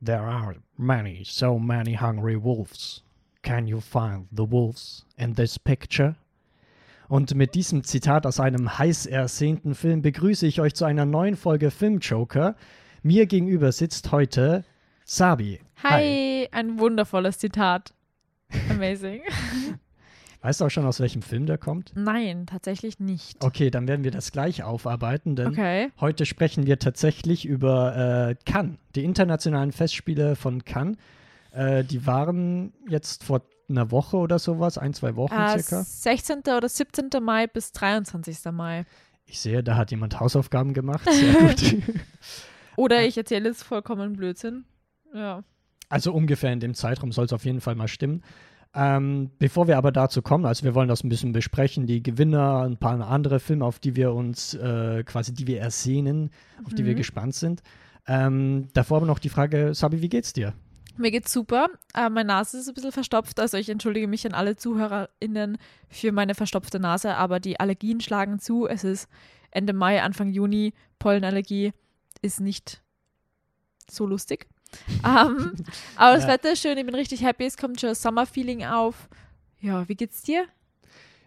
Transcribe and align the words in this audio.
There 0.00 0.22
are 0.22 0.56
many, 0.76 1.24
so 1.24 1.58
many 1.58 1.94
hungry 1.94 2.36
wolves. 2.36 3.02
Can 3.42 3.66
you 3.66 3.80
find 3.80 4.28
the 4.30 4.44
wolves 4.48 5.04
in 5.16 5.34
this 5.34 5.58
picture? 5.58 6.14
Und 7.08 7.34
mit 7.34 7.54
diesem 7.54 7.82
Zitat 7.82 8.26
aus 8.26 8.38
einem 8.38 8.78
heiß 8.78 9.06
ersehnten 9.06 9.74
Film 9.74 10.02
begrüße 10.02 10.46
ich 10.46 10.60
euch 10.60 10.74
zu 10.74 10.84
einer 10.84 11.06
neuen 11.06 11.36
Folge 11.36 11.70
Filmjoker. 11.70 12.54
Mir 13.02 13.26
gegenüber 13.26 13.72
sitzt 13.72 14.12
heute 14.12 14.64
Sabi. 15.04 15.60
Hi, 15.82 16.48
ein 16.52 16.78
wundervolles 16.78 17.38
Zitat. 17.38 17.94
Amazing. 18.70 19.22
Weißt 20.40 20.60
du 20.60 20.66
auch 20.66 20.70
schon, 20.70 20.86
aus 20.86 21.00
welchem 21.00 21.22
Film 21.22 21.46
der 21.46 21.58
kommt? 21.58 21.92
Nein, 21.96 22.46
tatsächlich 22.46 23.00
nicht. 23.00 23.42
Okay, 23.44 23.70
dann 23.70 23.88
werden 23.88 24.04
wir 24.04 24.12
das 24.12 24.30
gleich 24.30 24.62
aufarbeiten, 24.62 25.34
denn 25.34 25.48
Okay. 25.48 25.90
heute 26.00 26.26
sprechen 26.26 26.64
wir 26.66 26.78
tatsächlich 26.78 27.44
über 27.44 27.96
äh, 28.30 28.34
Cannes, 28.46 28.76
die 28.94 29.04
internationalen 29.04 29.72
Festspiele 29.72 30.36
von 30.36 30.64
Cannes. 30.64 30.96
Äh, 31.50 31.82
die 31.82 32.06
waren 32.06 32.72
jetzt 32.88 33.24
vor 33.24 33.42
einer 33.68 33.90
Woche 33.90 34.16
oder 34.16 34.38
sowas, 34.38 34.78
ein, 34.78 34.94
zwei 34.94 35.16
Wochen 35.16 35.34
Äh, 35.34 35.58
circa. 35.60 35.82
16. 35.82 36.38
oder 36.56 36.68
17. 36.68 37.10
Mai 37.20 37.46
bis 37.48 37.72
23. 37.72 38.52
Mai. 38.52 38.84
Ich 39.26 39.40
sehe, 39.40 39.62
da 39.62 39.76
hat 39.76 39.90
jemand 39.90 40.20
Hausaufgaben 40.20 40.72
gemacht. 40.72 41.06
Sehr 41.12 41.34
gut. 41.34 41.82
Oder 42.76 43.04
ich 43.04 43.18
erzähle 43.18 43.48
jetzt 43.48 43.64
vollkommen 43.64 44.12
Blödsinn. 44.14 44.64
Ja. 45.12 45.42
Also 45.88 46.12
ungefähr 46.14 46.52
in 46.52 46.60
dem 46.60 46.74
Zeitraum 46.74 47.10
soll 47.12 47.24
es 47.26 47.32
auf 47.32 47.44
jeden 47.44 47.60
Fall 47.60 47.74
mal 47.74 47.88
stimmen. 47.88 48.22
Ähm, 48.74 49.30
bevor 49.38 49.66
wir 49.66 49.78
aber 49.78 49.92
dazu 49.92 50.20
kommen, 50.22 50.44
also 50.44 50.64
wir 50.64 50.74
wollen 50.74 50.88
das 50.88 51.02
ein 51.02 51.08
bisschen 51.08 51.32
besprechen, 51.32 51.86
die 51.86 52.02
Gewinner, 52.02 52.62
ein 52.62 52.76
paar 52.76 53.00
andere 53.08 53.40
Filme, 53.40 53.64
auf 53.64 53.78
die 53.78 53.96
wir 53.96 54.12
uns 54.12 54.54
äh, 54.54 55.02
quasi, 55.04 55.32
die 55.32 55.46
wir 55.46 55.60
ersehnen, 55.60 56.30
auf 56.64 56.74
die 56.74 56.84
wir 56.84 56.92
Mhm. 56.92 56.98
gespannt 56.98 57.34
sind. 57.34 57.62
Ähm, 58.06 58.68
davor 58.74 58.98
aber 58.98 59.06
noch 59.06 59.18
die 59.18 59.30
Frage, 59.30 59.74
Sabi, 59.74 60.02
wie 60.02 60.08
geht's 60.08 60.32
dir? 60.32 60.52
Mir 60.96 61.10
geht's 61.10 61.32
super. 61.32 61.68
Äh, 61.94 62.10
meine 62.10 62.26
Nase 62.28 62.58
ist 62.58 62.68
ein 62.68 62.74
bisschen 62.74 62.92
verstopft, 62.92 63.40
also 63.40 63.56
ich 63.56 63.68
entschuldige 63.68 64.08
mich 64.08 64.26
an 64.26 64.34
alle 64.34 64.56
ZuhörerInnen 64.56 65.58
für 65.88 66.12
meine 66.12 66.34
verstopfte 66.34 66.78
Nase, 66.80 67.14
aber 67.16 67.40
die 67.40 67.58
Allergien 67.60 68.00
schlagen 68.00 68.38
zu. 68.38 68.66
Es 68.66 68.84
ist 68.84 69.08
Ende 69.50 69.72
Mai, 69.72 70.02
Anfang 70.02 70.28
Juni. 70.30 70.74
Pollenallergie 70.98 71.72
ist 72.20 72.40
nicht 72.40 72.82
so 73.90 74.06
lustig. 74.06 74.46
Ähm, 75.04 75.52
aber 75.96 76.14
das 76.16 76.24
Ja. 76.24 76.28
Wetter 76.28 76.52
ist 76.52 76.60
schön, 76.62 76.78
ich 76.78 76.86
bin 76.86 76.94
richtig 76.94 77.22
happy, 77.22 77.44
es 77.44 77.56
kommt 77.56 77.80
schon 77.80 77.94
Summer-Feeling 77.94 78.64
auf. 78.64 79.08
Ja, 79.60 79.88
wie 79.88 79.94
geht's 79.94 80.22
dir? 80.22 80.46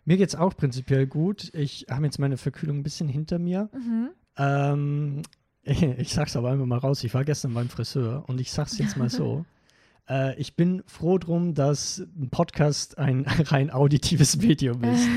Mir 0.06 0.18
geht's 0.18 0.36
auch 0.36 0.56
prinzipiell 0.56 1.06
gut. 1.06 1.54
Ich 1.54 1.86
habe 1.90 2.06
jetzt 2.06 2.18
meine 2.20 2.38
Verkühlung 2.38 2.78
ein 2.78 2.84
bisschen 2.84 3.08
hinter 3.08 3.40
mir. 3.40 3.70
Mhm. 3.74 4.10
Ähm, 4.38 5.22
ich 5.64 6.14
sag's 6.14 6.36
aber 6.36 6.52
einfach 6.52 6.66
mal 6.66 6.80
raus. 6.80 7.04
Ich 7.04 7.14
war 7.14 7.24
gestern 7.24 7.54
beim 7.54 7.70
Friseur 7.70 8.24
und 8.28 8.42
ich 8.42 8.52
sag's 8.52 8.78
jetzt 8.78 8.98
mal 8.98 9.10
so. 9.10 9.46
äh, 10.10 10.36
ich 10.40 10.56
bin 10.56 10.82
froh 10.88 11.18
drum, 11.18 11.54
dass 11.54 12.00
ein 12.00 12.30
Podcast 12.32 12.98
ein 12.98 13.26
rein 13.28 13.70
auditives 13.70 14.38
Medium 14.38 14.84
ist. 14.84 15.08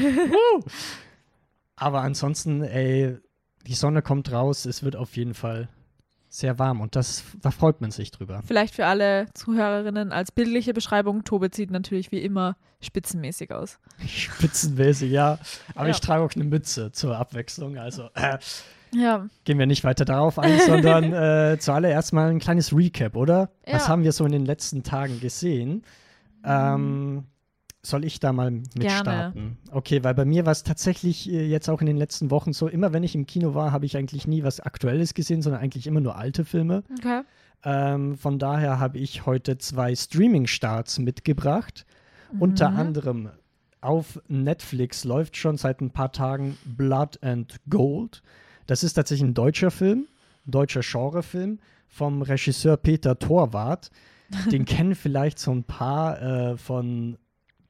Aber 1.76 2.02
ansonsten, 2.02 2.62
ey, 2.62 3.16
die 3.66 3.74
Sonne 3.74 4.02
kommt 4.02 4.30
raus. 4.32 4.66
Es 4.66 4.82
wird 4.82 4.96
auf 4.96 5.16
jeden 5.16 5.34
Fall 5.34 5.68
sehr 6.34 6.58
warm 6.58 6.80
und 6.80 6.96
das, 6.96 7.22
da 7.42 7.52
freut 7.52 7.80
man 7.80 7.92
sich 7.92 8.10
drüber. 8.10 8.42
Vielleicht 8.44 8.74
für 8.74 8.86
alle 8.86 9.26
Zuhörerinnen 9.34 10.10
als 10.10 10.32
bildliche 10.32 10.74
Beschreibung, 10.74 11.22
Tobe 11.22 11.48
sieht 11.52 11.70
natürlich 11.70 12.10
wie 12.10 12.18
immer 12.22 12.56
spitzenmäßig 12.80 13.52
aus. 13.52 13.78
Spitzenmäßig, 14.04 15.12
ja. 15.12 15.38
Aber 15.76 15.86
Ja. 15.86 15.92
ich 15.92 16.00
trage 16.00 16.24
auch 16.24 16.32
eine 16.34 16.42
Mütze 16.44 16.90
zur 16.90 17.16
Abwechslung. 17.16 17.78
Also 17.78 18.08
äh, 18.14 18.38
Ja, 18.92 19.26
gehen 19.44 19.60
wir 19.60 19.66
nicht 19.66 19.84
weiter 19.84 20.04
darauf 20.04 20.38
ein, 20.40 20.58
sondern 20.58 21.12
äh, 21.12 21.56
zuallererst 21.60 22.12
mal 22.12 22.30
ein 22.30 22.40
kleines 22.40 22.74
Recap, 22.76 23.14
oder? 23.16 23.50
Was 23.70 23.84
Ja. 23.84 23.88
haben 23.90 24.02
wir 24.02 24.10
so 24.12 24.24
in 24.26 24.32
den 24.32 24.44
letzten 24.44 24.82
Tagen 24.82 25.20
gesehen? 25.20 25.84
Ähm, 26.44 27.24
soll 27.84 28.04
ich 28.04 28.18
da 28.20 28.32
mal 28.32 28.50
mit 28.50 28.74
Gerne. 28.80 29.00
starten? 29.00 29.58
Okay, 29.70 30.02
weil 30.02 30.14
bei 30.14 30.24
mir 30.24 30.44
war 30.46 30.52
es 30.52 30.62
tatsächlich 30.62 31.30
äh, 31.30 31.46
jetzt 31.46 31.68
auch 31.68 31.80
in 31.80 31.86
den 31.86 31.96
letzten 31.96 32.30
Wochen 32.30 32.52
so, 32.52 32.66
immer 32.68 32.92
wenn 32.92 33.02
ich 33.02 33.14
im 33.14 33.26
Kino 33.26 33.54
war, 33.54 33.72
habe 33.72 33.86
ich 33.86 33.96
eigentlich 33.96 34.26
nie 34.26 34.42
was 34.42 34.60
Aktuelles 34.60 35.14
gesehen, 35.14 35.42
sondern 35.42 35.60
eigentlich 35.62 35.86
immer 35.86 36.00
nur 36.00 36.16
alte 36.16 36.44
Filme. 36.44 36.82
okay. 36.98 37.22
Ähm, 37.66 38.16
von 38.16 38.38
daher 38.38 38.78
habe 38.78 38.98
ich 38.98 39.24
heute 39.24 39.56
zwei 39.58 39.94
Streaming-Starts 39.94 40.98
mitgebracht. 40.98 41.86
Unter 42.38 42.70
Mhm. 42.70 42.76
anderem 42.78 43.30
auf 43.80 44.20
Netflix 44.28 45.04
läuft 45.04 45.36
schon 45.36 45.56
seit 45.56 45.80
ein 45.80 45.90
paar 45.90 46.12
Tagen 46.12 46.56
Blood 46.64 47.22
and 47.22 47.56
Gold. 47.70 48.22
Das 48.66 48.82
ist 48.82 48.94
tatsächlich 48.94 49.28
ein 49.28 49.34
deutscher 49.34 49.70
Film, 49.70 50.06
ein 50.46 50.50
deutscher 50.50 50.80
Genrefilm 50.80 51.58
vom 51.88 52.22
Regisseur 52.22 52.76
Peter 52.76 53.18
Torwart. 53.18 53.90
Den 54.50 54.64
kennen 54.66 54.94
vielleicht 54.94 55.38
so 55.38 55.50
ein 55.52 55.64
paar 55.64 56.20
äh, 56.20 56.56
von 56.56 57.16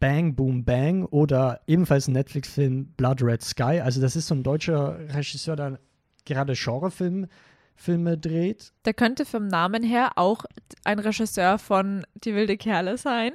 Bang 0.00 0.34
Boom 0.34 0.65
Bang 0.65 1.05
oder 1.06 1.60
ebenfalls 1.66 2.09
ein 2.09 2.12
Netflix-Film 2.12 2.87
Blood 2.97 3.22
Red 3.22 3.43
Sky. 3.43 3.81
Also 3.82 4.00
das 4.00 4.16
ist 4.16 4.27
so 4.27 4.34
ein 4.34 4.43
deutscher 4.43 4.99
Regisseur, 5.15 5.56
der 5.56 5.78
gerade 6.25 6.53
Genrefilme 6.55 7.28
Filme 7.77 8.16
dreht. 8.16 8.72
Der 8.84 8.94
könnte 8.94 9.25
vom 9.25 9.49
Namen 9.49 9.82
her 9.82 10.12
auch 10.15 10.44
ein 10.84 11.00
Regisseur 11.00 11.59
von 11.59 12.06
Die 12.22 12.32
wilde 12.34 12.56
Kerle 12.56 12.97
sein. 12.99 13.32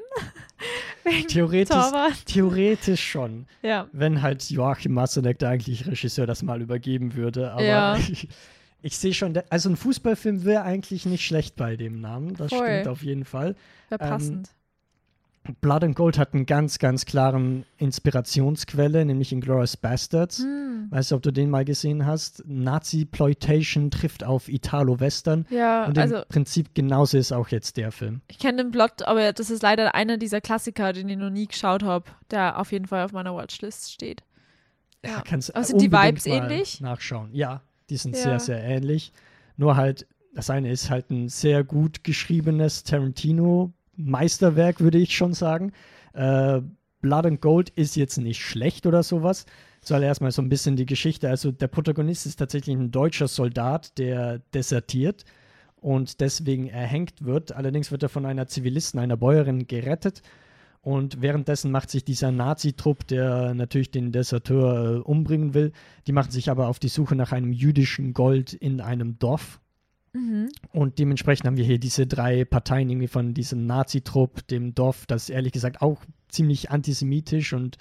Theoretisch, 1.27 1.75
Torwart. 1.75 2.25
theoretisch 2.25 3.03
schon. 3.09 3.47
Ja. 3.61 3.87
wenn 3.91 4.21
halt 4.21 4.49
Joachim 4.49 4.93
Massenek, 4.93 5.39
der 5.39 5.49
eigentlich 5.49 5.87
Regisseur, 5.87 6.27
das 6.27 6.43
mal 6.43 6.61
übergeben 6.61 7.15
würde. 7.15 7.51
Aber 7.51 7.63
Ja. 7.63 7.97
ich, 7.97 8.29
ich 8.81 8.97
sehe 8.97 9.13
schon, 9.13 9.37
also 9.49 9.69
ein 9.69 9.75
Fußballfilm 9.75 10.45
wäre 10.45 10.63
eigentlich 10.63 11.05
nicht 11.05 11.25
schlecht 11.25 11.55
bei 11.55 11.75
dem 11.75 11.99
Namen. 11.99 12.35
Das 12.35 12.49
Voll. 12.49 12.65
stimmt 12.65 12.87
auf 12.87 13.01
jeden 13.03 13.25
Fall. 13.25 13.55
Wäre 13.89 14.01
Ähm, 14.03 14.09
passend. 14.09 14.49
Blood 15.61 15.83
and 15.83 15.95
Gold 15.95 16.17
hat 16.19 16.33
einen 16.33 16.45
ganz, 16.45 16.77
ganz 16.79 17.05
klaren 17.05 17.65
Inspirationsquelle, 17.77 19.03
nämlich 19.05 19.31
Inglourious 19.31 19.77
Bastards. 19.77 20.39
Hm. 20.39 20.87
Weißt 20.91 21.11
du, 21.11 21.15
ob 21.15 21.21
du 21.21 21.31
den 21.31 21.49
mal 21.49 21.65
gesehen 21.65 22.05
hast? 22.05 22.43
Nazi-Ploitation 22.45 23.89
trifft 23.91 24.23
auf 24.23 24.47
Italo-Western. 24.49 25.45
Ja, 25.49 25.85
Und 25.85 25.97
im 25.97 26.01
also 26.01 26.21
Prinzip 26.29 26.73
genauso 26.75 27.17
ist 27.17 27.31
auch 27.31 27.47
jetzt 27.49 27.77
der 27.77 27.91
Film. 27.91 28.21
ich 28.27 28.39
kenne 28.39 28.63
den 28.63 28.71
Plot, 28.71 29.03
aber 29.03 29.33
das 29.33 29.49
ist 29.49 29.63
leider 29.63 29.95
einer 29.95 30.17
dieser 30.17 30.41
Klassiker, 30.41 30.93
den 30.93 31.09
ich 31.09 31.17
noch 31.17 31.29
nie 31.29 31.47
geschaut 31.47 31.83
habe, 31.83 32.05
der 32.31 32.59
auf 32.59 32.71
jeden 32.71 32.85
Fall 32.87 33.03
auf 33.05 33.11
meiner 33.11 33.35
Watchlist 33.35 33.91
steht. 33.91 34.23
Ja. 35.05 35.21
kannst 35.25 35.55
Aber 35.55 35.63
sind 35.63 35.81
die 35.81 35.91
Vibes 35.91 36.25
ähnlich? 36.25 36.81
Nachschauen. 36.81 37.33
Ja, 37.33 37.61
die 37.89 37.97
sind 37.97 38.15
Ja. 38.15 38.21
sehr, 38.23 38.39
sehr 38.39 38.63
ähnlich. 38.63 39.13
Nur 39.57 39.77
halt, 39.77 40.05
das 40.35 40.49
eine 40.49 40.69
ist 40.71 40.89
halt 40.89 41.09
ein 41.09 41.29
sehr 41.29 41.63
gut 41.63 42.03
geschriebenes 42.03 42.83
Tarantino-Meisterwerk, 43.99 44.79
würde 44.79 44.97
ich 44.97 45.15
schon 45.15 45.33
sagen. 45.33 45.71
Äh, 46.13 46.61
Blood 47.01 47.25
and 47.25 47.41
Gold 47.41 47.69
ist 47.69 47.95
jetzt 47.95 48.17
nicht 48.17 48.41
schlecht 48.41 48.85
oder 48.85 49.03
sowas. 49.03 49.45
Soll 49.81 50.03
erstmal 50.03 50.31
so 50.31 50.41
ein 50.41 50.49
bisschen 50.49 50.75
die 50.75 50.85
Geschichte. 50.85 51.29
Also 51.29 51.51
der 51.51 51.67
Protagonist 51.67 52.25
ist 52.25 52.37
tatsächlich 52.37 52.75
ein 52.75 52.91
deutscher 52.91 53.27
Soldat, 53.27 53.97
der 53.97 54.39
desertiert 54.53 55.23
und 55.77 56.19
deswegen 56.19 56.67
erhängt 56.67 57.23
wird. 57.23 57.53
Allerdings 57.53 57.91
wird 57.91 58.03
er 58.03 58.09
von 58.09 58.25
einer 58.25 58.47
Zivilisten, 58.47 58.99
einer 58.99 59.15
Bäuerin 59.15 59.67
gerettet. 59.67 60.21
Und 60.81 61.21
währenddessen 61.21 61.71
macht 61.71 61.89
sich 61.89 62.05
dieser 62.05 62.31
Nazi-Trupp, 62.31 63.07
der 63.07 63.53
natürlich 63.53 63.91
den 63.91 64.11
Deserteur 64.11 64.95
äh, 64.95 64.99
umbringen 64.99 65.53
will, 65.53 65.73
die 66.07 66.13
machen 66.13 66.31
sich 66.31 66.49
aber 66.49 66.67
auf 66.67 66.79
die 66.79 66.87
Suche 66.87 67.15
nach 67.15 67.33
einem 67.33 67.51
jüdischen 67.51 68.13
Gold 68.13 68.53
in 68.53 68.79
einem 68.79 69.19
Dorf. 69.19 69.59
Mhm. 70.13 70.49
Und 70.71 70.99
dementsprechend 70.99 71.45
haben 71.47 71.57
wir 71.57 71.65
hier 71.65 71.79
diese 71.79 72.07
drei 72.07 72.45
Parteien 72.45 72.89
irgendwie 72.89 73.07
von 73.07 73.33
diesem 73.33 73.65
Nazi-Trupp, 73.65 74.47
dem 74.47 74.73
Dorf, 74.75 75.05
das 75.05 75.29
ehrlich 75.29 75.53
gesagt 75.53 75.81
auch 75.81 76.03
ziemlich 76.27 76.71
antisemitisch 76.71 77.53
und 77.53 77.77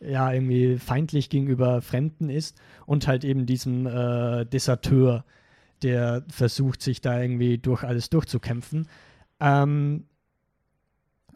ja, 0.00 0.32
irgendwie 0.32 0.76
feindlich 0.78 1.28
gegenüber 1.28 1.82
Fremden 1.82 2.30
ist. 2.30 2.56
Und 2.86 3.06
halt 3.06 3.24
eben 3.24 3.46
diesem 3.46 3.86
äh, 3.86 4.44
Deserteur, 4.46 5.24
der 5.82 6.24
versucht, 6.28 6.82
sich 6.82 7.00
da 7.00 7.20
irgendwie 7.20 7.58
durch 7.58 7.82
alles 7.82 8.10
durchzukämpfen. 8.10 8.88
Ähm, 9.40 10.04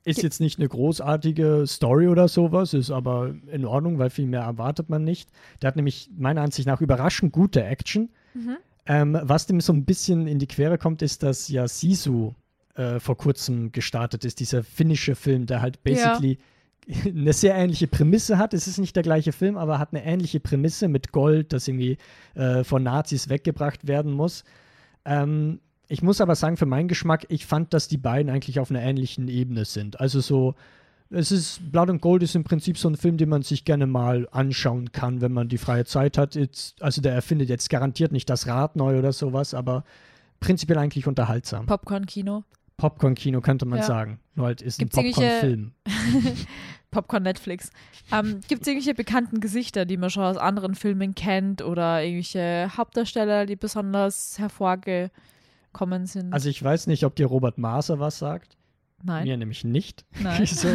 ist 0.04 0.22
jetzt 0.22 0.40
nicht 0.40 0.58
eine 0.58 0.68
großartige 0.68 1.64
Story 1.66 2.08
oder 2.08 2.26
sowas, 2.26 2.74
ist 2.74 2.90
aber 2.90 3.34
in 3.46 3.64
Ordnung, 3.64 3.98
weil 3.98 4.10
viel 4.10 4.26
mehr 4.26 4.40
erwartet 4.40 4.88
man 4.88 5.04
nicht. 5.04 5.30
Der 5.60 5.68
hat 5.68 5.76
nämlich 5.76 6.10
meiner 6.16 6.42
Ansicht 6.42 6.66
nach 6.66 6.80
überraschend 6.80 7.32
gute 7.32 7.62
Action. 7.62 8.10
Mhm. 8.34 8.56
Ähm, 8.86 9.18
was 9.22 9.46
dem 9.46 9.60
so 9.60 9.72
ein 9.72 9.84
bisschen 9.84 10.26
in 10.26 10.38
die 10.38 10.48
Quere 10.48 10.78
kommt, 10.78 11.02
ist, 11.02 11.22
dass 11.22 11.48
ja 11.48 11.68
Sisu 11.68 12.34
äh, 12.74 12.98
vor 12.98 13.16
kurzem 13.16 13.70
gestartet 13.72 14.24
ist, 14.24 14.40
dieser 14.40 14.64
finnische 14.64 15.14
Film, 15.14 15.46
der 15.46 15.62
halt 15.62 15.82
basically 15.84 16.38
eine 17.04 17.32
sehr 17.32 17.54
ähnliche 17.54 17.86
Prämisse 17.86 18.38
hat. 18.38 18.54
Es 18.54 18.66
ist 18.66 18.78
nicht 18.78 18.96
der 18.96 19.02
gleiche 19.02 19.32
Film, 19.32 19.56
aber 19.56 19.78
hat 19.78 19.92
eine 19.92 20.04
ähnliche 20.04 20.40
Prämisse 20.40 20.88
mit 20.88 21.12
Gold, 21.12 21.52
das 21.52 21.68
irgendwie 21.68 21.98
äh, 22.34 22.64
von 22.64 22.82
Nazis 22.82 23.28
weggebracht 23.28 23.86
werden 23.86 24.12
muss. 24.12 24.44
Ähm, 25.04 25.60
ich 25.88 26.02
muss 26.02 26.20
aber 26.20 26.34
sagen, 26.34 26.56
für 26.56 26.66
meinen 26.66 26.88
Geschmack, 26.88 27.26
ich 27.28 27.46
fand, 27.46 27.74
dass 27.74 27.86
die 27.86 27.98
beiden 27.98 28.32
eigentlich 28.32 28.58
auf 28.58 28.70
einer 28.70 28.82
ähnlichen 28.82 29.28
Ebene 29.28 29.64
sind. 29.64 30.00
Also 30.00 30.20
so, 30.20 30.54
es 31.12 31.30
ist, 31.30 31.70
Blood 31.70 31.90
and 31.90 32.00
Gold 32.00 32.22
ist 32.22 32.34
im 32.34 32.44
Prinzip 32.44 32.78
so 32.78 32.88
ein 32.88 32.96
Film, 32.96 33.16
den 33.16 33.28
man 33.28 33.42
sich 33.42 33.64
gerne 33.64 33.86
mal 33.86 34.28
anschauen 34.32 34.92
kann, 34.92 35.20
wenn 35.20 35.32
man 35.32 35.48
die 35.48 35.58
freie 35.58 35.84
Zeit 35.84 36.16
hat. 36.18 36.34
Jetzt, 36.34 36.80
also 36.82 37.00
der 37.02 37.12
erfindet 37.12 37.48
jetzt 37.48 37.68
garantiert 37.70 38.12
nicht 38.12 38.28
das 38.30 38.46
Rad 38.46 38.76
neu 38.76 38.98
oder 38.98 39.12
sowas, 39.12 39.54
aber 39.54 39.84
prinzipiell 40.40 40.78
eigentlich 40.78 41.06
unterhaltsam. 41.06 41.66
Popcorn-Kino. 41.66 42.44
Popcorn-Kino 42.78 43.40
könnte 43.40 43.66
man 43.66 43.78
Ja. 43.80 43.84
sagen. 43.84 44.18
Nur 44.34 44.46
halt 44.46 44.62
ist 44.62 44.78
Gibt's 44.78 44.96
ein 44.96 45.04
Popcorn-Film. 45.12 45.72
Popcorn 46.90 47.22
Netflix. 47.22 47.70
Ähm, 48.10 48.40
Gibt 48.48 48.62
es 48.62 48.68
irgendwelche 48.68 48.94
bekannten 48.94 49.40
Gesichter, 49.40 49.84
die 49.84 49.96
man 49.96 50.10
schon 50.10 50.24
aus 50.24 50.36
anderen 50.36 50.74
Filmen 50.74 51.14
kennt 51.14 51.62
oder 51.62 52.02
irgendwelche 52.02 52.70
Hauptdarsteller, 52.76 53.46
die 53.46 53.56
besonders 53.56 54.38
hervorgekommen 54.38 56.06
sind? 56.06 56.32
Also 56.32 56.48
ich 56.48 56.62
weiß 56.62 56.86
nicht, 56.88 57.04
ob 57.04 57.16
dir 57.16 57.26
Robert 57.26 57.56
Maser 57.58 57.98
was 57.98 58.18
sagt. 58.18 58.56
Nein. 59.04 59.24
Mir 59.24 59.36
nämlich 59.36 59.64
nicht. 59.64 60.04
Nein. 60.20 60.46
so. 60.46 60.68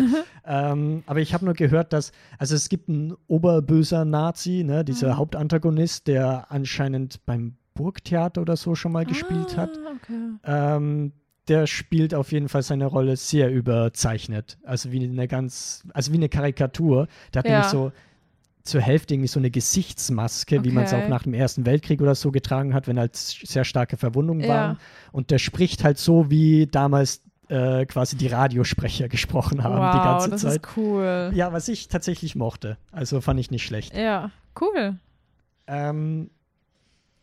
ähm, 0.45 1.03
aber 1.05 1.19
ich 1.21 1.33
habe 1.33 1.45
nur 1.45 1.53
gehört, 1.53 1.93
dass, 1.93 2.11
also 2.37 2.55
es 2.55 2.69
gibt 2.69 2.89
einen 2.89 3.13
oberböser 3.27 4.05
Nazi, 4.05 4.63
ne, 4.63 4.83
dieser 4.83 5.13
Mhm. 5.13 5.17
Hauptantagonist, 5.17 6.07
der 6.07 6.51
anscheinend 6.51 7.25
beim 7.25 7.55
Burgtheater 7.73 8.41
oder 8.41 8.57
so 8.57 8.75
schon 8.75 8.91
mal 8.91 9.05
gespielt 9.05 9.55
hat. 9.55 9.69
Ah, 9.85 9.91
Okay. 9.95 10.19
Ähm, 10.43 11.11
der 11.47 11.65
spielt 11.65 12.13
auf 12.13 12.31
jeden 12.33 12.49
Fall 12.49 12.61
seine 12.61 12.85
Rolle 12.87 13.15
sehr 13.15 13.49
überzeichnet. 13.51 14.57
Also 14.63 14.91
wie 14.91 15.01
eine 15.03 15.27
ganz, 15.29 15.83
also 15.93 16.11
wie 16.11 16.17
eine 16.17 16.27
Karikatur. 16.27 17.07
Der 17.33 17.39
hat 17.39 17.45
Ja. 17.45 17.51
nämlich 17.53 17.67
so 17.71 17.91
zur 18.63 18.81
Hälfte 18.81 19.13
irgendwie 19.13 19.29
so 19.29 19.39
eine 19.39 19.49
Gesichtsmaske, 19.49 20.65
wie 20.65 20.71
man 20.71 20.83
es 20.83 20.91
Okay. 20.93 21.05
auch 21.05 21.07
nach 21.07 21.23
dem 21.23 21.33
Ersten 21.33 21.65
Weltkrieg 21.65 22.01
oder 22.01 22.15
so 22.15 22.31
getragen 22.31 22.73
hat, 22.73 22.87
wenn 22.87 22.99
halt 22.99 23.15
sehr 23.15 23.63
starke 23.63 23.95
Verwundungen 23.95 24.41
Ja. 24.43 24.49
waren. 24.49 24.77
Und 25.13 25.31
der 25.31 25.37
spricht 25.39 25.85
halt 25.85 25.97
so, 25.99 26.29
wie 26.29 26.67
damals 26.67 27.21
äh, 27.49 27.85
quasi 27.85 28.15
die 28.17 28.27
Radiosprecher 28.27 29.07
gesprochen 29.09 29.63
haben 29.63 29.77
wow, 29.77 29.91
die 29.93 29.99
ganze 29.99 30.29
das 30.31 30.41
Zeit. 30.41 30.65
ist 30.65 30.77
cool. 30.77 31.31
Ja, 31.33 31.53
was 31.53 31.67
ich 31.67 31.87
tatsächlich 31.87 32.35
mochte. 32.35 32.77
Also 32.91 33.21
fand 33.21 33.39
ich 33.39 33.51
nicht 33.51 33.65
schlecht. 33.65 33.95
Ja, 33.95 34.31
cool. 34.59 34.97
Ähm, 35.67 36.29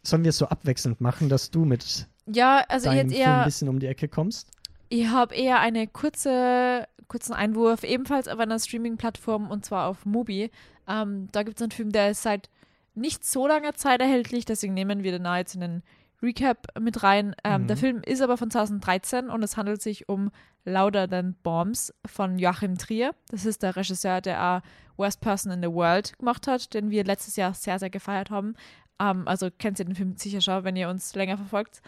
sollen 0.03 0.23
wir 0.25 0.31
es 0.31 0.39
so 0.39 0.47
abwechselnd 0.47 1.01
machen, 1.01 1.29
dass 1.29 1.51
du 1.51 1.65
mit 1.65 2.09
Ja, 2.27 2.65
also 2.69 2.87
deinem 2.91 3.09
jetzt 3.09 3.17
Film 3.17 3.29
ein 3.31 3.39
eher, 3.39 3.45
bisschen 3.45 3.69
um 3.69 3.79
die 3.79 3.87
Ecke 3.87 4.09
kommst? 4.09 4.49
ich 4.91 5.09
habe 5.09 5.35
eher 5.35 5.61
eine 5.61 5.87
kurze, 5.89 6.87
kurzen 7.09 7.33
Einwurf, 7.33 7.83
ebenfalls 7.85 8.29
auf 8.29 8.39
einer 8.39 8.59
Streaming-Plattform 8.59 9.51
und 9.51 9.65
zwar 9.65 9.89
auf 9.89 10.05
Mubi. 10.07 10.51
Ähm, 10.87 11.29
da 11.33 11.43
gibt 11.43 11.59
es 11.59 11.63
einen 11.63 11.73
Film, 11.73 11.91
der 11.91 12.11
ist 12.11 12.23
seit 12.23 12.49
nicht 12.95 13.25
so 13.25 13.47
langer 13.49 13.75
Zeit 13.75 14.01
erhältlich, 14.01 14.45
deswegen 14.45 14.75
nehmen 14.75 15.03
wir 15.03 15.11
den 15.11 15.25
in 15.27 15.61
den 15.61 15.83
Recap 16.25 16.67
mit 16.81 17.03
rein. 17.03 17.35
Ähm, 17.45 17.63
Mhm. 17.63 17.67
Der 17.69 17.77
Film 17.77 18.03
ist 18.05 18.23
aber 18.23 18.37
von 18.37 18.51
2013 18.51 19.29
und 19.29 19.43
es 19.43 19.57
handelt 19.57 19.83
sich 19.83 20.09
um 20.09 20.31
Louder 20.65 21.09
Than 21.09 21.35
Bombs 21.43 21.93
von 22.07 22.39
Joachim 22.39 22.79
Trier. 22.79 23.15
Das 23.29 23.45
ist 23.45 23.63
der 23.63 23.77
Regisseur, 23.77 24.21
der 24.21 24.43
auch 24.43 24.61
Worst 24.97 25.21
Person 25.21 25.53
in 25.53 25.63
the 25.63 25.69
World 25.69 26.19
gemacht 26.19 26.47
hat, 26.47 26.73
den 26.75 26.91
wir 26.91 27.05
letztes 27.05 27.37
Jahr 27.37 27.53
sehr, 27.55 27.79
sehr 27.79 27.91
gefeiert 27.91 28.31
haben. 28.31 28.55
Ähm, 28.99 29.29
also 29.29 29.49
kennt 29.57 29.79
ihr 29.79 29.85
den 29.85 29.95
Film 29.95 30.17
sicher 30.17 30.41
schon, 30.41 30.65
wenn 30.65 30.77
ihr 30.77 30.89
uns 30.89 31.15
länger 31.15 31.37
verfolgt. 31.37 31.83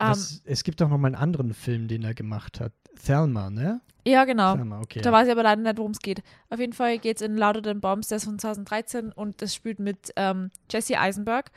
Ähm, 0.00 0.08
Was, 0.10 0.40
es 0.44 0.64
gibt 0.64 0.80
auch 0.82 0.88
noch 0.88 0.98
mal 0.98 1.08
einen 1.08 1.14
anderen 1.16 1.52
Film, 1.54 1.86
den 1.88 2.02
er 2.02 2.14
gemacht 2.14 2.60
hat. 2.60 2.72
Thelma, 3.04 3.50
ne? 3.50 3.80
ja, 4.06 4.24
genau. 4.24 4.54
Thelma, 4.54 4.80
okay. 4.80 5.00
Da 5.02 5.10
weiß 5.12 5.26
ich 5.26 5.32
aber 5.32 5.42
leider 5.42 5.60
nicht, 5.62 5.78
worum 5.78 5.90
es 5.92 5.98
geht. 6.00 6.22
Auf 6.48 6.60
jeden 6.60 6.72
Fall 6.72 6.98
geht 6.98 7.16
es 7.16 7.22
in 7.22 7.36
Louder 7.36 7.62
Than 7.62 7.80
Bombs, 7.80 8.08
der 8.08 8.16
ist 8.16 8.24
von 8.24 8.38
2013 8.38 9.12
und 9.12 9.42
das 9.42 9.54
spielt 9.54 9.78
mit 9.80 10.12
ähm, 10.16 10.50
Jesse 10.70 10.98
Eisenberg 10.98 11.50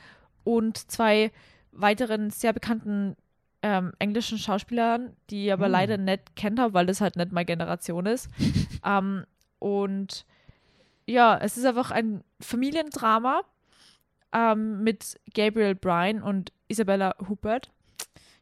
und 0.44 0.90
zwei 0.90 1.30
weiteren 1.80 2.30
sehr 2.30 2.52
bekannten 2.52 3.16
ähm, 3.62 3.92
englischen 3.98 4.38
Schauspielern, 4.38 5.16
die 5.30 5.46
ich 5.46 5.52
aber 5.52 5.66
Hm. 5.66 5.72
leider 5.72 5.96
nicht 5.96 6.36
kennt 6.36 6.60
habe, 6.60 6.74
weil 6.74 6.86
das 6.86 7.00
halt 7.00 7.16
nicht 7.16 7.32
meine 7.32 7.46
Generation 7.46 8.06
ist. 8.06 8.28
ähm, 8.84 9.24
und 9.58 10.24
ja, 11.06 11.38
es 11.38 11.56
ist 11.56 11.64
einfach 11.64 11.90
ein 11.90 12.22
Familiendrama 12.40 13.42
ähm, 14.32 14.82
mit 14.84 15.18
Gabriel 15.34 15.74
Bryan 15.74 16.22
und 16.22 16.52
Isabella 16.68 17.14
Huppert. 17.28 17.70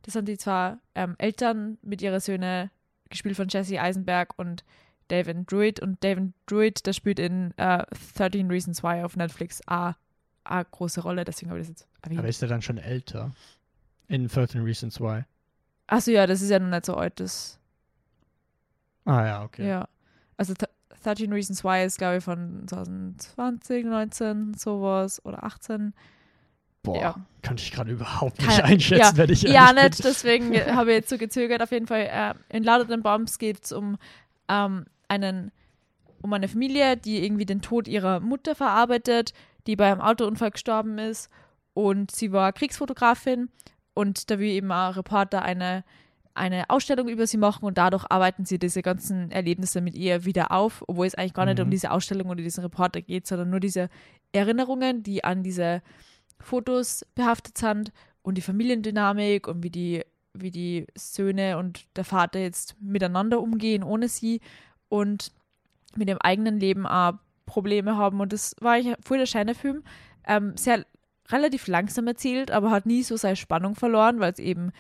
Das 0.03 0.15
sind 0.15 0.29
die 0.29 0.39
zwei 0.39 0.77
ähm, 0.95 1.15
Eltern 1.19 1.79
mit 1.83 2.03
ihren 2.03 2.21
Söhnen, 2.21 2.71
gespielt 3.09 3.37
von 3.37 3.49
Jesse 3.49 3.81
Eisenberg 3.81 4.35
und 4.37 4.65
David 5.09 5.51
Druid. 5.51 5.81
Und 5.81 6.03
David 6.03 6.33
Druid, 6.47 6.87
der 6.87 6.93
spielt 6.93 7.19
in 7.19 7.53
äh, 7.57 7.85
13 8.17 8.51
Reasons 8.51 8.83
Why 8.83 9.03
auf 9.03 9.17
Netflix 9.17 9.61
eine 9.67 9.95
große 10.45 11.01
Rolle, 11.01 11.25
deswegen 11.25 11.51
habe 11.51 11.61
ich 11.61 11.69
das 11.69 11.81
jetzt 11.81 11.89
erwähnt. 12.07 12.19
Aber 12.21 12.29
ist 12.29 12.43
er 12.43 12.49
dann 12.49 12.63
schon 12.63 12.79
älter? 12.79 13.33
In 14.09 14.29
13 14.29 14.63
Reasons 14.63 15.01
Why. 15.01 15.23
Achso, 15.89 16.11
ja, 16.11 16.27
das 16.27 16.43
ist 16.43 16.51
ja 16.51 16.59
noch 16.59 16.69
nicht 16.71 16.87
so 16.87 16.95
alt. 16.95 17.19
Das, 17.21 17.59
Ah 19.05 19.25
ja, 19.25 19.43
okay. 19.45 19.69
Ja. 19.69 19.89
Also 20.37 20.53
th- 20.55 20.69
13 21.05 21.33
Reasons 21.33 21.63
Why 21.65 21.85
ist, 21.85 21.99
glaube 21.99 22.17
ich, 22.19 22.25
von 22.25 22.67
2020, 22.67 23.85
19, 23.85 24.55
sowas 24.55 25.25
oder 25.25 25.45
18. 25.45 25.95
Boah, 26.83 27.01
Ja. 27.01 27.15
kann 27.43 27.57
ich 27.57 27.71
gerade 27.73 27.93
überhaupt 27.93 28.39
nicht 28.39 28.49
Keine- 28.51 28.65
einschätzen, 28.65 29.01
ja, 29.01 29.17
wenn 29.17 29.31
ich 29.31 29.43
Ja, 29.43 29.73
nicht, 29.73 30.03
deswegen 30.05 30.55
habe 30.77 30.91
ich 30.91 30.97
jetzt 30.99 31.09
so 31.11 31.19
gezögert. 31.19 31.63
Auf 31.63 31.71
jeden 31.73 31.87
Fall, 31.87 32.09
äh, 32.11 32.35
in 32.55 32.65
Louder 32.65 32.87
Than 32.89 33.03
Bombs 33.03 33.39
geht 33.39 33.65
es 33.65 33.73
um 33.73 33.97
ähm, 34.49 34.87
einen, 35.09 35.53
um 36.23 36.33
eine 36.33 36.49
Familie, 36.49 36.97
die 36.97 37.25
irgendwie 37.25 37.47
den 37.47 37.63
Tod 37.63 37.87
ihrer 37.89 38.21
Mutter 38.21 38.55
verarbeitet, 38.55 39.33
die 39.67 39.77
bei 39.77 39.91
einem 39.91 40.01
Autounfall 40.01 40.51
gestorben 40.53 40.99
ist 40.99 41.31
und 41.77 42.11
sie 42.11 42.33
war 42.33 42.55
Kriegsfotografin 42.55 43.51
und 43.93 44.31
da 44.31 44.39
will 44.39 44.49
eben 44.49 44.73
ein 44.73 44.93
Reporter 44.95 45.43
eine, 45.43 45.85
eine 46.33 46.71
Ausstellung 46.71 47.07
über 47.07 47.27
sie 47.27 47.37
machen 47.37 47.67
und 47.67 47.77
dadurch 47.77 48.07
arbeiten 48.09 48.47
sie 48.47 48.59
diese 48.59 48.81
ganzen 48.81 49.31
Erlebnisse 49.31 49.83
mit 49.83 49.95
ihr 49.95 50.25
wieder 50.25 50.53
auf, 50.53 50.83
obwohl 50.87 51.05
es 51.05 51.15
eigentlich 51.15 51.35
gar 51.35 51.45
nicht 51.45 51.59
Mhm. 51.59 51.65
um 51.65 51.71
diese 51.71 51.91
Ausstellung 51.91 52.31
oder 52.31 52.43
diesen 52.43 52.63
Reporter 52.65 53.03
geht, 53.03 53.27
sondern 53.27 53.51
nur 53.51 53.61
diese 53.61 53.91
Erinnerungen, 54.33 55.03
die 55.03 55.23
an 55.23 55.43
diese 55.43 55.83
Fotos 56.41 57.05
behaftet 57.15 57.59
sind 57.59 57.93
und 58.23 58.39
die 58.39 58.43
Familiendynamik 58.43 59.47
und 59.47 59.63
wie 59.63 59.71
die, 59.71 60.03
wie 60.33 60.51
die 60.51 60.87
Söhne 60.97 61.59
und 61.59 61.85
der 61.95 62.05
Vater 62.05 62.39
jetzt 62.39 62.75
miteinander 62.81 63.43
umgehen 63.43 63.83
ohne 63.83 64.09
sie 64.09 64.41
und 64.89 65.31
mit 65.95 66.09
dem 66.09 66.19
eigenen 66.23 66.59
Leben 66.59 66.87
auch 66.87 67.19
Probleme 67.45 67.99
haben. 67.99 68.19
Und 68.21 68.33
das 68.33 68.57
war 68.61 68.73
eigentlich 68.73 68.97
voll 69.05 69.19
der 69.19 69.27
schöne 69.27 69.55
Film. 69.55 69.85
Ähm, 70.27 70.57
sehr 70.57 70.87
relativ 71.31 71.67
langsam 71.67 72.07
erzählt, 72.07 72.51
aber 72.51 72.71
hat 72.71 72.87
nie 72.87 73.03
so 73.03 73.17
seine 73.17 73.37
Spannung 73.37 73.75
verloren, 73.75 74.21
weil 74.21 74.33
es 74.33 74.39
eben 74.39 74.73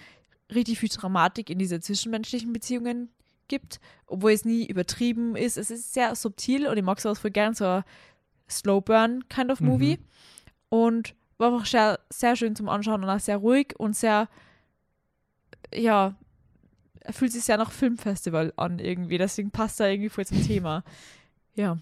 richtig 0.54 0.78
viel 0.78 0.88
Dramatik 0.88 1.50
in 1.50 1.58
diese 1.58 1.80
zwischenmenschlichen 1.80 2.52
Beziehungen 2.52 3.10
gibt, 3.48 3.80
obwohl 4.06 4.32
es 4.32 4.44
nie 4.44 4.66
übertrieben 4.66 5.36
ist. 5.36 5.56
Es 5.56 5.70
ist 5.70 5.92
sehr 5.92 6.14
subtil 6.14 6.66
und 6.66 6.76
ich 6.76 6.84
mag 6.84 7.00
sowas 7.00 7.18
voll 7.18 7.30
gern, 7.30 7.54
so 7.54 7.64
ein 7.64 7.84
Slow 8.48 8.80
Burn 8.80 9.28
kind 9.28 9.50
of 9.50 9.60
Mhm. 9.60 9.66
Movie. 9.68 9.98
Und 10.68 11.14
war 11.38 11.52
einfach 11.52 11.66
sehr, 11.66 12.00
sehr 12.10 12.36
schön 12.36 12.56
zum 12.56 12.68
Anschauen 12.68 13.02
und 13.02 13.10
auch 13.10 13.20
sehr 13.20 13.36
ruhig 13.36 13.74
und 13.78 13.94
sehr, 13.94 14.28
ja, 15.74 16.14
er 17.00 17.12
fühlt 17.12 17.32
sich 17.32 17.44
sehr 17.44 17.56
nach 17.56 17.70
Filmfestival 17.70 18.52
an 18.56 18.78
irgendwie, 18.78 19.18
deswegen 19.18 19.50
passt 19.50 19.80
er 19.80 19.90
irgendwie 19.90 20.08
voll 20.08 20.26
zum 20.26 20.42
Thema. 20.44 20.82
Ja. 21.54 21.78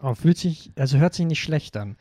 Oh, 0.00 0.14
fühlt 0.14 0.38
sich, 0.38 0.70
also 0.76 0.98
hört 0.98 1.14
sich 1.14 1.26
nicht 1.26 1.42
schlecht 1.42 1.76
an. 1.76 1.96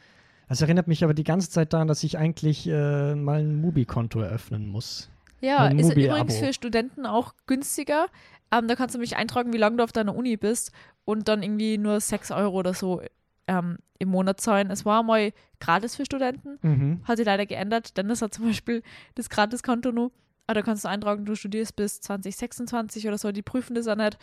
Das 0.50 0.62
erinnert 0.62 0.88
mich 0.88 1.04
aber 1.04 1.14
die 1.14 1.24
ganze 1.24 1.50
Zeit 1.50 1.72
daran, 1.74 1.88
dass 1.88 2.04
ich 2.04 2.18
eigentlich 2.18 2.68
äh, 2.68 3.16
mal 3.16 3.40
ein 3.40 3.62
Mubi-Konto 3.62 4.20
eröffnen 4.20 4.68
muss. 4.68 5.10
Ja, 5.42 5.60
Ein 5.60 5.80
ist 5.80 5.92
übrigens 5.92 6.38
für 6.38 6.52
Studenten 6.52 7.06
auch 7.06 7.34
günstiger. 7.48 8.08
Ähm, 8.52 8.68
da 8.68 8.76
kannst 8.76 8.96
du 8.96 9.00
mich 9.00 9.16
eintragen, 9.16 9.54
wie 9.54 9.58
lange 9.58 9.78
du 9.78 9.84
auf 9.84 9.92
deiner 9.92 10.16
Uni 10.16 10.36
bist 10.38 10.72
und 11.06 11.28
dann 11.28 11.44
irgendwie 11.44 11.78
nur 11.78 12.00
6 12.02 12.32
Euro 12.32 12.58
oder 12.58 12.74
so 12.74 13.02
ähm, 13.48 13.78
im 14.00 14.10
Monat 14.10 14.42
zahlen. 14.42 14.72
Es 14.72 14.86
war 14.86 15.04
mal 15.04 15.32
gratis 15.60 15.96
für 15.96 16.06
Studenten, 16.06 16.58
Mhm. 16.62 17.02
hat 17.04 17.18
sich 17.18 17.26
leider 17.26 17.46
geändert. 17.46 17.96
Dennis 17.96 18.22
hat 18.22 18.34
zum 18.34 18.46
Beispiel 18.46 18.82
das 19.16 19.30
Gratiskonto 19.30 19.92
nur. 19.92 20.12
Aber 20.48 20.56
da 20.56 20.62
kannst 20.64 20.84
du 20.84 20.90
eintragen, 20.90 21.26
du 21.26 21.36
studierst 21.36 21.76
bis 21.76 22.02
2026 22.02 23.08
oder 23.08 23.20
so. 23.20 23.32
Die 23.32 23.44
prüfen 23.44 23.76
das 23.76 23.88
auch 23.88 23.96
nicht 23.96 24.18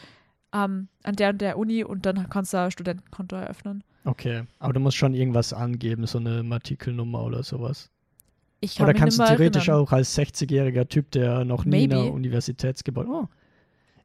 ähm, 0.55 0.89
an 1.03 1.17
der 1.17 1.31
und 1.31 1.41
der 1.41 1.59
Uni 1.59 1.85
und 1.85 2.07
dann 2.07 2.29
kannst 2.31 2.53
du 2.53 2.59
ein 2.61 2.71
Studentenkonto 2.71 3.37
eröffnen. 3.37 3.83
Okay, 4.05 4.45
aber 4.59 4.73
du 4.73 4.81
musst 4.81 4.97
schon 4.97 5.15
irgendwas 5.15 5.53
angeben, 5.53 6.07
so 6.07 6.19
eine 6.19 6.43
Matrikelnummer 6.43 7.25
oder 7.25 7.43
sowas. 7.43 7.91
Ich 8.61 8.77
kann 8.77 8.85
Oder 8.85 8.93
mich 8.95 9.01
kannst 9.03 9.19
du 9.19 9.25
theoretisch 9.25 9.69
erinnern. 9.69 9.85
auch 9.87 9.93
als 9.93 10.17
60-jähriger 10.17 10.89
Typ, 10.89 11.11
der 11.11 11.45
noch 11.45 11.65
nie 11.65 11.85
in 11.85 11.93
einer 11.93 12.13
Universitätsgebäude. 12.13 13.09
Oh. 13.11 13.29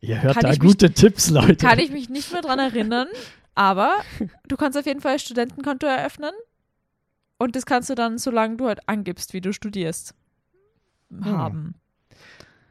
Ihr 0.01 0.21
hört 0.21 0.33
Kann 0.35 0.41
da 0.43 0.51
ich 0.51 0.59
mich- 0.59 0.67
gute 0.71 0.91
Tipps, 0.91 1.29
Leute. 1.29 1.55
Kann 1.55 1.79
ich 1.79 1.91
mich 1.91 2.09
nicht 2.09 2.31
mehr 2.33 2.41
dran 2.41 2.59
erinnern, 2.59 3.07
aber 3.55 3.93
du 4.47 4.57
kannst 4.57 4.77
auf 4.77 4.85
jeden 4.85 4.99
Fall 5.01 5.13
ein 5.13 5.19
Studentenkonto 5.19 5.85
eröffnen 5.85 6.31
und 7.37 7.55
das 7.55 7.65
kannst 7.65 7.89
du 7.91 7.95
dann, 7.95 8.17
solange 8.17 8.57
du 8.57 8.67
halt 8.67 8.79
angibst, 8.89 9.33
wie 9.33 9.41
du 9.41 9.53
studierst, 9.53 10.15
haben. 11.23 11.75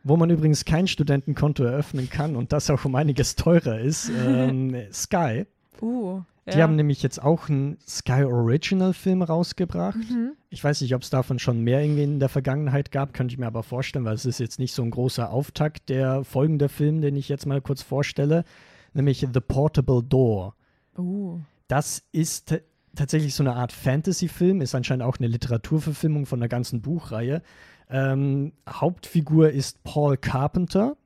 Wo 0.02 0.16
man 0.16 0.30
übrigens 0.30 0.64
kein 0.64 0.86
Studentenkonto 0.86 1.62
eröffnen 1.62 2.08
kann 2.08 2.36
und 2.36 2.52
das 2.52 2.70
auch 2.70 2.84
um 2.84 2.94
einiges 2.94 3.36
teurer 3.36 3.78
ist, 3.78 4.10
ähm, 4.26 4.74
Sky. 4.92 5.46
Uh, 5.82 6.22
Die 6.46 6.58
ja. 6.58 6.64
haben 6.64 6.76
nämlich 6.76 7.02
jetzt 7.02 7.22
auch 7.22 7.48
einen 7.48 7.78
Sky 7.86 8.24
Original 8.24 8.92
Film 8.92 9.22
rausgebracht. 9.22 9.96
Mhm. 9.96 10.32
Ich 10.48 10.62
weiß 10.62 10.80
nicht, 10.80 10.94
ob 10.94 11.02
es 11.02 11.10
davon 11.10 11.38
schon 11.38 11.62
mehr 11.62 11.82
irgendwie 11.82 12.02
in 12.02 12.18
der 12.18 12.28
Vergangenheit 12.28 12.90
gab, 12.90 13.14
könnte 13.14 13.32
ich 13.32 13.38
mir 13.38 13.46
aber 13.46 13.62
vorstellen, 13.62 14.04
weil 14.04 14.14
es 14.14 14.26
ist 14.26 14.40
jetzt 14.40 14.58
nicht 14.58 14.74
so 14.74 14.82
ein 14.82 14.90
großer 14.90 15.30
Auftakt. 15.30 15.88
Der 15.88 16.24
folgende 16.24 16.68
Film, 16.68 17.00
den 17.00 17.16
ich 17.16 17.28
jetzt 17.28 17.46
mal 17.46 17.60
kurz 17.60 17.82
vorstelle, 17.82 18.44
nämlich 18.92 19.26
The 19.32 19.40
Portable 19.40 20.02
Door. 20.02 20.54
Uh. 20.98 21.40
Das 21.68 22.02
ist 22.10 22.60
tatsächlich 22.96 23.34
so 23.34 23.42
eine 23.42 23.54
Art 23.54 23.72
Fantasy-Film, 23.72 24.60
ist 24.60 24.74
anscheinend 24.74 25.04
auch 25.04 25.18
eine 25.18 25.28
Literaturverfilmung 25.28 26.26
von 26.26 26.40
der 26.40 26.48
ganzen 26.48 26.82
Buchreihe. 26.82 27.42
Ähm, 27.90 28.52
Hauptfigur 28.68 29.50
ist 29.50 29.82
Paul 29.82 30.16
Carpenter. 30.16 30.96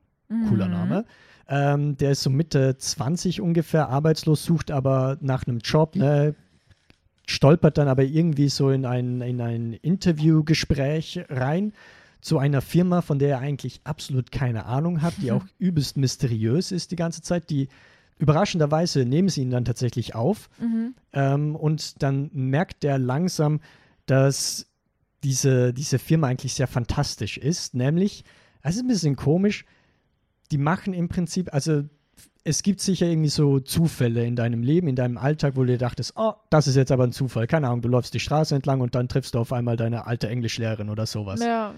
cooler 0.47 0.65
Mhm. 0.65 0.71
Name. 0.71 1.05
Ähm, 1.47 1.97
der 1.97 2.11
ist 2.11 2.23
so 2.23 2.29
Mitte 2.31 2.77
20 2.77 3.39
ungefähr, 3.41 3.89
arbeitslos, 3.89 4.43
sucht 4.43 4.71
aber 4.71 5.17
nach 5.21 5.45
einem 5.45 5.59
Job, 5.59 5.95
ne? 5.95 6.33
stolpert 7.27 7.77
dann 7.77 7.87
aber 7.87 8.03
irgendwie 8.03 8.49
so 8.49 8.69
in 8.71 8.85
ein, 8.85 9.21
in 9.21 9.41
ein 9.41 9.73
Interviewgespräch 9.73 11.25
rein 11.29 11.73
zu 12.21 12.39
einer 12.39 12.61
Firma, 12.61 13.01
von 13.01 13.19
der 13.19 13.29
er 13.29 13.39
eigentlich 13.39 13.81
absolut 13.83 14.31
keine 14.31 14.65
Ahnung 14.65 15.01
hat, 15.01 15.13
die 15.21 15.31
auch 15.31 15.45
übelst 15.59 15.97
mysteriös 15.97 16.71
ist 16.71 16.91
die 16.91 16.95
ganze 16.95 17.21
Zeit, 17.21 17.49
die 17.49 17.67
überraschenderweise 18.17 19.05
nehmen 19.05 19.29
sie 19.29 19.41
ihn 19.41 19.51
dann 19.51 19.65
tatsächlich 19.65 20.15
auf 20.15 20.49
Mhm. 20.59 20.95
ähm, 21.13 21.55
und 21.55 22.01
dann 22.01 22.29
merkt 22.33 22.83
er 22.83 22.97
langsam, 22.97 23.59
dass 24.05 24.67
diese, 25.25 25.73
diese 25.73 25.97
Firma 25.99 26.27
eigentlich 26.27 26.53
sehr 26.53 26.67
fantastisch 26.67 27.37
ist. 27.37 27.73
Nämlich, 27.73 28.23
es 28.61 28.75
ist 28.75 28.83
ein 28.83 28.87
bisschen 28.87 29.15
komisch, 29.15 29.65
die 30.51 30.59
machen 30.59 30.93
im 30.93 31.09
Prinzip, 31.09 31.51
also 31.51 31.83
es 32.43 32.61
gibt 32.61 32.79
sicher 32.79 33.07
irgendwie 33.07 33.29
so 33.29 33.59
Zufälle 33.59 34.23
in 34.23 34.35
deinem 34.35 34.61
Leben, 34.61 34.87
in 34.87 34.95
deinem 34.95 35.17
Alltag, 35.17 35.55
wo 35.55 35.61
du 35.61 35.67
dir 35.67 35.77
dachtest, 35.79 36.13
oh, 36.15 36.33
das 36.51 36.67
ist 36.67 36.75
jetzt 36.75 36.91
aber 36.91 37.03
ein 37.03 37.11
Zufall. 37.11 37.47
Keine 37.47 37.67
Ahnung, 37.67 37.81
du 37.81 37.89
läufst 37.89 38.13
die 38.13 38.19
Straße 38.19 38.53
entlang 38.53 38.81
und 38.81 38.93
dann 38.93 39.07
triffst 39.07 39.33
du 39.33 39.39
auf 39.39 39.51
einmal 39.51 39.77
deine 39.77 40.05
alte 40.05 40.29
Englischlehrerin 40.29 40.91
oder 40.91 41.07
sowas. 41.07 41.39
Ja. 41.39 41.73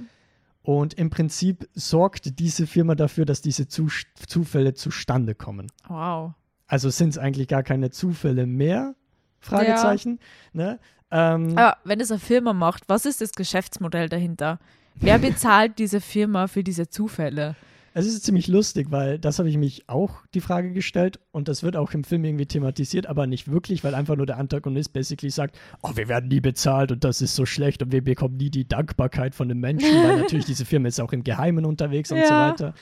Und 0.61 0.95
im 0.95 1.09
Prinzip 1.09 1.69
sorgt 1.73 2.39
diese 2.39 2.67
Firma 2.67 2.95
dafür, 2.95 3.23
dass 3.23 3.41
diese 3.41 3.69
Zu 3.69 3.87
Zufälle 4.27 4.73
zustande 4.73 5.35
kommen. 5.35 5.71
Wow. 5.87 6.33
Also 6.67 6.89
sind 6.89 7.09
es 7.09 7.17
eigentlich 7.17 7.47
gar 7.47 7.63
keine 7.63 7.91
Zufälle 7.91 8.45
mehr? 8.45 8.93
Fragezeichen. 9.39 10.19
Ne? 10.51 10.79
Ähm, 11.11 11.57
Aber 11.57 11.77
wenn 11.83 11.99
es 11.99 12.11
eine 12.11 12.19
Firma 12.19 12.53
macht, 12.53 12.83
was 12.87 13.05
ist 13.05 13.21
das 13.21 13.31
Geschäftsmodell 13.33 14.09
dahinter? 14.09 14.59
Wer 14.99 15.19
bezahlt 15.19 15.79
diese 15.79 16.01
Firma 16.01 16.47
für 16.47 16.63
diese 16.63 16.89
Zufälle? 16.89 17.55
Es 17.93 18.05
ist 18.05 18.23
ziemlich 18.25 18.47
lustig, 18.47 18.91
weil 18.91 19.17
das 19.17 19.39
habe 19.39 19.49
ich 19.49 19.57
mich 19.57 19.89
auch 19.89 20.21
die 20.35 20.41
Frage 20.41 20.71
gestellt 20.71 21.19
und 21.31 21.47
das 21.47 21.63
wird 21.63 21.75
auch 21.75 21.93
im 21.93 22.03
Film 22.03 22.25
irgendwie 22.25 22.45
thematisiert, 22.45 23.07
aber 23.07 23.25
nicht 23.25 23.49
wirklich, 23.49 23.83
weil 23.83 23.95
einfach 23.95 24.15
nur 24.15 24.27
der 24.27 24.37
Antagonist 24.37 24.93
basically 24.93 25.31
sagt, 25.31 25.57
oh, 25.81 25.91
wir 25.95 26.07
werden 26.07 26.27
nie 26.27 26.39
bezahlt 26.39 26.91
und 26.91 27.03
das 27.03 27.21
ist 27.21 27.35
so 27.35 27.47
schlecht 27.47 27.81
und 27.81 27.91
wir 27.91 28.03
bekommen 28.03 28.37
nie 28.37 28.51
die 28.51 28.67
Dankbarkeit 28.67 29.33
von 29.33 29.47
den 29.49 29.59
Menschen, 29.59 30.03
weil 30.03 30.15
natürlich 30.17 30.45
diese 30.45 30.65
Firma 30.65 30.89
ist 30.89 30.99
auch 30.99 31.11
im 31.11 31.23
Geheimen 31.23 31.65
unterwegs 31.65 32.11
und 32.11 32.23
so 32.23 32.33
Ja. 32.35 32.47
weiter. 32.51 32.73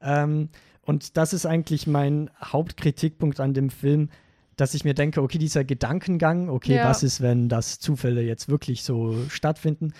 Ähm, 0.00 0.48
und 0.80 1.16
das 1.18 1.34
ist 1.34 1.44
eigentlich 1.44 1.86
mein 1.86 2.30
Hauptkritikpunkt 2.42 3.40
an 3.40 3.52
dem 3.52 3.68
Film, 3.68 4.08
dass 4.56 4.74
ich 4.74 4.84
mir 4.84 4.94
denke, 4.94 5.22
okay, 5.22 5.38
dieser 5.38 5.64
Gedankengang, 5.64 6.48
okay, 6.48 6.76
Ja. 6.76 6.88
was 6.88 7.02
ist, 7.02 7.20
wenn 7.20 7.48
das 7.48 7.78
Zufälle 7.78 8.22
jetzt 8.22 8.48
wirklich 8.48 8.82
so 8.82 9.16
stattfinden? 9.28 9.92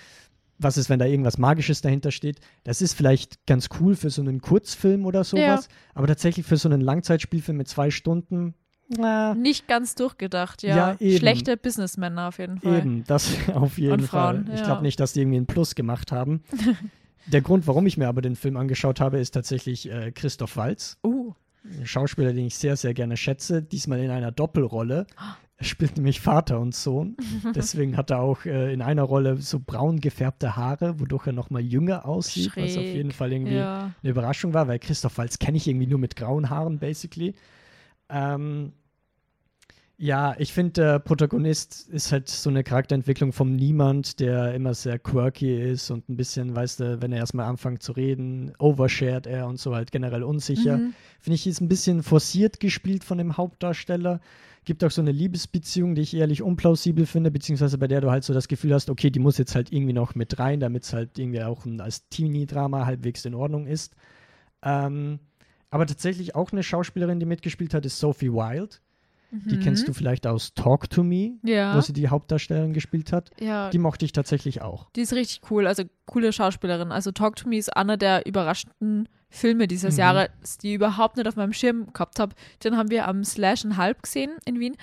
Was 0.57 0.77
ist, 0.77 0.89
wenn 0.89 0.99
da 0.99 1.05
irgendwas 1.05 1.37
Magisches 1.37 1.81
dahinter 1.81 2.11
steht? 2.11 2.39
Das 2.63 2.81
ist 2.81 2.93
vielleicht 2.93 3.45
ganz 3.45 3.67
cool 3.79 3.95
für 3.95 4.09
so 4.09 4.21
einen 4.21 4.39
Kurzfilm 4.39 5.05
oder 5.05 5.23
sowas, 5.25 5.67
aber 5.93 6.07
tatsächlich 6.07 6.45
für 6.45 6.55
so 6.57 6.69
einen 6.69 6.79
Langzeitspielfilm 6.79 7.57
mit 7.57 7.67
zwei 7.67 7.91
Stunden, 7.91 8.53
na, 8.87 9.33
Nicht 9.33 9.67
ganz 9.67 9.95
durchgedacht, 9.95 10.61
ja. 10.61 10.95
Ja. 10.99 11.17
Schlechte 11.17 11.57
Businessmänner 11.57 12.27
auf 12.27 12.37
jeden 12.37 12.59
Fall. 12.59 12.77
eben, 12.77 13.03
das 13.07 13.31
auf 13.55 13.79
jeden 13.79 13.93
Und 13.93 14.01
Fall. 14.03 14.35
Frauen, 14.43 14.49
Ich 14.53 14.59
ja. 14.59 14.65
glaube 14.67 14.83
nicht, 14.83 14.99
dass 14.99 15.13
die 15.13 15.21
irgendwie 15.21 15.37
einen 15.37 15.47
Plus 15.47 15.73
gemacht 15.73 16.11
haben. 16.11 16.43
Der 17.27 17.41
Grund, 17.41 17.65
warum 17.65 17.87
ich 17.87 17.97
mir 17.97 18.07
aber 18.07 18.21
den 18.21 18.35
Film 18.35 18.55
angeschaut 18.55 18.99
habe, 19.01 19.17
ist 19.17 19.31
tatsächlich 19.31 19.89
äh, 19.89 20.11
Christoph 20.11 20.55
Waltz. 20.57 20.99
Uh, 21.03 21.33
Ein 21.79 21.85
Schauspieler, 21.85 22.33
den 22.33 22.45
ich 22.45 22.57
sehr, 22.57 22.77
sehr 22.77 22.93
gerne 22.93 23.17
schätze, 23.17 23.61
diesmal 23.61 23.99
in 23.99 24.11
einer 24.11 24.31
Doppelrolle. 24.31 25.07
Er 25.57 25.65
spielt 25.65 25.95
nämlich 25.95 26.19
Vater 26.19 26.59
und 26.59 26.75
Sohn. 26.75 27.15
Deswegen 27.55 27.95
hat 27.97 28.11
er 28.11 28.19
auch 28.19 28.45
äh, 28.45 28.73
in 28.73 28.81
einer 28.81 29.03
Rolle 29.03 29.37
so 29.37 29.59
braun 29.59 29.99
gefärbte 30.01 30.55
Haare, 30.55 30.99
wodurch 30.99 31.27
er 31.27 31.33
nochmal 31.33 31.61
jünger 31.61 32.05
aussieht, 32.05 32.51
was 32.55 32.77
auf 32.77 32.83
Schräg. 32.83 32.95
jeden 32.95 33.11
Fall 33.11 33.31
irgendwie 33.31 33.55
ja. 33.55 33.91
eine 34.01 34.11
Überraschung 34.11 34.53
war, 34.53 34.67
weil 34.67 34.79
Christoph 34.79 35.17
Waltz 35.17 35.39
kenne 35.39 35.57
ich 35.57 35.67
irgendwie 35.67 35.87
nur 35.87 35.99
mit 35.99 36.15
grauen 36.15 36.49
Haaren, 36.49 36.79
basically. 36.79 37.35
Ähm, 38.09 38.73
ja, 39.97 40.35
ich 40.39 40.51
finde, 40.51 40.73
der 40.73 40.99
Protagonist 40.99 41.87
ist 41.89 42.11
halt 42.11 42.27
so 42.27 42.49
eine 42.49 42.63
Charakterentwicklung 42.63 43.31
vom 43.31 43.55
Niemand, 43.55 44.19
der 44.19 44.53
immer 44.53 44.73
sehr 44.73 44.99
quirky 44.99 45.57
ist 45.57 45.89
und 45.89 46.09
ein 46.09 46.17
bisschen, 46.17 46.53
weißt 46.53 46.81
du, 46.81 47.01
wenn 47.01 47.13
er 47.13 47.19
erstmal 47.19 47.45
anfängt 47.45 47.81
zu 47.81 47.93
reden, 47.93 48.53
overshared 48.59 49.25
er 49.25 49.47
und 49.47 49.57
so 49.57 49.73
halt 49.73 49.91
generell 49.91 50.23
unsicher. 50.23 50.77
Mhm. 50.77 50.93
Finde 51.21 51.35
ich, 51.35 51.47
ist 51.47 51.61
ein 51.61 51.69
bisschen 51.69 52.03
forciert 52.03 52.59
gespielt 52.59 53.05
von 53.05 53.17
dem 53.17 53.37
Hauptdarsteller. 53.37 54.19
Gibt 54.65 54.83
auch 54.83 54.91
so 54.91 55.01
eine 55.01 55.11
Liebesbeziehung, 55.13 55.95
die 55.95 56.01
ich 56.01 56.13
ehrlich 56.13 56.41
unplausibel 56.41 57.05
finde, 57.05 57.31
beziehungsweise 57.31 57.77
bei 57.77 57.87
der 57.87 58.01
du 58.01 58.11
halt 58.11 58.25
so 58.25 58.33
das 58.33 58.49
Gefühl 58.49 58.73
hast, 58.73 58.89
okay, 58.89 59.11
die 59.11 59.19
muss 59.19 59.37
jetzt 59.37 59.55
halt 59.55 59.71
irgendwie 59.71 59.93
noch 59.93 60.13
mit 60.15 60.39
rein, 60.39 60.59
damit 60.59 60.83
es 60.83 60.93
halt 60.93 61.17
irgendwie 61.17 61.43
auch 61.43 61.65
ein, 61.65 61.79
als 61.79 62.09
Teenie-Drama 62.09 62.85
halbwegs 62.85 63.23
in 63.23 63.35
Ordnung 63.35 63.65
ist. 63.65 63.95
Ähm, 64.61 65.19
aber 65.69 65.85
tatsächlich 65.85 66.35
auch 66.35 66.51
eine 66.51 66.63
Schauspielerin, 66.63 67.19
die 67.19 67.25
mitgespielt 67.25 67.73
hat, 67.73 67.85
ist 67.85 67.99
Sophie 67.99 68.31
Wilde. 68.31 68.77
Die 69.45 69.59
kennst 69.59 69.87
du 69.87 69.93
vielleicht 69.93 70.25
aus 70.27 70.53
Talk 70.53 70.89
to 70.89 71.03
Me, 71.03 71.37
Mhm. 71.41 71.49
Ja. 71.49 71.75
wo 71.75 71.81
sie 71.81 71.93
die 71.93 72.07
Hauptdarstellerin 72.09 72.73
gespielt 72.73 73.11
hat. 73.11 73.31
ja. 73.39 73.69
Die 73.69 73.77
mochte 73.77 74.05
ich 74.05 74.11
tatsächlich 74.11 74.61
auch. 74.61 74.89
Die 74.95 75.01
ist 75.01 75.13
richtig 75.13 75.41
cool, 75.51 75.67
also 75.67 75.83
coole 76.05 76.31
Schauspielerin. 76.31 76.91
Also 76.91 77.11
Talk 77.11 77.35
to 77.35 77.47
Me 77.49 77.57
ist 77.57 77.75
einer 77.75 77.97
der 77.97 78.25
überraschenden 78.25 79.09
Filme 79.29 79.67
dieses 79.67 79.95
Mhm. 79.95 79.99
Jahres, 79.99 80.29
die 80.61 80.69
ich 80.69 80.75
überhaupt 80.75 81.17
nicht 81.17 81.27
auf 81.27 81.35
meinem 81.35 81.53
Schirm 81.53 81.91
gehabt 81.91 82.19
habe. 82.19 82.35
Den 82.63 82.77
haben 82.77 82.89
wir 82.89 83.07
am 83.07 83.23
Slash 83.23 83.65
and 83.65 83.75
Halb 83.77 84.03
gesehen 84.03 84.31
in 84.45 84.59
Wien. 84.59 84.75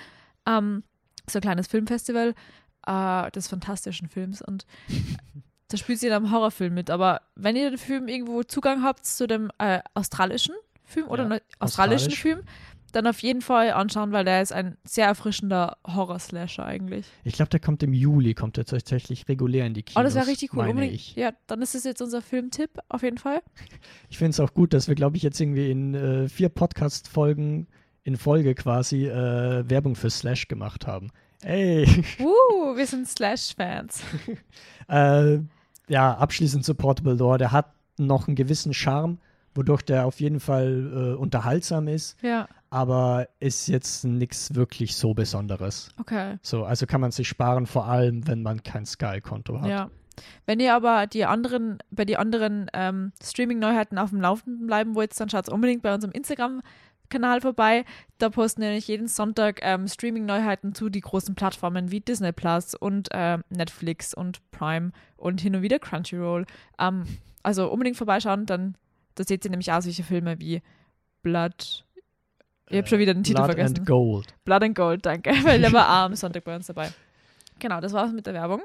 Ähm, 0.47 0.83
so 1.29 1.39
ein 1.39 1.41
kleines 1.41 1.67
Filmfestival 1.67 2.35
äh, 2.85 3.31
des 3.31 3.47
fantastischen 3.47 4.09
Films 4.09 4.41
und 4.41 4.65
da 5.69 5.77
spielt 5.77 5.99
sie 5.99 6.07
in 6.07 6.13
einem 6.13 6.31
Horrorfilm 6.31 6.73
mit. 6.73 6.89
Aber 6.89 7.21
wenn 7.35 7.55
ihr 7.55 7.69
den 7.69 7.79
Film 7.79 8.07
irgendwo 8.07 8.43
Zugang 8.43 8.83
habt 8.83 9.05
zu 9.05 9.25
dem 9.25 9.49
äh, 9.57 9.79
australischen 9.93 10.53
Film 10.83 11.07
oder 11.07 11.23
Ja, 11.23 11.39
australischen 11.59 12.11
australisch. 12.11 12.21
Film, 12.21 12.41
dann 12.93 13.07
auf 13.07 13.21
jeden 13.21 13.41
Fall 13.41 13.71
anschauen, 13.71 14.11
weil 14.11 14.23
der 14.23 14.41
ist 14.41 14.53
ein 14.53 14.77
sehr 14.83 15.07
erfrischender 15.07 15.77
Horror-Slasher 15.85 16.65
eigentlich. 16.65 17.05
Ich 17.23 17.33
glaube, 17.33 17.49
der 17.49 17.59
kommt 17.59 17.83
im 17.83 17.91
Juli, 17.91 18.33
kommt 18.33 18.57
der 18.57 18.65
tatsächlich 18.65 19.27
regulär 19.27 19.65
in 19.65 19.73
die 19.73 19.83
Kinos. 19.83 19.99
Oh, 19.99 20.03
das 20.03 20.15
wäre 20.15 20.27
richtig 20.27 20.53
cool. 20.53 20.67
meine 20.67 20.89
ich. 20.89 21.15
Ja, 21.15 21.31
dann 21.47 21.61
ist 21.61 21.75
es 21.75 21.83
jetzt 21.83 22.01
unser 22.01 22.21
Filmtipp 22.21 22.79
auf 22.89 23.03
jeden 23.03 23.17
Fall. 23.17 23.41
Ich 24.09 24.19
finde 24.19 24.29
es 24.29 24.39
auch 24.39 24.53
gut, 24.53 24.73
dass 24.73 24.87
wir, 24.87 24.93
glaube 24.93 25.17
ich, 25.17 25.23
jetzt 25.23 25.39
irgendwie 25.41 25.71
in 25.71 25.95
äh, 25.95 26.29
vier 26.29 26.49
Podcast-Folgen 26.49 27.67
in 28.03 28.15
Folge 28.15 28.53
quasi 28.53 29.07
äh, 29.07 29.67
Werbung 29.67 29.95
für 29.95 30.09
Slash 30.09 30.47
gemacht 30.47 30.85
haben. 30.85 31.09
Ey, 31.41 31.85
Uh, 32.19 32.75
wir 32.75 32.85
sind 32.85 33.07
Slash-Fans. 33.07 34.01
äh, 34.87 35.39
ja, 35.87 36.13
abschließend 36.13 36.63
zu 36.63 36.75
Portable 36.75 37.17
Door. 37.17 37.39
Der 37.39 37.51
hat 37.51 37.73
noch 37.97 38.27
einen 38.27 38.35
gewissen 38.35 38.73
Charme, 38.73 39.19
wodurch 39.55 39.81
der 39.83 40.05
auf 40.05 40.19
jeden 40.19 40.39
Fall 40.39 41.13
äh, 41.13 41.17
unterhaltsam 41.17 41.87
ist, 41.87 42.17
Ja, 42.23 42.47
aber 42.69 43.27
ist 43.39 43.67
jetzt 43.67 44.03
nichts 44.03 44.55
wirklich 44.55 44.95
so 44.95 45.13
Besonderes. 45.13 45.89
okay. 45.99 46.37
So, 46.41 46.65
also 46.65 46.85
kann 46.85 47.01
man 47.01 47.11
sich 47.11 47.27
sparen, 47.27 47.65
vor 47.67 47.87
allem, 47.87 48.27
wenn 48.27 48.41
man 48.41 48.63
kein 48.63 48.85
Sky-Konto 48.85 49.61
hat. 49.61 49.69
Ja. 49.69 49.89
Wenn 50.45 50.59
ihr 50.59 50.75
aber 50.75 51.07
die 51.07 51.25
anderen, 51.25 51.79
bei 51.89 52.05
den 52.05 52.17
anderen 52.17 52.69
ähm, 52.73 53.13
Streaming-Neuheiten 53.23 53.97
auf 53.97 54.11
dem 54.11 54.21
Laufenden 54.21 54.67
bleiben 54.67 54.93
wollt, 54.95 55.19
dann 55.19 55.29
schaut 55.29 55.49
unbedingt 55.49 55.81
bei 55.81 55.91
unserem 55.93 56.11
Instagram-Kanal 56.13 57.41
vorbei. 57.41 57.83
Da 58.19 58.29
posten 58.29 58.61
wir 58.61 58.67
nämlich 58.69 58.87
jeden 58.87 59.07
Sonntag 59.07 59.59
ähm, 59.63 59.87
Streaming-Neuheiten 59.87 60.75
zu 60.75 60.89
die 60.89 61.01
großen 61.01 61.33
Plattformen 61.35 61.89
wie 61.91 61.99
Disney 61.99 62.31
Plus 62.31 62.75
und 62.75 63.09
ähm, 63.11 63.43
Netflix 63.49 64.13
und 64.13 64.39
Prime 64.51 64.91
und 65.17 65.41
hin 65.41 65.55
und 65.55 65.61
wieder 65.63 65.79
Crunchyroll. 65.79 66.45
Ähm, 66.79 67.05
also 67.41 67.71
unbedingt 67.71 67.97
vorbeischauen, 67.97 68.45
dann 68.45 68.75
da 69.15 69.23
seht 69.23 69.45
ihr 69.45 69.51
nämlich 69.51 69.71
auch 69.71 69.81
solche 69.81 70.03
Filme 70.03 70.39
wie 70.39 70.61
Blood. 71.21 71.85
Ich 72.69 72.77
habe 72.77 72.87
schon 72.87 72.99
wieder 72.99 73.13
den 73.13 73.23
Titel 73.23 73.37
Blood 73.37 73.47
vergessen. 73.47 73.77
and 73.79 73.87
Gold. 73.87 74.35
Blood 74.45 74.63
and 74.63 74.75
Gold, 74.75 75.05
danke, 75.05 75.31
weil 75.43 75.61
der 75.61 75.71
war 75.73 75.87
am 76.05 76.15
Sonntag 76.15 76.43
bei 76.43 76.55
uns 76.55 76.67
dabei. 76.67 76.91
Genau, 77.59 77.79
das 77.81 77.93
war's 77.93 78.11
mit 78.11 78.25
der 78.25 78.33
Werbung. 78.33 78.61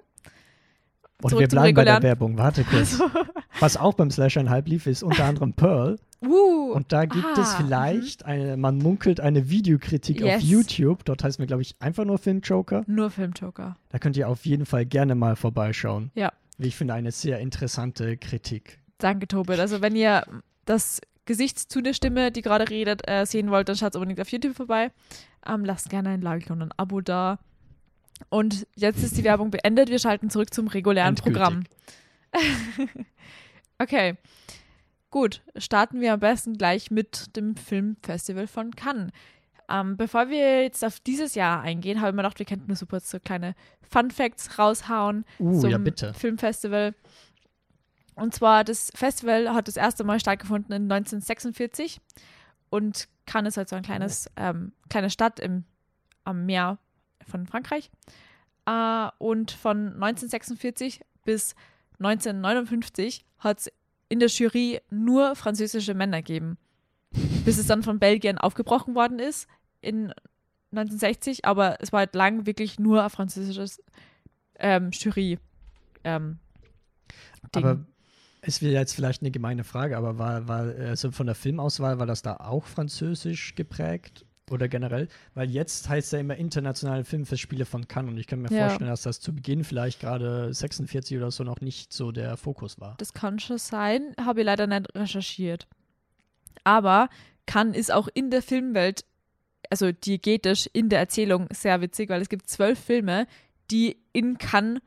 Und 1.21 1.31
Zurück 1.31 1.40
wir 1.40 1.49
bleiben 1.49 1.75
bei 1.75 1.85
der 1.85 2.02
Werbung. 2.02 2.38
Warte 2.38 2.62
kurz. 2.64 3.00
Was 3.61 3.76
auch 3.76 3.95
beim 3.95 4.11
Slash 4.11 4.37
ein 4.37 4.50
Halb 4.50 4.69
lief, 4.69 4.87
ist 4.87 5.02
unter 5.02 5.25
anderem 5.25 5.52
Pearl. 5.52 5.99
Uh, 6.25 6.73
Und 6.73 6.93
da 6.93 7.07
gibt 7.07 7.37
es 7.38 7.55
ah, 7.55 7.57
vielleicht, 7.61 8.25
eine, 8.25 8.57
man 8.57 8.78
munkelt 8.78 9.19
eine 9.21 9.50
Videokritik 9.50 10.23
auf 10.23 10.28
Yes. 10.28 10.49
YouTube. 10.49 11.05
Dort 11.05 11.25
heißt 11.25 11.40
mir, 11.40 11.47
glaube 11.47 11.62
ich, 11.62 11.75
einfach 11.81 12.05
nur 12.05 12.19
Filmjoker. 12.19 12.85
nur 12.87 13.11
Filmjoker. 13.11 13.76
Da 13.88 13.99
könnt 13.99 14.17
ihr 14.17 14.28
auf 14.28 14.47
jeden 14.47 14.64
Fall 14.67 14.87
gerne 14.87 15.14
mal 15.17 15.35
vorbeischauen. 15.35 16.11
Ja. 16.14 16.33
Wie 16.57 16.69
ich 16.69 16.76
finde, 16.76 16.95
eine 16.95 17.11
sehr 17.11 17.40
interessante 17.40 18.17
Kritik. 18.17 18.78
Danke, 18.99 19.28
Tobit. 19.28 19.59
Also 19.61 19.81
wenn 19.81 19.97
ihr 19.97 20.25
das 20.64 21.00
Gesicht 21.25 21.59
zu 21.59 21.81
der 21.83 21.93
Stimme, 21.93 22.33
die 22.33 22.43
gerade 22.43 22.69
redet, 22.69 23.09
äh, 23.09 23.25
sehen 23.25 23.50
wollt, 23.50 23.69
dann 23.69 23.76
schaut 23.76 23.95
unbedingt 23.95 24.21
auf 24.21 24.31
YouTube 24.31 24.57
vorbei. 24.57 24.90
Ähm, 25.47 25.64
lasst 25.64 25.90
gerne 25.90 26.11
ein 26.11 26.23
Like 26.23 26.50
und 26.50 26.62
ein 26.62 26.73
Abo 26.76 27.00
da. 27.00 27.38
Und 28.31 28.67
jetzt 28.75 29.02
ist 29.02 29.17
die 29.17 29.25
Werbung 29.25 29.50
beendet. 29.50 29.90
Wir 29.90 29.99
schalten 29.99 30.31
zurück 30.31 30.52
zum 30.52 30.69
regulären 30.69 31.11
Endgültig. 31.11 31.40
Programm. 31.40 31.64
okay. 33.78 34.17
Gut, 35.11 35.43
starten 35.57 36.00
wir 36.00 36.12
am 36.12 36.21
besten 36.21 36.59
gleich 36.59 36.90
mit 36.90 37.37
dem 37.37 37.57
Filmfestival 37.57 38.47
von 38.47 38.75
Cannes. 38.75 39.11
Ähm, 39.71 39.97
bevor 39.97 40.31
wir 40.31 40.62
jetzt 40.62 40.85
auf 40.85 40.99
dieses 41.00 41.35
Jahr 41.35 41.61
eingehen, 41.61 42.00
habe 42.00 42.11
ich 42.11 42.14
mir 42.14 42.23
gedacht, 42.23 42.38
wir 42.38 42.47
könnten 42.47 42.69
nur 42.69 42.76
super 42.76 43.00
so 43.00 43.19
kleine 43.21 43.55
Fun 43.83 44.11
Facts 44.11 44.59
raushauen 44.59 45.25
Uh, 45.38 45.61
zum 45.61 45.71
ja 45.71 45.78
bitte. 45.78 46.14
Filmfestival. 46.14 46.95
Und 48.19 48.35
zwar, 48.35 48.65
das 48.65 48.91
Festival 48.95 49.55
hat 49.55 49.69
das 49.69 49.77
erste 49.77 50.05
Mal 50.05 50.19
stattgefunden 50.19 50.73
in 50.75 50.91
1946 50.91 52.01
und 52.71 53.09
Cannes 53.27 53.55
ist 53.55 53.57
halt 53.57 53.69
so 53.69 53.77
ein 53.77 53.83
kleines, 53.83 54.31
ähm, 54.37 54.73
kleine 54.89 55.11
Stadt 55.11 55.39
im, 55.39 55.65
am 56.25 56.45
Meer 56.47 56.79
von 57.27 57.47
Frankreich. 57.47 57.91
Äh, 58.67 59.09
und 59.19 59.51
von 59.53 59.95
1946 59.95 61.01
bis 61.25 61.55
1959 62.01 63.25
hat 63.39 63.61
es 63.61 63.73
in 64.09 64.19
der 64.19 64.29
Jury 64.29 64.81
nur 64.91 65.37
französische 65.37 65.95
Männer 65.95 66.23
gegeben. 66.23 66.59
bis 67.45 67.57
es 67.59 67.67
dann 67.67 67.83
von 67.83 67.99
Belgien 67.99 68.37
aufgebrochen 68.37 68.95
worden 68.95 69.19
ist 69.19 69.49
in 69.81 70.13
1960, 70.73 71.47
aber 71.47 71.81
es 71.81 71.93
war 71.93 72.01
halt 72.01 72.15
lang 72.15 72.47
wirklich 72.47 72.79
nur 72.79 73.03
ein 73.03 73.11
französisches 73.11 73.83
ähm, 74.59 74.91
Jury. 74.91 75.39
Ähm, 76.05 76.39
Ding. 77.55 77.65
Aber 77.65 77.85
wäre 78.62 78.73
jetzt 78.75 78.95
vielleicht 78.95 79.23
eine 79.23 79.31
gemeine 79.31 79.64
Frage, 79.64 79.97
aber 79.97 80.19
war, 80.19 80.49
war 80.49 80.61
also 80.88 81.11
von 81.11 81.26
der 81.26 81.35
Filmauswahl, 81.35 81.99
war 81.99 82.07
das 82.07 82.23
da 82.23 82.37
auch 82.37 82.67
französisch 82.67 83.55
geprägt? 83.55 84.25
Oder 84.50 84.67
generell, 84.67 85.09
weil 85.35 85.50
jetzt 85.50 85.90
heißt 85.90 86.11
ja 86.14 86.21
immer 86.21 86.35
internationale 86.37 87.05
Filmfestspiele 87.05 87.67
von 87.67 87.87
Cannes 87.87 88.12
und 88.12 88.19
ich 88.19 88.26
kann 88.26 88.40
mir 88.40 88.50
Ja. 88.50 88.67
vorstellen, 88.69 88.88
dass 88.88 89.02
das 89.02 89.21
zu 89.21 89.35
Beginn 89.35 89.62
vielleicht 89.62 90.00
gerade 90.00 90.55
46 90.55 91.19
oder 91.19 91.31
so 91.31 91.45
noch 91.45 91.61
nicht 91.61 91.93
so 91.93 92.12
der 92.12 92.38
Fokus 92.38 92.81
war. 92.81 92.95
Das 92.97 93.12
kann 93.12 93.38
schon 93.40 93.59
sein, 93.59 94.14
habe 94.19 94.40
ich 94.40 94.47
leider 94.47 94.67
nicht 94.67 94.95
recherchiert. 94.95 95.67
Aber 96.64 97.11
Cannes 97.45 97.76
ist 97.76 97.93
auch 97.93 98.09
in 98.14 98.31
der 98.31 98.40
Filmwelt, 98.40 99.05
also 99.69 99.93
diegetisch 99.93 100.67
in 100.73 100.88
der 100.88 101.00
Erzählung 101.00 101.49
sehr 101.52 101.83
witzig, 101.83 102.09
weil 102.09 102.23
es 102.23 102.31
gibt 102.31 102.49
zwölf 102.49 102.78
Filme, 102.78 103.26
die 103.71 103.99
in 104.14 104.38
Cannes 104.38 104.81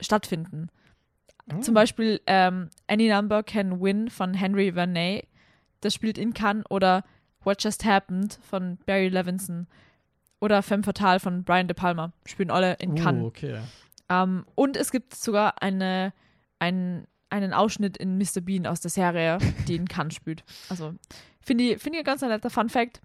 stattfinden. 0.00 0.68
Zum 1.60 1.74
Beispiel 1.74 2.20
ähm, 2.26 2.70
Any 2.88 3.08
Number 3.08 3.42
Can 3.42 3.80
Win 3.80 4.10
von 4.10 4.34
Henry 4.34 4.72
Verney, 4.72 5.28
das 5.80 5.94
spielt 5.94 6.18
in 6.18 6.34
Cannes, 6.34 6.64
oder 6.70 7.04
What 7.44 7.62
Just 7.62 7.84
Happened 7.84 8.38
von 8.42 8.78
Barry 8.86 9.08
Levinson 9.08 9.68
oder 10.40 10.62
Femme 10.62 10.82
Fatale 10.82 11.20
von 11.20 11.44
Brian 11.44 11.68
De 11.68 11.74
Palma, 11.74 12.12
spielen 12.24 12.50
alle 12.50 12.74
in 12.74 12.96
Cannes. 12.96 13.22
Oh, 13.22 13.26
okay. 13.26 13.60
Ähm, 14.08 14.44
und 14.54 14.76
es 14.76 14.90
gibt 14.90 15.14
sogar 15.14 15.62
eine, 15.62 16.12
einen, 16.58 17.06
einen 17.30 17.52
Ausschnitt 17.52 17.96
in 17.96 18.18
Mr. 18.18 18.40
Bean 18.42 18.66
aus 18.66 18.80
der 18.80 18.90
Serie, 18.90 19.38
die 19.68 19.76
in 19.76 19.86
Cannes 19.86 20.14
spielt. 20.14 20.44
Also 20.68 20.94
finde 21.40 21.64
ich, 21.64 21.82
finde 21.82 21.98
ich 21.98 22.02
ein 22.02 22.06
ganz 22.06 22.22
netter 22.22 22.50
Fun 22.50 22.68
Fact. 22.68 23.00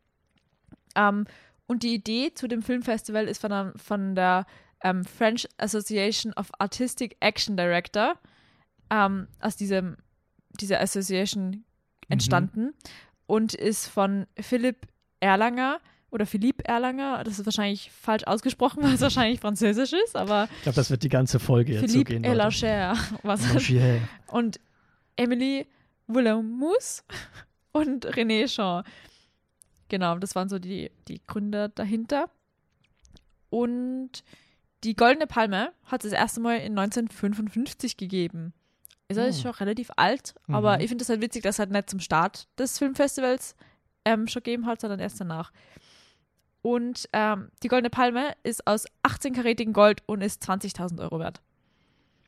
Ähm, 0.96 1.26
und 1.68 1.84
die 1.84 1.94
Idee 1.94 2.34
zu 2.34 2.48
dem 2.48 2.64
Filmfestival 2.64 3.28
ist 3.28 3.40
von 3.40 3.50
der, 3.52 3.74
von 3.78 4.16
der 4.16 4.46
ähm, 4.84 5.06
French 5.06 5.48
Association 5.58 6.34
of 6.34 6.50
Artistic 6.60 7.16
Action 7.20 7.56
Director 7.56 8.16
ähm, 8.92 9.28
aus 9.40 9.56
diesem, 9.56 9.98
dieser 10.60 10.82
Association 10.82 11.64
entstanden 12.10 12.74
und 13.26 13.54
ist 13.54 13.88
von 13.88 14.28
Philipp 14.38 14.88
Erlanger 15.22 15.80
oder 16.12 16.26
Philippe 16.26 16.66
Erlanger, 16.66 17.24
das 17.24 17.40
ist 17.40 17.46
wahrscheinlich 17.46 17.90
falsch 17.90 18.26
ausgesprochen, 18.26 18.84
weil 18.84 18.94
es 18.94 19.02
wahrscheinlich 19.02 19.40
französisch 19.40 19.94
ist, 19.94 20.16
aber 20.16 20.50
Ich 20.58 20.64
glaube, 20.64 20.76
das 20.76 20.92
wird 20.92 21.04
die 21.04 21.10
ganze 21.10 21.40
Folge 21.40 21.74
jetzt 21.74 21.82
so 21.88 21.88
Philippe 21.94 22.14
gehen. 22.14 22.24
Leute. 22.24 22.34
Elacher 22.34 22.98
was 23.24 23.70
Langer. 23.70 24.02
und 24.28 24.60
Emily 25.16 25.66
Willemous 26.08 27.06
und 27.72 28.06
René 28.06 28.48
Jean. 28.54 28.84
Genau, 29.88 30.18
das 30.18 30.36
waren 30.36 30.50
so 30.50 30.60
die, 30.60 30.92
die 31.08 31.22
Gründer 31.26 31.70
dahinter. 31.70 32.30
Und 33.50 34.24
die 34.84 34.96
Goldene 34.96 35.28
Palme 35.28 35.74
hat 35.84 36.04
es 36.04 36.12
das 36.12 36.20
erste 36.20 36.40
Mal 36.40 36.58
in 36.58 36.78
1955 36.78 37.98
gegeben. 37.98 38.54
Ist 39.12 39.18
also 39.18 39.40
Oh. 39.40 39.42
schon 39.42 39.52
relativ 39.60 39.92
alt, 39.96 40.34
aber 40.48 40.76
Mhm. 40.78 40.82
ich 40.84 40.90
finde 40.90 41.04
es 41.04 41.10
halt 41.10 41.22
witzig, 41.22 41.44
dass 41.44 41.56
es 41.56 41.60
halt 41.60 41.72
nicht 41.72 41.90
zum 41.90 42.00
Start 42.00 42.48
des 42.58 42.78
Filmfestivals 42.78 43.56
ähm, 44.06 44.28
schon 44.28 44.42
gegeben 44.44 44.66
hat, 44.66 44.82
sondern 44.82 45.00
erst 45.00 45.20
danach. 45.22 45.52
Und 46.62 47.10
ähm, 47.14 47.50
die 47.64 47.68
Goldene 47.68 47.90
Palme 47.90 48.34
ist 48.44 48.68
aus 48.68 48.86
18-karätigem 49.04 49.74
Gold 49.74 50.04
und 50.06 50.22
ist 50.22 50.44
20.000 50.48 51.00
Euro 51.02 51.20
wert. 51.20 51.42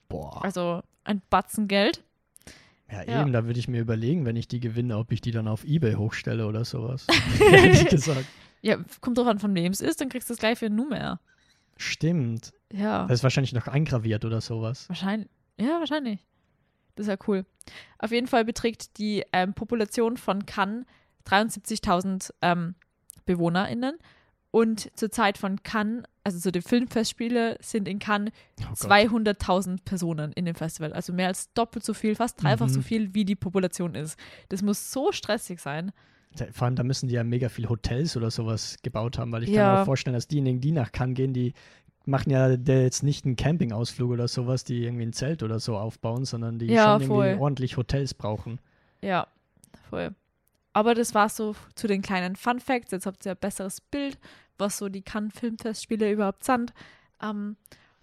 Boah. 0.09 0.43
Also 0.43 0.81
ein 1.03 1.21
Batzen 1.29 1.67
Geld. 1.67 2.03
Ja, 2.91 3.03
Ja. 3.03 3.21
eben, 3.21 3.31
da 3.33 3.45
würde 3.45 3.59
ich 3.59 3.67
mir 3.67 3.81
überlegen, 3.81 4.25
wenn 4.25 4.35
ich 4.35 4.47
die 4.47 4.59
gewinne, 4.59 4.97
ob 4.97 5.11
ich 5.11 5.21
die 5.21 5.31
dann 5.31 5.47
auf 5.47 5.63
Ebay 5.63 5.93
hochstelle 5.95 6.47
oder 6.47 6.65
sowas. 6.65 7.07
Ehrlich 7.51 7.85
gesagt. 7.87 8.25
Ja, 8.61 8.77
kommt 9.01 9.17
drauf 9.17 9.27
an, 9.27 9.39
von 9.39 9.53
wem 9.55 9.71
es 9.71 9.81
ist, 9.81 9.99
dann 10.01 10.09
kriegst 10.09 10.29
du 10.29 10.33
das 10.33 10.39
gleich 10.39 10.57
für 10.59 10.69
Nummer. 10.69 11.19
Stimmt. 11.77 12.53
Ja, 12.71 13.05
Das 13.07 13.19
ist 13.19 13.23
wahrscheinlich 13.23 13.53
noch 13.53 13.67
eingraviert 13.67 14.25
oder 14.25 14.41
sowas. 14.41 14.87
wahrscheinlich. 14.89 15.29
Ja, 15.59 15.79
wahrscheinlich. 15.79 16.19
Das 16.95 17.07
ist 17.07 17.09
ja 17.09 17.17
cool. 17.27 17.45
Auf 17.99 18.11
jeden 18.11 18.27
Fall 18.27 18.45
beträgt 18.45 18.97
die 18.97 19.23
ähm, 19.33 19.53
Population 19.53 20.17
von 20.17 20.45
Cannes 20.45 20.85
73.000 21.27 22.31
ähm, 22.41 22.75
BewohnerInnen. 23.25 23.97
Und 24.51 24.91
zur 24.95 25.09
Zeit 25.09 25.39
von 25.39 25.63
Cannes, 25.63 26.03
also 26.23 26.37
zu 26.39 26.51
den 26.51 26.61
Filmfestspiele, 26.61 27.57
sind 27.59 27.87
in 27.87 27.97
Cannes 27.97 28.31
Oh 28.61 28.65
Gott. 28.79 28.91
200.000 28.91 29.79
Personen 29.83 30.31
in 30.33 30.45
dem 30.45 30.53
Festival. 30.53 30.93
Also 30.93 31.11
mehr 31.11 31.27
als 31.27 31.51
doppelt 31.53 31.83
so 31.83 31.95
viel, 31.95 32.13
fast 32.15 32.41
dreifach 32.43 32.67
Mhm. 32.67 32.73
so 32.73 32.81
viel, 32.81 33.13
wie 33.15 33.25
die 33.25 33.35
Population 33.35 33.95
ist. 33.95 34.17
Das 34.49 34.61
muss 34.61 34.91
so 34.91 35.11
stressig 35.11 35.59
sein. 35.59 35.91
Vor 36.51 36.65
allem, 36.65 36.75
da 36.75 36.83
müssen 36.83 37.07
die 37.07 37.15
ja 37.15 37.23
mega 37.23 37.49
viel 37.49 37.67
Hotels 37.69 38.15
oder 38.17 38.29
sowas 38.31 38.77
gebaut 38.83 39.17
haben, 39.17 39.31
weil 39.31 39.43
ich 39.43 39.49
kann 39.49 39.55
Ja. 39.55 39.73
mir 39.75 39.81
auch 39.81 39.85
vorstellen, 39.85 40.15
dass 40.15 40.27
diejenigen, 40.27 40.61
die 40.61 40.71
nach 40.71 40.91
Cannes 40.91 41.15
gehen, 41.15 41.33
die 41.33 41.53
machen 42.05 42.29
ja 42.31 42.49
jetzt 42.49 43.03
nicht 43.03 43.25
einen 43.25 43.35
Campingausflug 43.35 44.11
oder 44.11 44.27
sowas, 44.27 44.63
die 44.63 44.83
irgendwie 44.83 45.05
ein 45.05 45.13
Zelt 45.13 45.43
oder 45.43 45.59
so 45.59 45.77
aufbauen, 45.77 46.25
sondern 46.25 46.59
die 46.59 46.67
Ja, 46.67 46.99
schon 46.99 47.07
voll. 47.07 47.25
irgendwie 47.27 47.41
ordentlich 47.43 47.77
Hotels 47.77 48.13
brauchen. 48.13 48.59
Ja, 49.01 49.27
voll. 49.89 50.13
Aber 50.73 50.95
das 50.95 51.13
war 51.13 51.29
so 51.29 51.55
zu 51.75 51.87
den 51.87 52.01
kleinen 52.01 52.35
Fun 52.35 52.59
Facts. 52.59 52.91
Jetzt 52.91 53.05
habt 53.05 53.25
ihr 53.25 53.31
ein 53.33 53.37
besseres 53.39 53.79
Bild, 53.79 54.17
was 54.57 54.77
so 54.77 54.89
die 54.89 55.01
Cannes 55.03 55.33
Filmfestspiele 55.37 56.11
überhaupt 56.11 56.43
sind. 56.43 56.73
Ähm, 57.21 57.57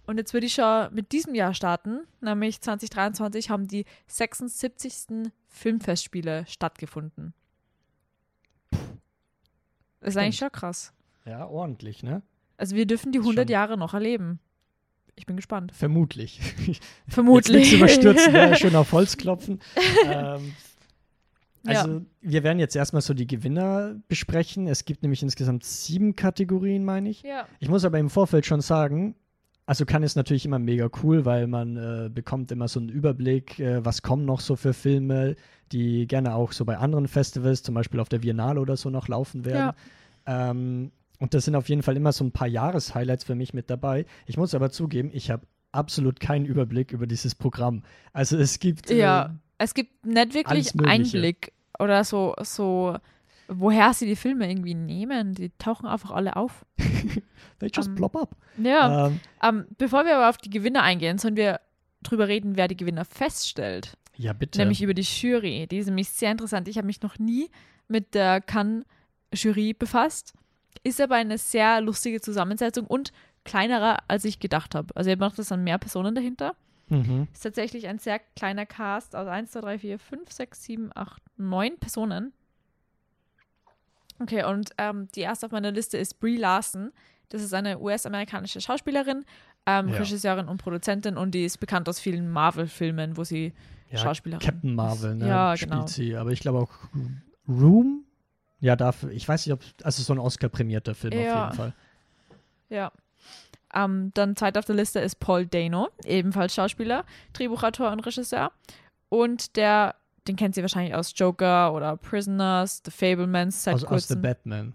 und 0.07 0.17
jetzt 0.17 0.33
würde 0.33 0.47
ich 0.47 0.53
schon 0.53 0.93
mit 0.93 1.11
diesem 1.11 1.35
Jahr 1.35 1.53
starten, 1.53 2.01
nämlich 2.21 2.59
2023 2.61 3.49
haben 3.49 3.67
die 3.67 3.85
76. 4.07 5.31
Filmfestspiele 5.47 6.45
stattgefunden. 6.47 7.33
Das 9.99 10.09
ist 10.09 10.17
eigentlich 10.17 10.37
schon 10.37 10.51
krass. 10.51 10.93
Ja, 11.25 11.45
ordentlich, 11.47 12.01
ne? 12.03 12.23
Also 12.61 12.75
wir 12.75 12.85
dürfen 12.85 13.11
die 13.11 13.19
100 13.19 13.47
Schon. 13.47 13.51
Jahre 13.51 13.77
noch 13.77 13.93
erleben. 13.95 14.39
Ich 15.15 15.25
bin 15.25 15.35
gespannt. 15.35 15.71
Vermutlich. 15.75 16.39
Vermutlich. 17.07 17.71
Jetzt 17.71 17.81
nichts 17.81 17.95
überstürzen, 17.97 18.33
ja, 18.35 18.55
schön 18.55 18.75
auf 18.75 18.91
Holz 18.91 19.17
klopfen. 19.17 19.59
ähm, 20.05 20.53
Ja. 21.65 21.81
also, 21.81 22.01
wir 22.21 22.43
werden 22.43 22.59
jetzt 22.59 22.75
erstmal 22.75 23.01
so 23.01 23.13
die 23.13 23.27
Gewinner 23.27 23.95
besprechen. 24.07 24.67
Es 24.67 24.85
gibt 24.85 25.01
nämlich 25.03 25.21
insgesamt 25.21 25.63
sieben 25.63 26.15
Kategorien, 26.15 26.85
meine 26.85 27.09
ich. 27.09 27.23
ja. 27.23 27.45
Ich 27.59 27.67
muss 27.69 27.83
aber 27.85 27.99
im 27.99 28.09
Vorfeld 28.09 28.45
schon 28.45 28.61
sagen, 28.61 29.15
also 29.65 29.85
kann 29.85 30.01
es 30.03 30.15
natürlich 30.15 30.45
immer 30.45 30.59
mega 30.59 30.89
cool, 31.03 31.25
weil 31.25 31.47
man 31.47 31.77
äh, 31.77 32.09
bekommt 32.09 32.51
immer 32.51 32.67
so 32.67 32.79
einen 32.79 32.89
Überblick, 32.89 33.59
äh, 33.59 33.83
was 33.85 34.01
kommen 34.01 34.25
noch 34.25 34.39
so 34.39 34.55
für 34.55 34.73
Filme, 34.73 35.35
die 35.71 36.07
gerne 36.07 36.35
auch 36.35 36.51
so 36.51 36.65
bei 36.65 36.77
anderen 36.77 37.07
Festivals, 37.07 37.63
zum 37.63 37.75
Beispiel 37.75 37.99
auf 37.99 38.09
der 38.09 38.19
Biennale 38.19 38.59
oder 38.59 38.75
so 38.77 38.89
noch 38.89 39.07
laufen 39.07 39.45
werden. 39.45 39.71
Ähm, 40.25 40.91
und 41.21 41.33
das 41.35 41.45
sind 41.45 41.55
auf 41.55 41.69
jeden 41.69 41.83
Fall 41.83 41.95
immer 41.95 42.11
so 42.11 42.23
ein 42.25 42.31
paar 42.31 42.47
Jahreshighlights 42.47 43.23
für 43.23 43.35
mich 43.35 43.53
mit 43.53 43.69
dabei. 43.69 44.05
Ich 44.25 44.37
muss 44.37 44.55
aber 44.55 44.71
zugeben, 44.71 45.11
ich 45.13 45.29
habe 45.29 45.45
absolut 45.71 46.19
keinen 46.19 46.45
Überblick 46.45 46.91
über 46.91 47.05
dieses 47.07 47.35
Programm. 47.35 47.83
Also 48.11 48.37
es 48.37 48.59
gibt 48.59 48.89
Ja, 48.89 49.25
äh, 49.25 49.29
es 49.59 49.73
gibt 49.73 50.05
nicht 50.05 50.33
wirklich. 50.33 50.73
Einblick 50.83 51.53
oder 51.79 52.03
so, 52.03 52.33
so, 52.41 52.97
woher 53.47 53.93
sie 53.93 54.07
die 54.07 54.15
Filme 54.15 54.49
irgendwie 54.49 54.73
nehmen. 54.73 55.33
Die 55.33 55.51
tauchen 55.59 55.85
einfach 55.85 56.11
alle 56.11 56.35
auf. 56.35 56.65
they 57.59 57.69
just 57.71 57.89
Ähm, 57.89 57.95
plop 57.95 58.15
up. 58.15 58.35
Ja, 58.57 59.07
Ähm, 59.07 59.19
ähm, 59.43 59.65
bevor 59.77 60.05
wir 60.05 60.17
aber 60.17 60.29
auf 60.29 60.37
die 60.37 60.49
Gewinner 60.49 60.81
eingehen, 60.81 61.19
sollen 61.19 61.37
wir 61.37 61.61
drüber 62.01 62.27
reden, 62.27 62.57
wer 62.57 62.67
die 62.67 62.77
Gewinner 62.77 63.05
feststellt. 63.05 63.95
ja, 64.17 64.33
bitte. 64.33 64.57
Nämlich 64.57 64.81
über 64.81 64.95
die 64.95 65.03
Jury. 65.03 65.67
Die 65.67 65.77
ist 65.77 65.85
nämlich 65.85 66.09
sehr 66.09 66.31
interessant. 66.31 66.67
Ich 66.67 66.77
habe 66.77 66.87
mich 66.87 67.01
noch 67.03 67.19
nie 67.19 67.49
mit 67.87 68.15
der 68.15 68.41
Cannes-Jury 68.41 69.73
befasst. 69.73 70.33
Ist 70.83 70.99
aber 71.01 71.15
eine 71.15 71.37
sehr 71.37 71.81
lustige 71.81 72.21
Zusammensetzung 72.21 72.85
und 72.87 73.11
kleinerer, 73.43 73.97
als 74.07 74.25
ich 74.25 74.39
gedacht 74.39 74.75
habe. 74.75 74.95
Also 74.95 75.09
ihr 75.09 75.17
macht 75.17 75.39
das 75.39 75.51
an 75.51 75.63
mehr 75.63 75.77
Personen 75.77 76.15
dahinter. 76.15 76.55
mhm. 76.89 77.27
Ist 77.33 77.41
tatsächlich 77.41 77.87
ein 77.87 77.99
sehr 77.99 78.19
kleiner 78.35 78.65
Cast 78.65 79.15
aus 79.15 79.27
1, 79.27 79.51
2, 79.51 79.61
3, 79.61 79.79
4, 79.79 79.99
5, 79.99 80.31
6, 80.31 80.63
7, 80.63 80.91
8, 80.95 81.21
9 81.37 81.77
Personen. 81.77 82.33
Okay, 84.19 84.43
und 84.43 84.71
ähm, 84.77 85.07
die 85.15 85.21
erste 85.21 85.47
auf 85.47 85.51
meiner 85.51 85.71
Liste 85.71 85.97
ist 85.97 86.19
Brie 86.19 86.37
Larson. 86.37 86.91
Das 87.29 87.41
ist 87.41 87.53
eine 87.53 87.79
US-amerikanische 87.79 88.61
Schauspielerin, 88.61 89.25
ähm, 89.65 89.89
Ja. 89.89 89.97
Regisseurin 89.97 90.47
und 90.47 90.57
Produzentin 90.57 91.17
und 91.17 91.31
die 91.31 91.45
ist 91.45 91.59
bekannt 91.59 91.87
aus 91.89 91.99
vielen 91.99 92.29
Marvel-Filmen, 92.29 93.17
wo 93.17 93.23
sie 93.23 93.53
Ja, 93.89 93.97
Schauspielerin 93.97 94.45
Captain 94.45 94.75
Marvel, 94.75 95.15
ne? 95.15 95.27
Ja, 95.27 95.57
spielt 95.57 95.71
genau. 95.71 95.87
sie. 95.87 96.15
Aber 96.15 96.31
ich 96.31 96.41
glaube 96.41 96.59
auch 96.59 96.71
Room. 97.47 98.05
Ja, 98.61 98.75
dafür, 98.75 99.11
ich 99.11 99.27
weiß 99.27 99.45
nicht, 99.45 99.53
ob, 99.53 99.61
also 99.83 100.01
so 100.03 100.13
ein 100.13 100.19
Oscar-prämierter 100.19 100.95
Film 100.95 101.13
Ja. 101.13 101.19
auf 101.19 101.43
jeden 101.45 101.57
Fall. 101.57 101.73
Ja. 102.69 102.91
Ähm, 103.73 104.11
dann 104.13 104.35
zweit 104.35 104.57
auf 104.57 104.65
der 104.65 104.75
Liste 104.75 104.99
ist 104.99 105.15
Paul 105.19 105.45
Dano, 105.45 105.89
ebenfalls 106.05 106.53
Schauspieler, 106.53 107.05
Drehbuchautor 107.33 107.91
und 107.91 108.01
Regisseur. 108.01 108.51
und 109.09 109.55
der, 109.57 109.95
den 110.27 110.35
kennt 110.35 110.55
sie 110.55 110.61
wahrscheinlich 110.61 110.93
aus 110.95 111.13
Joker 111.15 111.73
oder 111.73 111.97
Prisoners, 111.97 112.81
The 112.85 112.91
Fablemans 112.91 113.63
seit 113.63 113.75
Aus, 113.75 113.83
aus 113.85 114.07
The. 114.09 114.15
Batman. 114.15 114.73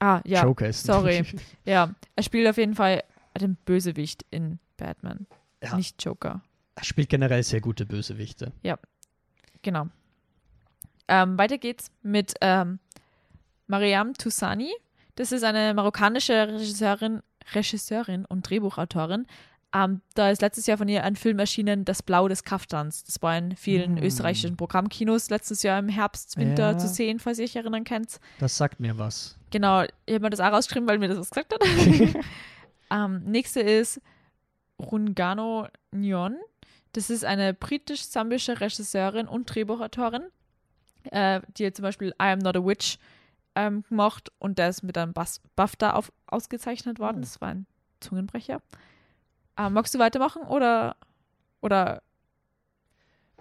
ah, 0.00 0.20
ja, 0.24 0.42
Joker 0.44 0.68
ist 0.68 0.84
sorry. 0.84 1.24
ja, 1.64 1.94
er 2.16 2.22
spielt 2.22 2.48
auf 2.48 2.56
jeden 2.58 2.74
Fall 2.74 3.02
den 3.40 3.56
Bösewicht 3.56 4.24
in 4.30 4.58
Batman, 4.76 5.26
Ja. 5.62 5.74
nicht 5.76 6.02
Joker. 6.04 6.42
Er 6.74 6.84
spielt 6.84 7.08
generell 7.08 7.42
sehr 7.42 7.60
gute 7.62 7.84
Bösewichte. 7.86 8.52
Genau. 9.62 9.86
Ähm, 11.08 11.36
weiter 11.38 11.58
geht's 11.58 11.90
mit 12.02 12.34
ähm, 12.40 12.78
Mariam 13.72 14.12
Toussani. 14.12 14.70
Das 15.16 15.32
ist 15.32 15.42
eine 15.44 15.72
marokkanische 15.74 16.46
Regisseurin, 16.48 17.22
Regisseurin 17.54 18.26
und 18.26 18.48
Drehbuchautorin. 18.48 19.26
Ähm, 19.74 20.02
da 20.14 20.28
ist 20.30 20.42
letztes 20.42 20.66
Jahr 20.66 20.76
von 20.76 20.86
ihr 20.88 21.02
ein 21.04 21.16
Film 21.16 21.38
erschienen, 21.38 21.86
Das 21.86 22.02
Blau 22.02 22.28
des 22.28 22.44
Kaftans. 22.44 23.04
Das 23.04 23.22
war 23.22 23.36
in 23.38 23.56
vielen 23.56 23.94
Mm. 23.94 23.98
österreichischen 24.02 24.58
Programmkinos 24.58 25.30
letztes 25.30 25.62
Jahr 25.62 25.78
im 25.78 25.88
Herbst, 25.88 26.36
Winter 26.36 26.72
Ja. 26.72 26.78
zu 26.78 26.86
sehen, 26.88 27.18
falls 27.18 27.38
ihr 27.38 27.44
euch 27.46 27.56
erinnern 27.56 27.84
könnt. 27.84 28.20
Das 28.38 28.58
sagt 28.58 28.78
mir 28.80 28.98
was. 28.98 29.38
Genau, 29.50 29.82
ich 30.04 30.14
habe 30.14 30.20
mir 30.20 30.30
das 30.30 30.40
auch 30.40 30.52
rausgeschrieben, 30.52 30.86
weil 30.86 30.98
mir 30.98 31.08
das 31.08 31.18
was 31.18 31.30
gesagt 31.30 31.54
hat. 31.54 31.62
ähm, 32.90 33.22
nächste 33.24 33.60
ist 33.60 34.02
Rungano 34.78 35.68
Nyon. 35.92 36.36
Das 36.92 37.08
ist 37.08 37.24
eine 37.24 37.54
britisch-sambische 37.54 38.60
Regisseurin 38.60 39.26
und 39.26 39.46
Drehbuchautorin, 39.46 40.24
äh, 41.10 41.40
die 41.56 41.72
zum 41.72 41.84
Beispiel 41.84 42.08
I 42.20 42.32
Am 42.32 42.40
Not 42.40 42.56
a 42.56 42.64
Witch 42.64 42.98
ähm, 43.54 43.82
gemacht 43.88 44.32
und 44.38 44.58
der 44.58 44.68
ist 44.68 44.82
mit 44.82 44.96
einem 44.98 45.12
Bas 45.12 45.40
BAFTA 45.56 45.92
auf, 45.92 46.12
ausgezeichnet 46.26 46.98
worden. 46.98 47.18
Oh. 47.18 47.20
Das 47.20 47.40
war 47.40 47.48
ein 47.48 47.66
Zungenbrecher. 48.00 48.60
Ähm, 49.58 49.74
magst 49.74 49.94
du 49.94 49.98
weitermachen 49.98 50.42
oder, 50.42 50.96
oder 51.60 52.02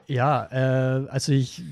Ja, 0.08 0.48
äh, 0.52 1.08
also 1.08 1.32
ich, 1.32 1.64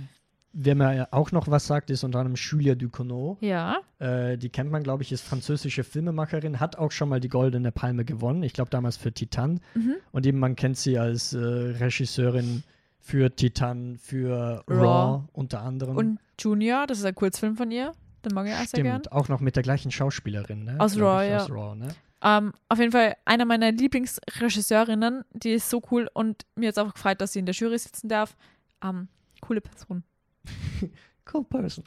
wer 0.54 0.76
mir 0.76 1.08
auch 1.12 1.32
noch 1.32 1.50
was 1.50 1.68
sagt, 1.68 1.90
ist 1.90 2.04
unter 2.04 2.20
anderem 2.20 2.36
Julia 2.36 2.76
Ducournau. 2.76 3.38
ja? 3.42 3.78
Äh, 4.00 4.38
die 4.38 4.50
kennt 4.50 4.72
man, 4.72 4.82
glaube 4.84 5.04
ich, 5.04 5.12
ist 5.12 5.22
französische 5.22 5.84
Filmemacherin, 5.84 6.60
hat 6.62 6.78
auch 6.78 6.92
schon 6.92 7.10
mal 7.10 7.20
die 7.20 7.28
Goldene 7.28 7.72
Palme 7.72 8.06
gewonnen. 8.06 8.44
Ich 8.44 8.54
glaube 8.54 8.70
damals 8.70 8.96
für 8.96 9.12
Titan. 9.12 9.60
Mhm. 9.74 9.96
Und 10.12 10.26
eben 10.26 10.40
man 10.40 10.56
kennt 10.56 10.78
sie 10.78 10.98
als 10.98 11.34
äh, 11.34 11.38
Regisseurin 11.38 12.64
für 13.02 13.36
Titan, 13.36 13.98
für 13.98 14.64
Raw, 14.70 14.86
Raw. 14.86 15.24
unter 15.34 15.62
anderem. 15.62 15.98
Und 15.98 16.20
Junior, 16.40 16.88
das 16.88 17.00
ist 17.00 17.06
ein 17.06 17.16
Kurzfilm 17.16 17.58
von 17.58 17.72
ihr. 17.72 17.92
Den 18.26 18.34
mag 18.34 18.48
ich 18.48 18.54
auch 18.54 18.66
sehr 18.66 18.84
gern. 18.84 19.02
Stimmt, 19.02 19.12
auch 19.12 19.28
noch 19.30 19.40
mit 19.40 19.56
der 19.56 19.64
gleichen 19.64 19.92
Schauspielerin, 19.92 20.66
ne? 20.66 20.76
Aus 20.80 20.98
Raw, 20.98 21.24
ich, 21.26 21.32
ja. 21.32 21.44
Aus 21.44 21.50
Raw, 21.50 21.76
ne? 21.76 21.88
Ähm, 22.22 22.52
auf 22.68 22.80
jeden 22.80 22.92
Fall 22.92 23.16
einer 23.26 23.46
meiner 23.46 23.72
Lieblingsregisseurinnen, 23.72 25.24
die 25.34 25.52
ist 25.52 25.70
so 25.70 25.82
cool 25.92 26.10
und 26.14 26.46
mir 26.56 26.66
jetzt 26.66 26.80
auch 26.80 26.94
gefreut, 26.94 27.22
dass 27.22 27.34
sie 27.34 27.40
in 27.40 27.46
der 27.46 27.56
Jury 27.56 27.78
sitzen 27.78 28.10
darf. 28.10 28.36
Ähm, 28.84 29.08
coole 29.42 29.62
Person. 29.62 30.04
Cool 31.32 31.44
person. 31.44 31.84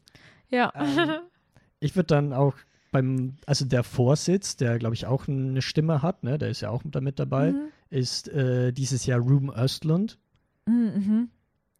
Ja. 0.50 0.72
Ähm, 0.76 1.10
Ich 1.80 1.96
würde 1.96 2.06
dann 2.06 2.32
auch 2.32 2.54
beim, 2.92 3.36
also 3.44 3.64
der 3.64 3.82
Vorsitz, 3.82 4.56
der 4.56 4.78
glaube 4.78 4.94
ich 4.94 5.06
auch 5.06 5.26
eine 5.26 5.62
Stimme 5.62 6.00
hat, 6.00 6.22
ne? 6.22 6.38
Der 6.38 6.48
ist 6.48 6.60
ja 6.60 6.70
auch 6.70 6.82
da 6.84 7.00
mit 7.00 7.18
dabei, 7.18 7.50
Mhm. 7.50 7.68
ist 7.90 8.28
äh, 8.28 8.72
dieses 8.72 9.04
Jahr 9.04 9.18
Ruben 9.18 9.50
Östlund. 9.52 10.16
Mhm, 10.66 10.74
mhm. 10.94 11.30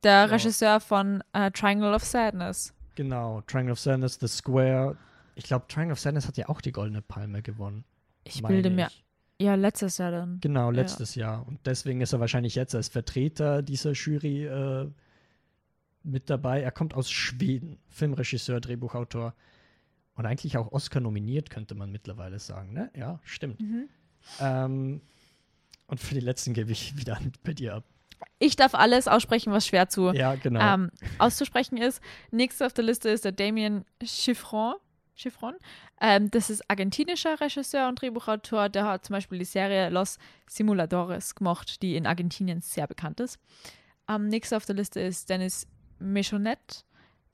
Der 0.03 0.12
Ja. 0.12 0.25
Regisseur 0.25 0.81
von 0.81 1.23
äh, 1.33 1.53
Triangle 1.53 1.95
of 1.95 2.03
Sadness. 2.03 2.75
Genau, 2.94 3.40
Triangle 3.42 3.72
of 3.72 3.81
Sadness, 3.81 4.18
The 4.20 4.28
Square. 4.28 4.96
Ich 5.35 5.44
glaube, 5.44 5.66
Triangle 5.68 5.92
of 5.92 6.00
Sadness 6.00 6.26
hat 6.26 6.37
ja 6.37 6.48
auch 6.48 6.61
die 6.61 6.72
Goldene 6.72 7.02
Palme 7.02 7.42
gewonnen. 7.42 7.85
Ich 8.24 8.42
bilde 8.42 8.70
mir. 8.70 8.88
ich. 8.88 9.05
Ja, 9.38 9.55
letztes 9.57 9.98
Jahr 9.98 10.12
dann. 10.12 10.38
Genau, 10.40 10.70
letztes 10.70 11.14
Jahr. 11.14 11.46
Und 11.46 11.59
deswegen 11.66 12.00
ist 12.00 12.12
er 12.12 12.20
wahrscheinlich 12.20 12.55
jetzt 12.55 12.74
als 12.74 12.88
Vertreter 12.88 13.62
dieser 13.62 13.92
Jury 13.92 14.46
äh, 14.46 14.88
mit 16.05 16.31
dabei. 16.31 16.62
Er 16.62 16.70
kommt 16.70 16.94
aus 16.94 17.11
Schweden, 17.11 17.78
Filmregisseur, 17.88 18.61
Drehbuchautor 18.61 19.35
und 20.14 20.26
eigentlich 20.26 20.57
auch 20.57 20.70
Oscar 20.70 21.00
nominiert, 21.00 21.50
könnte 21.50 21.74
man 21.74 21.90
mittlerweile 21.90 22.38
sagen. 22.38 22.72
Ne? 22.72 22.90
Ja, 22.94 23.18
stimmt. 23.24 23.61
Mhm. 23.61 23.88
Ähm, 24.40 25.00
und 25.87 26.00
für 26.00 26.14
die 26.14 26.20
letzten 26.20 26.55
gebe 26.55 26.70
ich 26.70 26.96
wieder 27.00 27.18
bei 27.42 27.55
dir 27.55 27.74
ab. 27.74 27.85
Ich 28.39 28.57
darf 28.57 28.75
alles 28.75 29.09
aussprechen, 29.09 29.53
was 29.53 29.67
schwer 29.67 29.89
zu 29.89 30.13
Ja, 30.13 30.35
genau. 30.35 30.61
ähm, 30.61 30.91
auszusprechen 31.19 31.77
ist. 31.77 32.01
Nächster 32.31 32.67
auf 32.67 32.73
der 32.73 32.85
Liste 32.85 33.09
ist 33.09 33.25
der 33.25 33.33
Damien 33.33 33.85
Chiffron. 34.03 34.75
Chiffron. 35.15 35.55
Ähm, 36.01 36.31
das 36.31 36.51
ist 36.51 36.69
argentinischer 36.69 37.41
Regisseur 37.41 37.89
und 37.89 38.01
Drehbuchautor. 38.01 38.69
Der 38.69 38.87
hat 38.87 39.05
zum 39.05 39.15
Beispiel 39.15 39.39
die 39.39 39.45
Serie 39.45 39.91
Los 39.91 40.19
Simuladores 40.49 41.35
gemacht, 41.35 41.83
die 41.83 41.97
in 41.97 42.07
Argentinien 42.07 42.61
sehr 42.61 42.87
bekannt 42.87 43.21
ist. 43.21 43.39
Ähm, 44.09 44.29
nächster 44.29 44.57
auf 44.57 44.65
der 44.65 44.75
Liste 44.75 45.01
ist 45.01 45.29
Dennis 45.29 45.67
Mechonet, 45.99 46.85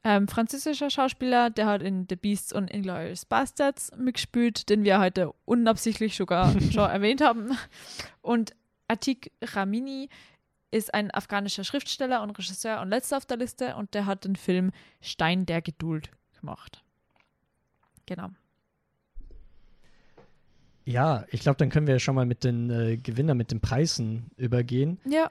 ähm, 0.05 0.29
französischer 0.29 0.91
Schauspieler. 0.91 1.51
Der 1.51 1.67
hat 1.67 1.83
in 1.83 2.07
The 2.09 2.17
Beasts 2.17 2.53
und 2.53 2.71
Inglourious 2.71 3.25
Bastards 3.25 3.91
mitgespielt, 3.97 4.69
den 4.69 4.85
wir 4.85 4.99
heute 4.99 5.33
unabsichtlich 5.45 6.17
sogar 6.17 6.53
schon 6.73 6.91
erwähnt 6.91 7.21
haben. 7.23 7.57
Und 8.21 8.55
Atik 8.89 9.33
Ramini 9.43 10.09
ist 10.71 10.93
ein 10.93 11.11
afghanischer 11.11 11.65
Schriftsteller 11.65 12.23
und 12.23 12.31
Regisseur 12.31 12.81
und 12.81 12.91
letzter 12.91 13.17
auf 13.17 13.27
der 13.27 13.37
Liste 13.37 13.77
und 13.77 13.95
der 13.95 14.07
hat 14.07 14.25
den 14.25 14.37
Film 14.37 14.71
Stein 15.01 15.47
der 15.47 15.63
Geduld 15.63 16.11
gemacht. 16.39 16.85
Genau. 18.07 18.31
ja, 20.89 21.27
ich 21.31 21.41
glaube, 21.41 21.59
dann 21.59 21.69
können 21.69 21.87
wir 21.87 21.95
ja 21.97 21.99
schon 21.99 22.15
mal 22.15 22.25
mit 22.25 22.45
den 22.45 22.71
äh, 22.71 22.97
Gewinnern, 22.97 23.37
mit 23.37 23.51
den 23.51 23.61
Preisen 23.61 24.31
übergehen. 24.39 24.99
Ja. 25.05 25.31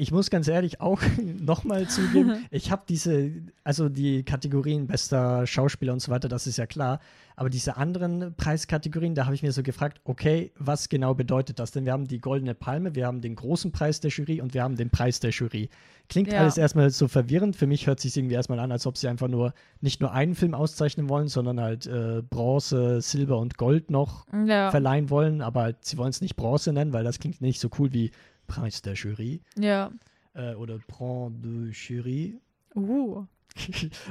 Ich 0.00 0.12
muss 0.12 0.30
ganz 0.30 0.48
ehrlich 0.48 0.80
auch 0.80 1.02
nochmal 1.40 1.86
zugeben, 1.86 2.32
ich 2.50 2.70
habe 2.70 2.84
diese, 2.88 3.32
also 3.64 3.90
die 3.90 4.22
Kategorien 4.22 4.86
bester 4.86 5.46
Schauspieler 5.46 5.92
und 5.92 6.00
so 6.00 6.10
weiter, 6.10 6.26
das 6.28 6.46
ist 6.46 6.56
ja 6.56 6.64
klar, 6.64 7.00
aber 7.36 7.50
diese 7.50 7.76
anderen 7.76 8.32
Preiskategorien, 8.34 9.14
da 9.14 9.26
habe 9.26 9.34
ich 9.34 9.42
mir 9.42 9.52
so 9.52 9.62
gefragt, 9.62 10.00
okay, 10.04 10.52
was 10.58 10.88
genau 10.88 11.12
bedeutet 11.14 11.58
das? 11.58 11.70
Denn 11.72 11.84
wir 11.84 11.92
haben 11.92 12.06
die 12.08 12.18
Goldene 12.18 12.54
Palme, 12.54 12.94
wir 12.94 13.06
haben 13.06 13.20
den 13.20 13.34
großen 13.34 13.72
Preis 13.72 14.00
der 14.00 14.10
Jury 14.10 14.40
und 14.40 14.54
wir 14.54 14.62
haben 14.62 14.76
den 14.76 14.88
Preis 14.88 15.20
der 15.20 15.30
Jury. 15.32 15.68
Klingt 16.08 16.32
Ja. 16.32 16.38
alles 16.38 16.56
erstmal 16.56 16.88
so 16.90 17.06
verwirrend, 17.06 17.54
für 17.56 17.66
mich 17.66 17.86
hört 17.86 18.00
sich 18.00 18.16
irgendwie 18.16 18.34
erstmal 18.36 18.58
an, 18.58 18.72
als 18.72 18.86
ob 18.86 18.96
sie 18.96 19.06
einfach 19.06 19.28
nur 19.28 19.52
nicht 19.82 20.00
nur 20.00 20.12
einen 20.12 20.34
Film 20.34 20.54
auszeichnen 20.54 21.10
wollen, 21.10 21.28
sondern 21.28 21.60
halt 21.60 21.86
äh, 21.86 22.22
Bronze, 22.28 23.02
Silber 23.02 23.38
und 23.38 23.58
Gold 23.58 23.90
noch 23.90 24.26
Ja. 24.46 24.70
verleihen 24.70 25.10
wollen, 25.10 25.42
aber 25.42 25.60
halt, 25.62 25.84
sie 25.84 25.98
wollen 25.98 26.10
es 26.10 26.22
nicht 26.22 26.36
Bronze 26.36 26.72
nennen, 26.72 26.94
weil 26.94 27.04
das 27.04 27.18
klingt 27.18 27.42
nicht 27.42 27.60
so 27.60 27.68
cool 27.78 27.92
wie 27.92 28.10
Preis 28.50 28.82
der 28.82 28.94
Jury 28.94 29.40
Ja. 29.56 29.90
äh, 30.34 30.54
oder 30.54 30.78
Prend 30.86 31.44
de 31.44 31.70
Jury. 31.72 32.38
Uh. 32.74 33.24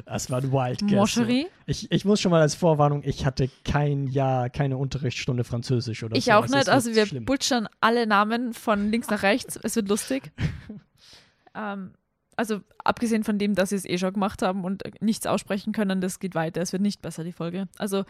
Das 0.06 0.30
war 0.30 0.42
ein 0.42 0.52
Wild 0.52 0.82
Guess. 0.88 1.18
Ich, 1.66 1.90
ich 1.92 2.04
muss 2.06 2.20
schon 2.20 2.32
mal 2.32 2.42
als 2.42 2.56
Vorwarnung, 2.56 3.04
ich 3.06 3.26
hatte 3.26 3.50
kein 3.64 4.08
Jahr, 4.08 4.50
keine 4.50 4.76
Unterrichtsstunde 4.78 5.44
Französisch 5.46 6.04
oder 6.04 6.16
Ich 6.18 6.26
so. 6.26 6.32
auch 6.34 6.42
Also 6.44 6.58
nicht. 6.58 6.70
Also 6.70 6.94
wir 6.96 7.06
schlimm. 7.06 7.24
butchern 7.26 7.68
alle 7.80 8.06
Namen 8.06 8.54
von 8.54 8.92
links 8.92 9.10
nach 9.10 9.24
rechts. 9.24 9.58
Es 9.64 9.76
wird 9.78 9.88
lustig. 9.88 10.32
ähm, 11.56 11.94
also 12.36 12.62
abgesehen 12.84 13.24
von 13.24 13.38
dem, 13.38 13.56
dass 13.56 13.70
sie 13.70 13.76
es 13.76 13.86
eh 13.86 13.98
schon 13.98 14.14
gemacht 14.14 14.42
haben 14.42 14.64
und 14.64 14.84
nichts 15.02 15.26
aussprechen 15.26 15.74
können, 15.74 16.00
das 16.02 16.20
geht 16.20 16.36
weiter. 16.36 16.62
Es 16.62 16.72
wird 16.74 16.82
nicht 16.82 17.02
besser, 17.02 17.24
die 17.24 17.32
Folge. 17.34 17.68
Also 17.78 18.04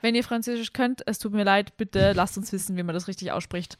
wenn 0.00 0.14
ihr 0.14 0.24
Französisch 0.24 0.72
könnt, 0.72 1.02
es 1.06 1.18
tut 1.18 1.32
mir 1.32 1.44
leid, 1.44 1.76
bitte 1.76 2.12
lasst 2.12 2.36
uns 2.36 2.52
wissen, 2.52 2.76
wie 2.76 2.82
man 2.82 2.94
das 2.94 3.08
richtig 3.08 3.32
ausspricht. 3.32 3.78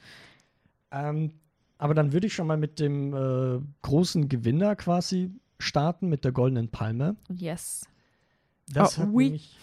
Ähm, 0.93 1.33
aber 1.79 1.95
dann 1.95 2.13
würde 2.13 2.27
ich 2.27 2.35
schon 2.35 2.47
mal 2.47 2.57
mit 2.57 2.79
dem 2.81 3.15
äh, 3.15 3.61
großen 3.83 4.29
Gewinner 4.29 4.77
quasi 4.77 5.31
starten, 5.59 6.09
mit 6.09 6.25
der 6.25 6.33
Goldenen 6.33 6.69
Palme. 6.71 7.17
Yes. 7.35 7.87
Das 8.73 8.99
Oh, 8.99 9.03
hat 9.03 9.09
oui. 9.13 9.25
nämlich, 9.25 9.59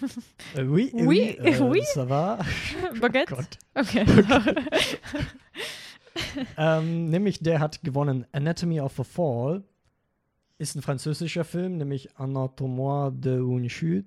äh, 0.55 0.63
oui, 0.63 0.91
Oui, 0.93 1.05
oui, 1.05 1.19
äh, 1.39 1.59
oui. 1.61 1.81
ça 1.93 2.07
va. 2.07 2.39
Baguette? 3.01 3.35
Gott. 3.35 3.57
Okay. 3.75 4.05
Ähm, 6.57 7.05
nämlich 7.09 7.39
der 7.39 7.59
hat 7.59 7.81
gewonnen 7.83 8.25
Anatomy 8.31 8.79
of 8.79 8.99
a 8.99 9.03
Fall. 9.03 9.63
Ist 10.59 10.75
ein 10.75 10.81
französischer 10.81 11.43
Film, 11.43 11.77
nämlich 11.77 12.15
Anatomie 12.17 13.11
de 13.19 13.39
une 13.39 13.67
chute. 13.69 14.05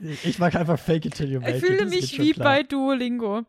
Ich 0.00 0.38
mag 0.38 0.54
einfach 0.54 0.78
Fake 0.78 1.04
it 1.06 1.14
till 1.14 1.30
you 1.30 1.40
make 1.40 1.50
Ich 1.56 1.62
it, 1.62 1.64
fühle 1.66 1.78
das 1.84 1.90
geht 1.90 2.00
mich 2.02 2.18
wie 2.18 2.32
klar. 2.32 2.44
bei 2.48 2.62
Duolingo. 2.62 3.42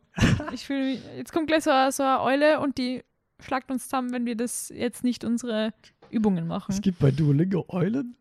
Ich 0.52 0.66
fühle 0.66 0.84
mich, 0.84 1.00
jetzt 1.16 1.32
kommt 1.32 1.46
gleich 1.46 1.64
so, 1.64 1.70
eine- 1.70 1.92
so 1.92 2.02
eine 2.02 2.20
Eule 2.22 2.60
und 2.60 2.78
die 2.78 3.02
schlagt 3.40 3.70
uns 3.70 3.84
zusammen, 3.84 4.12
wenn 4.12 4.26
wir 4.26 4.36
das 4.36 4.68
jetzt 4.68 5.02
nicht 5.04 5.24
unsere 5.24 5.72
Übungen 6.10 6.46
machen. 6.46 6.72
Es 6.72 6.80
gibt 6.82 6.98
bei 6.98 7.10
Duolingo 7.10 7.64
Eulen. 7.68 8.16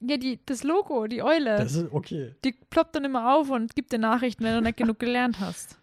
Ja, 0.00 0.16
die, 0.18 0.38
das 0.44 0.64
Logo, 0.64 1.06
die 1.06 1.22
Eule, 1.22 1.56
Das 1.56 1.74
ist 1.74 1.92
okay. 1.92 2.34
die 2.44 2.52
ploppt 2.52 2.94
dann 2.96 3.04
immer 3.04 3.34
auf 3.34 3.48
und 3.50 3.74
gibt 3.74 3.92
dir 3.92 3.98
Nachrichten, 3.98 4.44
wenn 4.44 4.54
du 4.54 4.60
nicht 4.62 4.76
genug 4.76 4.98
gelernt 4.98 5.40
hast. 5.40 5.78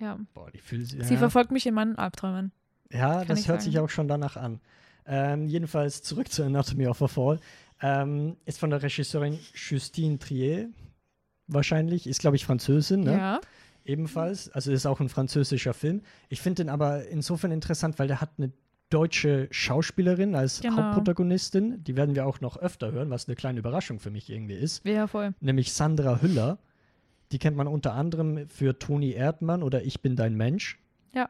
Ja. 0.00 0.18
Boah, 0.34 0.50
die 0.50 0.58
fühlt 0.58 0.86
sich. 0.88 1.04
Sie 1.04 1.14
Ja, 1.14 1.18
verfolgt 1.18 1.50
mich 1.50 1.66
in 1.66 1.74
meinen 1.74 1.96
Albträumen. 1.96 2.52
ja 2.90 3.18
kann 3.18 3.28
das 3.28 3.40
ich 3.40 3.48
hört 3.48 3.62
sich 3.62 3.74
sagen. 3.74 3.84
auch 3.86 3.90
schon 3.90 4.08
danach 4.08 4.36
an. 4.36 4.60
Ähm, 5.06 5.48
jedenfalls 5.48 6.02
zurück 6.02 6.30
zu 6.30 6.44
Anatomy 6.44 6.86
of 6.86 7.00
a 7.02 7.08
Fall. 7.08 7.40
Ähm, 7.80 8.36
ist 8.44 8.58
von 8.58 8.70
der 8.70 8.82
Regisseurin 8.82 9.38
Justine 9.54 10.18
Trier. 10.18 10.68
Wahrscheinlich. 11.46 12.06
Ist, 12.06 12.20
glaube 12.20 12.36
ich, 12.36 12.44
Französin, 12.44 13.00
ne? 13.00 13.12
Ja. 13.12 13.40
ebenfalls. 13.84 14.50
Also 14.50 14.70
ist 14.72 14.84
auch 14.86 15.00
ein 15.00 15.08
französischer 15.08 15.72
Film. 15.72 16.02
Ich 16.28 16.40
finde 16.42 16.62
den 16.64 16.68
aber 16.68 17.06
insofern 17.06 17.50
interessant, 17.52 17.98
weil 17.98 18.06
der 18.08 18.20
hat 18.20 18.30
eine 18.36 18.52
deutsche 18.90 19.48
Schauspielerin 19.50 20.34
als 20.34 20.60
Genau. 20.60 20.76
Hauptprotagonistin. 20.76 21.82
Die 21.84 21.96
werden 21.96 22.14
wir 22.14 22.26
auch 22.26 22.40
noch 22.40 22.56
öfter 22.58 22.92
hören, 22.92 23.10
was 23.10 23.28
eine 23.28 23.36
kleine 23.36 23.58
Überraschung 23.60 23.98
für 24.00 24.10
mich 24.10 24.28
irgendwie 24.30 24.54
ist. 24.54 24.84
Ja, 24.86 25.06
voll. 25.06 25.34
Nämlich 25.40 25.72
Sandra 25.72 26.20
Hüller. 26.20 26.58
Die 27.32 27.38
kennt 27.38 27.56
man 27.56 27.66
unter 27.66 27.92
anderem 27.94 28.48
für 28.48 28.78
Toni 28.78 29.12
Erdmann 29.12 29.62
oder 29.62 29.82
Ich 29.84 30.00
bin 30.02 30.16
dein 30.16 30.34
Mensch. 30.34 30.78
Ja. 31.14 31.28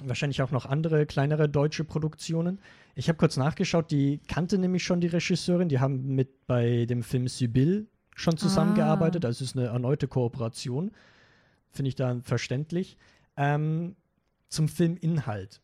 Wahrscheinlich 0.00 0.42
auch 0.42 0.52
noch 0.52 0.66
andere 0.66 1.06
kleinere 1.06 1.48
deutsche 1.48 1.84
Produktionen. 1.84 2.60
Ich 2.94 3.08
habe 3.08 3.18
kurz 3.18 3.36
nachgeschaut, 3.36 3.90
die 3.90 4.20
kannte 4.28 4.58
nämlich 4.58 4.84
schon 4.84 5.00
die 5.00 5.08
Regisseurin. 5.08 5.68
Die 5.68 5.80
haben 5.80 6.14
mit 6.14 6.46
bei 6.46 6.86
dem 6.86 7.02
Film 7.02 7.26
Sibyl 7.26 7.88
schon 8.14 8.36
zusammengearbeitet. 8.36 9.24
Also 9.24 9.44
es 9.44 9.50
ist 9.50 9.56
eine 9.56 9.66
erneute 9.66 10.06
Kooperation. 10.06 10.92
Finde 11.70 11.88
ich 11.88 11.94
dann 11.96 12.22
verständlich. 12.22 12.96
Ähm, 13.36 13.96
zum 14.48 14.68
Filminhalt. 14.68 15.60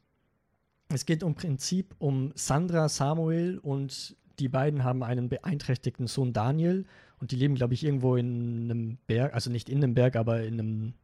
Es 0.88 1.07
geht 1.07 1.23
im 1.23 1.35
Prinzip 1.35 1.94
um 1.99 2.33
Sandra 2.35 2.88
Samuel 2.88 3.59
und 3.59 4.16
die 4.38 4.49
beiden 4.49 4.85
haben 4.85 5.03
einen 5.03 5.29
beeinträchtigten 5.29 6.07
Sohn 6.07 6.33
Daniel 6.33 6.85
und 7.20 7.31
die 7.31 7.37
leben, 7.37 7.55
glaube 7.55 7.75
ich, 7.75 7.85
irgendwo 7.85 8.16
in 8.16 8.64
einem 8.64 8.99
Berg, 9.07 9.35
also 9.35 9.51
nicht 9.51 9.68
in 9.68 9.79
einem 9.79 9.94
Berg, 9.94 10.16
aber 10.16 10.42
in 10.42 10.55
einem 10.55 10.94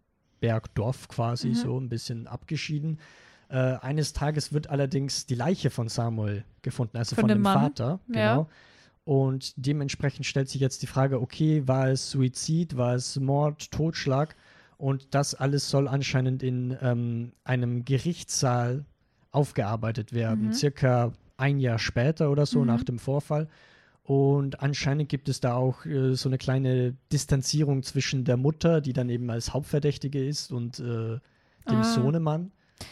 Bergdorf 0.40 1.08
quasi, 1.08 1.48
Mhm. 1.48 1.54
so 1.54 1.78
ein 1.80 1.88
bisschen 1.88 2.26
abgeschieden. 2.26 2.98
Äh, 3.48 3.56
eines 3.80 4.12
Tages 4.12 4.52
wird 4.52 4.68
allerdings 4.70 5.26
die 5.26 5.34
Leiche 5.34 5.70
von 5.70 5.88
Samuel 5.88 6.44
gefunden, 6.62 6.96
also 6.96 7.14
Von 7.16 7.22
von, 7.22 7.28
dem 7.28 7.42
Mann? 7.42 7.60
Vater. 7.60 8.00
Ja. 8.08 8.34
Genau. 8.34 8.48
Und 9.04 9.54
dementsprechend 9.56 10.24
stellt 10.26 10.48
sich 10.48 10.60
jetzt 10.60 10.82
die 10.82 10.86
Frage, 10.86 11.20
okay, 11.20 11.66
war 11.66 11.88
es 11.88 12.10
Suizid, 12.10 12.76
war 12.76 12.94
es 12.94 13.18
Mord, 13.18 13.70
Totschlag? 13.72 14.36
Und 14.76 15.14
das 15.14 15.34
alles 15.34 15.68
soll 15.68 15.88
anscheinend 15.88 16.42
in 16.42 16.76
ähm, 16.80 17.32
einem 17.44 17.84
Gerichtssaal 17.84 18.84
aufgearbeitet 19.32 20.12
werden, 20.12 20.46
Mhm. 20.48 20.52
circa 20.52 21.12
ein 21.36 21.58
Jahr 21.58 21.78
später 21.78 22.30
oder 22.30 22.46
so 22.46 22.60
Mhm. 22.60 22.66
nach 22.66 22.84
dem 22.84 22.98
Vorfall. 22.98 23.48
Und 24.10 24.60
anscheinend 24.60 25.08
gibt 25.08 25.28
es 25.28 25.38
da 25.38 25.54
auch 25.54 25.86
äh, 25.86 26.14
so 26.16 26.28
eine 26.28 26.36
kleine 26.36 26.96
Distanzierung 27.12 27.84
zwischen 27.84 28.24
der 28.24 28.36
Mutter, 28.36 28.80
die 28.80 28.92
dann 28.92 29.08
eben 29.08 29.30
als 29.30 29.54
Hauptverdächtige 29.54 30.26
ist, 30.26 30.50
und 30.50 30.80
äh, 30.80 30.82
dem 30.82 31.20
Ah. 31.68 31.84
Sohnemann. 31.84 32.50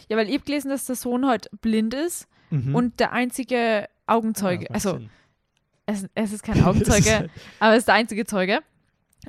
Ja, 0.08 0.16
weil 0.16 0.28
ich 0.28 0.34
habe 0.34 0.44
gelesen, 0.44 0.68
dass 0.68 0.86
der 0.86 0.94
Sohn 0.94 1.26
halt 1.26 1.50
blind 1.60 1.92
ist 1.92 2.28
Mhm. 2.50 2.72
und 2.72 3.00
der 3.00 3.10
einzige 3.12 3.88
Augenzeuge, 4.06 4.66
macht 4.70 4.74
also 4.74 5.00
es, 5.86 6.06
es 6.14 6.32
ist 6.32 6.44
kein 6.44 6.62
Augenzeuge, 6.62 7.28
aber 7.58 7.72
es 7.72 7.78
ist 7.80 7.88
der 7.88 7.94
einzige 7.96 8.24
Zeuge. 8.24 8.60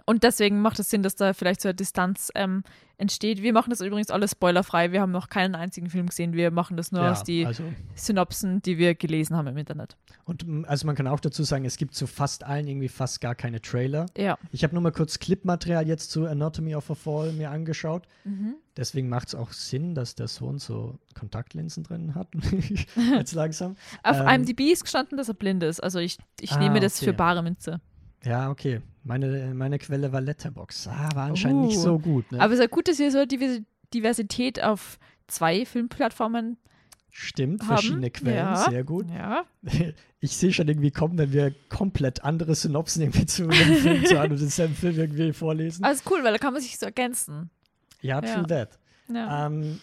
Und 0.05 0.23
deswegen 0.23 0.61
macht 0.61 0.79
es 0.79 0.89
Sinn, 0.89 1.03
dass 1.03 1.15
da 1.15 1.33
vielleicht 1.33 1.61
so 1.61 1.69
eine 1.69 1.75
Distanz 1.75 2.31
ähm, 2.35 2.63
entsteht. 2.97 3.41
Wir 3.41 3.53
machen 3.53 3.69
das 3.69 3.79
übrigens 3.81 4.09
alles 4.11 4.31
spoilerfrei. 4.31 4.91
Wir 4.91 5.01
haben 5.01 5.11
noch 5.11 5.29
keinen 5.29 5.55
einzigen 5.55 5.89
Film 5.89 6.07
gesehen. 6.07 6.33
Wir 6.33 6.51
machen 6.51 6.75
das 6.77 6.91
nur 6.91 7.03
ja, 7.03 7.11
aus 7.11 7.23
die 7.23 7.45
also, 7.45 7.63
Synopsen, 7.95 8.61
die 8.61 8.77
wir 8.77 8.95
gelesen 8.95 9.35
haben 9.37 9.47
im 9.47 9.57
Internet. 9.57 9.95
und 10.25 10.43
m, 10.43 10.65
also 10.67 10.85
man 10.85 10.95
kann 10.95 11.07
auch 11.07 11.19
dazu 11.21 11.43
sagen, 11.43 11.63
es 11.65 11.77
gibt 11.77 11.95
zu 11.95 12.07
fast 12.07 12.43
allen 12.43 12.67
irgendwie 12.67 12.89
fast 12.89 13.21
gar 13.21 13.35
keine 13.35 13.61
Trailer. 13.61 14.05
Ja. 14.17 14.37
Ich 14.51 14.63
habe 14.63 14.73
nur 14.73 14.81
mal 14.83 14.91
kurz 14.91 15.19
Clipmaterial 15.19 15.87
jetzt 15.87 16.11
zu 16.11 16.25
Anatomy 16.25 16.75
of 16.75 16.91
a 16.91 16.95
Fall 16.95 17.31
mir 17.33 17.51
angeschaut. 17.51 18.05
Mhm. 18.25 18.55
Deswegen 18.75 19.07
macht 19.09 19.29
es 19.29 19.35
auch 19.35 19.51
Sinn, 19.53 19.95
dass 19.95 20.15
der 20.15 20.27
Sohn 20.27 20.57
so 20.59 20.99
Kontaktlinsen 21.13 21.83
drin 21.83 22.15
hat. 22.15 22.27
jetzt 23.17 23.33
langsam. 23.33 23.75
Auf 24.03 24.17
Ähm, 24.19 24.27
IMDb 24.27 24.71
ist 24.71 24.83
gestanden, 24.83 25.17
dass 25.17 25.27
er 25.29 25.33
blind 25.35 25.63
ist. 25.63 25.81
Also 25.81 25.99
ich, 25.99 26.17
ich 26.41 26.51
Ah, 26.53 26.59
nehme 26.59 26.79
das 26.81 26.97
okay. 26.97 27.05
für 27.05 27.13
bare 27.13 27.43
Münze. 27.43 27.79
Ja, 28.25 28.49
okay. 28.49 28.81
Meine, 29.09 29.53
meine 29.55 29.79
Quelle 29.79 30.11
war 30.11 30.21
Letterbox. 30.21 30.87
Ah, 30.87 31.09
war 31.15 31.25
anscheinend 31.29 31.63
nicht 31.65 31.77
Uh. 31.77 31.81
so 31.81 31.99
gut. 31.99 32.31
Ne? 32.31 32.39
Aber 32.39 32.53
es 32.53 32.59
ist 32.59 32.63
ja 32.63 32.67
gut, 32.67 32.87
dass 32.87 32.99
wir 32.99 33.11
so 33.11 33.25
Divers- 33.25 33.63
Diversität 33.91 34.61
auf 34.63 34.99
zwei 35.25 35.65
Filmplattformen 35.65 36.57
Stimmt, 37.09 37.61
haben. 37.63 37.67
verschiedene 37.69 38.11
Quellen, 38.11 38.37
Ja. 38.37 38.69
sehr 38.69 38.83
gut. 38.83 39.07
Ja. 39.09 39.45
Ich 40.21 40.35
sehe 40.35 40.51
schon 40.51 40.67
irgendwie 40.67 40.91
kommen, 40.91 41.17
wenn 41.17 41.31
wir 41.31 41.55
komplett 41.69 42.25
andere 42.25 42.53
Synopsen 42.53 43.01
irgendwie 43.03 43.25
zu 43.25 43.43
einem 43.49 43.75
Film 43.77 44.05
zu 44.05 44.19
einem 44.19 44.37
denselben 44.37 44.75
Film 44.75 44.97
irgendwie 44.99 45.31
vorlesen. 45.31 45.83
Aber 45.85 45.93
ist 45.95 46.03
cool, 46.11 46.21
weil 46.23 46.33
da 46.33 46.37
kann 46.37 46.51
man 46.53 46.61
sich 46.61 46.77
so 46.77 46.85
ergänzen. 46.87 47.49
ja, 48.01 48.19
true 48.19 48.31
ja. 48.31 48.43
that. 48.43 48.79
Ja. 49.07 49.47
Ähm, 49.47 49.79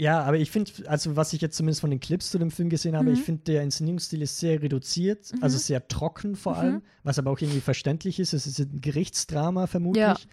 ja, 0.00 0.22
aber 0.22 0.38
ich 0.38 0.50
finde, 0.50 0.72
also 0.86 1.14
was 1.14 1.32
ich 1.34 1.40
jetzt 1.42 1.56
zumindest 1.56 1.82
von 1.82 1.90
den 1.90 2.00
Clips 2.00 2.30
zu 2.30 2.38
dem 2.38 2.50
Film 2.50 2.70
gesehen 2.70 2.96
habe, 2.96 3.08
Mhm. 3.10 3.14
ich 3.14 3.22
finde, 3.22 3.42
der 3.44 3.62
Inszenierungsstil 3.62 4.22
ist 4.22 4.38
sehr 4.38 4.62
reduziert, 4.62 5.30
also 5.42 5.58
sehr 5.58 5.86
trocken 5.88 6.36
vor 6.36 6.54
Mhm. 6.54 6.58
allem, 6.58 6.82
was 7.02 7.18
aber 7.18 7.30
auch 7.30 7.38
irgendwie 7.40 7.60
verständlich 7.60 8.18
ist. 8.18 8.32
Es 8.32 8.46
ist 8.46 8.58
ein 8.60 8.80
Gerichtsdrama 8.80 9.66
vermutlich. 9.66 10.26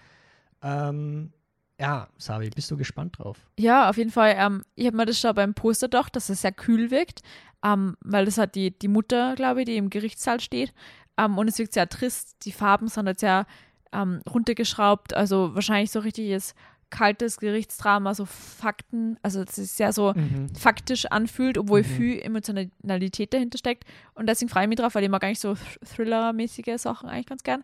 Ähm, 0.61 1.31
ja, 1.79 2.07
Sabi, 2.17 2.49
bist 2.49 2.71
du 2.71 2.77
gespannt 2.77 3.19
drauf? 3.19 3.37
Ja, 3.59 3.89
auf 3.89 3.97
jeden 3.97 4.09
Fall. 4.09 4.35
Ähm, 4.37 4.63
ich 4.75 4.87
habe 4.87 4.97
mir 4.97 5.05
das 5.05 5.19
schon 5.19 5.35
beim 5.35 5.53
Poster 5.53 5.87
doch, 5.87 6.09
dass 6.09 6.29
es 6.29 6.41
sehr 6.41 6.51
kühl 6.51 6.89
wirkt, 6.89 7.21
ähm, 7.63 7.95
weil 8.01 8.25
das 8.25 8.37
hat 8.37 8.55
die, 8.55 8.71
die 8.77 8.87
Mutter, 8.87 9.35
glaube 9.35 9.61
ich, 9.61 9.65
die 9.65 9.77
im 9.77 9.89
Gerichtssaal 9.89 10.39
steht. 10.39 10.73
Ähm, 11.17 11.37
und 11.37 11.47
es 11.47 11.59
wirkt 11.59 11.73
sehr 11.73 11.87
trist. 11.89 12.37
Die 12.45 12.51
Farben 12.51 12.87
sind 12.87 13.05
halt 13.05 13.19
sehr 13.19 13.45
ähm, 13.93 14.21
runtergeschraubt. 14.27 15.13
Also 15.13 15.53
wahrscheinlich 15.55 15.91
so 15.91 15.99
richtiges 15.99 16.55
kaltes 16.89 17.37
Gerichtsdrama, 17.37 18.13
so 18.13 18.25
Fakten. 18.25 19.17
Also 19.21 19.41
es 19.41 19.57
ist 19.57 19.77
sehr 19.77 19.91
so 19.93 20.13
Mhm. 20.15 20.49
faktisch 20.55 21.05
anfühlt, 21.05 21.57
obwohl 21.57 21.81
Mhm. 21.81 21.85
viel 21.85 22.19
Emotionalität 22.21 23.33
dahinter 23.33 23.57
steckt. 23.57 23.83
Und 24.13 24.27
deswegen 24.27 24.49
freue 24.49 24.63
ich 24.63 24.69
mich 24.69 24.77
drauf, 24.79 24.95
weil 24.95 25.03
ich 25.03 25.09
mag 25.09 25.23
eigentlich 25.23 25.39
so 25.39 25.53
Thr- 25.55 25.79
Thriller-mäßige 25.85 26.77
Sachen 26.81 27.09
eigentlich 27.09 27.25
ganz 27.27 27.43
gern. 27.43 27.63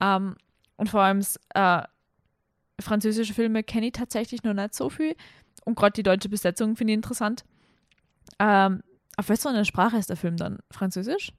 Ähm, 0.00 0.36
und 0.76 0.88
vor 0.88 1.02
allem 1.02 1.22
äh, 1.54 1.82
französische 2.80 3.34
Filme 3.34 3.62
kenne 3.62 3.86
ich 3.86 3.92
tatsächlich 3.92 4.42
noch 4.42 4.54
nicht 4.54 4.74
so 4.74 4.90
viel. 4.90 5.14
Und 5.64 5.76
gerade 5.76 5.92
die 5.92 6.02
deutsche 6.02 6.28
Besetzung 6.28 6.76
finde 6.76 6.92
ich 6.92 6.96
interessant. 6.96 7.44
Ähm, 8.38 8.82
auf 9.16 9.30
eine 9.30 9.64
Sprache 9.64 9.96
ist 9.96 10.10
der 10.10 10.16
Film 10.16 10.36
dann? 10.36 10.58
Französisch? 10.70 11.32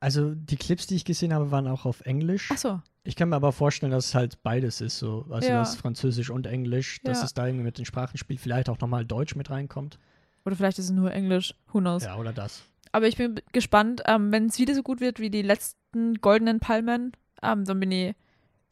Also 0.00 0.34
die 0.34 0.56
Clips, 0.56 0.86
die 0.86 0.96
ich 0.96 1.04
gesehen 1.04 1.32
habe, 1.32 1.50
waren 1.50 1.66
auch 1.66 1.86
auf 1.86 2.00
Englisch. 2.02 2.50
Achso. 2.50 2.80
Ich 3.02 3.16
kann 3.16 3.30
mir 3.30 3.36
aber 3.36 3.52
vorstellen, 3.52 3.92
dass 3.92 4.06
es 4.08 4.14
halt 4.14 4.42
beides 4.42 4.80
ist, 4.80 4.98
so, 4.98 5.26
also 5.30 5.50
Ja. 5.52 5.60
das 5.60 5.74
Französisch 5.76 6.28
und 6.30 6.46
Englisch, 6.46 7.00
dass 7.02 7.18
Ja. 7.20 7.24
es 7.24 7.34
da 7.34 7.46
irgendwie 7.46 7.64
mit 7.64 7.78
den 7.78 7.86
Sprachen 7.86 8.18
spielt, 8.18 8.40
vielleicht 8.40 8.68
auch 8.68 8.78
nochmal 8.78 9.04
Deutsch 9.06 9.34
mit 9.36 9.48
reinkommt. 9.50 9.98
Oder 10.44 10.56
vielleicht 10.56 10.78
ist 10.78 10.86
es 10.86 10.90
nur 10.90 11.10
Englisch. 11.12 11.54
Who 11.72 11.78
knows? 11.80 12.04
Ja, 12.04 12.16
oder 12.16 12.32
das. 12.32 12.62
Aber 12.92 13.06
ich 13.06 13.16
bin 13.16 13.40
gespannt, 13.52 14.02
ähm, 14.06 14.32
wenn 14.32 14.46
es 14.46 14.58
wieder 14.58 14.74
so 14.74 14.82
gut 14.82 15.00
wird 15.00 15.20
wie 15.20 15.30
die 15.30 15.42
letzten 15.42 16.14
goldenen 16.20 16.60
Palmen, 16.60 17.12
ähm, 17.42 17.64
dann 17.64 17.80
bin 17.80 17.90
ich, 17.92 18.14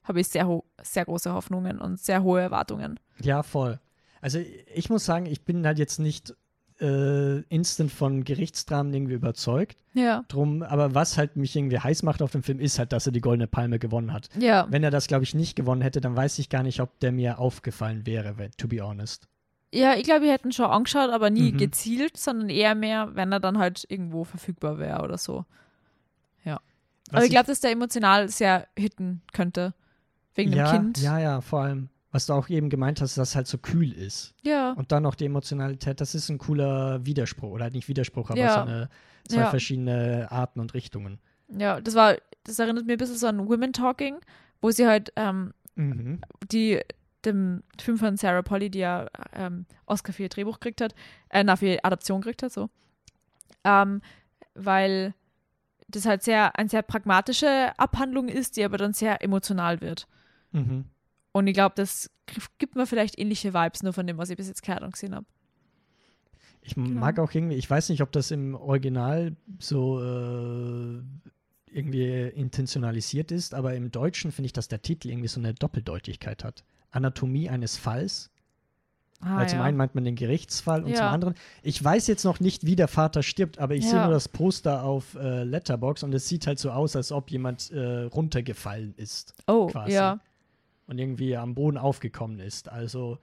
habe 0.03 0.21
ich 0.21 0.29
sehr, 0.29 0.61
sehr 0.83 1.05
große 1.05 1.33
Hoffnungen 1.33 1.79
und 1.79 1.99
sehr 2.01 2.23
hohe 2.23 2.41
Erwartungen. 2.41 2.99
Ja, 3.23 3.43
voll. 3.43 3.79
Also 4.21 4.41
ich 4.75 4.91
muss 4.91 5.05
sagen, 5.05 5.27
ich 5.27 5.45
bin 5.45 5.65
halt 5.67 5.79
jetzt 5.79 5.99
nicht 5.99 6.35
äh, 6.81 7.41
instant 7.49 7.91
von 7.91 8.25
Gerichtsdramen 8.25 8.93
irgendwie 8.95 9.15
überzeugt. 9.15 9.77
Ja. 9.95 10.25
Drum, 10.29 10.63
aber 10.63 10.95
was 10.95 11.19
halt 11.19 11.37
mich 11.37 11.57
irgendwie 11.57 11.79
heiß 11.79 12.03
macht 12.05 12.23
auf 12.23 12.31
dem 12.33 12.43
Film, 12.43 12.61
ist 12.61 12.79
halt, 12.79 12.93
dass 12.93 13.07
er 13.07 13.13
die 13.13 13.21
Goldene 13.21 13.47
Palme 13.49 13.79
gewonnen 13.79 14.13
hat. 14.13 14.29
Ja. 14.39 14.67
Wenn 14.71 14.85
er 14.85 14.91
das, 14.91 15.07
glaube 15.09 15.25
ich, 15.25 15.35
nicht 15.35 15.57
gewonnen 15.57 15.83
hätte, 15.83 16.01
dann 16.01 16.15
weiß 16.17 16.39
ich 16.39 16.49
gar 16.49 16.63
nicht, 16.63 16.81
ob 16.81 16.99
der 17.01 17.11
mir 17.13 17.39
aufgefallen 17.39 18.07
wäre, 18.07 18.39
wenn- 18.39 18.53
to 18.53 18.69
be 18.69 18.81
honest. 18.81 19.27
Ja, 19.75 19.95
ich 19.95 20.05
glaube, 20.05 20.23
wir 20.23 20.33
hätten 20.33 20.53
schon 20.53 20.67
angeschaut, 20.67 21.11
aber 21.11 21.31
nie 21.31 21.53
Mhm. 21.53 21.59
gezielt, 21.59 22.17
sondern 22.17 22.49
eher 22.49 22.75
mehr, 22.75 23.11
wenn 23.15 23.33
er 23.33 23.41
dann 23.41 23.59
halt 23.59 23.85
irgendwo 23.89 24.25
verfügbar 24.25 24.79
wäre 24.79 25.03
oder 25.03 25.19
so. 25.19 25.45
Was 27.11 27.17
aber 27.21 27.25
ich 27.25 27.31
glaube, 27.31 27.47
dass 27.47 27.61
der 27.61 27.71
emotional 27.71 28.29
sehr 28.29 28.67
hitten 28.77 29.23
könnte. 29.33 29.73
Wegen 30.35 30.53
ja, 30.53 30.71
dem 30.71 30.83
Kind. 30.83 30.99
Ja, 31.01 31.19
ja, 31.19 31.41
vor 31.41 31.61
allem, 31.63 31.89
was 32.11 32.27
du 32.27 32.33
auch 32.33 32.49
eben 32.49 32.71
gemeint 32.71 33.01
hast, 33.01 33.19
dass 33.19 33.31
es 33.31 33.37
halt 33.37 33.47
so 33.47 33.59
kühl 33.59 33.93
ist. 33.93 34.35
Ja. 34.43 34.73
Und 34.73 34.93
dann 34.93 35.03
noch 35.03 35.15
die 35.15 35.27
Emotionalität, 35.27 36.01
das 36.01 36.15
ist 36.15 36.29
ein 36.31 36.39
cooler 36.39 37.05
Widerspruch. 37.05 37.51
Oder 37.51 37.65
halt 37.65 37.75
nicht 37.75 37.89
Widerspruch, 37.89 38.31
aber 38.31 38.39
Ja. 38.41 38.55
so 38.55 38.61
eine, 38.61 38.89
zwei 39.29 39.41
Ja. 39.43 39.51
verschiedene 39.51 40.29
Arten 40.31 40.61
und 40.61 40.75
Richtungen. 40.75 41.19
Ja, 41.49 41.81
das 41.81 41.95
war, 41.95 42.17
das 42.45 42.59
erinnert 42.59 42.87
mir 42.87 42.93
ein 42.93 42.99
bisschen 42.99 43.17
so 43.17 43.27
an 43.27 43.49
Women 43.49 43.73
Talking, 43.73 44.17
wo 44.61 44.71
sie 44.71 44.87
halt 44.87 45.13
ähm, 45.17 45.53
Mhm. 45.77 46.21
die 46.51 46.81
dem 47.25 47.63
Film 47.81 47.99
von 47.99 48.17
Sarah 48.17 48.43
Polly, 48.43 48.71
die 48.71 48.79
ja 48.79 49.07
ähm, 49.33 49.67
Oscar 49.87 50.13
für 50.13 50.23
ihr 50.25 50.29
Drehbuch 50.29 50.61
gekriegt 50.61 50.81
hat, 50.81 50.95
äh, 51.31 51.43
na, 51.45 51.57
für 51.57 51.67
ihre 51.67 51.85
Adaption 51.85 52.21
gekriegt 52.21 52.43
hat, 52.43 52.53
so. 52.53 52.71
Ähm, 53.65 54.01
weil 54.55 55.15
das 55.89 56.07
halt 56.07 56.23
sehr, 56.23 56.57
eine 56.59 56.69
sehr 56.69 56.83
pragmatische 56.83 57.73
Abhandlung 57.79 58.29
ist, 58.29 58.57
die 58.57 58.65
aber 58.65 58.77
dann 58.79 58.93
sehr 58.93 59.23
emotional 59.23 59.81
wird. 59.81 60.07
Mhm. 60.53 60.85
Und 61.39 61.47
ich 61.47 61.55
glaube, 61.55 61.75
das 61.77 62.11
gibt 62.59 62.75
mir 62.77 62.87
vielleicht 62.87 63.19
ähnliche 63.19 63.55
Vibes, 63.55 63.83
nur 63.83 63.93
von 63.93 64.07
dem, 64.07 64.19
was 64.19 64.31
ich 64.31 64.37
bis 64.37 64.49
jetzt 64.49 64.63
gehört 64.63 64.83
und 64.83 64.93
gesehen 64.93 65.15
habe. 65.15 65.27
Ich 66.63 66.75
Genau. 66.75 67.01
mag 67.01 67.19
auch 67.19 67.33
irgendwie, 67.33 67.55
ich 67.57 67.69
weiß 67.71 67.89
nicht, 67.89 68.03
ob 68.03 68.13
das 68.13 68.31
im 68.31 68.55
Original 68.55 69.37
so 69.59 70.03
äh, 70.03 71.01
irgendwie 71.71 72.29
intentionalisiert 72.35 73.31
ist, 73.31 73.55
aber 73.55 73.75
im 73.75 73.91
Deutschen 73.91 74.33
finde 74.33 74.47
ich, 74.47 74.53
dass 74.53 74.69
der 74.69 74.83
Titel 74.83 75.09
irgendwie 75.11 75.29
so 75.29 75.41
eine 75.41 75.55
Doppeldeutigkeit 75.55 76.45
hat. 76.45 76.65
Anatomie 76.91 77.49
eines 77.49 77.77
Falls. 77.77 78.31
Ah, 79.21 79.39
Weil 79.39 79.49
zum 79.49 79.59
ja. 79.59 79.65
einen 79.65 79.77
meint 79.77 79.95
man 79.97 80.05
den 80.05 80.15
Gerichtsfall 80.15 80.81
und 80.85 80.95
zum 80.95 81.05
Ja. 81.05 81.11
anderen, 81.11 81.35
ich 81.63 81.83
weiß 81.83 82.07
jetzt 82.07 82.25
noch 82.25 82.39
nicht, 82.39 82.65
wie 82.67 82.77
der 82.77 82.87
Vater 82.87 83.23
stirbt, 83.25 83.59
aber 83.59 83.75
ich 83.75 83.85
sehe 83.85 83.95
Ja. 83.97 84.05
nur 84.05 84.13
das 84.15 84.29
Poster 84.29 84.85
auf 84.85 85.15
äh, 85.17 85.43
Letterbox 85.43 86.03
und 86.05 86.15
es 86.15 86.29
sieht 86.29 86.47
halt 86.47 86.59
so 86.61 86.71
aus, 86.71 86.95
als 86.95 87.11
ob 87.13 87.31
jemand 87.31 87.71
äh, 87.73 88.03
runtergefallen 88.05 88.95
ist 88.97 89.35
oh, 89.49 89.67
quasi. 89.67 89.93
ja. 89.93 90.21
Und 90.89 90.99
irgendwie 90.99 91.37
am 91.37 91.55
Boden 91.55 91.79
aufgekommen 91.79 92.41
ist. 92.41 92.69
Also 92.69 93.19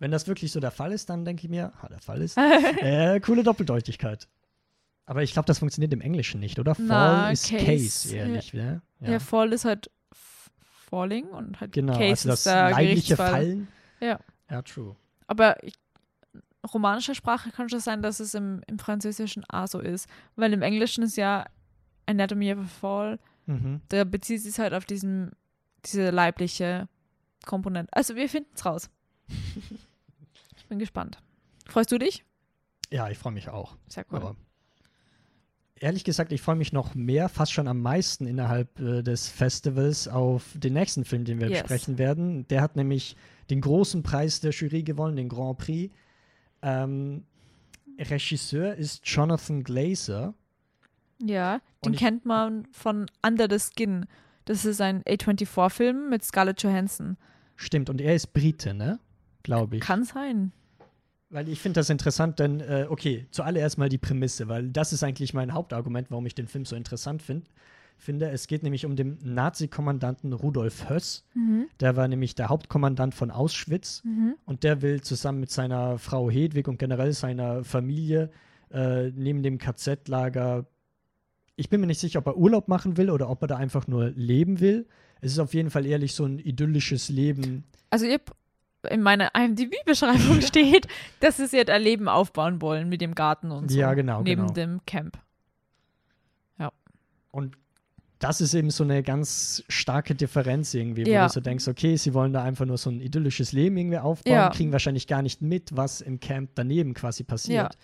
Wenn 0.00 0.10
das 0.10 0.26
wirklich 0.26 0.50
so 0.50 0.58
der 0.58 0.72
Fall 0.72 0.90
ist, 0.90 1.08
dann 1.10 1.24
denke 1.24 1.44
ich 1.44 1.48
mir, 1.50 1.72
ah, 1.80 1.88
der 1.88 2.00
Fall 2.00 2.20
ist, 2.22 2.36
äh, 2.80 3.20
coole 3.20 3.44
Doppeldeutigkeit. 3.44 4.26
Aber 5.06 5.22
ich 5.22 5.32
glaube, 5.32 5.46
das 5.46 5.60
funktioniert 5.60 5.92
im 5.92 6.00
Englischen 6.00 6.40
nicht, 6.40 6.58
oder? 6.58 6.74
Fall 6.74 6.86
Na, 6.86 7.30
ist 7.30 7.48
Case, 7.48 7.64
Case, 7.64 8.16
ehrlich. 8.16 8.52
Ja. 8.52 8.80
Ja. 9.00 9.18
Fall 9.20 9.52
ist 9.52 9.64
halt 9.64 9.90
Falling 10.90 11.26
und 11.28 11.60
halt 11.60 11.72
Genau, 11.72 11.92
Case 11.92 12.10
also 12.10 12.28
das 12.30 12.38
ist 12.40 12.46
der 12.46 12.70
leibliche. 12.70 13.16
Fallen. 13.16 13.68
Ja. 14.00 14.18
Ja, 14.50 14.62
true. 14.62 14.96
Aber 15.28 15.62
ich, 15.62 15.74
romanischer 16.72 17.14
Sprache 17.14 17.50
kann 17.50 17.68
schon 17.68 17.80
sein, 17.80 18.02
dass 18.02 18.20
es 18.20 18.34
im, 18.34 18.62
im 18.66 18.78
Französischen 18.78 19.44
auch 19.48 19.66
so 19.66 19.78
ist. 19.80 20.08
Weil 20.36 20.52
im 20.52 20.62
Englischen 20.62 21.02
ist 21.04 21.16
ja 21.16 21.46
Anatomy 22.06 22.52
of 22.52 22.58
a 22.58 22.64
Fall, 22.80 23.18
Mhm. 23.46 23.80
da 23.88 24.04
bezieht 24.04 24.40
sich 24.42 24.56
halt 24.60 24.72
auf 24.72 24.84
diesen, 24.84 25.32
diese 25.84 26.10
leibliche 26.10 26.88
Komponente. 27.46 27.92
Also 27.92 28.14
wir 28.16 28.28
finden 28.28 28.50
es 28.54 28.64
raus. 28.64 28.90
ich 30.56 30.66
bin 30.66 30.78
gespannt. 30.78 31.18
Freust 31.66 31.90
du 31.92 31.98
dich? 31.98 32.24
Ja, 32.90 33.08
ich 33.08 33.18
freue 33.18 33.32
mich 33.32 33.48
auch. 33.48 33.76
Sehr 33.88 34.04
cool. 34.10 34.16
Aber 34.18 34.36
ehrlich 35.76 36.04
gesagt, 36.04 36.32
ich 36.32 36.42
freue 36.42 36.56
mich 36.56 36.72
noch 36.72 36.94
mehr, 36.94 37.28
fast 37.28 37.52
schon 37.52 37.68
am 37.68 37.80
meisten 37.80 38.26
innerhalb 38.26 38.78
äh, 38.80 39.02
des 39.02 39.28
Festivals 39.28 40.08
auf 40.08 40.44
den 40.54 40.74
nächsten 40.74 41.04
Film, 41.04 41.24
den 41.24 41.40
wir 41.40 41.48
Yes. 41.48 41.62
besprechen 41.62 41.98
werden. 41.98 42.46
Der 42.48 42.60
hat 42.62 42.76
nämlich 42.76 43.16
den 43.50 43.60
großen 43.60 44.02
Preis 44.02 44.40
der 44.40 44.52
Jury 44.52 44.82
gewonnen, 44.82 45.16
den 45.16 45.28
Grand 45.28 45.58
Prix. 45.58 45.92
Ähm, 46.62 47.24
Regisseur 47.98 48.74
ist 48.74 49.06
Jonathan 49.06 49.64
Glazer. 49.64 50.34
Ja, 51.20 51.60
den 51.84 51.94
ich- 51.94 51.98
kennt 51.98 52.24
man 52.26 52.66
von 52.72 53.06
Under 53.26 53.46
the 53.50 53.58
Skin. 53.58 54.06
Das 54.44 54.64
ist 54.64 54.80
ein 54.80 55.02
A24-Film 55.02 56.10
mit 56.10 56.24
Scarlett 56.24 56.62
Johansson. 56.62 57.16
Stimmt, 57.56 57.90
und 57.90 58.00
er 58.00 58.14
ist 58.14 58.32
Brite, 58.32 58.74
ne? 58.74 58.98
Glaube 59.42 59.76
ich. 59.76 59.82
Kann 59.82 60.04
sein. 60.04 60.52
Weil 61.30 61.48
ich 61.48 61.60
finde 61.60 61.80
das 61.80 61.88
interessant, 61.90 62.38
denn, 62.38 62.60
äh, 62.60 62.86
okay, 62.88 63.26
zuallererst 63.30 63.78
mal 63.78 63.88
die 63.88 63.98
Prämisse, 63.98 64.48
weil 64.48 64.68
das 64.68 64.92
ist 64.92 65.02
eigentlich 65.02 65.32
mein 65.32 65.52
Hauptargument, 65.54 66.10
warum 66.10 66.26
ich 66.26 66.34
den 66.34 66.46
Film 66.46 66.64
so 66.64 66.76
interessant 66.76 67.22
find, 67.22 67.48
finde. 67.96 68.28
Es 68.30 68.46
geht 68.48 68.62
nämlich 68.62 68.84
um 68.84 68.96
den 68.96 69.18
Nazi-Kommandanten 69.22 70.32
Rudolf 70.32 70.88
Höss. 70.90 71.24
Mhm. 71.34 71.66
Der 71.80 71.96
war 71.96 72.08
nämlich 72.08 72.34
der 72.34 72.48
Hauptkommandant 72.48 73.14
von 73.14 73.30
Auschwitz 73.30 74.02
Mhm. 74.04 74.34
und 74.44 74.64
der 74.64 74.82
will 74.82 75.00
zusammen 75.00 75.40
mit 75.40 75.50
seiner 75.50 75.98
Frau 75.98 76.28
Hedwig 76.30 76.68
und 76.68 76.78
generell 76.78 77.12
seiner 77.12 77.64
Familie 77.64 78.30
äh, 78.70 79.10
neben 79.10 79.42
dem 79.42 79.58
KZ-Lager, 79.58 80.66
ich 81.56 81.68
bin 81.68 81.80
mir 81.80 81.86
nicht 81.86 82.00
sicher, 82.00 82.18
ob 82.20 82.26
er 82.26 82.36
Urlaub 82.36 82.68
machen 82.68 82.96
will 82.96 83.10
oder 83.10 83.28
ob 83.28 83.42
er 83.42 83.48
da 83.48 83.56
einfach 83.56 83.86
nur 83.86 84.10
leben 84.10 84.60
will. 84.60 84.86
Es 85.20 85.32
ist 85.32 85.38
auf 85.38 85.54
jeden 85.54 85.70
Fall 85.70 85.86
ehrlich 85.86 86.14
so 86.14 86.24
ein 86.24 86.38
idyllisches 86.38 87.08
Leben. 87.08 87.64
Also 87.90 88.06
ihr 88.06 88.20
in 88.90 89.02
meiner 89.02 89.30
IMDb-Beschreibung 89.36 90.40
steht, 90.42 90.88
dass 91.20 91.36
sie 91.36 91.56
jetzt 91.56 91.70
ein 91.70 91.82
Leben 91.82 92.08
aufbauen 92.08 92.60
wollen 92.60 92.88
mit 92.88 93.00
dem 93.00 93.14
Garten 93.14 93.50
und 93.52 93.70
so. 93.70 93.78
Ja, 93.78 93.94
genau, 93.94 94.22
Neben 94.22 94.42
genau. 94.42 94.52
dem 94.52 94.80
Camp. 94.86 95.18
Und 97.34 97.56
das 98.18 98.42
ist 98.42 98.52
eben 98.52 98.68
so 98.70 98.84
eine 98.84 99.02
ganz 99.02 99.64
starke 99.68 100.14
Differenz 100.14 100.74
irgendwie, 100.74 101.06
wo 101.06 101.10
Ja. 101.10 101.26
du 101.28 101.32
so 101.32 101.40
denkst, 101.40 101.66
okay, 101.66 101.96
sie 101.96 102.12
wollen 102.12 102.34
da 102.34 102.42
einfach 102.42 102.66
nur 102.66 102.76
so 102.76 102.90
ein 102.90 103.00
idyllisches 103.00 103.52
Leben 103.52 103.76
irgendwie 103.78 103.96
aufbauen, 103.98 104.34
Ja. 104.34 104.50
kriegen 104.50 104.70
wahrscheinlich 104.70 105.06
gar 105.06 105.22
nicht 105.22 105.40
mit, 105.40 105.74
was 105.74 106.02
im 106.02 106.20
Camp 106.20 106.50
daneben 106.54 106.92
quasi 106.92 107.24
passiert. 107.24 107.78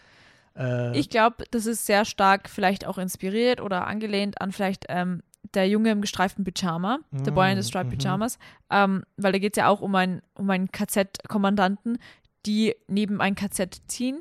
Äh, 0.58 0.98
Ich 0.98 1.08
glaube, 1.10 1.44
das 1.50 1.66
ist 1.66 1.86
sehr 1.86 2.04
stark 2.04 2.48
vielleicht 2.48 2.86
auch 2.86 2.98
inspiriert 2.98 3.60
oder 3.60 3.86
angelehnt 3.86 4.40
an 4.40 4.52
vielleicht 4.52 4.86
ähm, 4.88 5.22
der 5.54 5.68
Junge 5.68 5.90
im 5.90 6.00
gestreiften 6.00 6.44
Pyjama, 6.44 6.98
der 7.10 7.30
Boy 7.30 7.50
in 7.52 7.60
the 7.62 7.66
Mm, 7.66 7.70
Striped 7.70 7.92
mhm. 7.92 7.98
Pyjamas, 7.98 8.38
ähm, 8.70 9.04
weil 9.16 9.32
da 9.32 9.38
geht 9.38 9.56
es 9.56 9.60
ja 9.60 9.68
auch 9.68 9.80
um 9.80 9.94
einen, 9.94 10.20
um 10.34 10.50
einen 10.50 10.70
KZ-Kommandanten, 10.70 11.98
die 12.44 12.74
neben 12.86 13.20
ein 13.20 13.34
KZ 13.34 13.80
ziehen, 13.86 14.20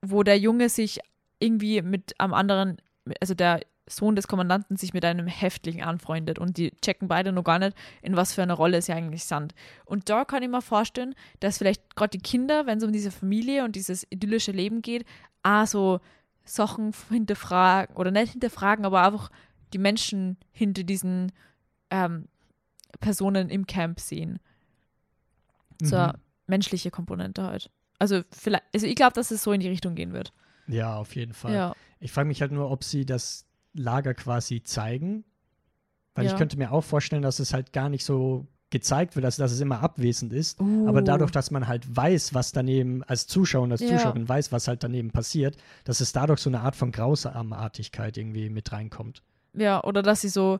wo 0.00 0.22
der 0.22 0.38
Junge 0.38 0.68
sich 0.68 1.00
irgendwie 1.38 1.82
mit 1.82 2.14
am 2.18 2.32
anderen, 2.32 2.78
also 3.20 3.34
der 3.34 3.60
Sohn 3.86 4.16
des 4.16 4.28
Kommandanten 4.28 4.76
sich 4.76 4.94
mit 4.94 5.04
einem 5.04 5.26
Häftling 5.26 5.82
anfreundet 5.82 6.38
und 6.38 6.56
die 6.56 6.70
checken 6.80 7.08
beide 7.08 7.32
noch 7.32 7.44
gar 7.44 7.58
nicht, 7.58 7.76
in 8.00 8.16
was 8.16 8.32
für 8.32 8.42
eine 8.42 8.54
Rolle 8.54 8.80
sie 8.80 8.92
eigentlich 8.92 9.24
sind. 9.24 9.54
Und 9.84 10.08
da 10.08 10.24
kann 10.24 10.42
ich 10.42 10.48
mir 10.48 10.62
vorstellen, 10.62 11.14
dass 11.40 11.58
vielleicht 11.58 11.94
gerade 11.94 12.16
die 12.16 12.22
Kinder, 12.22 12.64
wenn 12.66 12.78
es 12.78 12.84
um 12.84 12.92
diese 12.92 13.10
Familie 13.10 13.64
und 13.64 13.76
dieses 13.76 14.06
idyllische 14.10 14.52
Leben 14.52 14.80
geht, 14.80 15.04
auch 15.44 15.66
so 15.66 16.00
Sachen 16.44 16.92
hinterfragen 17.08 17.96
oder 17.96 18.10
nicht 18.10 18.32
hinterfragen, 18.32 18.84
aber 18.84 19.02
einfach 19.04 19.30
die 19.72 19.78
Menschen 19.78 20.36
hinter 20.52 20.82
diesen 20.82 21.32
ähm, 21.90 22.28
Personen 23.00 23.48
im 23.48 23.66
Camp 23.66 24.00
sehen. 24.00 24.40
So 25.82 25.96
mhm. 25.96 26.12
menschliche 26.46 26.90
Komponente 26.90 27.42
halt. 27.42 27.70
Also 27.98 28.22
vielleicht, 28.30 28.64
also 28.74 28.86
ich 28.86 28.96
glaube, 28.96 29.14
dass 29.14 29.30
es 29.30 29.42
so 29.42 29.52
in 29.52 29.60
die 29.60 29.68
Richtung 29.68 29.94
gehen 29.94 30.12
wird. 30.12 30.32
Ja, 30.66 30.96
auf 30.96 31.14
jeden 31.14 31.32
Fall. 31.32 31.54
Ja. 31.54 31.74
Ich 32.00 32.12
frage 32.12 32.28
mich 32.28 32.40
halt 32.40 32.52
nur, 32.52 32.70
ob 32.70 32.84
sie 32.84 33.06
das 33.06 33.46
Lager 33.72 34.14
quasi 34.14 34.62
zeigen. 34.62 35.24
Weil 36.14 36.26
Ja. 36.26 36.32
ich 36.32 36.36
könnte 36.36 36.56
mir 36.56 36.70
auch 36.72 36.84
vorstellen, 36.84 37.22
dass 37.22 37.38
es 37.38 37.52
halt 37.52 37.72
gar 37.72 37.88
nicht 37.88 38.04
so 38.04 38.46
gezeigt 38.74 39.14
wird, 39.14 39.24
also 39.24 39.40
dass 39.42 39.52
es 39.52 39.60
immer 39.60 39.80
abwesend 39.80 40.32
ist. 40.32 40.60
Uh. 40.60 40.88
Aber 40.88 41.00
dadurch, 41.00 41.30
dass 41.30 41.52
man 41.52 41.68
halt 41.68 41.84
weiß, 41.96 42.34
was 42.34 42.50
daneben, 42.50 43.04
als 43.04 43.28
Zuschauer 43.28 43.62
und 43.62 43.72
als 43.72 43.80
Ja. 43.80 43.96
Zuschauerin 43.96 44.28
weiß, 44.28 44.50
was 44.50 44.66
halt 44.66 44.82
daneben 44.82 45.12
passiert, 45.12 45.56
dass 45.84 46.00
es 46.00 46.12
dadurch 46.12 46.40
so 46.40 46.50
eine 46.50 46.60
Art 46.60 46.74
von 46.74 46.90
Grausamartigkeit 46.90 48.16
irgendwie 48.18 48.50
mit 48.50 48.72
reinkommt. 48.72 49.22
Ja, 49.54 49.82
oder 49.84 50.02
dass 50.02 50.22
sie 50.22 50.28
so 50.28 50.58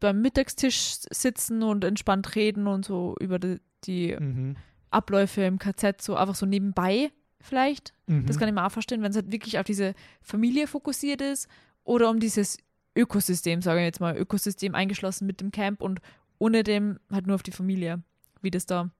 beim 0.00 0.20
Mittagstisch 0.20 0.96
sitzen 1.10 1.62
und 1.62 1.84
entspannt 1.84 2.34
reden 2.34 2.66
und 2.66 2.84
so 2.84 3.14
über 3.20 3.38
die, 3.38 3.60
die 3.84 4.16
Mhm. 4.18 4.56
Abläufe 4.90 5.42
im 5.42 5.58
KZ 5.58 6.02
so 6.02 6.16
einfach 6.16 6.34
so 6.34 6.46
nebenbei 6.46 7.10
vielleicht. 7.40 7.92
Mhm. 8.06 8.26
Das 8.26 8.38
kann 8.38 8.48
ich 8.48 8.54
mir 8.54 8.66
auch 8.66 8.72
vorstellen, 8.72 9.02
wenn 9.02 9.10
es 9.10 9.16
halt 9.16 9.30
wirklich 9.30 9.58
auf 9.58 9.64
diese 9.66 9.94
Familie 10.20 10.66
fokussiert 10.66 11.20
ist 11.22 11.48
oder 11.84 12.10
um 12.10 12.18
dieses 12.18 12.58
Ökosystem, 12.96 13.62
sage 13.62 13.80
ich 13.80 13.84
jetzt 13.86 14.00
mal, 14.00 14.16
Ökosystem 14.16 14.74
eingeschlossen 14.74 15.26
mit 15.26 15.40
dem 15.40 15.50
Camp 15.52 15.80
und 15.80 16.00
ohne 16.38 16.62
dem 16.62 16.98
halt 17.10 17.26
nur 17.26 17.34
auf 17.34 17.42
die 17.42 17.50
Familie, 17.52 18.02
wie 18.42 18.50
das 18.50 18.66
da 18.66 18.90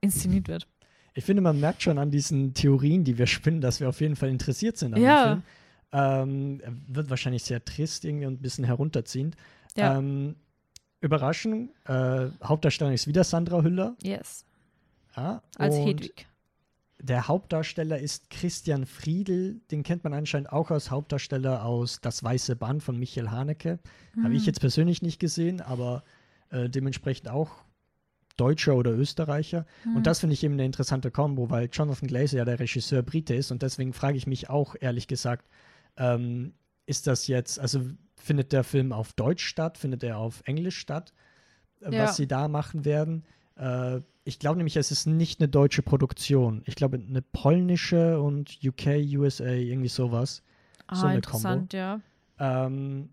inszeniert 0.00 0.48
wird. 0.48 0.66
Ich 1.14 1.24
finde, 1.24 1.42
man 1.42 1.60
merkt 1.60 1.82
schon 1.82 1.98
an 1.98 2.10
diesen 2.10 2.54
Theorien, 2.54 3.04
die 3.04 3.18
wir 3.18 3.26
spinnen, 3.26 3.60
dass 3.60 3.80
wir 3.80 3.88
auf 3.88 4.00
jeden 4.00 4.16
Fall 4.16 4.30
interessiert 4.30 4.76
sind 4.78 4.94
an 4.94 5.02
Ja. 5.02 5.24
dem 5.24 5.42
Film. 5.42 5.42
Ähm, 5.94 6.60
er 6.64 6.72
wird 6.96 7.10
wahrscheinlich 7.10 7.44
sehr 7.44 7.62
trist 7.64 8.04
irgendwie 8.04 8.24
und 8.26 8.34
ein 8.34 8.42
bisschen 8.42 8.64
herunterziehend. 8.64 9.36
Ja. 9.76 9.98
Ähm, 9.98 10.36
Überraschung, 11.00 11.70
äh, 11.84 12.28
Hauptdarstellerin 12.42 12.94
ist 12.94 13.06
wieder 13.06 13.24
Sandra 13.24 13.62
Hüller. 13.62 13.96
Yes. 14.02 14.44
Ja, 15.16 15.42
Als 15.58 15.76
Hedwig. 15.76 16.26
Der 17.00 17.26
Hauptdarsteller 17.26 17.98
ist 17.98 18.30
Christian 18.30 18.86
Friedel. 18.86 19.60
Den 19.72 19.82
kennt 19.82 20.04
man 20.04 20.14
anscheinend 20.14 20.52
auch 20.52 20.70
als 20.70 20.90
Hauptdarsteller 20.92 21.64
aus 21.64 22.00
Das 22.00 22.22
Weiße 22.22 22.54
Band 22.56 22.82
von 22.82 22.96
Michael 22.96 23.28
Haneke. 23.30 23.80
Habe 24.16 24.28
Hm. 24.28 24.32
ich 24.36 24.46
jetzt 24.46 24.60
persönlich 24.60 25.02
nicht 25.02 25.18
gesehen, 25.18 25.60
aber 25.60 26.04
äh, 26.52 26.68
dementsprechend 26.68 27.28
auch 27.28 27.50
Deutscher 28.36 28.76
oder 28.76 28.92
Österreicher. 28.92 29.66
Hm. 29.82 29.96
Und 29.96 30.06
das 30.06 30.20
finde 30.20 30.34
ich 30.34 30.42
eben 30.44 30.54
eine 30.54 30.64
interessante 30.64 31.10
Kombo, 31.10 31.50
weil 31.50 31.68
Jonathan 31.70 32.08
Glazer 32.08 32.38
ja 32.38 32.44
der 32.44 32.60
Regisseur 32.60 33.02
Brite 33.02 33.34
ist 33.34 33.50
und 33.50 33.62
deswegen 33.62 33.92
frage 33.92 34.16
ich 34.16 34.26
mich 34.26 34.48
auch 34.48 34.74
ehrlich 34.80 35.06
gesagt, 35.08 35.48
ähm, 35.96 36.54
ist 36.86 37.06
das 37.06 37.26
jetzt, 37.26 37.58
also 37.58 37.82
findet 38.16 38.52
der 38.52 38.64
Film 38.64 38.92
auf 38.92 39.12
Deutsch 39.12 39.44
statt, 39.44 39.76
findet 39.78 40.02
er 40.02 40.18
auf 40.18 40.42
Englisch 40.46 40.78
statt, 40.78 41.12
äh, 41.80 41.94
Ja. 41.94 42.04
was 42.04 42.16
sie 42.16 42.26
da 42.26 42.48
machen 42.48 42.84
werden? 42.84 43.24
Äh, 43.56 44.00
ich 44.24 44.38
glaube 44.38 44.56
nämlich, 44.56 44.76
es 44.76 44.90
ist 44.92 45.06
nicht 45.06 45.40
eine 45.40 45.48
deutsche 45.48 45.82
Produktion. 45.82 46.62
Ich 46.64 46.76
glaube, 46.76 46.96
eine 46.96 47.22
polnische 47.22 48.20
und 48.20 48.58
UK, 48.64 48.86
USA, 49.16 49.46
irgendwie 49.46 49.88
sowas. 49.88 50.42
ah, 50.86 50.96
so 50.96 51.06
eine 51.06 51.20
Kombo. 51.20 51.36
interessant, 51.38 51.72
ja. 51.72 52.00
Ähm, 52.38 53.10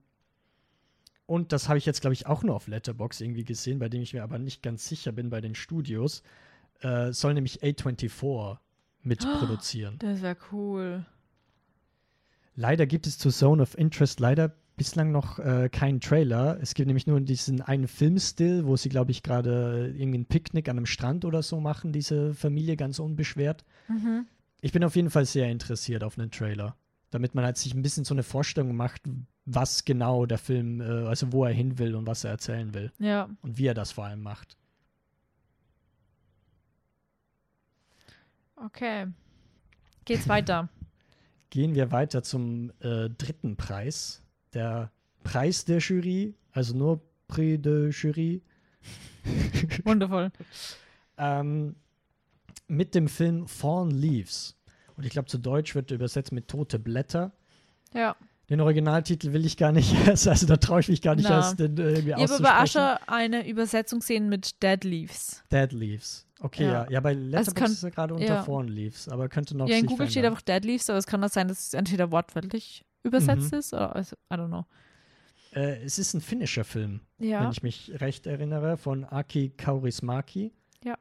und 1.29 1.53
das 1.53 1.69
habe 1.69 1.77
ich 1.77 1.85
jetzt, 1.85 2.01
glaube 2.01 2.15
ich, 2.15 2.25
auch 2.25 2.41
nur 2.41 2.55
auf 2.55 2.67
Letterbox 2.67 3.21
irgendwie 3.21 3.43
gesehen, 3.43 3.77
bei 3.77 3.87
dem 3.87 4.01
ich 4.01 4.15
mir 4.15 4.23
aber 4.23 4.39
nicht 4.39 4.63
ganz 4.63 4.87
sicher 4.87 5.11
bin 5.11 5.29
bei 5.29 5.41
den 5.41 5.53
Studios. 5.53 6.23
Äh, 6.81 7.13
soll 7.13 7.35
nämlich 7.35 7.61
A24 7.61 8.57
mitproduzieren. 9.03 9.99
Das 9.99 10.23
wäre 10.23 10.37
cool. 10.51 11.05
Leider 12.55 12.87
gibt 12.87 13.05
es 13.05 13.19
zu 13.19 13.29
Zone 13.29 13.61
of 13.61 13.77
Interest 13.77 14.19
leider 14.19 14.55
bislang 14.75 15.11
noch 15.11 15.37
äh, 15.37 15.69
keinen 15.69 16.01
Trailer. 16.01 16.57
Es 16.61 16.73
gibt 16.73 16.87
nämlich 16.87 17.05
nur 17.05 17.21
diesen 17.21 17.61
einen 17.61 17.87
Filmstill, 17.87 18.65
wo 18.65 18.75
sie, 18.75 18.89
glaube 18.89 19.11
ich, 19.11 19.21
gerade 19.21 19.93
irgendwie 19.95 20.17
ein 20.17 20.25
Picknick 20.25 20.67
an 20.67 20.77
einem 20.77 20.87
Strand 20.87 21.25
oder 21.25 21.43
so 21.43 21.59
machen, 21.59 21.91
diese 21.91 22.33
Familie 22.33 22.75
ganz 22.75 22.97
unbeschwert. 22.97 23.65
Mhm. 23.87 24.25
Ich 24.61 24.71
bin 24.71 24.83
auf 24.83 24.95
jeden 24.95 25.11
Fall 25.11 25.25
sehr 25.25 25.47
interessiert 25.51 26.03
auf 26.03 26.17
einen 26.17 26.31
Trailer, 26.31 26.75
damit 27.11 27.35
man 27.35 27.43
halt 27.45 27.57
sich 27.57 27.73
ein 27.73 27.81
bisschen 27.81 28.05
so 28.05 28.13
eine 28.13 28.23
Vorstellung 28.23 28.75
macht, 28.75 29.01
was 29.45 29.85
genau 29.85 30.25
der 30.25 30.37
Film, 30.37 30.81
äh, 30.81 31.07
also 31.07 31.31
wo 31.31 31.43
er 31.45 31.51
hin 31.51 31.77
will 31.79 31.95
und 31.95 32.05
was 32.07 32.23
er 32.23 32.31
erzählen 32.31 32.73
will 32.73 32.91
Ja. 32.99 33.29
und 33.41 33.57
wie 33.57 33.65
er 33.67 33.73
das 33.73 33.91
vor 33.91 34.05
allem 34.05 34.21
macht. 34.21 34.55
Okay. 38.55 39.07
Geht's 40.05 40.27
weiter. 40.27 40.69
Gehen 41.49 41.73
wir 41.75 41.91
weiter 41.91 42.21
zum 42.21 42.71
äh, 42.79 43.09
dritten 43.09 43.55
Preis, 43.55 44.21
der 44.53 44.91
Preis 45.23 45.65
der 45.65 45.79
Jury, 45.79 46.35
also 46.51 46.75
nur 46.77 47.01
Prix 47.27 47.61
de 47.61 47.89
Jury. 47.91 48.41
Wundervoll. 49.83 50.31
Ähm, 51.21 51.75
mit 52.69 52.95
dem 52.95 53.09
Film 53.09 53.45
Fallen 53.45 53.91
Leaves. 53.91 54.55
Und 54.99 55.05
ich 55.05 55.11
glaube, 55.11 55.27
zu 55.29 55.37
Deutsch 55.37 55.75
wird 55.75 55.91
übersetzt 55.91 56.31
mit 56.33 56.47
Tote 56.49 56.77
Blätter. 56.77 57.31
Ja. 57.93 58.15
Den 58.49 58.59
Originaltitel 58.61 59.31
will 59.31 59.45
ich 59.45 59.55
gar 59.57 59.71
nicht 59.71 59.93
erst, 60.07 60.27
also 60.27 60.45
da 60.45 60.57
traue 60.57 60.81
ich 60.81 60.89
mich 60.89 61.01
gar 61.01 61.15
nicht 61.15 61.29
Na. 61.29 61.37
erst, 61.37 61.59
den 61.59 61.77
äh, 61.77 61.91
irgendwie 61.93 62.09
Ich 62.21 62.29
habe 62.31 62.43
bei. 62.43 62.51
Ascher 62.51 62.99
eine 63.09 63.47
Übersetzung 63.47 63.99
gesehen 63.99 64.27
mit 64.27 64.61
Dead 64.61 64.83
Leaves. 64.83 65.41
Dead 65.51 65.71
Leaves. 65.71 66.27
Okay, 66.41 66.65
ja. 66.65 66.83
Ja. 66.83 66.89
Ja, 66.91 66.99
bei 66.99 67.13
Letterboxd 67.13 67.55
kann- 67.55 67.71
ist 67.71 67.83
er 67.83 67.91
gerade 67.91 68.13
unter 68.13 68.25
ja. 68.25 68.43
Fallen 68.43 68.67
Leaves, 68.67 69.07
aber 69.07 69.29
könnte 69.29 69.55
noch 69.55 69.67
Ja, 69.69 69.77
in 69.77 69.85
Google 69.85 70.07
steht 70.07 70.23
verändern. 70.23 70.33
einfach 70.33 70.41
Dead 70.41 70.65
Leaves, 70.65 70.89
aber 70.89 70.99
es 70.99 71.07
kann 71.07 71.23
auch 71.23 71.29
sein, 71.29 71.47
dass 71.47 71.59
es 71.67 71.73
entweder 71.73 72.11
wortwörtlich 72.11 72.85
übersetzt 73.03 73.51
Mhm. 73.53 73.59
ist 73.59 73.73
oder 73.73 73.95
also, 73.95 74.15
I 74.29 74.35
don't 74.35 74.47
know. 74.47 74.65
Äh, 75.53 75.83
es 75.83 75.97
ist 75.97 76.13
ein 76.13 76.21
finnischer 76.21 76.63
Film, 76.65 76.99
wenn 77.17 77.29
Ja. 77.29 77.49
ich 77.49 77.63
mich 77.63 77.91
recht 78.01 78.27
erinnere, 78.27 78.75
von 78.77 79.03
Aki 79.05 79.51
Kaurismäki. 79.57 80.51
Ja. 80.83 80.95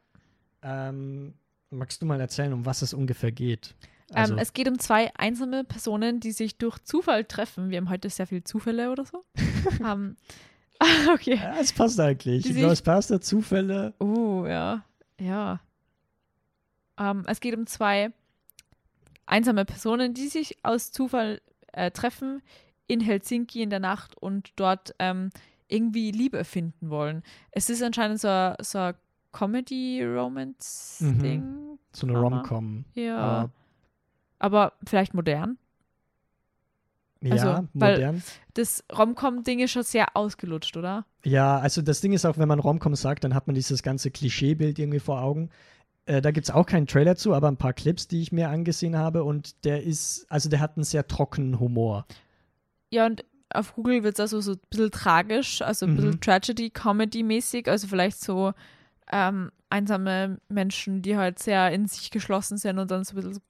Ähm, 0.63 1.35
magst 1.79 2.03
du 2.03 2.07
mal 2.07 2.21
erzählen, 2.21 2.53
um 2.53 2.67
was 2.67 2.83
es 2.83 2.93
ungefähr 2.95 3.33
geht? 3.33 3.75
Also, 4.13 4.35
ähm, 4.35 4.39
es 4.39 4.53
geht 4.55 4.69
um 4.69 4.79
zwei 4.79 5.15
einsame 5.17 5.65
Personen, 5.65 6.21
die 6.21 6.33
sich 6.33 6.57
durch 6.57 6.79
Zufall 6.85 7.25
treffen. 7.25 7.71
Wir 7.71 7.79
haben 7.79 7.91
heute 7.91 8.09
sehr 8.11 8.27
viele 8.27 8.45
Zufälle 8.45 8.91
oder 8.91 9.05
so. 9.05 9.25
ähm, 9.85 10.17
okay. 11.13 11.35
ja, 11.37 11.57
es 11.61 11.73
passt 11.73 11.99
eigentlich. 12.01 12.43
Die 12.45 12.51
Ich 12.51 12.57
glaube, 12.57 12.73
es 12.73 12.83
passt 12.83 13.11
der 13.11 13.21
Zufälle. 13.21 13.95
Oh, 13.99 14.45
ja. 14.47 14.85
Ja. 15.21 15.61
Ähm, 16.99 17.25
es 17.27 17.41
geht 17.41 17.57
um 17.57 17.67
zwei 17.67 18.13
einsame 19.27 19.65
Personen, 19.65 20.15
die 20.15 20.29
sich 20.29 20.57
aus 20.65 20.91
Zufall 20.93 21.41
äh, 21.73 21.91
treffen 21.91 22.43
in 22.87 23.01
Helsinki 23.01 23.63
in 23.63 23.71
der 23.71 23.81
Nacht 23.81 24.17
und 24.17 24.53
dort 24.57 24.95
ähm, 24.99 25.31
irgendwie 25.69 26.11
Liebe 26.13 26.45
finden 26.45 26.89
wollen. 26.89 27.23
Es 27.51 27.69
ist 27.69 27.83
anscheinend 27.83 28.21
so, 28.21 28.29
ein- 28.29 28.55
so 28.61 28.93
Comedy-Romance-Ding. 29.33 31.79
So 31.93 32.07
eine. 32.07 32.19
Rom-Com. 32.19 32.85
Ja. 32.95 33.19
Aber, 33.19 33.51
Aber 34.39 34.73
vielleicht 34.87 35.15
modern. 35.15 35.59
Also, 37.25 37.47
ja, 37.47 37.65
weil- 37.75 37.95
modern. 37.97 38.23
Das 38.55 38.85
Rom-Com-Ding 38.97 39.59
ist 39.61 39.73
schon 39.73 39.83
sehr 39.83 40.17
ausgelutscht, 40.17 40.77
oder? 40.77 41.05
Ja, 41.25 41.59
also 41.59 41.83
das 41.83 42.01
Ding 42.01 42.13
ist 42.13 42.25
auch, 42.25 42.39
wenn 42.39 42.47
man 42.49 42.61
Romcom 42.61 42.95
sagt, 42.95 43.25
dann 43.25 43.35
hat 43.35 43.47
man 43.49 43.55
dieses 43.55 43.83
ganze 43.83 44.11
Klischeebild 44.11 44.79
irgendwie 44.79 45.01
vor 45.01 45.21
Augen. 45.23 45.51
Äh, 46.07 46.23
da 46.23 46.31
gibt 46.31 46.49
es 46.49 46.55
auch 46.55 46.65
keinen 46.67 46.87
Trailer 46.87 47.17
zu, 47.17 47.35
aber 47.35 47.49
ein 47.49 47.57
paar 47.57 47.73
Clips, 47.73 48.07
die 48.09 48.23
ich 48.23 48.31
mir 48.33 48.49
angesehen 48.51 48.97
habe. 48.97 49.25
Und 49.25 49.65
der 49.65 49.83
ist, 49.83 50.27
also 50.31 50.49
der 50.49 50.61
hat 50.61 50.77
einen 50.77 50.85
sehr 50.85 51.07
trockenen 51.09 51.59
Humor. 51.61 52.07
Ja, 52.91 53.07
und 53.07 53.25
auf 53.51 53.75
Google 53.75 54.03
wird 54.05 54.15
es 54.15 54.21
also 54.21 54.41
so 54.41 54.53
ein 54.53 54.61
bisschen 54.71 54.91
tragisch, 54.93 55.61
also 55.63 55.87
ein 55.87 55.97
bisschen 55.97 56.11
Mhm. 56.13 56.21
Tragedy-Comedy-mäßig, 56.21 57.69
also 57.69 57.89
vielleicht 57.89 58.21
so 58.21 58.53
ähm, 59.13 59.51
einsame 59.71 60.39
Menschen, 60.49 61.03
die 61.03 61.17
halt 61.17 61.39
sehr 61.39 61.71
in 61.73 61.87
sich 61.87 62.11
geschlossen 62.11 62.57
sind 62.57 62.79
und 62.79 62.91
dann 62.91 63.05
so 63.05 63.17
ein 63.17 63.23
bisschen, 63.23 63.43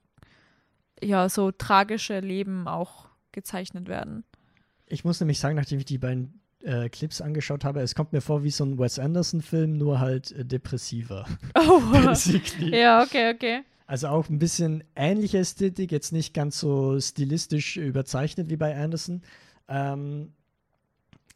ja, 1.01 1.29
so 1.29 1.51
tragische 1.51 2.19
Leben 2.19 2.67
auch 2.67 3.07
gezeichnet 3.31 3.87
werden. 3.87 4.23
Ich 4.87 5.05
muss 5.05 5.19
nämlich 5.19 5.39
sagen, 5.39 5.55
nachdem 5.55 5.79
ich 5.79 5.85
die 5.85 5.97
beiden 5.97 6.41
äh, 6.63 6.89
Clips 6.89 7.21
angeschaut 7.21 7.63
habe, 7.63 7.81
es 7.81 7.95
kommt 7.95 8.11
mir 8.11 8.21
vor 8.21 8.43
wie 8.43 8.51
so 8.51 8.65
ein 8.65 8.77
Wes 8.79 8.99
Anderson-Film, 8.99 9.77
nur 9.77 9.99
halt 9.99 10.31
äh, 10.31 10.45
depressiver. 10.45 11.25
Oh, 11.55 11.81
ja, 12.59 13.03
okay, 13.03 13.33
okay. 13.33 13.61
Also 13.87 14.07
auch 14.07 14.29
ein 14.29 14.39
bisschen 14.39 14.83
ähnliche 14.95 15.39
Ästhetik, 15.39 15.91
jetzt 15.91 16.11
nicht 16.11 16.33
ganz 16.33 16.59
so 16.59 16.99
stilistisch 16.99 17.77
überzeichnet 17.77 18.49
wie 18.49 18.57
bei 18.57 18.75
Anderson. 18.75 19.23
Ähm, 19.67 20.33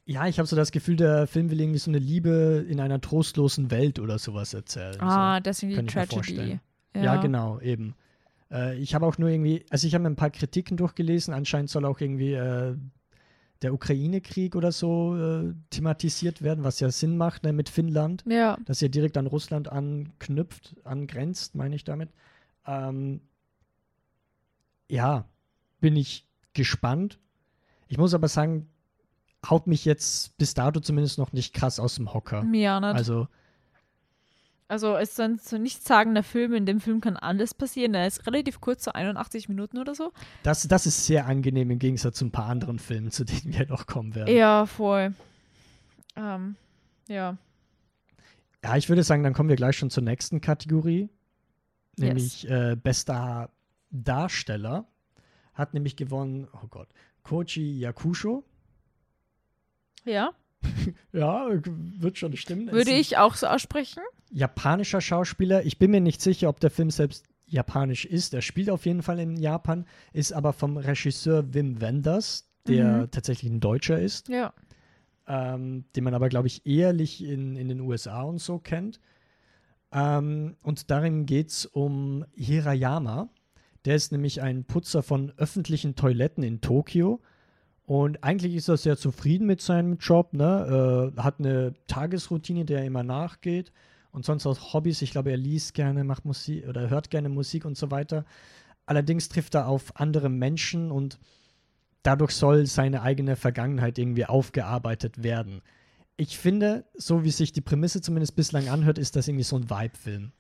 ja, 0.06 0.28
ich 0.28 0.38
habe 0.38 0.48
so 0.48 0.56
das 0.56 0.72
Gefühl, 0.72 0.98
der 0.98 1.28
Film 1.28 1.50
will 1.50 1.62
irgendwie 1.62 1.80
so 1.80 1.90
eine 1.90 2.00
Liebe 2.00 2.66
in 2.68 2.80
einer 2.80 3.00
trostlosen 3.00 3.72
Welt 3.72 4.00
oder 4.00 4.20
sowas 4.20 4.54
erzählen. 4.54 5.00
Ah, 5.00 5.40
deswegen 5.40 5.76
kann 5.76 5.86
die 5.86 5.94
Tragedy. 5.94 6.60
so. 6.94 7.02
ja. 7.02 7.22
genau, 7.22 7.60
eben. 7.62 7.96
Äh, 8.52 8.78
ich 8.78 8.96
habe 8.96 9.06
auch 9.06 9.18
nur 9.18 9.30
irgendwie, 9.30 9.66
also 9.70 9.88
ich 9.88 9.94
habe 9.94 10.04
mir 10.04 10.10
ein 10.10 10.16
paar 10.16 10.30
Kritiken 10.30 10.78
durchgelesen, 10.78 11.34
anscheinend 11.34 11.70
soll 11.70 11.86
auch 11.86 12.02
irgendwie 12.02 12.34
äh, 12.34 12.76
der 13.62 13.74
Ukraine-Krieg 13.74 14.56
oder 14.56 14.74
so 14.74 15.18
äh, 15.18 15.54
thematisiert 15.70 16.42
werden, 16.42 16.66
was 16.66 16.82
ja 16.82 16.92
Sinn 16.92 17.16
macht 17.16 17.44
ne, 17.44 17.54
mit 17.54 17.70
Finnland 17.70 18.24
Ja, 18.28 18.58
das 18.66 18.82
ja 18.82 18.90
direkt 18.90 19.18
an 19.18 19.28
Russland 19.28 19.72
anknüpft, 19.72 20.76
angrenzt, 20.84 21.56
meine 21.56 21.76
ich 21.76 21.86
damit. 21.86 22.10
Ähm, 22.68 23.22
ja, 24.90 25.26
bin 25.80 25.96
ich 25.96 26.28
gespannt. 26.54 27.20
Ich 27.88 27.98
muss 27.98 28.14
aber 28.14 28.28
sagen, 28.28 28.68
haut 29.50 29.68
mich 29.68 29.86
jetzt 29.86 30.38
bis 30.38 30.54
dato 30.54 30.80
zumindest 30.80 31.18
noch 31.18 31.34
nicht 31.34 31.54
krass 31.54 31.80
aus 31.80 31.96
dem 31.96 32.14
Hocker. 32.14 32.44
mir 32.44 32.76
auch 32.76 32.80
nicht. 32.80 32.96
Also, 32.96 33.28
Also 34.68 34.96
es 34.96 35.10
ist 35.10 35.20
dann 35.20 35.38
so 35.40 35.58
nichts 35.58 35.86
sagender 35.86 36.24
Film. 36.24 36.54
In 36.54 36.66
dem 36.66 36.80
Film 36.80 37.02
kann 37.02 37.18
alles 37.18 37.54
passieren. 37.54 37.94
Er 37.94 38.08
ist 38.08 38.26
relativ 38.26 38.62
kurz, 38.62 38.86
so 38.86 38.92
81 38.92 39.50
Minuten 39.50 39.78
oder 39.78 39.94
so. 39.94 40.12
das, 40.44 40.68
das 40.68 40.86
ist 40.86 41.06
sehr 41.06 41.28
angenehm 41.28 41.70
im 41.72 41.80
Gegensatz 41.80 42.18
zu 42.18 42.26
ein 42.26 42.32
paar 42.32 42.48
anderen 42.48 42.80
Filmen, 42.80 43.12
zu 43.12 43.24
denen 43.26 43.54
wir 43.54 43.68
noch 43.68 43.86
kommen 43.86 44.16
werden. 44.16 44.36
Ja, 44.36 44.66
voll. 44.66 45.14
Ähm, 46.16 46.56
ja. 47.08 47.38
Ja, 48.64 48.78
ich 48.78 48.88
würde 48.88 49.04
sagen, 49.04 49.24
dann 49.24 49.34
kommen 49.34 49.50
wir 49.50 49.58
gleich 49.58 49.78
schon 49.78 49.90
zur 49.90 50.04
nächsten 50.04 50.40
Kategorie, 50.40 51.10
nämlich 51.98 52.50
äh, 52.50 52.78
bester 52.82 53.50
Darsteller. 53.92 54.86
Hat 55.54 55.74
nämlich 55.74 55.98
gewonnen, 55.98 56.48
oh 56.54 56.68
Gott, 56.70 56.88
Koji 57.24 57.80
Yakusho. 57.80 58.44
Ja, 60.06 60.32
Ja, 61.12 61.48
wird 61.66 62.18
schon 62.18 62.36
stimmen. 62.38 62.72
Würde 62.72 62.92
ich 62.92 63.18
auch 63.18 63.36
so 63.36 63.48
aussprechen. 63.48 64.02
Japanischer 64.32 65.02
Schauspieler. 65.02 65.66
Ich 65.66 65.78
bin 65.78 65.92
mir 65.92 66.02
nicht 66.02 66.22
sicher, 66.22 66.50
ob 66.50 66.60
der 66.60 66.72
Film 66.72 66.90
selbst 66.90 67.26
japanisch 67.48 68.06
ist. 68.06 68.34
Er 68.34 68.42
spielt 68.42 68.70
auf 68.70 68.86
jeden 68.86 69.04
Fall 69.04 69.20
in 69.20 69.38
Japan, 69.38 69.86
ist 70.14 70.32
aber 70.34 70.54
vom 70.54 70.78
Regisseur 70.78 71.54
Wim 71.54 71.82
Wenders, 71.82 72.50
der 72.68 73.04
Mhm. 73.04 73.12
tatsächlich 73.12 73.52
ein 73.52 73.60
Deutscher 73.60 74.00
ist, 74.00 74.30
Ja. 74.30 74.54
ähm, 75.28 75.86
den 75.96 76.04
man 76.04 76.14
aber, 76.14 76.30
glaube 76.30 76.48
ich, 76.48 76.66
ehrlich 76.66 77.24
in, 77.24 77.56
in 77.56 77.68
den 77.70 77.82
USA 77.82 78.22
und 78.24 78.40
so 78.40 78.58
kennt. 78.58 79.00
Ähm, 79.92 80.56
und 80.64 80.90
darin 80.90 81.26
geht 81.26 81.50
es 81.50 81.66
um 81.66 82.26
Hirayama. 82.34 83.30
Der 83.86 83.96
ist 83.96 84.12
nämlich 84.12 84.42
ein 84.42 84.64
Putzer 84.64 85.04
von 85.04 85.32
öffentlichen 85.38 85.96
Toiletten 85.96 86.42
in 86.44 86.62
Tokio. 86.62 87.22
Und 87.86 88.24
eigentlich 88.24 88.56
ist 88.56 88.70
er 88.70 88.78
sehr 88.78 88.98
zufrieden 88.98 89.46
mit 89.46 89.62
seinem 89.62 89.98
Job, 89.98 90.34
ne? 90.34 91.12
Äh, 91.18 91.22
hat 91.22 91.40
eine 91.40 91.74
Tagesroutine, 91.88 92.66
der 92.66 92.80
er 92.80 92.86
immer 92.86 93.04
nachgeht. 93.04 93.72
Und 94.12 94.26
sonst 94.26 94.46
auch 94.46 94.74
Hobbys. 94.74 95.02
Ich 95.02 95.12
glaube, 95.12 95.32
er 95.32 95.38
liest 95.38 95.74
gerne, 95.74 96.04
macht 96.04 96.24
Musik 96.24 96.68
oder 96.68 96.90
hört 96.90 97.10
gerne 97.10 97.30
Musik 97.30 97.66
und 97.66 97.78
so 97.78 97.92
weiter. 97.92 98.26
Allerdings 98.86 99.28
trifft 99.28 99.56
er 99.56 99.68
auf 99.68 100.00
andere 100.00 100.30
Menschen 100.30 100.92
und 100.92 101.20
dadurch 102.04 102.32
soll 102.32 102.66
seine 102.66 103.02
eigene 103.02 103.36
Vergangenheit 103.36 103.98
irgendwie 103.98 104.26
aufgearbeitet 104.26 105.24
werden. 105.24 105.62
Ich 106.16 106.38
finde, 106.38 106.86
so 106.94 107.24
wie 107.24 107.32
sich 107.32 107.54
die 107.54 107.62
Prämisse 107.62 108.02
zumindest 108.02 108.36
bislang 108.36 108.70
anhört, 108.70 108.98
ist 108.98 109.16
das 109.16 109.28
irgendwie 109.28 109.46
so 109.46 109.56
ein 109.56 109.70
Vibe-Film. 109.70 110.32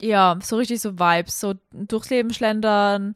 Ja, 0.00 0.38
so 0.42 0.56
richtig 0.56 0.80
so 0.80 0.98
Vibes, 0.98 1.40
so 1.40 1.54
durchs 1.72 2.10
Leben 2.10 2.32
schlendern. 2.32 3.14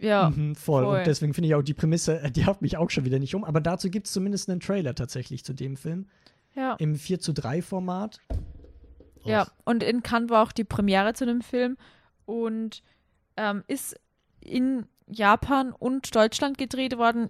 Ja, 0.00 0.30
Mhm, 0.30 0.54
voll. 0.54 0.84
voll. 0.84 0.98
Und 0.98 1.06
deswegen 1.06 1.34
finde 1.34 1.48
ich 1.48 1.54
auch 1.54 1.62
die 1.62 1.74
Prämisse, 1.74 2.20
äh, 2.22 2.30
die 2.30 2.46
haut 2.46 2.62
mich 2.62 2.76
auch 2.76 2.90
schon 2.90 3.04
wieder 3.04 3.18
nicht 3.18 3.34
um. 3.34 3.44
Aber 3.44 3.60
dazu 3.60 3.90
gibt 3.90 4.06
es 4.06 4.12
zumindest 4.12 4.48
einen 4.48 4.60
Trailer 4.60 4.94
tatsächlich 4.94 5.44
zu 5.44 5.52
dem 5.52 5.76
Film. 5.76 6.06
ja. 6.54 6.74
Im 6.78 6.96
4 6.96 7.20
zu 7.20 7.32
3 7.32 7.62
Format. 7.62 8.18
Ja, 9.24 9.42
Och, 9.42 9.50
und 9.66 9.82
in 9.82 10.02
Cannes 10.02 10.30
war 10.30 10.42
auch 10.42 10.52
die 10.52 10.64
Premiere 10.64 11.12
zu 11.14 11.26
dem 11.26 11.42
Film 11.42 11.76
und 12.24 12.82
ähm, 13.36 13.62
ist 13.68 13.94
in 14.40 14.86
Japan 15.06 15.72
und 15.72 16.14
Deutschland 16.14 16.56
gedreht 16.58 16.96
worden. 16.96 17.28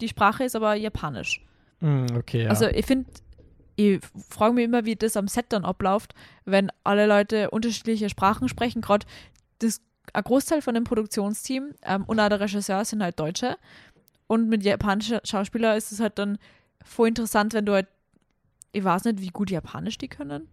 Die 0.00 0.08
Sprache 0.08 0.44
ist 0.44 0.54
aber 0.56 0.74
japanisch. 0.74 1.44
mm, 1.80 2.06
okay, 2.16 2.44
ja. 2.44 2.50
Also 2.50 2.66
ich 2.66 2.84
finde, 2.84 3.10
ich 3.76 4.00
frage 4.28 4.52
mich 4.54 4.64
immer, 4.66 4.84
wie 4.84 4.96
das 4.96 5.16
am 5.16 5.28
Set 5.28 5.46
dann 5.48 5.64
abläuft, 5.64 6.14
wenn 6.44 6.70
alle 6.84 7.06
Leute 7.06 7.50
unterschiedliche 7.50 8.08
Sprachen 8.10 8.48
sprechen. 8.48 8.82
Gerade 8.82 9.06
das 9.60 9.80
ein 10.12 10.22
Großteil 10.24 10.62
von 10.62 10.74
dem 10.74 10.84
Produktionsteam 10.84 11.70
ähm, 11.82 12.04
und 12.04 12.18
auch 12.20 12.28
der 12.28 12.40
Regisseur 12.40 12.84
sind 12.84 13.02
halt 13.02 13.18
Deutsche. 13.20 13.56
Und 14.26 14.48
mit 14.48 14.62
japanischen 14.62 15.18
Schauspielern 15.24 15.76
ist 15.76 15.92
es 15.92 16.00
halt 16.00 16.18
dann 16.18 16.38
voll 16.84 17.08
interessant, 17.08 17.52
wenn 17.54 17.66
du 17.66 17.72
halt, 17.72 17.88
ich 18.72 18.84
weiß 18.84 19.04
nicht, 19.04 19.20
wie 19.20 19.28
gut 19.28 19.50
Japanisch 19.50 19.98
die 19.98 20.08
können. 20.08 20.46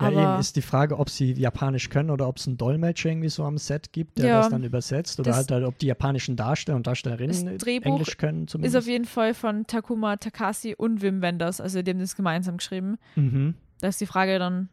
ja, 0.00 0.06
aber- 0.08 0.22
eben 0.32 0.40
ist 0.40 0.56
die 0.56 0.62
Frage, 0.62 0.98
ob 0.98 1.10
sie 1.10 1.32
Japanisch 1.32 1.90
können 1.90 2.08
oder 2.10 2.26
ob 2.28 2.38
es 2.38 2.46
einen 2.46 2.56
Dolmetscher 2.56 3.10
irgendwie 3.10 3.28
so 3.28 3.44
am 3.44 3.58
Set 3.58 3.92
gibt, 3.92 4.16
der 4.18 4.26
Ja, 4.26 4.38
das 4.38 4.48
dann 4.48 4.64
übersetzt. 4.64 5.20
Oder 5.20 5.34
halt, 5.34 5.50
halt, 5.50 5.64
ob 5.64 5.78
die 5.78 5.86
japanischen 5.86 6.36
Darsteller 6.36 6.76
und 6.76 6.86
Darstellerinnen 6.86 7.58
Drehbuch 7.58 7.86
Englisch 7.86 8.16
können 8.16 8.44
Ist 8.44 8.50
zumindest. 8.52 8.76
auf 8.76 8.86
jeden 8.86 9.04
Fall 9.04 9.34
von 9.34 9.66
Takuma 9.66 10.16
Takasi 10.16 10.74
und 10.74 11.02
Wim 11.02 11.20
Wenders, 11.20 11.60
also 11.60 11.82
die 11.82 11.90
haben 11.90 11.98
das 11.98 12.16
gemeinsam 12.16 12.56
geschrieben. 12.56 12.96
mhm. 13.16 13.54
Da 13.82 13.88
ist 13.88 14.00
die 14.00 14.06
Frage 14.06 14.38
dann, 14.38 14.68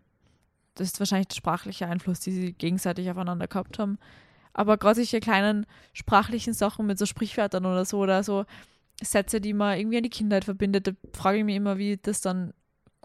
das 0.78 0.88
ist 0.90 1.00
wahrscheinlich 1.00 1.28
der 1.28 1.36
sprachliche 1.36 1.88
Einfluss, 1.88 2.20
die 2.20 2.32
sie 2.32 2.54
gegenseitig 2.54 3.10
aufeinander 3.10 3.48
gehabt 3.48 3.80
haben. 3.80 3.98
Aber 4.54 4.78
gerade 4.78 4.96
solche 4.96 5.20
kleinen 5.20 5.66
sprachlichen 5.94 6.54
Sachen 6.54 6.88
mit 6.88 6.98
so 6.98 7.06
Sprichwörtern 7.06 7.66
oder 7.66 7.86
so 7.86 8.00
oder 8.00 8.24
so 8.24 8.46
Sätze, 9.02 9.40
die 9.40 9.54
man 9.54 9.78
irgendwie 9.78 9.98
an 9.98 10.04
die 10.04 10.10
Kindheit 10.10 10.46
verbindet, 10.46 10.88
da 10.88 10.92
frage 11.14 11.38
ich 11.40 11.44
mich 11.44 11.56
immer, 11.56 11.78
wie 11.78 11.98
das 11.98 12.22
dann 12.22 12.54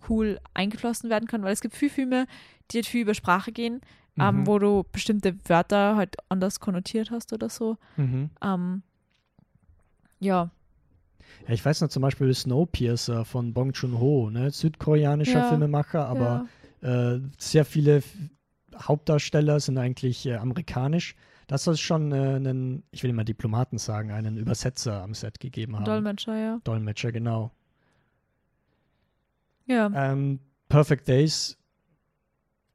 cool 0.08 0.40
eingeflossen 0.54 1.10
werden 1.10 1.28
kann, 1.28 1.42
weil 1.42 1.52
es 1.52 1.60
gibt 1.60 1.76
viele 1.76 1.90
Filme, 1.92 2.26
die 2.70 2.78
halt 2.78 2.86
viel 2.86 3.02
über 3.02 3.14
Sprache 3.14 3.52
gehen. 3.52 3.80
ähm, 4.18 4.40
Mhm. 4.40 4.46
wo 4.46 4.58
du 4.58 4.84
bestimmte 4.92 5.34
Wörter 5.48 5.96
halt 5.96 6.16
anders 6.28 6.60
konnotiert 6.60 7.10
hast 7.10 7.32
oder 7.32 7.48
so. 7.48 7.78
Mhm. 7.96 8.28
Ähm, 8.42 8.82
ja, 10.20 10.50
Ja, 11.48 11.54
ich 11.54 11.64
weiß 11.64 11.80
noch 11.80 11.88
zum 11.88 12.02
Beispiel 12.02 12.32
Snowpiercer 12.34 13.24
von 13.24 13.54
Bong 13.54 13.72
Joon-ho, 13.72 14.28
ne? 14.30 14.50
südkoreanischer 14.50 15.40
Ja, 15.40 15.48
Filmemacher, 15.48 16.06
aber 16.06 16.46
äh, 16.82 17.20
sehr 17.38 17.64
viele 17.64 18.02
Hauptdarsteller 18.76 19.60
sind 19.60 19.78
eigentlich 19.78 20.26
äh, 20.26 20.34
amerikanisch. 20.34 21.14
Das 21.46 21.64
soll 21.64 21.76
schon 21.76 22.12
äh, 22.12 22.16
einen, 22.36 22.82
ich 22.90 23.02
will 23.02 23.10
immer 23.10 23.24
Diplomaten 23.24 23.78
sagen, 23.78 24.10
einen 24.10 24.36
Übersetzer 24.36 25.02
am 25.02 25.14
Set 25.14 25.40
gegeben 25.40 25.76
haben. 25.76 25.84
Dolmetscher, 25.84 26.36
ja. 26.36 26.60
Dolmetscher, 26.64 27.12
genau. 27.12 27.52
Ja, 29.66 29.90
Ähm, 29.94 30.40
Perfect 30.68 31.06
Days. 31.08 31.56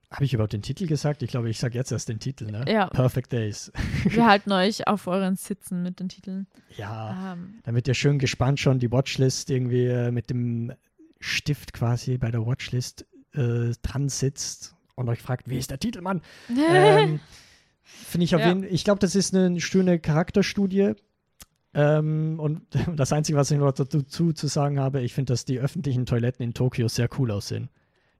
Habe 0.09 0.23
ich 0.23 0.33
überhaupt 0.33 0.53
den 0.53 0.61
Titel 0.61 0.87
gesagt? 0.87 1.21
Ich 1.21 1.29
glaube, 1.31 1.49
ich 1.49 1.59
sage 1.59 1.77
jetzt 1.77 1.91
erst 1.91 2.07
den 2.07 2.19
Titel, 2.19 2.45
ne? 2.49 2.63
Ja. 2.67 2.87
Perfect 2.87 3.33
Days. 3.33 3.73
wir 4.05 4.25
halten 4.25 4.53
euch 4.53 4.87
auf 4.87 5.07
euren 5.07 5.35
Sitzen 5.35 5.83
mit 5.83 5.99
den 5.99 6.07
Titeln. 6.07 6.47
Ja, 6.77 7.33
Ähm, 7.33 7.55
damit 7.63 7.87
ihr 7.89 7.93
schön 7.93 8.17
gespannt 8.19 8.59
schon 8.59 8.79
die 8.79 8.89
Watchlist 8.91 9.49
irgendwie 9.49 9.85
äh, 9.87 10.11
mit 10.11 10.29
dem 10.29 10.71
Stift 11.19 11.73
quasi 11.73 12.17
bei 12.17 12.31
der 12.31 12.45
Watchlist 12.45 13.05
äh, 13.33 13.71
dran 13.81 14.09
sitzt 14.09 14.75
und 14.95 15.09
euch 15.09 15.21
fragt, 15.21 15.49
wie 15.49 15.57
ist 15.57 15.71
der 15.71 15.79
Titel, 15.79 16.01
Mann? 16.01 16.21
ähm, 16.69 17.19
Finde 17.83 18.25
ich 18.25 18.35
auf 18.35 18.41
Ja. 18.41 18.49
jeden 18.49 18.63
ich 18.63 18.83
glaube, 18.83 18.99
das 18.99 19.15
ist 19.15 19.33
eine 19.35 19.59
schöne 19.61 19.99
Charakterstudie. 19.99 20.93
Ähm, 21.73 22.39
und 22.39 22.61
das 22.95 23.13
Einzige, 23.13 23.37
was 23.37 23.51
ich 23.51 23.57
noch 23.57 23.71
dazu 23.71 24.33
zu 24.33 24.47
sagen 24.47 24.79
habe, 24.79 25.01
ich 25.01 25.13
finde, 25.13 25.33
dass 25.33 25.45
die 25.45 25.59
öffentlichen 25.59 26.05
Toiletten 26.05 26.43
in 26.43 26.53
Tokio 26.53 26.87
sehr 26.87 27.09
cool 27.19 27.31
aussehen. 27.31 27.69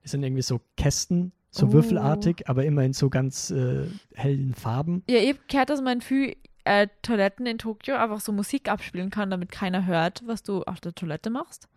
Die 0.03 0.09
sind 0.09 0.23
irgendwie 0.23 0.41
so 0.43 0.61
Kästen, 0.77 1.31
so 1.51 1.67
Oh. 1.67 1.71
würfelartig, 1.73 2.47
aber 2.47 2.65
immer 2.65 2.83
in 2.83 2.93
so 2.93 3.09
ganz 3.09 3.49
äh, 3.51 3.87
hellen 4.13 4.53
Farben. 4.53 5.03
ja, 5.09 5.17
ich 5.19 5.29
hab 5.29 5.47
gehört, 5.47 5.69
dass 5.69 5.81
man 5.81 6.01
für 6.01 6.33
äh, 6.65 6.87
Toiletten 7.01 7.45
in 7.45 7.57
Tokio 7.57 7.95
einfach 7.95 8.19
so 8.21 8.31
Musik 8.31 8.69
abspielen 8.69 9.09
kann, 9.09 9.29
damit 9.31 9.51
keiner 9.51 9.85
hört, 9.85 10.23
was 10.27 10.43
du 10.43 10.63
auf 10.63 10.79
der 10.79 10.93
Toilette 10.93 11.29
machst. 11.29 11.67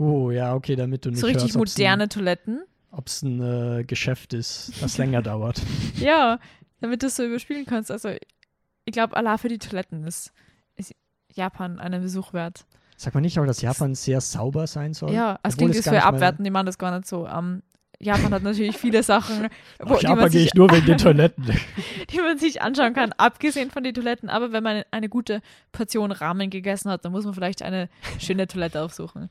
Oh, 0.00 0.30
ja, 0.30 0.54
okay, 0.54 0.76
damit 0.76 1.04
du 1.04 1.10
nicht 1.10 1.20
so 1.20 1.26
richtig 1.26 1.42
hörst, 1.44 1.56
ob's 1.56 1.76
ein- 1.76 1.82
moderne 1.82 2.08
Toiletten. 2.08 2.62
ob 2.90 3.06
es 3.06 3.22
ein 3.22 3.40
äh, 3.80 3.84
Geschäft 3.84 4.32
ist, 4.34 4.72
das 4.80 4.96
länger 4.98 5.20
dauert. 5.30 5.60
Ja, 5.96 6.38
damit 6.80 7.02
du 7.02 7.06
es 7.08 7.16
so 7.16 7.24
überspielen 7.24 7.66
kannst. 7.66 7.90
Also, 7.90 8.08
ich 8.08 8.92
glaube, 8.92 9.16
Allah 9.16 9.36
für 9.36 9.48
die 9.48 9.58
Toiletten 9.58 10.04
ist, 10.04 10.32
ist 10.76 10.94
Japan 11.32 11.78
einen 11.78 12.00
Besuch 12.02 12.32
wert. 12.32 12.64
Sag 12.96 13.14
mal 13.14 13.20
nicht 13.20 13.38
auch, 13.38 13.46
dass 13.46 13.60
Japan 13.62 13.94
sehr 13.94 14.20
sauber 14.20 14.66
sein 14.66 14.94
soll? 14.94 15.12
Ja, 15.12 15.38
Obwohl 15.42 15.56
klingt 15.56 15.70
es 15.70 15.76
jetzt 15.84 15.88
für 15.88 16.02
abwerten, 16.02 16.44
die 16.44 16.50
machen 16.50 16.66
das 16.66 16.78
gar 16.78 16.94
nicht 16.96 17.06
so. 17.08 17.26
Ähm, 17.26 17.62
Japan 17.98 18.32
hat 18.32 18.42
natürlich 18.42 18.76
viele 18.78 19.02
Sachen, 19.12 19.48
wo, 19.78 19.94
Nach 19.94 20.02
Japan 20.02 20.18
man 20.18 20.30
gehe 20.30 20.44
ich 20.44 20.54
nur 20.54 20.70
wegen 20.70 20.86
den 20.86 20.96
Toiletten. 20.98 21.44
die 22.10 22.18
man 22.20 22.38
sich 22.38 22.62
anschauen 22.62 22.94
kann, 22.94 23.12
abgesehen 23.18 23.70
von 23.70 23.82
den 23.84 23.92
Toiletten. 23.94 24.28
Aber 24.30 24.52
wenn 24.52 24.62
man 24.62 24.82
eine 24.90 25.08
gute 25.10 25.42
Portion 25.72 26.10
Ramen 26.10 26.48
gegessen 26.50 26.90
hat, 26.90 27.04
dann 27.04 27.12
muss 27.12 27.24
man 27.26 27.34
vielleicht 27.34 27.60
eine 27.62 27.88
schöne 28.18 28.46
Toilette 28.46 28.82
aufsuchen. 28.82 29.28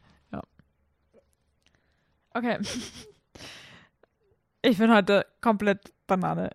Okay. 2.33 2.59
Ich 4.61 4.77
bin 4.77 4.93
heute 4.93 5.25
komplett 5.41 5.91
Banane. 6.07 6.49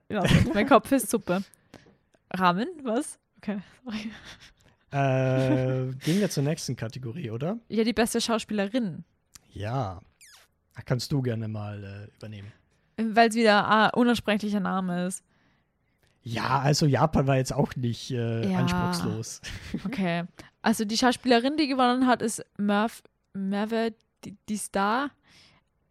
Mein 0.52 0.66
Kopf 0.68 0.90
ist 0.92 1.10
Suppe. 1.10 1.42
Ramen? 2.32 2.68
Was? 2.82 3.18
Okay, 3.38 3.58
sorry. 3.84 4.10
äh, 4.90 5.92
gehen 6.04 6.20
wir 6.20 6.30
zur 6.30 6.42
nächsten 6.42 6.76
Kategorie, 6.76 7.30
oder? 7.30 7.58
Ja, 7.68 7.84
die 7.84 7.92
beste 7.92 8.20
Schauspielerin. 8.20 9.04
Ja. 9.52 10.00
Da 10.74 10.82
kannst 10.82 11.12
du 11.12 11.22
gerne 11.22 11.46
mal 11.48 11.82
äh, 12.10 12.16
übernehmen. 12.16 12.52
Weil 12.96 13.28
es 13.28 13.34
wieder 13.34 13.68
ein 13.68 13.90
unaussprechlicher 13.94 14.60
Name 14.60 15.06
ist. 15.06 15.22
Ja, 16.22 16.60
also 16.60 16.86
Japan 16.86 17.26
war 17.26 17.36
jetzt 17.36 17.52
auch 17.52 17.76
nicht 17.76 18.10
äh, 18.10 18.50
Ja. 18.50 18.58
anspruchslos. 18.60 19.40
Okay. 19.84 20.24
Also 20.62 20.84
die 20.84 20.96
Schauspielerin, 20.96 21.56
die 21.56 21.68
gewonnen 21.68 22.06
hat, 22.06 22.22
ist 22.22 22.44
Merv, 22.56 23.02
Merve 23.34 23.92
die, 24.24 24.36
die 24.48 24.56
Star 24.56 25.10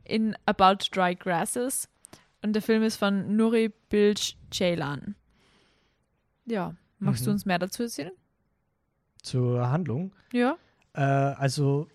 in 0.04 0.36
About 0.46 0.86
Dry 0.92 1.16
Grasses. 1.16 1.90
Und 2.42 2.54
der 2.54 2.62
Film 2.62 2.84
ist 2.84 2.98
von 2.98 3.36
Nuri 3.36 3.72
Bilge 3.90 4.34
Ceylan. 4.52 5.16
Ja. 6.46 6.76
Magst 7.00 7.26
du 7.26 7.30
Mhm. 7.30 7.34
uns 7.36 7.46
mehr 7.46 7.60
dazu 7.60 7.84
erzählen? 7.84 8.12
Zur 9.22 9.70
Handlung. 9.70 10.14
Ja. 10.34 10.58
Äh, 10.94 11.02
also, 11.02 11.88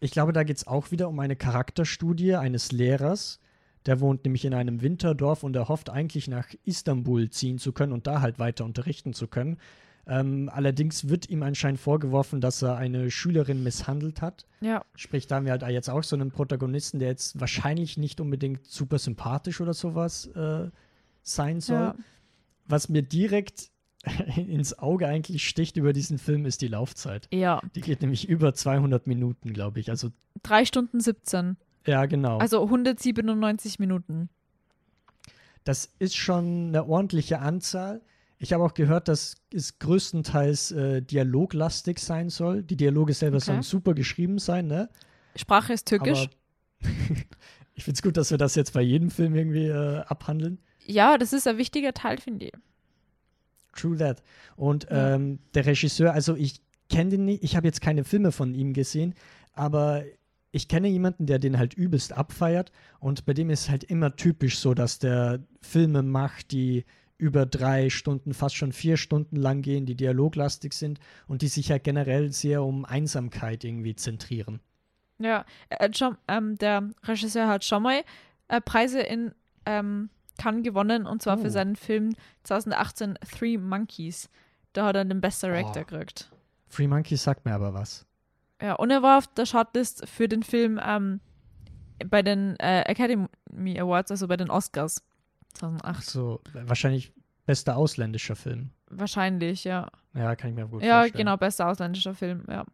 ich 0.00 0.10
glaube, 0.10 0.32
da 0.32 0.42
geht 0.42 0.58
es 0.58 0.66
auch 0.66 0.90
wieder 0.90 1.08
um 1.08 1.18
eine 1.20 1.36
Charakterstudie 1.36 2.36
eines 2.36 2.72
Lehrers. 2.72 3.40
Der 3.86 4.00
wohnt 4.00 4.24
nämlich 4.24 4.44
in 4.44 4.54
einem 4.54 4.80
Winterdorf 4.82 5.42
und 5.42 5.56
er 5.56 5.68
hofft 5.68 5.90
eigentlich 5.90 6.28
nach 6.28 6.48
Istanbul 6.64 7.28
ziehen 7.30 7.58
zu 7.58 7.72
können 7.72 7.92
und 7.92 8.06
da 8.06 8.20
halt 8.20 8.38
weiter 8.38 8.64
unterrichten 8.64 9.12
zu 9.12 9.26
können. 9.28 9.58
Ähm, 10.06 10.50
allerdings 10.52 11.08
wird 11.08 11.30
ihm 11.30 11.42
anscheinend 11.42 11.80
vorgeworfen, 11.80 12.40
dass 12.40 12.60
er 12.62 12.76
eine 12.76 13.10
Schülerin 13.10 13.62
misshandelt 13.62 14.20
hat. 14.20 14.46
Ja. 14.60 14.84
Sprich, 14.96 15.26
da 15.26 15.36
haben 15.36 15.46
wir 15.46 15.52
halt 15.52 15.62
jetzt 15.62 15.88
auch 15.88 16.02
so 16.02 16.14
einen 16.14 16.30
Protagonisten, 16.30 16.98
der 16.98 17.08
jetzt 17.08 17.40
wahrscheinlich 17.40 17.96
nicht 17.96 18.20
unbedingt 18.20 18.66
super 18.66 18.98
sympathisch 18.98 19.60
oder 19.62 19.72
sowas 19.72 20.26
äh, 20.26 20.70
sein 21.22 21.60
soll. 21.60 21.76
ja. 21.76 21.94
Was 22.66 22.88
mir 22.88 23.02
direkt 23.02 23.70
ins 24.36 24.78
Auge 24.78 25.08
eigentlich 25.08 25.48
sticht 25.48 25.76
über 25.78 25.92
diesen 25.94 26.18
Film, 26.18 26.44
ist 26.44 26.60
die 26.60 26.68
Laufzeit. 26.68 27.26
Ja. 27.32 27.62
Die 27.74 27.80
geht 27.80 28.02
nämlich 28.02 28.28
über 28.28 28.52
200 28.54 29.06
Minuten, 29.06 29.52
glaube 29.54 29.80
ich. 29.80 29.88
Also, 29.90 30.10
Drei 30.42 30.64
Stunden 30.66 31.00
17. 31.00 31.56
ja, 31.86 32.04
genau. 32.04 32.38
Also 32.38 32.62
197 32.62 33.78
Minuten. 33.78 34.28
das 35.64 35.90
ist 35.98 36.16
schon 36.16 36.68
eine 36.68 36.86
ordentliche 36.86 37.38
Anzahl. 37.38 38.02
Ich 38.38 38.52
habe 38.52 38.64
auch 38.64 38.74
gehört, 38.74 39.08
dass 39.08 39.36
es 39.52 39.78
größtenteils 39.78 40.72
äh, 40.72 41.02
dialoglastig 41.02 41.98
sein 41.98 42.28
soll. 42.28 42.62
Die 42.62 42.76
Dialoge 42.76 43.14
selber 43.14 43.36
Okay. 43.36 43.46
sollen 43.46 43.62
super 43.62 43.94
geschrieben 43.94 44.38
sein, 44.38 44.66
ne? 44.66 44.88
Sprache 45.36 45.72
ist 45.72 45.86
türkisch. 45.88 46.28
Ich 47.76 47.82
finde 47.82 47.96
es 47.96 48.02
gut, 48.02 48.16
dass 48.16 48.30
wir 48.30 48.38
das 48.38 48.54
jetzt 48.54 48.72
bei 48.72 48.82
jedem 48.82 49.10
Film 49.10 49.34
irgendwie 49.34 49.66
äh, 49.66 49.98
abhandeln. 50.06 50.60
ja, 50.86 51.18
das 51.18 51.32
ist 51.32 51.48
ein 51.48 51.58
wichtiger 51.58 51.92
Teil, 51.92 52.18
finde 52.18 52.46
ich. 52.46 52.52
True 53.74 53.96
that. 53.98 54.22
Und 54.54 54.84
Ja. 54.90 55.14
ähm, 55.16 55.40
der 55.54 55.66
Regisseur, 55.66 56.12
also 56.12 56.36
ich 56.36 56.60
kenne 56.88 57.10
den 57.10 57.24
nicht, 57.24 57.42
ich 57.42 57.56
habe 57.56 57.66
jetzt 57.66 57.80
keine 57.80 58.04
Filme 58.04 58.30
von 58.30 58.54
ihm 58.54 58.72
gesehen, 58.74 59.14
aber 59.54 60.04
ich 60.52 60.68
kenne 60.68 60.86
jemanden, 60.86 61.26
der 61.26 61.40
den 61.40 61.58
halt 61.58 61.74
übelst 61.74 62.12
abfeiert 62.12 62.70
und 63.00 63.24
bei 63.26 63.34
dem 63.34 63.50
ist 63.50 63.68
halt 63.68 63.82
immer 63.82 64.14
typisch 64.14 64.58
so, 64.60 64.72
dass 64.74 65.00
der 65.00 65.40
Filme 65.60 66.02
macht, 66.04 66.52
die 66.52 66.84
über 67.18 67.46
drei 67.46 67.90
Stunden, 67.90 68.34
fast 68.34 68.56
schon 68.56 68.72
vier 68.72 68.96
Stunden 68.96 69.36
lang 69.36 69.62
gehen, 69.62 69.86
die 69.86 69.94
dialoglastig 69.94 70.72
sind 70.72 70.98
und 71.28 71.42
die 71.42 71.48
sich 71.48 71.68
ja 71.68 71.78
generell 71.78 72.32
sehr 72.32 72.62
um 72.62 72.84
Einsamkeit 72.84 73.64
irgendwie 73.64 73.94
zentrieren. 73.94 74.60
Ja, 75.18 75.44
hat 75.70 75.96
schon, 75.96 76.16
ähm, 76.26 76.56
der 76.58 76.90
Regisseur 77.04 77.46
hat 77.46 77.64
schon 77.64 77.82
mal 77.84 78.02
äh, 78.48 78.60
Preise 78.60 79.00
in 79.00 79.32
ähm, 79.64 80.10
Cannes 80.38 80.64
gewonnen 80.64 81.06
und 81.06 81.22
zwar 81.22 81.38
Oh. 81.38 81.42
für 81.42 81.50
seinen 81.50 81.76
Film 81.76 82.14
2018 82.42 83.14
Three 83.38 83.56
Monkeys. 83.58 84.28
Da 84.72 84.86
hat 84.86 84.96
er 84.96 85.04
den 85.04 85.20
Best 85.20 85.42
Director 85.42 85.82
Oh. 85.82 85.84
gekriegt. 85.86 86.30
Free 86.66 86.88
Monkey 86.88 87.16
sagt 87.16 87.44
mir 87.44 87.54
aber 87.54 87.72
was. 87.74 88.04
Ja, 88.60 88.74
und 88.74 88.90
er 88.90 89.02
war 89.02 89.18
auf 89.18 89.28
der 89.28 89.46
Shortlist 89.46 90.08
für 90.08 90.26
den 90.28 90.42
Film 90.42 90.80
ähm, 90.84 91.20
bei 92.08 92.22
den 92.22 92.56
äh, 92.58 92.82
Academy 92.82 93.28
Awards, 93.78 94.10
also 94.10 94.26
bei 94.26 94.36
den 94.36 94.50
Oscars 94.50 95.00
2008. 95.54 96.04
So, 96.04 96.40
wahrscheinlich 96.52 97.12
bester 97.46 97.76
ausländischer 97.76 98.36
Film. 98.36 98.70
Wahrscheinlich, 98.90 99.64
ja. 99.64 99.88
Ja, 100.14 100.36
kann 100.36 100.50
ich 100.50 100.56
mir 100.56 100.66
gut 100.66 100.82
Ja, 100.82 101.00
vorstellen. 101.00 101.18
genau, 101.18 101.36
bester 101.36 101.68
ausländischer 101.68 102.14
Film, 102.14 102.44
ja. 102.48 102.64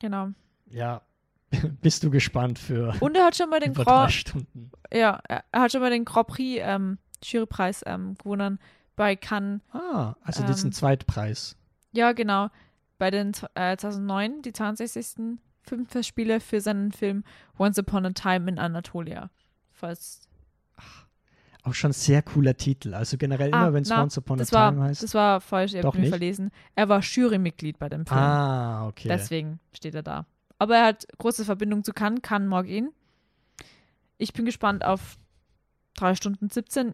Genau. 0.00 0.30
Ja, 0.66 1.02
bist 1.80 2.02
du 2.02 2.10
gespannt 2.10 2.58
für 2.58 2.94
Und 3.00 3.16
er 3.16 3.26
hat 3.26 3.36
schon 3.36 3.48
mal 3.50 3.60
den 3.60 3.72
Grand, 3.74 4.12
Stunden. 4.12 4.70
ja, 4.92 5.20
er 5.28 5.44
hat 5.60 5.72
schon 5.72 5.80
mal 5.80 5.90
den 5.90 6.04
Grand 6.04 6.26
Prix 6.28 6.60
ähm, 6.64 6.98
Jurypreis 7.22 7.82
ähm, 7.86 8.14
gewonnen 8.16 8.58
bei 8.96 9.16
Cannes. 9.16 9.60
Ah, 9.72 10.14
also 10.22 10.42
Ähm, 10.42 10.50
ein 10.50 10.72
Zweitpreis. 10.72 11.56
Ja, 11.92 12.12
genau. 12.12 12.48
Bei 12.98 13.10
den 13.10 13.32
äh, 13.54 13.76
2009, 13.76 14.42
die 14.42 14.52
62. 14.52 15.38
Filmfestspiele 15.62 16.40
für 16.40 16.60
seinen 16.60 16.92
Film 16.92 17.24
Once 17.58 17.78
Upon 17.78 18.04
a 18.06 18.10
Time 18.10 18.50
in 18.50 18.58
Anatolia. 18.58 19.30
Falls, 19.72 20.28
Auch 21.64 21.74
schon 21.74 21.92
sehr 21.92 22.22
cooler 22.22 22.56
Titel. 22.56 22.94
Also 22.94 23.16
generell 23.16 23.48
immer, 23.48 23.56
Ah, 23.68 23.72
wenn 23.72 23.82
es 23.82 23.88
na, 23.88 24.02
Once 24.02 24.18
Upon 24.18 24.40
a 24.40 24.44
Time 24.44 24.76
war, 24.78 24.84
heißt. 24.88 25.02
das 25.02 25.14
war 25.14 25.40
falsch, 25.40 25.72
ihr 25.72 25.80
Doch 25.82 25.88
habt 25.88 25.94
mich 25.96 26.02
nicht? 26.02 26.10
verlesen. 26.10 26.50
Er 26.74 26.88
war 26.90 27.00
Jurymitglied 27.00 27.78
bei 27.78 27.88
dem 27.88 28.04
Film. 28.06 28.20
ah, 28.20 28.86
okay. 28.86 29.08
Deswegen 29.08 29.58
steht 29.72 29.94
er 29.94 30.02
da. 30.02 30.26
Aber 30.58 30.76
er 30.76 30.84
hat 30.86 31.06
große 31.18 31.44
Verbindung 31.44 31.82
zu 31.82 31.92
Cannes, 31.92 32.20
Cannes 32.22 32.48
mag 32.48 32.68
ihn. 32.68 32.90
Ich 34.18 34.32
bin 34.34 34.44
gespannt 34.44 34.84
auf 34.84 35.16
3 35.96 36.14
Stunden 36.14 36.48
17. 36.50 36.92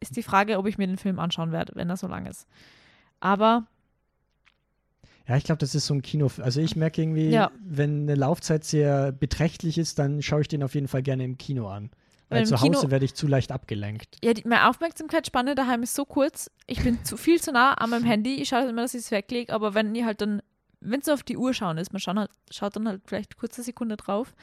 Ist 0.00 0.16
die 0.16 0.22
Frage, 0.22 0.58
ob 0.58 0.66
ich 0.66 0.78
mir 0.78 0.86
den 0.86 0.98
Film 0.98 1.18
anschauen 1.18 1.52
werde, 1.52 1.72
wenn 1.76 1.88
er 1.90 1.96
so 1.96 2.06
lang 2.06 2.26
ist. 2.26 2.46
Aber 3.20 3.66
Ja, 5.28 5.36
ich 5.36 5.44
glaube, 5.44 5.58
das 5.58 5.74
ist 5.74 5.86
so 5.86 5.94
ein 5.94 6.02
Kino. 6.02 6.30
Also 6.40 6.60
ich 6.60 6.74
merke 6.76 7.02
irgendwie, 7.02 7.28
Ja. 7.30 7.50
wenn 7.62 8.02
eine 8.02 8.14
Laufzeit 8.14 8.64
sehr 8.64 9.12
beträchtlich 9.12 9.76
ist, 9.76 9.98
dann 9.98 10.22
schaue 10.22 10.40
ich 10.42 10.48
den 10.48 10.62
auf 10.62 10.74
jeden 10.74 10.88
Fall 10.88 11.02
gerne 11.02 11.24
im 11.24 11.36
Kino 11.36 11.68
an. 11.68 11.90
Weil 12.28 12.44
zu 12.46 12.56
Kino- 12.56 12.76
Hause 12.78 12.90
werde 12.90 13.04
ich 13.04 13.14
zu 13.14 13.26
leicht 13.28 13.52
abgelenkt. 13.52 14.16
Ja, 14.24 14.34
die, 14.34 14.42
meine 14.48 14.68
Aufmerksamkeitsspanne 14.68 15.54
daheim 15.54 15.82
ist 15.84 15.94
so 15.94 16.04
kurz. 16.04 16.50
Ich 16.66 16.82
bin 16.82 17.04
zu 17.04 17.16
viel 17.16 17.40
zu 17.40 17.52
nah 17.52 17.74
an 17.74 17.90
meinem 17.90 18.04
Handy. 18.04 18.34
Ich 18.42 18.48
schaue 18.48 18.68
immer, 18.68 18.82
dass 18.82 18.94
ich 18.94 19.00
es 19.02 19.10
weglege. 19.12 19.52
Aber 19.52 19.74
wenn 19.74 19.94
ihr 19.94 20.04
halt 20.06 20.20
dann, 20.20 20.42
wenn 20.80 21.00
es 21.00 21.08
auf 21.08 21.22
die 21.22 21.36
Uhr 21.36 21.54
schauen 21.54 21.78
ist, 21.78 21.92
man 21.92 22.00
schaut, 22.00 22.16
halt, 22.16 22.30
schaut 22.50 22.74
dann 22.74 22.88
halt 22.88 23.02
vielleicht 23.06 23.36
kurz 23.36 23.56
eine 23.56 23.64
Sekunde 23.64 23.96
drauf, 23.96 24.34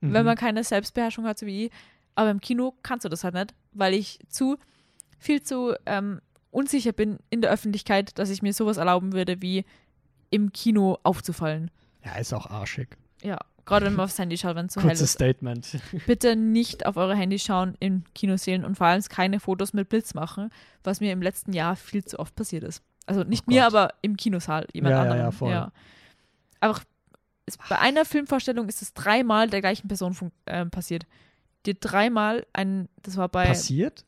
wenn 0.00 0.10
Mhm. 0.22 0.26
man 0.26 0.36
keine 0.36 0.62
Selbstbeherrschung 0.64 1.24
hat, 1.26 1.38
so 1.38 1.46
wie 1.46 1.66
ich. 1.66 1.72
Aber 2.14 2.30
im 2.30 2.40
Kino 2.40 2.74
kannst 2.82 3.04
du 3.04 3.08
das 3.08 3.24
halt 3.24 3.34
nicht, 3.34 3.54
weil 3.72 3.94
ich 3.94 4.18
zu 4.28 4.56
viel 5.18 5.42
zu 5.42 5.74
ähm, 5.86 6.20
unsicher 6.50 6.92
bin 6.92 7.18
in 7.30 7.40
der 7.40 7.50
Öffentlichkeit, 7.50 8.18
dass 8.18 8.30
ich 8.30 8.42
mir 8.42 8.52
sowas 8.52 8.76
erlauben 8.76 9.12
würde, 9.12 9.40
wie 9.42 9.64
im 10.30 10.52
Kino 10.52 10.98
aufzufallen. 11.02 11.70
Ja, 12.04 12.16
ist 12.16 12.32
auch 12.32 12.46
arschig. 12.46 12.96
Ja, 13.22 13.38
gerade 13.66 13.86
wenn 13.86 13.94
man 13.94 14.04
aufs 14.04 14.18
Handy 14.18 14.36
schaut, 14.36 14.56
wenn 14.56 14.66
es 14.66 14.74
so 14.74 14.80
hell 14.80 14.88
Kurzes 14.88 15.10
ist. 15.10 15.12
Statement. 15.12 15.78
Bitte 16.06 16.36
nicht 16.36 16.86
auf 16.86 16.96
eure 16.96 17.14
Handys 17.14 17.42
schauen 17.44 17.76
in 17.80 18.04
Kinosälen 18.14 18.64
und 18.64 18.76
vor 18.76 18.86
allem 18.88 19.02
keine 19.02 19.40
Fotos 19.40 19.72
mit 19.72 19.88
Blitz 19.88 20.14
machen, 20.14 20.50
was 20.84 21.00
mir 21.00 21.12
im 21.12 21.22
letzten 21.22 21.52
Jahr 21.52 21.76
viel 21.76 22.04
zu 22.04 22.18
oft 22.18 22.34
passiert 22.34 22.64
ist. 22.64 22.82
Also 23.06 23.24
nicht 23.24 23.44
Oh 23.46 23.50
mir, 23.50 23.66
aber 23.66 23.94
im 24.02 24.16
Kinosaal, 24.16 24.66
jemand 24.72 24.92
Ja, 24.92 24.96
ja, 24.96 25.02
anderem. 25.02 25.20
ja, 25.26 25.30
voll. 25.30 25.72
Aber 26.60 26.80
es, 27.46 27.58
bei 27.68 27.78
einer 27.78 28.04
Filmvorstellung 28.04 28.68
ist 28.68 28.82
es 28.82 28.94
dreimal 28.94 29.50
der 29.50 29.60
gleichen 29.60 29.88
Person 29.88 30.16
ähm, 30.46 30.70
passiert. 30.70 31.06
Die 31.66 31.78
dreimal 31.78 32.46
ein, 32.52 32.88
das 33.02 33.16
war 33.16 33.28
bei, 33.28 33.46
Passiert? 33.46 34.04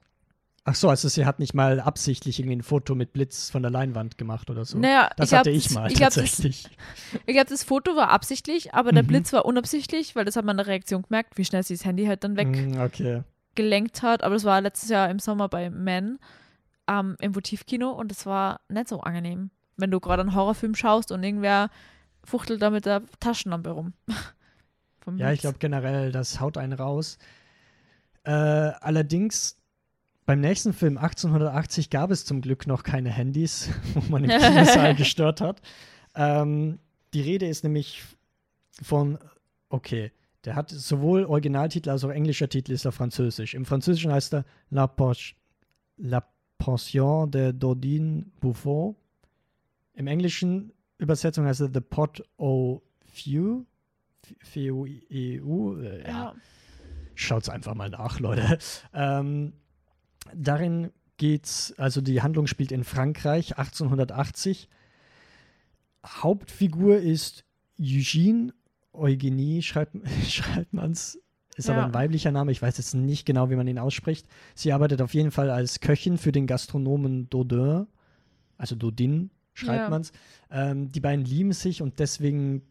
Ach 0.67 0.75
so, 0.75 0.89
also 0.89 1.09
sie 1.09 1.27
hat 1.27 1.41
nicht 1.41 1.53
mal 1.53 1.79
absichtlich 1.79 2.39
irgendwie 2.39 2.57
ein 2.57 2.63
Foto 2.63 2.95
mit 2.95 3.13
Blitz 3.13 3.51
von 3.51 3.61
der 3.63 3.71
Leinwand 3.71 4.17
gemacht 4.17 4.49
oder 4.49 4.65
so. 4.65 4.79
naja, 4.79 5.11
das 5.17 5.27
ich 5.27 5.31
glaub, 5.31 5.39
hatte 5.41 5.51
ich 5.51 5.71
mal 5.71 5.91
Ich 5.91 5.95
glaube, 5.95 6.15
das, 6.15 6.15
tatsächlich. 6.15 6.67
ich 7.27 7.35
glaub, 7.35 7.47
das 7.49 7.65
Foto 7.65 7.97
war 7.97 8.09
absichtlich, 8.09 8.73
aber 8.73 8.93
der 8.93 9.03
Mhm. 9.03 9.09
Blitz 9.09 9.33
war 9.35 9.45
unabsichtlich, 9.45 10.17
weil 10.17 10.25
das 10.25 10.37
hat 10.37 10.45
man 10.47 10.55
in 10.55 10.65
der 10.65 10.67
Reaktion 10.69 11.03
gemerkt, 11.03 11.37
wie 11.37 11.45
schnell 11.45 11.63
sie 11.63 11.75
das 11.77 11.85
Handy 11.85 12.07
halt 12.07 12.25
dann 12.25 12.37
weg 12.37 12.49
Mm, 12.49 12.81
okay. 12.81 13.23
gelenkt 13.55 14.03
hat, 14.03 14.23
aber 14.23 14.35
das 14.35 14.45
war 14.45 14.61
letztes 14.63 14.89
Jahr 14.89 15.11
im 15.11 15.19
Sommer 15.19 15.49
bei 15.51 15.69
Men 15.69 16.19
ähm, 16.89 17.17
im 17.21 17.35
Votivkino 17.35 17.91
und 17.91 18.11
das 18.11 18.25
war 18.25 18.61
nicht 18.71 18.89
so 18.89 19.01
angenehm, 19.01 19.51
wenn 19.77 19.91
du 19.91 20.01
gerade 20.01 20.23
einen 20.23 20.35
Horrorfilm 20.35 20.75
schaust 20.75 21.13
und 21.13 21.23
irgendwer 21.23 21.69
fuchtelt 22.25 22.63
da 22.63 22.71
mit 22.71 22.87
der 22.87 23.03
Taschenlampe 23.21 23.69
rum. 23.71 23.93
Ja, 25.17 25.31
ich 25.33 25.41
Blitz. 25.41 25.43
glaube 25.43 25.59
generell, 25.59 26.13
das 26.13 26.41
haut 26.41 26.57
einen 26.57 26.73
raus. 26.73 27.19
Äh, 28.25 28.31
allerdings, 28.31 29.59
beim 30.27 30.41
nächsten 30.41 30.73
Film 30.73 30.97
1880 30.97 31.91
gab 31.91 32.11
es 32.11 32.25
zum 32.25 32.41
Glück 32.41 32.67
noch 32.67 32.83
keine 32.83 33.11
Handys, 33.11 33.71
wo 33.95 34.01
man 34.11 34.25
im 34.25 34.31
Kinosaal 34.31 34.95
gestört 34.97 35.41
hat. 35.41 35.61
Ähm, 36.15 36.79
die 37.13 37.21
Rede 37.21 37.47
ist 37.47 37.65
nämlich 37.65 38.03
von, 38.83 39.19
okay, 39.69 40.13
der 40.45 40.57
hat 40.57 40.71
sowohl 40.71 41.25
Originaltitel 41.25 41.91
als 41.91 42.05
auch 42.05 42.11
englischer 42.11 42.49
Titel 42.49 42.73
ist 42.73 42.85
er 42.85 42.93
französisch. 42.93 43.55
Im 43.55 43.65
Französischen 43.65 44.13
heißt 44.13 44.35
er 44.35 44.45
La, 44.71 44.87
Poche, 44.87 45.35
La 45.97 46.27
Pension 46.59 47.31
de 47.31 47.53
Dodine 47.53 48.27
Buffon. 48.41 48.97
Im 49.95 50.07
Englischen 50.07 50.73
Übersetzung 50.99 51.47
heißt 51.47 51.61
er 51.61 51.71
The 51.73 51.81
Pot 51.81 52.23
au 52.39 52.83
Feu. 53.07 53.63
F-E-U, 54.41 55.77
äh, 55.77 56.03
ja, 56.03 56.09
ja. 56.09 56.35
Schaut's 57.15 57.49
einfach 57.49 57.75
mal 57.75 57.91
nach, 57.91 58.21
Leute. 58.21 58.59
Ähm, 58.95 59.53
darin 60.35 60.91
geht's, 61.17 61.75
also 61.77 62.01
die 62.01 62.23
Handlung 62.23 62.47
spielt 62.47 62.73
in 62.73 62.85
Frankreich 62.85 63.59
1880. 63.59 64.69
Hauptfigur 66.07 66.99
ist 66.99 67.45
Eugene 67.79 68.53
Eugenie, 68.93 69.63
schreibt, 69.63 69.97
schreibt 70.29 70.73
man's. 70.73 71.19
Ist 71.57 71.71
aber 71.71 71.81
Ja. 71.81 71.87
ein 71.87 71.95
weiblicher 71.95 72.33
Name, 72.33 72.51
ich 72.51 72.61
weiß 72.63 72.79
jetzt 72.79 72.95
nicht 72.95 73.27
genau, 73.27 73.49
wie 73.49 73.55
man 73.57 73.67
ihn 73.69 73.79
ausspricht. 73.79 74.27
Sie 74.57 74.73
arbeitet 74.73 75.01
auf 75.01 75.15
jeden 75.15 75.31
Fall 75.31 75.51
als 75.51 75.81
Köchin 75.81 76.19
für 76.19 76.33
den 76.33 76.47
Gastronomen 76.47 77.31
Dodin, 77.31 77.87
also 78.59 78.75
Dodin 78.75 79.31
schreibt 79.55 79.85
Ja. 79.85 79.89
man's. 79.91 80.11
Ähm, 80.51 80.91
die 80.91 81.01
beiden 81.01 81.25
lieben 81.25 81.53
sich 81.53 81.81
und 81.81 82.01
deswegen 82.01 82.63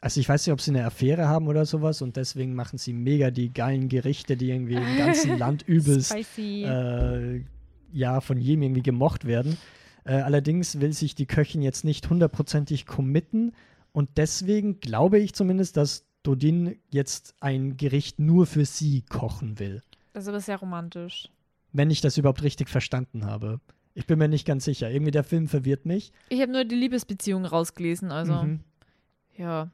also 0.00 0.20
ich 0.20 0.28
weiß 0.28 0.46
nicht, 0.46 0.52
ob 0.52 0.60
sie 0.60 0.70
eine 0.70 0.84
Affäre 0.84 1.28
haben 1.28 1.48
oder 1.48 1.64
sowas 1.66 2.02
und 2.02 2.16
deswegen 2.16 2.54
machen 2.54 2.78
sie 2.78 2.92
mega 2.92 3.30
die 3.30 3.52
geilen 3.52 3.88
Gerichte, 3.88 4.36
die 4.36 4.50
irgendwie 4.50 4.74
im 4.74 4.96
ganzen 4.98 5.38
Land 5.38 5.62
übelst 5.62 6.14
äh, 6.38 7.42
ja, 7.92 8.20
von 8.20 8.38
jedem 8.38 8.62
irgendwie 8.62 8.82
gemocht 8.82 9.24
werden. 9.24 9.56
Äh, 10.04 10.14
allerdings 10.16 10.80
will 10.80 10.92
sich 10.92 11.14
die 11.14 11.26
Köchin 11.26 11.62
jetzt 11.62 11.84
nicht 11.84 12.08
hundertprozentig 12.10 12.86
committen 12.86 13.52
und 13.92 14.10
deswegen 14.16 14.80
glaube 14.80 15.18
ich 15.18 15.32
zumindest, 15.34 15.76
dass 15.76 16.04
Dodin 16.22 16.76
jetzt 16.90 17.34
ein 17.40 17.76
Gericht 17.76 18.18
nur 18.18 18.46
für 18.46 18.64
sie 18.64 19.02
kochen 19.02 19.58
will. 19.58 19.82
das 20.12 20.24
ist 20.24 20.28
aber 20.28 20.40
sehr 20.40 20.58
romantisch. 20.58 21.28
Wenn 21.72 21.90
ich 21.90 22.00
das 22.00 22.16
überhaupt 22.18 22.42
richtig 22.42 22.68
verstanden 22.68 23.24
habe. 23.24 23.60
Ich 23.94 24.06
bin 24.06 24.18
mir 24.18 24.28
nicht 24.28 24.46
ganz 24.46 24.64
sicher. 24.64 24.90
Irgendwie 24.90 25.10
der 25.10 25.24
Film 25.24 25.48
verwirrt 25.48 25.86
mich. 25.86 26.12
Ich 26.28 26.40
habe 26.40 26.52
nur 26.52 26.64
die 26.64 26.74
Liebesbeziehung 26.74 27.44
rausgelesen, 27.46 28.10
also 28.12 28.34
Mhm. 28.42 28.60
ja, 29.36 29.70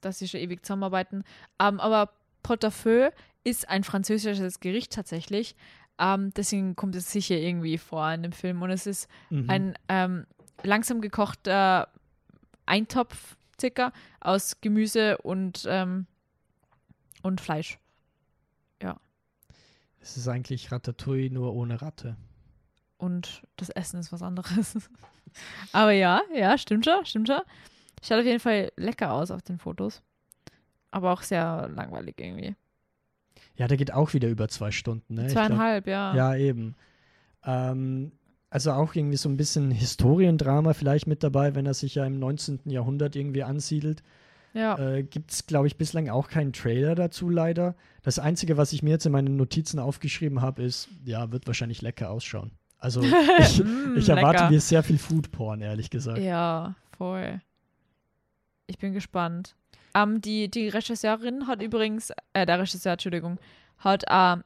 dass 0.00 0.18
sie 0.18 0.28
schon 0.28 0.40
ewig 0.40 0.64
zusammenarbeiten. 0.64 1.24
Ähm, 1.60 1.80
aber 1.80 2.10
Portefeuille 2.42 3.12
ist 3.44 3.68
ein 3.68 3.84
französisches 3.84 4.60
Gericht 4.60 4.92
tatsächlich. 4.92 5.54
Ähm, 5.98 6.32
deswegen 6.36 6.76
kommt 6.76 6.94
es 6.96 7.10
sicher 7.10 7.36
irgendwie 7.36 7.78
vor 7.78 8.10
in 8.12 8.22
dem 8.22 8.32
Film. 8.32 8.62
Und 8.62 8.70
es 8.70 8.86
ist 8.86 9.08
Mhm. 9.30 9.50
ein 9.50 9.78
ähm, 9.88 10.26
langsam 10.62 11.00
gekochter 11.00 11.88
Eintopf 12.66 13.36
circa 13.60 13.92
aus 14.20 14.60
Gemüse 14.60 15.18
und, 15.18 15.64
ähm, 15.68 16.06
und 17.22 17.40
Fleisch. 17.40 17.78
Es 20.08 20.16
ist 20.16 20.28
eigentlich 20.28 20.70
Ratatouille 20.70 21.30
nur 21.32 21.52
ohne 21.52 21.82
Ratte. 21.82 22.16
Und 22.96 23.42
das 23.56 23.70
Essen 23.70 23.98
ist 23.98 24.12
was 24.12 24.22
anderes. 24.22 24.76
Aber 25.72 25.90
ja, 25.90 26.22
ja, 26.32 26.56
stimmt 26.56 26.84
schon, 26.84 27.04
stimmt 27.04 27.26
schon. 27.26 27.40
Schaut 28.02 28.20
auf 28.20 28.24
jeden 28.26 28.40
Fall 28.40 28.70
lecker 28.76 29.12
aus 29.12 29.30
auf 29.30 29.42
den 29.42 29.58
Fotos. 29.58 30.02
Aber 30.90 31.12
auch 31.12 31.22
sehr 31.22 31.68
langweilig 31.74 32.14
irgendwie. 32.18 32.54
Ja, 33.56 33.66
der 33.68 33.76
geht 33.76 33.92
auch 33.92 34.12
wieder 34.14 34.28
über 34.28 34.48
zwei 34.48 34.70
Stunden. 34.70 35.14
Ne? 35.14 35.26
Ich 35.26 35.32
glaub- 35.32 35.46
Zweieinhalb, 35.46 35.86
ja. 35.86 36.14
Ja, 36.14 36.34
eben. 36.36 36.74
Ähm, 37.44 38.12
also 38.50 38.72
auch 38.72 38.94
irgendwie 38.94 39.16
so 39.16 39.28
ein 39.28 39.36
bisschen 39.36 39.70
Historiendrama 39.70 40.72
vielleicht 40.74 41.06
mit 41.06 41.22
dabei, 41.22 41.54
wenn 41.54 41.66
er 41.66 41.74
sich 41.74 41.94
ja 41.96 42.04
im 42.06 42.18
19. 42.18 42.60
Jahrhundert 42.66 43.16
irgendwie 43.16 43.42
ansiedelt. 43.42 44.02
Ja. 44.54 44.78
Äh, 44.78 45.02
Gibt 45.02 45.32
es, 45.32 45.46
glaube 45.46 45.66
ich, 45.66 45.76
bislang 45.76 46.08
auch 46.08 46.28
keinen 46.28 46.52
Trailer 46.52 46.94
dazu 46.94 47.28
leider. 47.28 47.74
Das 48.02 48.18
Einzige, 48.18 48.56
was 48.56 48.72
ich 48.72 48.82
mir 48.82 48.90
jetzt 48.90 49.04
in 49.04 49.12
meinen 49.12 49.36
Notizen 49.36 49.78
aufgeschrieben 49.78 50.40
habe, 50.40 50.62
ist, 50.62 50.88
ja, 51.04 51.30
wird 51.32 51.46
wahrscheinlich 51.46 51.82
lecker 51.82 52.10
ausschauen. 52.10 52.52
Also 52.78 53.02
ich, 53.38 53.62
Mm, 53.62 53.96
ich 53.98 54.08
erwarte 54.08 54.48
mir 54.50 54.60
sehr 54.60 54.82
viel 54.82 54.98
Foodporn, 54.98 55.60
ehrlich 55.60 55.90
gesagt. 55.90 56.18
Ja, 56.18 56.74
voll. 56.96 57.40
Ich 58.66 58.78
bin 58.78 58.92
gespannt. 58.92 59.54
Ähm, 59.94 60.20
die, 60.20 60.50
die 60.50 60.68
Regisseurin 60.68 61.46
hat 61.46 61.62
übrigens, 61.62 62.12
äh, 62.32 62.44
der 62.46 62.58
Regisseur, 62.58 62.92
Entschuldigung, 62.92 63.38
hat, 63.78 64.04
äh, 64.06 64.42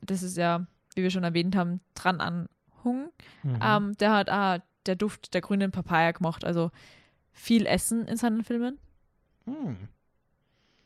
das 0.00 0.22
ist 0.22 0.36
ja, 0.36 0.66
wie 0.94 1.02
wir 1.02 1.10
schon 1.10 1.24
erwähnt 1.24 1.56
haben, 1.56 1.80
dran 1.94 2.20
an 2.20 2.48
Hung. 2.84 3.10
Mhm. 3.42 3.58
Ähm, 3.62 3.96
der 3.98 4.12
hat 4.12 4.28
äh, 4.28 4.62
der 4.86 4.96
Duft 4.96 5.34
der 5.34 5.40
grünen 5.40 5.70
Papaya 5.70 6.12
gemacht, 6.12 6.44
also 6.44 6.70
viel 7.32 7.66
Essen 7.66 8.06
in 8.06 8.16
seinen 8.16 8.44
Filmen. 8.44 8.78
Hm. 9.46 9.88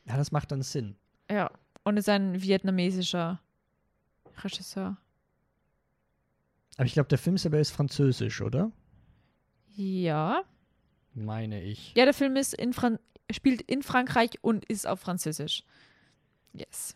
Ja, 0.05 0.17
das 0.17 0.31
macht 0.31 0.51
dann 0.51 0.61
Sinn. 0.61 0.95
Ja. 1.29 1.51
Und 1.83 1.97
ist 1.97 2.09
ein 2.09 2.41
vietnamesischer 2.41 3.39
Regisseur. 4.43 4.97
Aber 6.77 6.85
ich 6.85 6.93
glaube, 6.93 7.09
der 7.09 7.17
Film 7.17 7.37
selber 7.37 7.59
ist 7.59 7.71
französisch, 7.71 8.41
oder? 8.41 8.71
Ja. 9.75 10.43
Meine 11.17 11.63
ich. 11.63 11.93
Ja, 11.95 12.05
der 12.05 12.13
Film 12.13 12.35
ist 12.35 12.53
in 12.53 12.73
Fran 12.73 12.99
spielt 13.31 13.61
in 13.63 13.83
Frankreich 13.83 14.37
und 14.41 14.63
ist 14.65 14.87
auf 14.87 14.99
Französisch. 15.01 15.63
Yes. 16.53 16.95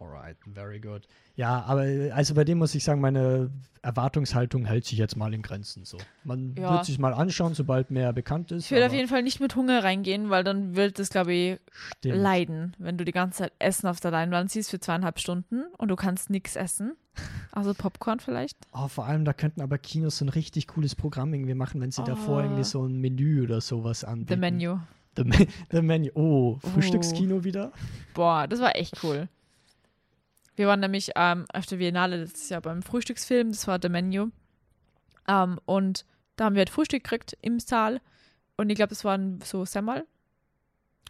Alright, 0.00 0.36
very 0.52 0.80
good. 0.80 1.06
Ja, 1.36 1.62
aber 1.62 1.82
also 2.14 2.34
bei 2.34 2.44
dem 2.44 2.58
muss 2.58 2.74
ich 2.74 2.82
sagen, 2.84 3.00
meine 3.00 3.50
Erwartungshaltung 3.82 4.64
hält 4.64 4.84
sich 4.84 4.98
jetzt 4.98 5.16
mal 5.16 5.32
in 5.32 5.42
Grenzen 5.42 5.84
so. 5.84 5.98
Man 6.24 6.54
Ja. 6.56 6.72
wird 6.74 6.84
sich 6.84 6.98
mal 6.98 7.14
anschauen, 7.14 7.54
sobald 7.54 7.90
mehr 7.90 8.12
bekannt 8.12 8.50
ist. 8.50 8.64
Ich 8.66 8.70
würde 8.72 8.86
auf 8.86 8.92
jeden 8.92 9.08
Fall 9.08 9.22
nicht 9.22 9.40
mit 9.40 9.54
Hunger 9.56 9.84
reingehen, 9.84 10.30
weil 10.30 10.42
dann 10.44 10.74
wird 10.74 10.98
es, 10.98 11.10
glaube 11.10 11.32
ich, 11.32 11.60
stimmt. 11.72 12.16
leiden, 12.16 12.74
wenn 12.78 12.98
du 12.98 13.04
die 13.04 13.12
ganze 13.12 13.38
Zeit 13.44 13.52
Essen 13.58 13.86
auf 13.86 14.00
der 14.00 14.10
Leinwand 14.10 14.50
siehst 14.50 14.70
für 14.70 14.80
zweieinhalb 14.80 15.18
Stunden 15.20 15.62
und 15.78 15.88
du 15.88 15.96
kannst 15.96 16.28
nichts 16.30 16.56
essen. 16.56 16.96
Also 17.52 17.72
Popcorn 17.74 18.18
vielleicht. 18.20 18.56
Oh, 18.72 18.88
vor 18.88 19.06
allem, 19.06 19.24
da 19.24 19.32
könnten 19.32 19.60
aber 19.60 19.78
Kinos 19.78 20.18
so 20.18 20.24
ein 20.24 20.30
richtig 20.30 20.66
cooles 20.68 20.94
Programm 20.96 21.32
irgendwie 21.32 21.54
machen, 21.54 21.80
wenn 21.80 21.92
sie 21.92 22.02
davor 22.04 22.38
Oh. 22.38 22.40
irgendwie 22.42 22.64
so 22.64 22.84
ein 22.84 23.00
Menü 23.00 23.42
oder 23.44 23.60
sowas 23.60 24.02
anbieten. 24.02 24.30
The 24.34 24.36
Menu. 24.36 24.78
The, 25.16 25.22
Me 25.24 25.46
The 25.70 25.80
Menu. 25.82 26.10
Oh, 26.14 26.58
Frühstückskino 26.58 27.44
wieder? 27.44 27.70
Boah, 28.14 28.48
das 28.48 28.60
war 28.60 28.74
echt 28.74 28.98
cool. 29.04 29.28
Wir 30.56 30.68
waren 30.68 30.80
nämlich 30.80 31.10
ähm, 31.16 31.46
auf 31.52 31.66
der 31.66 31.76
Biennale 31.76 32.16
letztes 32.16 32.48
Jahr 32.48 32.60
beim 32.60 32.82
Frühstücksfilm, 32.82 33.50
das 33.50 33.66
war 33.66 33.78
The 33.80 33.88
Menu. 33.88 34.28
Ähm, 35.28 35.58
und 35.64 36.04
da 36.36 36.44
haben 36.44 36.54
wir 36.54 36.60
halt 36.60 36.70
Frühstück 36.70 37.04
gekriegt 37.04 37.36
im 37.40 37.58
Saal. 37.58 38.00
Und 38.56 38.70
ich 38.70 38.76
glaube, 38.76 38.90
das 38.90 39.04
waren 39.04 39.40
so 39.42 39.64
Semmel. 39.64 40.06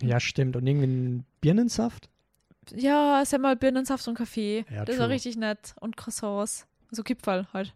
Ja, 0.02 0.18
stimmt. 0.20 0.56
Und 0.56 0.66
irgendwie 0.66 0.86
ein 0.86 1.26
Birnensaft? 1.40 2.08
Ja, 2.74 3.22
Semmel, 3.24 3.56
Birnensaft 3.56 4.06
und 4.08 4.14
Kaffee. 4.14 4.64
Ja, 4.70 4.84
das 4.84 4.98
war 4.98 5.08
richtig 5.08 5.36
nett. 5.36 5.74
Und 5.80 5.96
Croissants. 5.96 6.66
Also 6.90 7.02
Kipferl 7.02 7.46
halt. 7.52 7.74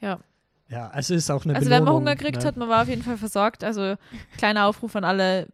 Ja. 0.00 0.20
Ja, 0.68 0.88
also 0.88 1.14
ist 1.14 1.30
auch 1.30 1.44
eine 1.44 1.54
Also 1.54 1.66
wenn 1.66 1.84
man 1.84 1.84
Belohnung, 1.84 2.00
Hunger 2.00 2.16
kriegt 2.16 2.38
ne? 2.38 2.44
hat, 2.44 2.56
man 2.56 2.68
war 2.68 2.82
auf 2.82 2.88
jeden 2.88 3.02
Fall 3.02 3.18
versorgt. 3.18 3.62
Also 3.62 3.96
kleiner 4.38 4.66
Aufruf 4.66 4.96
an 4.96 5.04
alle 5.04 5.48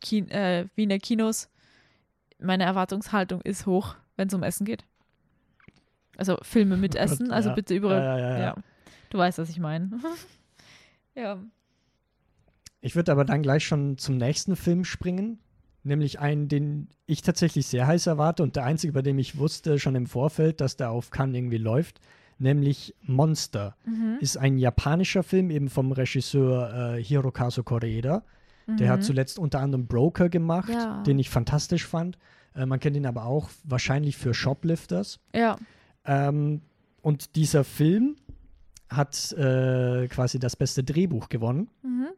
Ki 0.00 0.20
äh, 0.30 0.66
Wiener 0.74 0.98
Kinos. 0.98 1.48
Meine 2.38 2.64
Erwartungshaltung 2.64 3.42
ist 3.42 3.66
hoch, 3.66 3.96
wenn 4.22 4.28
es 4.28 4.34
um 4.34 4.44
Essen 4.44 4.64
geht. 4.64 4.84
Also 6.16 6.38
Filme 6.42 6.76
mit 6.76 6.94
Essen, 6.94 7.32
also 7.32 7.48
ja. 7.48 7.54
bitte 7.56 7.74
überall. 7.74 8.00
Ja, 8.00 8.18
ja, 8.18 8.38
ja. 8.38 8.56
Du 9.10 9.18
weißt, 9.18 9.38
was 9.38 9.50
ich 9.50 9.58
meine. 9.58 9.90
ja. 11.16 11.38
Ich 12.80 12.94
würde 12.94 13.10
aber 13.10 13.24
dann 13.24 13.42
gleich 13.42 13.66
schon 13.66 13.98
zum 13.98 14.18
nächsten 14.18 14.54
Film 14.54 14.84
springen, 14.84 15.40
nämlich 15.82 16.20
einen, 16.20 16.46
den 16.46 16.88
ich 17.06 17.22
tatsächlich 17.22 17.66
sehr 17.66 17.88
heiß 17.88 18.06
erwarte 18.06 18.44
und 18.44 18.54
der 18.54 18.64
einzige, 18.64 18.92
bei 18.92 19.02
dem 19.02 19.18
ich 19.18 19.38
wusste 19.38 19.80
schon 19.80 19.96
im 19.96 20.06
Vorfeld, 20.06 20.60
dass 20.60 20.76
der 20.76 20.90
auf 20.90 21.10
Cannes 21.10 21.36
irgendwie 21.36 21.58
läuft, 21.58 22.00
nämlich 22.38 22.94
Monster. 23.02 23.76
Mhm. 23.84 24.18
Ist 24.20 24.36
ein 24.36 24.56
japanischer 24.58 25.24
Film, 25.24 25.50
eben 25.50 25.68
vom 25.68 25.90
Regisseur 25.90 26.94
äh, 26.94 27.02
Hirokazu 27.02 27.64
Koreeda. 27.64 28.22
Der 28.68 28.90
hat 28.90 29.00
Mhm. 29.00 29.04
zuletzt 29.04 29.38
unter 29.40 29.58
anderem 29.58 29.88
Broker 29.88 30.28
gemacht, 30.28 30.72
den 31.04 31.18
ich 31.18 31.30
fantastisch 31.30 31.84
fand. 31.84 32.16
Äh, 32.54 32.66
man 32.66 32.80
kennt 32.80 32.96
ihn 32.96 33.06
aber 33.06 33.24
auch 33.26 33.50
wahrscheinlich 33.64 34.16
für 34.16 34.34
Shoplifters. 34.34 35.20
Ja. 35.34 35.56
Ähm, 36.04 36.60
und 37.00 37.36
dieser 37.36 37.64
Film 37.64 38.16
hat 38.88 39.32
äh, 39.32 40.06
quasi 40.08 40.38
das 40.38 40.56
beste 40.56 40.84
Drehbuch 40.84 41.28
gewonnen. 41.28 41.68
Mhm. 41.82 42.08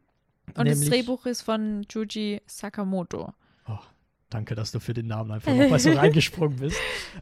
Und 0.55 0.67
das 0.67 0.81
Drehbuch 0.81 1.25
ist 1.25 1.41
von 1.41 1.85
Juji 1.89 2.41
Sakamoto. 2.45 3.33
Oh, 3.67 3.77
danke, 4.29 4.53
dass 4.55 4.71
du 4.71 4.79
für 4.79 4.93
den 4.93 5.07
Namen 5.07 5.31
einfach 5.31 5.53
nochmal 5.53 5.79
so 5.79 5.91
reingesprungen 5.93 6.57
bist. 6.59 6.77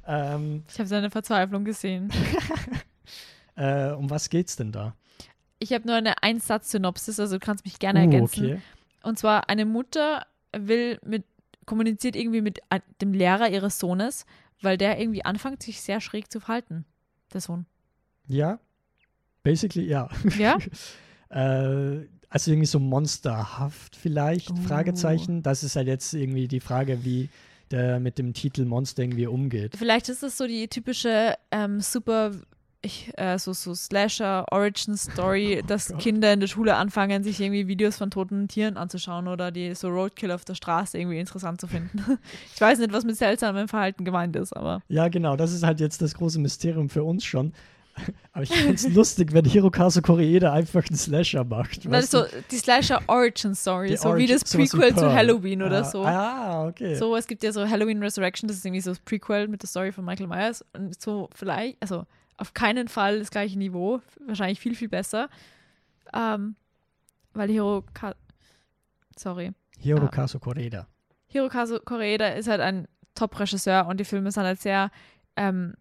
Ähm, 0.05 0.63
Ich 0.69 0.77
habe 0.79 0.87
seine 0.87 1.09
Verzweiflung 1.09 1.63
gesehen. 1.63 2.11
äh, 3.55 3.91
um 3.91 4.09
was 4.09 4.29
geht's 4.29 4.55
denn 4.55 4.71
da? 4.71 4.95
Ich 5.59 5.71
habe 5.71 5.87
nur 5.87 5.95
eine 5.95 6.21
Einsatz-Synopsis, 6.21 7.19
also 7.19 7.37
du 7.37 7.45
kannst 7.45 7.63
mich 7.63 7.79
gerne 7.79 7.99
Uh, 8.01 8.03
ergänzen. 8.03 8.45
okay. 8.45 8.61
Und 9.03 9.17
zwar 9.19 9.49
eine 9.49 9.65
Mutter 9.65 10.25
will 10.55 10.99
mit, 11.05 11.23
kommuniziert 11.65 12.15
irgendwie 12.15 12.41
mit 12.41 12.59
dem 13.01 13.13
Lehrer 13.13 13.49
ihres 13.49 13.79
Sohnes, 13.79 14.25
weil 14.61 14.77
der 14.77 14.99
irgendwie 14.99 15.25
anfängt, 15.25 15.63
sich 15.63 15.81
sehr 15.81 16.01
schräg 16.01 16.31
zu 16.31 16.39
verhalten. 16.39 16.85
Der 17.33 17.41
Sohn. 17.41 17.65
Ja, 18.27 18.59
basically 19.43 19.85
ja. 19.85 20.09
Ja? 20.37 20.57
äh, 21.29 22.07
also 22.29 22.51
irgendwie 22.51 22.65
so 22.65 22.79
monsterhaft 22.79 23.95
vielleicht, 23.95 24.51
Oh. 24.51 24.55
Fragezeichen. 24.55 25.43
Das 25.43 25.63
ist 25.63 25.75
halt 25.75 25.87
jetzt 25.87 26.13
irgendwie 26.13 26.47
die 26.47 26.59
Frage, 26.59 27.03
wie 27.03 27.29
der 27.69 27.99
mit 27.99 28.17
dem 28.17 28.33
Titel 28.33 28.65
Monster 28.65 29.03
irgendwie 29.03 29.27
umgeht. 29.27 29.75
Vielleicht 29.77 30.09
ist 30.09 30.23
das 30.23 30.37
so 30.37 30.47
die 30.47 30.67
typische 30.67 31.35
ähm, 31.51 31.79
super, 31.79 32.31
ich, 32.85 33.11
äh, 33.17 33.39
so, 33.39 33.53
so 33.53 33.73
Slasher-Origin-Story, 33.73 35.63
dass 35.65 35.89
Oh 35.89 35.93
Gott. 35.93 36.03
Kinder 36.03 36.33
in 36.33 36.39
der 36.41 36.47
Schule 36.47 36.75
anfangen, 36.75 37.23
sich 37.23 37.39
irgendwie 37.39 37.67
Videos 37.67 37.97
von 37.97 38.11
toten 38.11 38.47
Tieren 38.47 38.77
anzuschauen 38.77 39.27
oder 39.27 39.51
die 39.51 39.73
so 39.73 39.89
Roadkill 39.89 40.31
auf 40.31 40.45
der 40.45 40.55
Straße 40.55 40.97
irgendwie 40.97 41.19
interessant 41.19 41.59
zu 41.61 41.67
finden. 41.67 42.19
ich 42.53 42.61
weiß 42.61 42.79
nicht, 42.79 42.91
was 42.93 43.05
mit 43.05 43.15
seltsamem 43.17 43.67
Verhalten 43.67 44.05
gemeint 44.05 44.35
ist, 44.35 44.55
aber 44.55 44.81
Ja, 44.89 45.07
genau, 45.07 45.35
das 45.35 45.51
ist 45.53 45.63
halt 45.63 45.79
jetzt 45.79 46.01
das 46.01 46.13
große 46.13 46.39
Mysterium 46.39 46.89
für 46.89 47.03
uns 47.03 47.23
schon. 47.25 47.53
Aber 48.33 48.41
ich 48.41 48.49
finde 48.49 48.73
es 48.73 48.89
lustig, 48.89 49.33
wenn 49.33 49.45
Hirokazu 49.45 50.01
Koreeda 50.01 50.51
einfach 50.51 50.83
einen 50.89 50.97
Slasher 50.97 51.43
macht. 51.43 51.85
das 51.85 51.91
weißt 51.91 52.03
ist 52.05 52.11
so 52.11 52.23
du? 52.23 52.43
die 52.49 52.57
Die 53.91 53.97
so 53.97 54.05
wie 54.05 54.09
Origin- 54.13 54.39
das 54.41 54.53
wie 54.57 54.57
Prequel 54.67 54.95
zu. 54.95 55.13
Halloween 55.13 55.61
oder 55.61 55.81
ah, 55.81 55.83
so. 55.83 56.03
Ah, 56.03 56.67
okay. 56.67 56.95
So, 56.95 57.15
es 57.15 57.27
gibt 57.27 57.43
ja 57.43 57.51
so 57.51 57.69
Halloween 57.69 58.01
Resurrection, 58.01 58.47
das 58.47 58.57
ist 58.57 58.65
irgendwie 58.65 58.81
so 58.81 58.89
das 58.89 58.99
Prequel 58.99 59.47
mit 59.47 59.61
der 59.61 59.69
Story 59.69 59.91
von 59.91 60.05
Michael 60.05 60.25
Myers. 60.25 60.65
Und 60.73 60.99
so 60.99 61.29
vielleicht, 61.35 61.77
also 61.81 62.07
auf 62.37 62.53
keinen 62.53 62.87
Fall 62.87 63.19
das 63.19 63.31
gleiche 63.31 63.57
Niveau, 63.57 64.01
wahrscheinlich 64.25 64.59
viel, 64.59 64.75
viel 64.75 64.89
besser. 64.89 65.29
Ähm, 66.13 66.55
weil 67.33 67.49
Hiroka 67.49 68.15
sorry. 69.17 69.51
Hirokazu 69.79 70.39
Koreeda. 70.39 70.87
Hirokazu 71.27 71.79
Koreeda 71.79 72.27
ist 72.29 72.47
halt 72.47 72.61
ein 72.61 72.87
Top-Regisseur 73.15 73.87
und 73.87 73.99
die 73.99 74.05
Filme 74.05 74.31
sind 74.31 74.43
halt 74.43 74.61
sehr, 74.61 74.91
ähm, 75.35 75.75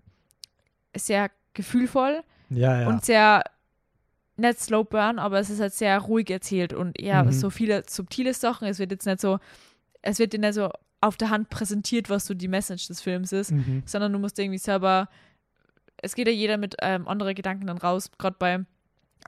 sehr 0.96 1.30
gefühlvoll 1.54 2.22
Ja, 2.50 2.82
ja. 2.82 2.88
und 2.88 3.04
sehr 3.04 3.44
nicht 4.36 4.60
slow 4.60 4.84
burn, 4.84 5.18
aber 5.18 5.38
es 5.40 5.50
ist 5.50 5.60
halt 5.60 5.74
sehr 5.74 5.98
ruhig 5.98 6.30
erzählt 6.30 6.72
und 6.72 6.98
eher 6.98 7.24
Mhm. 7.24 7.32
so 7.32 7.50
viele 7.50 7.82
subtile 7.88 8.32
Sachen. 8.34 8.66
Es 8.66 8.78
wird 8.78 8.90
jetzt 8.90 9.06
nicht 9.06 9.20
so, 9.20 9.38
es 10.00 10.18
wird 10.18 10.32
dir 10.32 10.40
nicht 10.40 10.54
so 10.54 10.70
auf 11.00 11.16
der 11.16 11.30
Hand 11.30 11.50
präsentiert, 11.50 12.08
was 12.10 12.26
so 12.26 12.32
die 12.34 12.48
Message 12.48 12.86
des 12.88 13.00
Films 13.02 13.32
ist, 13.32 13.50
mhm. 13.52 13.82
sondern 13.84 14.12
du 14.12 14.18
musst 14.18 14.38
irgendwie 14.38 14.58
selber, 14.58 15.08
es 16.02 16.14
geht 16.14 16.26
ja 16.26 16.32
jeder 16.32 16.58
mit 16.58 16.76
ähm, 16.82 17.08
anderen 17.08 17.34
Gedanken 17.34 17.66
dann 17.66 17.78
raus. 17.78 18.10
Gerade 18.18 18.36
bei 18.38 18.64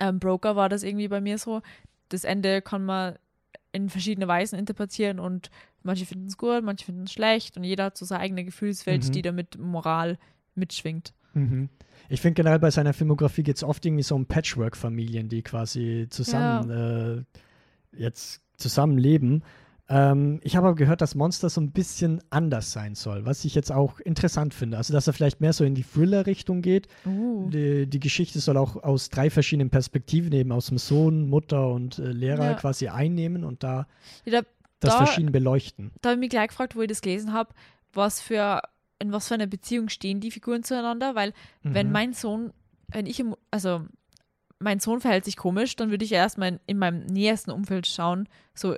ähm, 0.01 0.19
Broker 0.19 0.57
war 0.57 0.69
das 0.69 0.83
irgendwie 0.83 1.09
bei 1.09 1.21
mir 1.21 1.39
so. 1.39 1.63
Das 2.11 2.25
Ende 2.25 2.61
kann 2.61 2.85
man 2.85 3.15
in 3.73 3.89
verschiedene 3.89 4.29
Weisen 4.29 4.59
interpretieren 4.59 5.19
und 5.19 5.51
manche 5.83 6.07
finden 6.07 6.27
es 6.27 6.37
gut, 6.37 6.63
manche 6.63 6.85
finden 6.85 7.05
es 7.05 7.13
schlecht 7.13 7.57
und 7.57 7.65
jeder 7.65 7.85
hat 7.85 7.97
so 7.97 8.05
seine 8.05 8.21
eigene 8.21 8.45
Gefühlswelt, 8.45 9.07
Mhm. 9.09 9.13
die 9.13 9.23
damit 9.23 9.59
Moral 9.59 10.19
mitschwingt. 10.55 11.13
Mhm. 11.33 11.69
Ich 12.09 12.21
finde 12.21 12.35
generell 12.35 12.59
bei 12.61 12.71
seiner 12.71 12.93
Filmografie 12.93 13.43
geht 13.43 13.57
es 13.57 13.65
oft 13.65 13.85
irgendwie 13.85 14.03
so 14.03 14.15
um 14.15 14.27
Patchwork-Familien, 14.27 15.29
die 15.29 15.43
quasi 15.43 16.07
zusammen 16.11 16.71
äh, 16.71 17.99
jetzt 17.99 18.43
zusammenleben. 18.57 19.43
Ähm, 19.89 20.41
ich 20.43 20.57
habe 20.57 20.69
aber 20.69 20.77
gehört, 20.77 21.03
dass 21.03 21.15
Monster 21.15 21.51
so 21.51 21.61
ein 21.61 21.71
bisschen 21.73 22.23
anders 22.31 22.73
sein 22.73 22.95
soll, 22.95 23.27
was 23.27 23.45
ich 23.45 23.55
jetzt 23.55 23.71
auch 23.71 24.01
interessant 24.01 24.55
finde. 24.55 24.79
Also, 24.79 24.93
dass 24.95 25.07
er 25.07 25.13
vielleicht 25.13 25.41
mehr 25.43 25.53
so 25.53 25.63
in 25.65 25.75
die 25.75 25.85
Thriller-Richtung 25.85 26.63
geht. 26.63 26.89
Uh. 27.05 27.51
Die, 27.51 27.87
die 27.87 28.01
Geschichte 28.01 28.41
soll 28.41 28.57
auch 28.57 28.83
aus 28.83 29.11
drei 29.11 29.29
verschiedenen 29.29 29.69
Perspektiven, 29.69 30.33
eben 30.33 30.53
aus 30.53 30.67
dem 30.69 30.79
Sohn, 30.79 31.29
Mutter 31.29 31.69
und 31.71 31.99
äh, 31.99 32.13
Lehrer 32.13 32.53
Ja. 32.53 32.55
quasi 32.55 32.89
einnehmen 32.89 33.45
und 33.45 33.63
da 33.63 33.87
Ja, 34.25 34.41
da 34.43 34.49
das 34.81 34.93
Da- 34.99 35.05
verschieden 35.05 35.33
beleuchten. 35.33 35.91
da 36.01 36.11
habe 36.11 36.17
ich 36.17 36.21
mich 36.21 36.31
gleich 36.31 36.49
gefragt, 36.49 36.77
wo 36.77 36.81
ich 36.83 36.89
das 36.89 37.01
gelesen 37.03 37.33
habe, 37.35 37.53
was 37.93 38.21
für, 38.21 38.63
in 38.99 39.13
was 39.13 39.29
für 39.29 39.35
einer 39.35 39.47
Beziehung 39.47 39.89
stehen 39.91 40.21
die 40.21 40.31
Figuren 40.31 40.63
zueinander, 40.63 41.15
weil 41.15 41.33
wenn 41.63 41.87
Mhm. 41.89 41.93
mein 41.93 42.13
Sohn, 42.15 42.53
wenn 42.89 43.05
ich 43.07 43.21
im, 43.21 43.37
also 43.51 43.83
mein 44.59 44.81
Sohn 44.81 45.01
verhält 45.01 45.27
sich 45.27 45.37
komisch, 45.37 45.77
dann 45.77 45.91
würde 45.91 46.05
ich 46.07 46.11
ja 46.11 46.19
erstmal 46.19 46.49
in, 46.49 46.61
in 46.67 46.79
meinem 46.79 47.05
nähersten 47.07 47.51
Umfeld 47.51 47.87
schauen, 47.87 48.29
so 48.55 48.77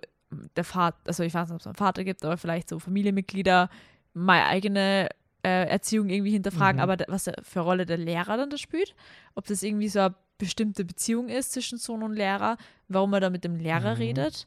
der 0.57 0.65
Vater, 0.65 0.99
also 1.07 1.23
ich 1.23 1.33
weiß 1.35 1.49
nicht, 1.49 1.55
ob 1.55 1.61
es 1.61 1.67
einen 1.67 1.75
Vater 1.77 2.05
gibt, 2.05 2.25
aber 2.25 2.37
vielleicht 2.37 2.69
so 2.69 2.79
Familienmitglieder, 2.79 3.69
meine 4.15 4.47
eigene 4.47 5.09
äh, 5.43 5.69
Erziehung 5.69 6.09
irgendwie 6.09 6.33
hinterfragen, 6.33 6.77
Mhm. 6.77 6.83
aber 6.91 7.05
was 7.09 7.25
der, 7.25 7.35
für 7.43 7.61
Rolle 7.61 7.87
der 7.87 7.99
Lehrer 7.99 8.37
dann 8.37 8.51
da 8.51 8.57
spielt, 8.59 8.95
ob 9.35 9.47
das 9.47 9.63
irgendwie 9.63 9.89
so 9.89 10.01
eine 10.01 10.15
bestimmte 10.39 10.85
Beziehung 10.85 11.29
ist 11.29 11.53
zwischen 11.53 11.79
Sohn 11.79 12.03
und 12.03 12.13
Lehrer, 12.15 12.57
warum 12.89 13.13
er 13.15 13.21
da 13.21 13.31
mit 13.31 13.45
dem 13.45 13.57
Lehrer 13.57 13.93
Mhm. 13.95 13.99
redet, 14.01 14.47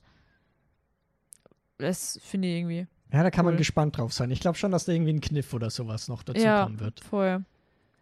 das 1.77 2.19
finde 2.23 2.47
ich 2.49 2.55
irgendwie 2.59 2.87
Ja, 3.11 3.23
da 3.23 3.31
kann 3.31 3.43
man 3.45 3.55
Cool. 3.55 3.57
gespannt 3.59 3.97
drauf 3.97 4.13
sein. 4.13 4.29
Ich 4.29 4.39
glaube 4.39 4.57
schon, 4.57 4.71
dass 4.71 4.85
da 4.85 4.91
irgendwie 4.91 5.13
ein 5.13 5.21
Kniff 5.21 5.51
oder 5.53 5.69
sowas 5.71 6.07
noch 6.09 6.21
dazu 6.21 6.41
Ja. 6.45 6.63
kommen 6.63 6.79
wird, 6.79 6.99
voll. 6.99 7.43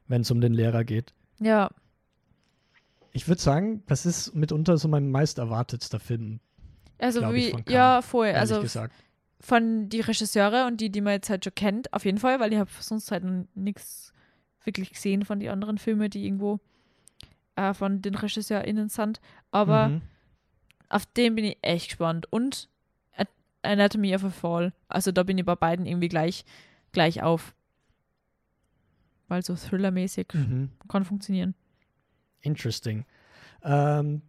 wenn 0.08 0.22
es 0.22 0.32
um 0.32 0.42
den 0.42 0.54
Lehrer 0.54 0.84
geht. 0.84 1.14
Ja, 1.40 1.70
Ich 3.14 3.28
würde 3.28 3.42
sagen, 3.42 3.82
das 3.88 4.06
ist 4.06 4.36
mitunter 4.36 4.78
so 4.78 4.88
mein 4.88 5.10
meist 5.10 5.38
erwartetster 5.40 6.00
Film, 6.00 6.40
also 7.00 7.22
wie, 7.34 7.52
Cannes, 7.52 7.64
ja, 7.68 8.02
voll. 8.02 8.30
Also 8.30 8.62
gesagt. 8.62 8.94
von 9.40 9.90
die 9.90 10.02
Regisseure 10.02 10.66
und 10.68 10.82
die, 10.82 10.90
die 10.90 11.02
man 11.02 11.14
jetzt 11.14 11.30
halt 11.30 11.44
schon 11.44 11.56
kennt, 11.56 11.94
auf 11.94 12.06
jeden 12.06 12.18
Fall, 12.18 12.40
weil 12.40 12.52
ich 12.54 12.60
habe 12.60 12.70
sonst 12.80 13.12
halt 13.12 13.24
nichts 13.56 14.14
wirklich 14.64 14.92
gesehen 14.92 15.24
von 15.26 15.40
den 15.40 15.50
anderen 15.50 15.78
Filmen, 15.78 16.10
die 16.10 16.26
irgendwo 16.26 16.60
äh, 17.56 17.74
von 17.74 18.02
den 18.02 18.16
RegisseurInnen 18.16 18.90
sind. 18.90 19.20
Aber 19.52 19.90
Mhm. 19.90 20.02
auf 20.90 21.06
den 21.06 21.36
bin 21.36 21.46
ich 21.46 21.58
echt 21.62 21.90
gespannt. 21.90 22.32
Und 22.32 22.70
Anatomy 23.64 24.16
of 24.16 24.24
a 24.24 24.30
Fall. 24.30 24.74
Also 24.88 25.12
da 25.12 25.24
bin 25.24 25.38
ich 25.38 25.44
bei 25.46 25.56
beiden 25.56 25.86
irgendwie 25.86 26.08
gleich, 26.10 26.46
gleich 26.94 27.22
auf. 27.24 27.54
Weil 29.28 29.44
so 29.44 29.56
thrillermäßig 29.56 30.28
Mhm. 30.34 30.70
kann 30.88 31.04
funktionieren. 31.04 31.54
Interesting. 32.42 33.04
Ähm, 33.64 34.22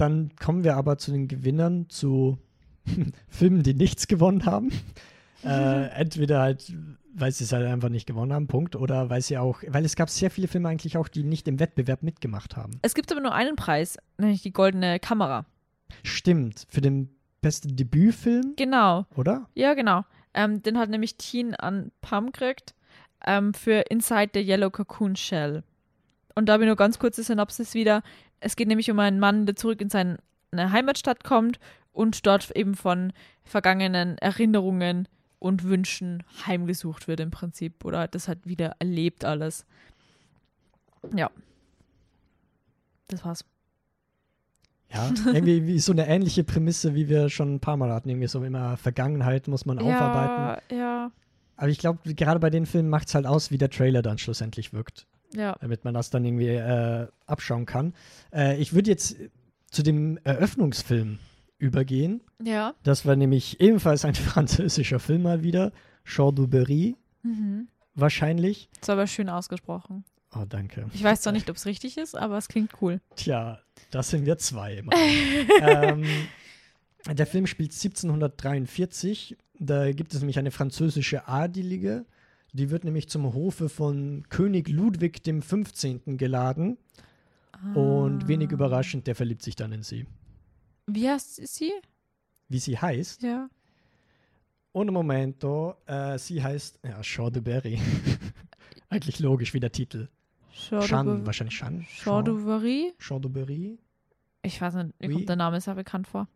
dann 0.00 0.30
kommen 0.36 0.64
wir 0.64 0.76
aber 0.76 0.98
zu 0.98 1.10
den 1.12 1.28
Gewinnern, 1.28 1.88
zu 1.88 2.38
Filmen, 3.28 3.62
die 3.62 3.74
nichts 3.74 4.06
gewonnen 4.06 4.46
haben. 4.46 4.70
äh, 5.44 5.86
entweder 5.90 6.40
halt, 6.40 6.72
weil 7.14 7.32
sie 7.32 7.44
es 7.44 7.52
halt 7.52 7.66
einfach 7.66 7.88
nicht 7.88 8.06
gewonnen 8.06 8.32
haben, 8.32 8.46
Punkt, 8.46 8.76
oder 8.76 9.10
weil 9.10 9.20
sie 9.22 9.38
auch, 9.38 9.62
weil 9.68 9.84
es 9.84 9.96
gab 9.96 10.10
sehr 10.10 10.30
viele 10.30 10.48
Filme 10.48 10.68
eigentlich 10.68 10.96
auch, 10.96 11.08
die 11.08 11.22
nicht 11.24 11.48
im 11.48 11.60
Wettbewerb 11.60 12.02
mitgemacht 12.02 12.56
haben. 12.56 12.78
Es 12.82 12.94
gibt 12.94 13.10
aber 13.12 13.20
nur 13.20 13.34
einen 13.34 13.56
Preis, 13.56 13.98
nämlich 14.18 14.42
die 14.42 14.52
goldene 14.52 14.98
Kamera. 15.00 15.46
Stimmt, 16.02 16.66
für 16.68 16.80
den 16.80 17.10
besten 17.40 17.74
Debütfilm, 17.76 18.54
Genau. 18.56 19.06
oder? 19.16 19.48
Ja, 19.54 19.74
genau. 19.74 20.04
Ähm, 20.34 20.62
den 20.62 20.78
hat 20.78 20.90
nämlich 20.90 21.16
Teen 21.16 21.54
an 21.54 21.90
Pam 22.00 22.26
gekriegt 22.26 22.74
ähm, 23.26 23.54
für 23.54 23.84
Inside 23.90 24.30
the 24.34 24.40
Yellow 24.40 24.70
Cocoon 24.70 25.16
Shell. 25.16 25.64
Und 26.34 26.46
da 26.48 26.52
habe 26.54 26.62
ich 26.62 26.68
nur 26.68 26.76
ganz 26.76 26.98
kurze 26.98 27.22
Synopsis 27.24 27.74
wieder. 27.74 28.02
Es 28.40 28.56
geht 28.56 28.68
nämlich 28.68 28.90
um 28.90 28.98
einen 28.98 29.20
Mann, 29.20 29.46
der 29.46 29.56
zurück 29.56 29.80
in 29.80 29.90
seine 29.90 30.18
Heimatstadt 30.54 31.24
kommt 31.24 31.60
und 31.92 32.26
dort 32.26 32.50
eben 32.56 32.74
von 32.74 33.12
vergangenen 33.44 34.18
Erinnerungen 34.18 35.08
und 35.38 35.64
Wünschen 35.64 36.22
heimgesucht 36.46 37.08
wird 37.08 37.20
im 37.20 37.30
Prinzip 37.30 37.84
oder 37.84 38.08
das 38.08 38.28
halt 38.28 38.46
wieder 38.46 38.76
erlebt 38.78 39.24
alles. 39.24 39.64
Ja. 41.14 41.30
Das 43.08 43.24
war's. 43.24 43.44
Ja, 44.92 45.08
irgendwie 45.26 45.66
wie 45.66 45.78
so 45.78 45.92
eine 45.92 46.08
ähnliche 46.08 46.42
Prämisse, 46.42 46.94
wie 46.94 47.08
wir 47.08 47.28
schon 47.28 47.54
ein 47.54 47.60
paar 47.60 47.76
Mal 47.76 47.92
hatten. 47.92 48.08
Irgendwie 48.08 48.26
so 48.26 48.42
immer 48.42 48.76
Vergangenheit 48.76 49.46
muss 49.46 49.64
man 49.64 49.78
aufarbeiten. 49.78 50.62
Ja, 50.70 50.76
ja, 50.76 51.12
Aber 51.56 51.68
ich 51.68 51.78
glaube, 51.78 52.14
gerade 52.14 52.40
bei 52.40 52.50
den 52.50 52.66
Filmen 52.66 52.88
macht 52.88 53.08
es 53.08 53.14
halt 53.14 53.26
aus, 53.26 53.50
wie 53.50 53.58
der 53.58 53.70
Trailer 53.70 54.02
dann 54.02 54.18
schlussendlich 54.18 54.72
wirkt, 54.72 55.06
ja. 55.34 55.56
damit 55.60 55.84
man 55.84 55.94
das 55.94 56.10
dann 56.10 56.24
irgendwie 56.24 56.48
äh, 56.48 57.06
abschauen 57.26 57.66
kann. 57.66 57.94
Äh, 58.32 58.56
ich 58.60 58.72
würde 58.72 58.90
jetzt 58.90 59.16
zu 59.70 59.82
dem 59.82 60.18
Eröffnungsfilm 60.24 61.18
übergehen. 61.58 62.22
Ja. 62.42 62.74
Das 62.82 63.06
war 63.06 63.16
nämlich 63.16 63.60
ebenfalls 63.60 64.04
ein 64.04 64.14
französischer 64.16 64.98
Film 64.98 65.22
mal 65.22 65.42
wieder. 65.42 65.72
Jean 66.04 66.34
Duberry 66.34 66.96
Mhm. 67.22 67.68
wahrscheinlich. 67.94 68.70
Das 68.80 68.88
war 68.88 68.94
aber 68.94 69.06
schön 69.06 69.28
ausgesprochen. 69.28 70.04
Oh, 70.34 70.44
danke. 70.48 70.86
Ich 70.94 71.02
weiß 71.02 71.22
zwar 71.22 71.32
nicht, 71.32 71.50
ob 71.50 71.56
es 71.56 71.66
richtig 71.66 71.98
ist, 71.98 72.16
aber 72.16 72.38
es 72.38 72.48
klingt 72.48 72.80
cool. 72.80 73.00
Tja, 73.16 73.58
das 73.90 74.10
sind 74.10 74.24
wir 74.26 74.38
zwei 74.38 74.74
immer. 74.76 74.92
ähm, 75.60 76.04
der 77.12 77.26
Film 77.26 77.46
spielt 77.46 77.72
1743. 77.72 79.36
Da 79.58 79.92
gibt 79.92 80.14
es 80.14 80.20
nämlich 80.20 80.38
eine 80.38 80.50
französische 80.50 81.26
Adelige. 81.28 82.06
Die 82.52 82.70
wird 82.70 82.84
nämlich 82.84 83.08
zum 83.08 83.32
Hofe 83.32 83.68
von 83.68 84.24
König 84.28 84.68
Ludwig 84.68 85.22
dem 85.22 85.42
15. 85.42 86.16
geladen. 86.16 86.78
Und 87.74 88.26
wenig 88.26 88.48
Ah. 88.50 88.52
überraschend, 88.54 89.06
der 89.06 89.14
verliebt 89.14 89.42
sich 89.42 89.54
dann 89.54 89.72
in 89.72 89.82
sie. 89.82 90.06
Wie 90.86 91.08
heißt 91.08 91.46
sie? 91.46 91.72
Wie 92.48 92.58
sie 92.58 92.78
heißt? 92.78 93.22
Ja. 93.22 93.48
Un 94.72 94.86
momento, 94.92 95.74
äh, 95.86 96.16
sie 96.18 96.42
heißt 96.42 96.78
ja, 96.84 97.00
Jean 97.02 97.32
de 97.32 97.42
Berry. 97.42 97.78
Eigentlich 98.88 99.18
logisch 99.20 99.52
wie 99.52 99.60
der 99.60 99.72
Titel. 99.72 100.08
Jean, 100.52 101.26
wahrscheinlich 101.26 101.56
Jean. 101.58 101.86
Jean 101.88 102.24
du 102.24 102.44
Vary? 102.46 102.92
Jean 102.98 103.20
de 103.20 103.30
Berry. 103.30 103.78
Ich 104.42 104.60
weiß 104.60 104.74
nicht, 104.74 104.98
mir 105.00 105.08
Oui. 105.08 105.14
kommt 105.14 105.28
der 105.28 105.36
Name 105.36 105.60
sehr 105.60 105.74
bekannt 105.74 106.06
vor. 106.08 106.28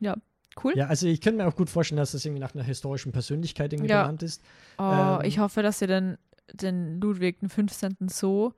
Ja, 0.00 0.16
cool. 0.64 0.72
Ja, 0.76 0.86
also 0.86 1.06
ich 1.06 1.20
könnte 1.20 1.42
mir 1.42 1.48
auch 1.48 1.56
gut 1.56 1.70
vorstellen, 1.70 1.98
dass 1.98 2.12
das 2.12 2.24
irgendwie 2.24 2.40
nach 2.40 2.54
einer 2.54 2.64
historischen 2.64 3.12
Persönlichkeit 3.12 3.72
irgendwie 3.72 3.90
Ja. 3.90 4.02
benannt 4.02 4.22
ist. 4.22 4.42
Oh, 4.78 4.82
Ähm, 4.82 5.20
ich 5.24 5.38
hoffe, 5.38 5.62
dass 5.62 5.78
sie 5.78 5.86
den, 5.86 6.16
den 6.52 7.00
Ludwig 7.00 7.40
den 7.40 7.48
15. 7.48 7.96
so, 8.08 8.52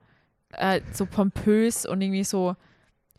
äh, 0.53 0.81
so 0.93 1.05
pompös 1.05 1.85
und 1.85 2.01
irgendwie 2.01 2.23
so, 2.23 2.55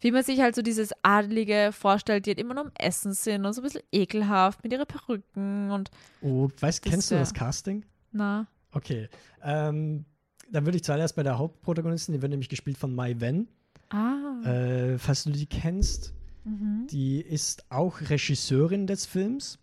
wie 0.01 0.12
man 0.12 0.22
sich 0.24 0.41
halt 0.41 0.55
so 0.55 0.62
dieses 0.62 0.93
Adelige 1.03 1.70
vorstellt, 1.72 2.24
die 2.26 2.31
halt 2.31 2.41
immer 2.41 2.55
nur 2.55 2.64
am 2.66 2.72
Essen 2.78 3.12
sind 3.12 3.45
und 3.45 3.53
so 3.53 3.61
ein 3.61 3.64
bisschen 3.64 3.83
ekelhaft 3.93 4.62
mit 4.64 4.72
ihren 4.72 4.87
Perücken 4.87 5.70
und 5.70 5.91
Oh, 6.22 6.49
weißt, 6.59 6.83
kennst 6.83 7.11
du 7.11 7.16
das 7.16 7.35
Casting? 7.35 7.85
na. 8.12 8.47
Okay. 8.72 9.09
Ähm, 9.43 10.05
dann 10.51 10.64
würde 10.64 10.76
ich 10.76 10.85
zuallererst 10.85 11.16
bei 11.16 11.22
der 11.22 11.39
Hauptprotagonistin, 11.39 12.14
die 12.14 12.22
wird 12.22 12.31
nämlich 12.31 12.49
gespielt 12.49 12.78
von 12.78 12.95
Mai 12.95 13.16
Wen. 13.18 13.49
Ah. 13.91 14.41
Äh, 14.45 14.97
falls 14.99 15.24
du 15.24 15.31
die 15.31 15.47
kennst, 15.47 16.14
mhm. 16.45 16.86
die 16.91 17.20
ist 17.20 17.64
auch 17.70 18.01
Regisseurin 18.01 18.86
des 18.86 19.07
Films. 19.07 19.59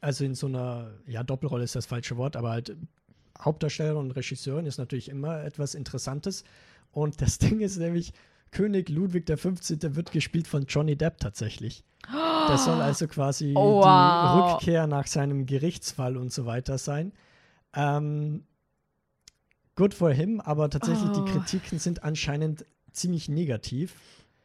Also 0.00 0.24
in 0.24 0.34
so 0.34 0.46
einer, 0.46 0.92
ja, 1.06 1.22
Doppelrolle 1.22 1.64
ist 1.64 1.76
das 1.76 1.86
falsche 1.86 2.16
Wort, 2.16 2.36
aber 2.36 2.50
halt 2.50 2.76
Hauptdarstellerin 3.38 3.98
und 3.98 4.10
Regisseurin 4.12 4.66
ist 4.66 4.78
natürlich 4.78 5.08
immer 5.08 5.42
etwas 5.44 5.74
Interessantes. 5.74 6.44
Und 6.92 7.20
das 7.20 7.38
Ding 7.38 7.60
ist 7.60 7.76
nämlich, 7.78 8.12
König 8.50 8.88
Ludwig 8.88 9.26
der 9.26 9.38
15. 9.38 9.94
wird 9.94 10.10
gespielt 10.10 10.48
von 10.48 10.64
Johnny 10.66 10.96
Depp 10.96 11.18
tatsächlich. 11.18 11.84
Das 12.48 12.64
soll 12.64 12.80
also 12.80 13.06
quasi 13.06 13.54
Oh, 13.56 13.80
die 13.80 13.86
wow. 13.86 14.54
Rückkehr 14.54 14.86
nach 14.86 15.06
seinem 15.06 15.46
Gerichtsfall 15.46 16.16
und 16.16 16.32
so 16.32 16.46
weiter 16.46 16.78
sein. 16.78 17.12
Ähm, 17.74 18.44
good 19.76 19.94
for 19.94 20.10
him, 20.10 20.40
aber 20.40 20.68
tatsächlich 20.68 21.10
Oh. 21.10 21.24
die 21.24 21.30
Kritiken 21.30 21.78
sind 21.78 22.02
anscheinend 22.02 22.64
ziemlich 22.92 23.28
negativ. 23.28 23.94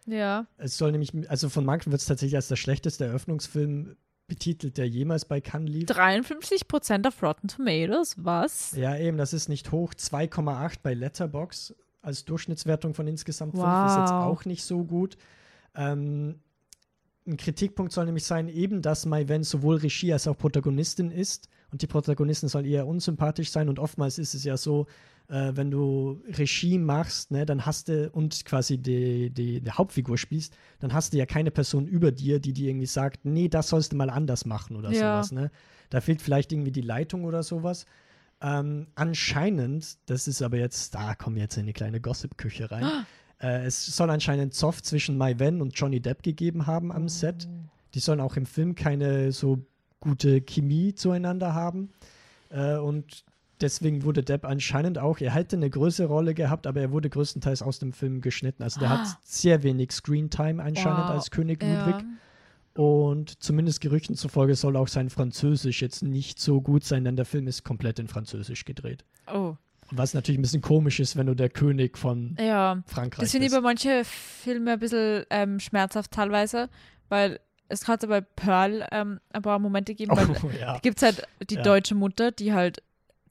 Ja. 0.05 0.45
Es 0.57 0.77
soll 0.77 0.91
nämlich, 0.91 1.11
also 1.29 1.49
von 1.49 1.65
manchen 1.65 1.91
wird 1.91 2.01
es 2.01 2.07
tatsächlich 2.07 2.35
als 2.35 2.47
der 2.47 2.55
schlechteste 2.55 3.05
Eröffnungsfilm 3.05 3.95
betitelt, 4.27 4.77
der 4.77 4.87
jemals 4.87 5.25
bei 5.25 5.39
Cannes 5.41 5.69
lief. 5.71 5.89
53% 5.89 7.07
auf 7.07 7.21
Rotten 7.21 7.47
Tomatoes, 7.47 8.15
was? 8.17 8.71
Ja, 8.75 8.97
eben, 8.97 9.17
das 9.17 9.33
ist 9.33 9.49
nicht 9.49 9.71
hoch. 9.71 9.93
2,8 9.93 10.77
bei 10.81 10.93
Letterbox 10.93 11.75
als 12.01 12.25
Durchschnittswertung 12.25 12.93
von 12.93 13.07
insgesamt 13.07 13.53
5 13.53 13.63
ist 13.63 13.97
jetzt 13.97 14.11
Wow. 14.11 14.25
auch 14.25 14.45
nicht 14.45 14.63
so 14.63 14.83
gut. 14.83 15.17
Ähm, 15.75 16.39
ein 17.27 17.37
Kritikpunkt 17.37 17.91
soll 17.91 18.05
nämlich 18.05 18.23
sein, 18.25 18.47
eben, 18.47 18.81
dass 18.83 19.05
Mai 19.07 19.27
Wen 19.27 19.43
sowohl 19.43 19.77
Regie 19.77 20.13
als 20.13 20.27
auch 20.27 20.37
Protagonistin 20.37 21.09
ist. 21.09 21.49
Und 21.71 21.81
die 21.81 21.87
Protagonistin 21.87 22.49
soll 22.49 22.65
eher 22.67 22.85
unsympathisch 22.87 23.49
sein. 23.49 23.67
Und 23.69 23.79
oftmals 23.79 24.19
ist 24.19 24.35
es 24.35 24.43
ja 24.43 24.57
so, 24.57 24.85
äh, 25.27 25.51
wenn 25.55 25.71
du 25.71 26.21
Regie 26.27 26.77
machst, 26.77 27.31
ne, 27.31 27.45
dann 27.45 27.65
hast 27.65 27.87
du 27.89 28.09
und 28.11 28.45
quasi 28.45 28.77
die, 28.77 29.29
die, 29.31 29.61
die 29.61 29.71
Hauptfigur 29.71 30.17
spielst, 30.17 30.55
dann 30.79 30.93
hast 30.93 31.13
du 31.13 31.17
ja 31.17 31.25
keine 31.25 31.51
Person 31.51 31.87
über 31.87 32.11
dir, 32.11 32.39
die 32.39 32.53
dir 32.53 32.69
irgendwie 32.69 32.85
sagt, 32.85 33.25
nee, 33.25 33.47
das 33.47 33.69
sollst 33.69 33.91
du 33.93 33.95
mal 33.97 34.09
anders 34.09 34.45
machen 34.45 34.75
oder 34.75 34.91
Ja. 34.91 35.23
sowas. 35.23 35.31
Ne? 35.31 35.51
Da 35.89 36.01
fehlt 36.01 36.21
vielleicht 36.21 36.51
irgendwie 36.51 36.71
die 36.71 36.81
Leitung 36.81 37.23
oder 37.25 37.43
sowas. 37.43 37.85
Ähm, 38.41 38.87
anscheinend, 38.95 39.97
das 40.07 40.27
ist 40.27 40.41
aber 40.41 40.57
jetzt, 40.57 40.93
da 40.93 41.15
kommen 41.15 41.37
wir 41.37 41.43
jetzt 41.43 41.57
in 41.57 41.65
die 41.65 41.73
kleine 41.73 42.01
Gossip-Küche 42.01 42.69
rein. 42.71 42.89
äh, 43.39 43.65
es 43.65 43.85
soll 43.85 44.09
anscheinend 44.09 44.53
Zoff 44.53 44.83
zwischen 44.83 45.17
Mai 45.17 45.39
Wen 45.39 45.61
und 45.61 45.77
Johnny 45.79 45.99
Depp 46.01 46.21
gegeben 46.23 46.67
haben 46.67 46.91
am 46.91 47.07
Set. 47.09 47.47
Die 47.93 47.99
sollen 47.99 48.19
auch 48.19 48.35
im 48.35 48.45
Film 48.45 48.75
keine 48.75 49.31
so 49.31 49.65
gute 50.01 50.41
Chemie 50.41 50.93
zueinander 50.93 51.53
haben. 51.53 51.89
Äh, 52.49 52.75
und 52.77 53.23
deswegen 53.61 54.03
wurde 54.03 54.23
Depp 54.23 54.45
anscheinend 54.45 54.97
auch, 54.97 55.19
er 55.19 55.31
hätte 55.33 55.55
eine 55.55 55.69
größere 55.69 56.07
Rolle 56.07 56.33
gehabt, 56.33 56.67
aber 56.67 56.81
er 56.81 56.91
wurde 56.91 57.09
größtenteils 57.09 57.61
aus 57.61 57.79
dem 57.79 57.93
Film 57.93 58.21
geschnitten. 58.21 58.63
Also 58.63 58.79
der 58.79 58.91
Ah. 58.91 58.97
hat 58.99 59.17
sehr 59.23 59.63
wenig 59.63 59.91
Screentime 59.91 60.61
anscheinend 60.63 60.99
Wow. 61.05 61.09
als 61.11 61.31
König 61.31 61.63
Ja. 61.63 61.85
Ludwig. 61.87 62.05
Und 62.75 63.41
zumindest 63.41 63.79
Gerüchten 63.79 64.15
zufolge 64.15 64.55
soll 64.55 64.75
auch 64.75 64.89
sein 64.89 65.09
Französisch 65.09 65.81
jetzt 65.81 66.03
nicht 66.03 66.39
so 66.39 66.59
gut 66.59 66.83
sein, 66.83 67.05
denn 67.05 67.15
der 67.15 67.23
Film 67.25 67.47
ist 67.47 67.63
komplett 67.63 67.99
in 67.99 68.07
Französisch 68.09 68.65
gedreht. 68.65 69.05
Oh. 69.33 69.55
Was 69.91 70.13
natürlich 70.13 70.39
ein 70.39 70.41
bisschen 70.41 70.61
komisch 70.61 70.99
ist, 70.99 71.15
wenn 71.15 71.27
du 71.27 71.35
der 71.35 71.49
König 71.49 71.97
von 71.97 72.35
Ja. 72.39 72.83
Frankreich 72.87 73.21
Das 73.21 73.31
finde 73.31 73.45
ich 73.45 73.51
bist. 73.51 73.61
bei 73.61 73.67
manchen 73.67 74.03
Filmen 74.03 74.67
ein 74.67 74.79
bisschen 74.79 75.23
ähm, 75.29 75.59
schmerzhaft 75.59 76.11
teilweise, 76.11 76.69
weil 77.07 77.39
es 77.69 77.87
hat 77.87 78.05
bei 78.09 78.19
Pearl 78.21 78.85
ähm, 78.91 79.19
ein 79.31 79.41
paar 79.41 79.59
Momente 79.59 79.93
gegeben, 79.95 80.17
weil 80.17 80.27
Oh, 80.43 80.49
ja. 80.59 80.73
da 80.73 80.79
gibt 80.79 80.97
es 80.97 81.03
halt 81.03 81.23
die 81.49 81.55
Ja. 81.55 81.61
deutsche 81.61 81.95
Mutter, 81.95 82.31
die 82.31 82.51
halt 82.51 82.81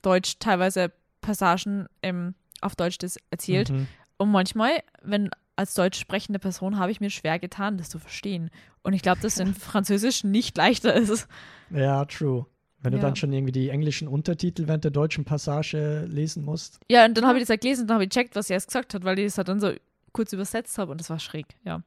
Deutsch 0.04 0.36
teilweise 0.38 0.92
Passagen 1.20 1.86
ähm, 2.02 2.34
auf 2.60 2.76
Deutsch 2.76 2.98
das 2.98 3.16
erzählt. 3.30 3.70
Mhm. 3.70 3.86
Und 4.16 4.30
manchmal, 4.30 4.82
wenn 5.02 5.30
als 5.56 5.74
deutsch 5.74 5.98
sprechende 5.98 6.38
Person 6.38 6.78
habe 6.78 6.90
ich 6.90 7.00
mir 7.00 7.10
schwer 7.10 7.38
getan, 7.38 7.78
das 7.78 7.88
zu 7.88 7.98
verstehen. 7.98 8.50
Und 8.82 8.92
ich 8.92 9.02
glaube, 9.02 9.20
dass 9.20 9.38
in 9.38 9.54
Französisch 9.54 10.24
nicht 10.24 10.56
leichter 10.56 10.94
ist. 10.94 11.28
Ja, 11.70 12.04
true. 12.04 12.46
Wenn 12.80 12.92
du 12.92 12.98
Ja. 12.98 13.02
dann 13.04 13.16
schon 13.16 13.32
irgendwie 13.32 13.52
die 13.52 13.70
englischen 13.70 14.08
Untertitel 14.08 14.66
während 14.68 14.84
der 14.84 14.90
deutschen 14.90 15.24
Passage 15.24 16.04
lesen 16.06 16.44
musst. 16.44 16.80
Ja, 16.90 17.04
und 17.06 17.16
dann 17.16 17.26
habe 17.26 17.38
ich 17.38 17.42
das 17.44 17.50
halt 17.50 17.62
gelesen 17.62 17.82
und 17.82 17.86
dann 17.88 17.94
habe 17.94 18.04
ich 18.04 18.10
gecheckt, 18.10 18.36
was 18.36 18.48
sie 18.48 18.52
erst 18.52 18.66
gesagt 18.68 18.92
hat, 18.94 19.04
weil 19.04 19.18
ich 19.18 19.26
es 19.26 19.38
halt 19.38 19.48
dann 19.48 19.60
so 19.60 19.72
kurz 20.12 20.32
übersetzt 20.32 20.76
habe 20.78 20.92
und 20.92 21.00
das 21.00 21.08
war 21.08 21.18
schräg, 21.18 21.46
ja. 21.64 21.82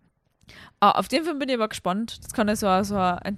Ah, 0.80 0.92
auf 0.92 1.08
den 1.08 1.24
Film 1.24 1.40
bin 1.40 1.50
ich 1.50 1.56
aber 1.56 1.68
gespannt. 1.68 2.24
Das 2.24 2.32
kann 2.34 2.48
ja 2.48 2.56
so, 2.56 2.84
so 2.84 2.98
ein 2.98 3.36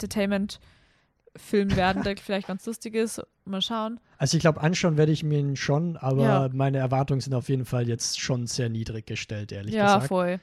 Entertainment-Film 1.34 1.76
werden, 1.76 2.04
der 2.04 2.18
vielleicht 2.18 2.48
ganz 2.48 2.66
lustig 2.66 2.96
ist. 2.96 3.22
Mal 3.46 3.62
schauen. 3.62 4.00
Also 4.18 4.38
ich 4.38 4.42
glaube, 4.42 4.62
anschauen 4.62 4.98
werde 4.98 5.12
ich 5.12 5.24
mir 5.24 5.40
ihn 5.40 5.56
schon, 5.56 5.98
aber 5.98 6.24
Ja. 6.24 6.50
meine 6.54 6.78
Erwartungen 6.78 7.22
sind 7.22 7.34
auf 7.34 7.50
jeden 7.50 7.66
Fall 7.66 7.88
jetzt 7.88 8.20
schon 8.20 8.48
sehr 8.48 8.70
niedrig 8.70 9.06
gestellt, 9.06 9.52
ehrlich 9.52 9.74
ja, 9.74 9.96
gesagt. 9.96 10.08
voll. 10.08 10.40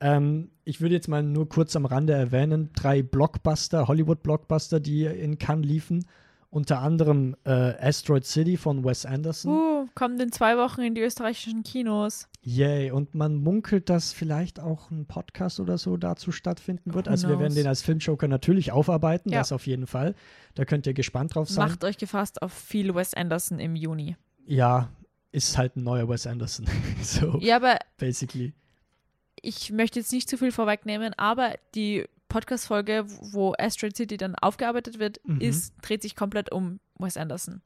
Ähm, 0.00 0.50
ich 0.64 0.80
würde 0.80 0.94
jetzt 0.94 1.08
mal 1.08 1.22
nur 1.22 1.48
kurz 1.48 1.76
am 1.76 1.86
Rande 1.86 2.12
erwähnen, 2.12 2.70
drei 2.74 3.02
Blockbuster, 3.02 3.86
Hollywood-Blockbuster, 3.88 4.80
die 4.80 5.04
in 5.04 5.38
Cannes 5.38 5.66
liefen. 5.66 6.04
Unter 6.52 6.80
anderem 6.80 7.34
äh, 7.44 7.50
Asteroid 7.50 8.26
City 8.26 8.58
von 8.58 8.84
Wes 8.84 9.06
Anderson. 9.06 9.50
Uh, 9.56 9.86
kommt 9.94 10.20
in 10.20 10.30
zwei 10.32 10.58
Wochen 10.58 10.82
in 10.82 10.94
die 10.94 11.00
österreichischen 11.00 11.62
Kinos. 11.62 12.28
Yay. 12.42 12.90
Und 12.90 13.14
man 13.14 13.36
munkelt, 13.36 13.88
dass 13.88 14.12
vielleicht 14.12 14.60
auch 14.60 14.90
ein 14.90 15.06
Podcast 15.06 15.60
oder 15.60 15.78
so 15.78 15.96
dazu 15.96 16.30
stattfinden 16.30 16.92
wird. 16.92 17.06
Who 17.06 17.10
also 17.10 17.30
wir 17.30 17.38
werden 17.38 17.54
den 17.54 17.66
als 17.66 17.80
Filmjoker 17.80 18.28
natürlich 18.28 18.70
aufarbeiten, 18.70 19.30
Ja. 19.32 19.38
das 19.38 19.50
auf 19.50 19.66
jeden 19.66 19.86
Fall. 19.86 20.14
Da 20.54 20.66
könnt 20.66 20.86
ihr 20.86 20.92
gespannt 20.92 21.34
drauf 21.34 21.48
sein. 21.48 21.66
Macht 21.66 21.84
euch 21.84 21.96
gefasst 21.96 22.42
auf 22.42 22.52
viel 22.52 22.94
Wes 22.94 23.14
Anderson 23.14 23.58
im 23.58 23.74
Juni. 23.74 24.16
Ja, 24.44 24.90
ist 25.30 25.56
halt 25.56 25.76
ein 25.76 25.84
neuer 25.84 26.06
Wes 26.06 26.26
Anderson. 26.26 26.66
so, 27.02 27.38
Ja, 27.40 27.56
aber 27.56 27.78
basically. 27.96 28.52
ich 29.40 29.72
möchte 29.72 30.00
jetzt 30.00 30.12
nicht 30.12 30.28
zu 30.28 30.36
viel 30.36 30.52
vorwegnehmen, 30.52 31.14
aber 31.16 31.54
die 31.74 32.04
Podcast-Folge, 32.32 33.04
wo 33.32 33.54
Asteroid 33.58 33.96
City 33.96 34.16
dann 34.16 34.34
aufgearbeitet 34.34 34.98
wird, 34.98 35.20
Mhm. 35.24 35.40
ist, 35.40 35.74
dreht 35.82 36.02
sich 36.02 36.16
komplett 36.16 36.50
um 36.52 36.80
Wes 36.98 37.16
Anderson. 37.16 37.60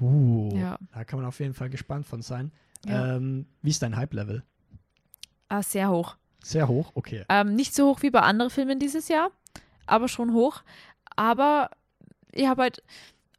Uh, 0.00 0.50
Ja. 0.56 0.78
da 0.92 1.04
kann 1.04 1.18
man 1.20 1.26
auf 1.28 1.38
jeden 1.40 1.54
Fall 1.54 1.70
gespannt 1.70 2.06
von 2.06 2.20
sein. 2.22 2.52
Ja. 2.84 3.16
Ähm, 3.16 3.46
wie 3.62 3.70
ist 3.70 3.82
dein 3.82 3.96
Hype-Level? 3.96 4.42
Ah, 5.48 5.62
sehr 5.62 5.88
hoch. 5.90 6.16
Sehr 6.42 6.68
hoch? 6.68 6.92
Okay. 6.94 7.24
Ähm, 7.28 7.54
nicht 7.54 7.74
so 7.74 7.88
hoch 7.88 8.02
wie 8.02 8.10
bei 8.10 8.20
anderen 8.20 8.50
Filmen 8.50 8.78
dieses 8.78 9.08
Jahr, 9.08 9.30
aber 9.86 10.08
schon 10.08 10.32
hoch. 10.34 10.62
Aber 11.16 11.70
ich 12.32 12.46
habe 12.46 12.62
halt, 12.62 12.82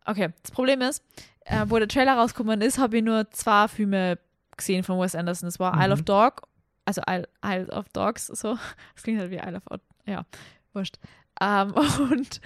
okay, 0.06 0.30
das 0.42 0.52
Problem 0.52 0.82
ist, 0.82 1.04
äh, 1.42 1.66
wo 1.68 1.78
der 1.78 1.88
Trailer 1.88 2.16
rausgekommen 2.16 2.62
ist, 2.62 2.78
habe 2.80 2.98
ich 2.98 3.04
nur 3.04 3.30
zwei 3.32 3.68
Filme 3.68 4.18
gesehen 4.58 4.84
von 4.84 5.00
Wes 5.00 5.14
Anderson. 5.14 5.48
Das 5.48 5.60
war 5.60 5.76
Mhm. 5.76 5.82
Isle 5.82 5.94
of 5.94 6.02
Dog, 6.04 6.48
also 6.86 7.02
Isle, 7.10 7.28
Isle 7.44 7.68
of 7.72 7.90
Dogs, 7.90 8.28
so. 8.28 8.58
Das 8.94 9.04
klingt 9.04 9.20
halt 9.20 9.32
wie 9.32 9.38
Isle 9.38 9.62
of, 9.70 9.82
ja, 10.06 10.26
wurscht. 10.74 10.98
Ähm, 11.42 11.72
und 12.12 12.42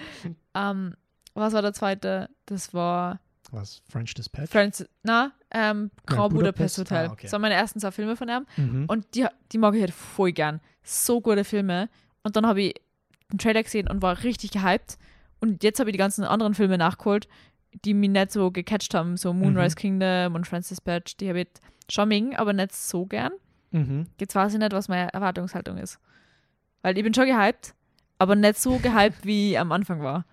ähm, 0.54 0.94
was 1.34 1.52
war 1.52 1.62
der 1.62 1.72
zweite? 1.72 2.28
Das 2.46 2.74
war 2.74 3.20
Was? 3.52 3.82
French 3.88 4.14
Dispatch? 4.14 4.50
Friends, 4.50 4.84
na, 5.02 5.32
ähm, 5.50 5.90
Grand 6.06 6.34
Budapest 6.34 6.76
Budapest? 6.76 6.78
Hotel. 6.78 7.06
Ah, 7.08 7.12
okay. 7.12 7.22
Das 7.22 7.32
waren 7.32 7.42
meine 7.42 7.54
ersten 7.54 7.80
zwei 7.80 7.92
Filme 7.92 8.16
von 8.16 8.28
ihm. 8.28 8.46
Mhm. 8.56 8.86
Und 8.88 9.14
die, 9.14 9.26
die 9.52 9.58
mag 9.58 9.74
ich 9.74 9.80
halt 9.80 9.94
voll 9.94 10.32
gern. 10.32 10.60
So 10.82 11.20
gute 11.20 11.44
Filme. 11.44 11.88
Und 12.22 12.36
dann 12.36 12.46
habe 12.46 12.62
ich 12.62 12.74
den 13.30 13.38
Trailer 13.38 13.62
gesehen 13.62 13.88
und 13.88 14.02
war 14.02 14.22
richtig 14.24 14.50
gehypt. 14.50 14.98
Und 15.40 15.62
jetzt 15.62 15.78
habe 15.80 15.90
ich 15.90 15.94
die 15.94 15.98
ganzen 15.98 16.24
anderen 16.24 16.54
Filme 16.54 16.78
nachgeholt, 16.78 17.28
die 17.84 17.94
mich 17.94 18.10
nicht 18.10 18.32
so 18.32 18.50
gecatcht 18.50 18.94
haben. 18.94 19.16
So 19.16 19.32
Moonrise 19.32 19.76
Kingdom 19.76 20.34
und 20.34 20.46
Francis 20.46 20.80
Patch. 20.80 21.16
Die 21.16 21.28
habe 21.28 21.42
ich 21.42 21.48
schon 21.88 22.08
mögen, 22.08 22.36
aber 22.36 22.52
nicht 22.52 22.74
so 22.74 23.06
gern. 23.06 23.32
Mhm. 23.72 24.06
Jetzt 24.18 24.34
weiß 24.34 24.52
ich 24.54 24.58
nicht, 24.58 24.72
was 24.72 24.88
meine 24.88 25.12
Erwartungshaltung 25.12 25.78
ist. 25.78 25.98
Weil 26.82 26.96
ich 26.96 27.04
bin 27.04 27.14
schon 27.14 27.26
gehypt, 27.26 27.74
aber 28.18 28.34
nicht 28.36 28.58
so 28.58 28.78
gehypt, 28.78 29.24
wie 29.24 29.56
am 29.58 29.70
Anfang 29.72 30.02
war. 30.02 30.24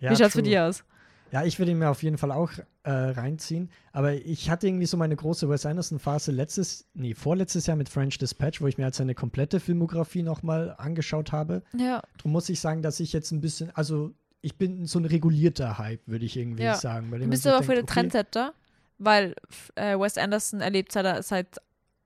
Ja, 0.00 0.10
wie 0.10 0.16
schaut's 0.16 0.32
für 0.32 0.40
true. 0.42 0.50
dir 0.50 0.64
aus? 0.64 0.84
Ja, 1.30 1.44
ich 1.44 1.58
würde 1.58 1.72
ihn 1.72 1.78
mir 1.78 1.90
auf 1.90 2.02
jeden 2.02 2.16
Fall 2.16 2.32
auch 2.32 2.52
äh, 2.84 2.90
reinziehen. 2.90 3.70
Aber 3.92 4.14
ich 4.14 4.48
hatte 4.48 4.66
irgendwie 4.66 4.86
so 4.86 4.96
meine 4.96 5.14
große 5.14 5.48
Wes 5.50 5.66
Anderson-Phase 5.66 6.32
letztes, 6.32 6.86
nee, 6.94 7.12
vorletztes 7.12 7.66
Jahr 7.66 7.76
mit 7.76 7.90
French 7.90 8.16
Dispatch, 8.16 8.62
wo 8.62 8.66
ich 8.66 8.78
mir 8.78 8.84
halt 8.84 8.94
seine 8.94 9.14
komplette 9.14 9.60
Filmografie 9.60 10.22
nochmal 10.22 10.74
angeschaut 10.78 11.32
habe. 11.32 11.62
Ja, 11.76 12.02
Darum 12.16 12.32
muss 12.32 12.48
ich 12.48 12.60
sagen, 12.60 12.80
dass 12.80 12.98
ich 13.00 13.12
jetzt 13.12 13.30
ein 13.30 13.42
bisschen, 13.42 13.70
also 13.76 14.12
ich 14.40 14.56
bin 14.56 14.86
so 14.86 14.98
ein 15.00 15.04
regulierter 15.04 15.76
Hype, 15.76 16.00
würde 16.06 16.24
ich 16.24 16.36
irgendwie 16.36 16.62
Ja. 16.62 16.76
sagen. 16.76 17.10
Bei 17.10 17.18
dem 17.18 17.24
Du 17.24 17.30
bist 17.30 17.46
aber 17.46 17.62
für 17.62 17.74
den 17.74 17.84
okay, 17.84 17.92
Trendsetter, 17.92 18.54
weil 18.96 19.34
äh, 19.74 19.98
Wes 19.98 20.16
Anderson 20.16 20.62
erlebt 20.62 20.92
seit, 20.92 21.24
seit 21.24 21.58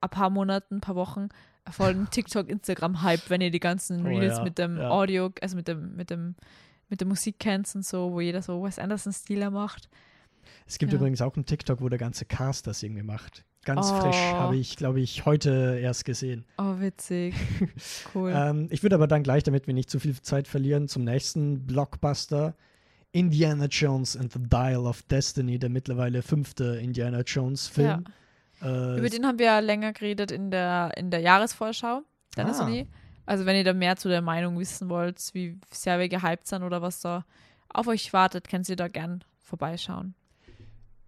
ein 0.03 0.09
paar 0.09 0.29
Monaten, 0.29 0.75
ein 0.75 0.81
paar 0.81 0.95
Wochen 0.95 1.29
voll 1.71 1.91
einen 1.91 2.09
TikTok-Instagram-Hype, 2.09 3.29
wenn 3.29 3.41
ihr 3.41 3.51
die 3.51 3.59
ganzen 3.59 4.05
Oh 4.05 4.09
Reels 4.09 4.37
ja, 4.37 4.43
mit 4.43 4.57
dem 4.57 4.77
ja. 4.77 4.89
Audio, 4.89 5.31
also 5.41 5.55
mit 5.55 5.67
dem, 5.67 5.95
mit 5.95 6.09
dem, 6.09 6.35
mit 6.89 6.99
der 6.99 7.07
Musik 7.07 7.39
kennt 7.39 7.73
und 7.73 7.85
so, 7.85 8.11
wo 8.11 8.19
jeder 8.21 8.41
so 8.41 8.61
Wes 8.63 8.79
Anderson-Stile 8.79 9.49
macht. 9.49 9.87
Es 10.67 10.77
gibt 10.77 10.91
Ja. 10.91 10.97
übrigens 10.99 11.21
auch 11.21 11.35
einen 11.35 11.45
TikTok, 11.45 11.81
wo 11.81 11.87
der 11.89 11.99
ganze 11.99 12.25
Cast 12.25 12.67
das 12.67 12.83
irgendwie 12.83 13.03
macht. 13.03 13.45
Ganz 13.63 13.89
Oh. 13.89 14.01
frisch, 14.01 14.17
habe 14.17 14.57
ich, 14.57 14.75
glaube 14.75 14.99
ich, 14.99 15.25
heute 15.25 15.79
erst 15.81 16.03
gesehen. 16.03 16.43
Oh, 16.57 16.79
witzig. 16.81 17.33
Cool. 18.13 18.33
Ähm, 18.35 18.67
ich 18.69 18.83
würde 18.83 18.95
aber 18.95 19.07
dann 19.07 19.23
gleich, 19.23 19.43
damit 19.43 19.65
wir 19.67 19.73
nicht 19.73 19.89
zu 19.89 19.99
viel 19.99 20.21
Zeit 20.21 20.49
verlieren, 20.49 20.89
zum 20.89 21.05
nächsten 21.05 21.65
Blockbuster. 21.65 22.55
Indiana 23.13 23.65
Jones 23.67 24.17
and 24.17 24.33
the 24.33 24.39
Dial 24.41 24.85
of 24.85 25.03
Destiny, 25.03 25.59
der 25.59 25.69
mittlerweile 25.69 26.21
fünfte 26.23 26.75
Indiana 26.81 27.21
Jones-Film. 27.21 28.03
Äh, 28.63 28.97
Über 28.97 29.09
den 29.09 29.25
haben 29.25 29.39
wir 29.39 29.45
ja 29.47 29.59
länger 29.59 29.93
geredet 29.93 30.31
in 30.31 30.51
der, 30.51 30.91
in 30.97 31.11
der 31.11 31.19
Jahresvorschau 31.19 32.01
der 32.37 32.47
Ah. 32.47 32.53
Sony. 32.53 32.87
Also 33.25 33.45
wenn 33.45 33.55
ihr 33.55 33.63
da 33.63 33.73
mehr 33.73 33.95
zu 33.95 34.09
der 34.09 34.21
Meinung 34.21 34.59
wissen 34.59 34.89
wollt, 34.89 35.19
wie 35.33 35.57
sehr 35.71 35.99
wir 35.99 36.09
gehypt 36.09 36.47
sind 36.47 36.63
oder 36.63 36.81
was 36.81 36.99
da 37.01 37.25
auf 37.69 37.87
euch 37.87 38.11
wartet, 38.13 38.47
könnt 38.49 38.67
ihr 38.69 38.75
da 38.75 38.87
gern 38.87 39.23
vorbeischauen. 39.41 40.13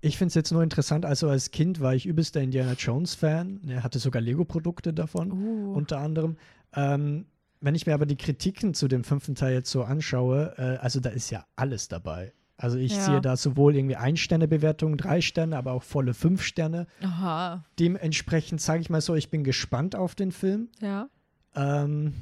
ich 0.01 0.17
finde 0.17 0.27
es 0.29 0.35
jetzt 0.35 0.51
nur 0.51 0.61
interessant, 0.63 1.03
also 1.05 1.29
als 1.29 1.49
Kind 1.51 1.79
war 1.79 1.95
ich 1.95 2.05
übelster 2.05 2.39
Indiana 2.41 2.73
Jones-Fan. 2.73 3.61
Er 3.67 3.83
hatte 3.83 3.97
sogar 3.99 4.21
Lego-Produkte 4.21 4.93
davon. 4.93 5.31
Uh. 5.31 5.73
unter 5.73 5.97
anderem. 5.99 6.37
Ähm, 6.75 7.25
wenn 7.61 7.73
ich 7.75 7.85
mir 7.87 7.93
aber 7.95 8.05
die 8.05 8.17
Kritiken 8.17 8.73
zu 8.75 8.87
dem 8.87 9.03
fünften 9.03 9.33
Teil 9.35 9.53
jetzt 9.53 9.71
so 9.71 9.83
anschaue, 9.83 10.53
äh, 10.57 10.77
also 10.77 10.99
da 10.99 11.09
ist 11.09 11.31
ja 11.31 11.45
alles 11.55 11.87
dabei. 11.87 12.33
Also 12.57 12.77
ich 12.77 12.95
Ja. 12.95 13.01
sehe 13.05 13.21
da 13.21 13.35
sowohl 13.35 13.75
irgendwie 13.75 13.97
Ein-Sterne-Bewertungen, 13.97 14.97
drei 14.97 15.19
Sterne, 15.21 15.57
aber 15.57 15.73
auch 15.73 15.83
volle 15.83 16.13
fünf 16.13 16.41
Sterne. 16.41 16.87
Aha, 17.01 17.65
Dementsprechend 17.79 18.61
sage 18.61 18.81
ich 18.81 18.89
mal 18.89 19.01
so, 19.01 19.13
ich 19.15 19.29
bin 19.29 19.43
gespannt 19.43 19.95
auf 19.95 20.15
den 20.15 20.31
Film. 20.31 20.69
ja. 20.81 21.09
Ähm, 21.55 22.13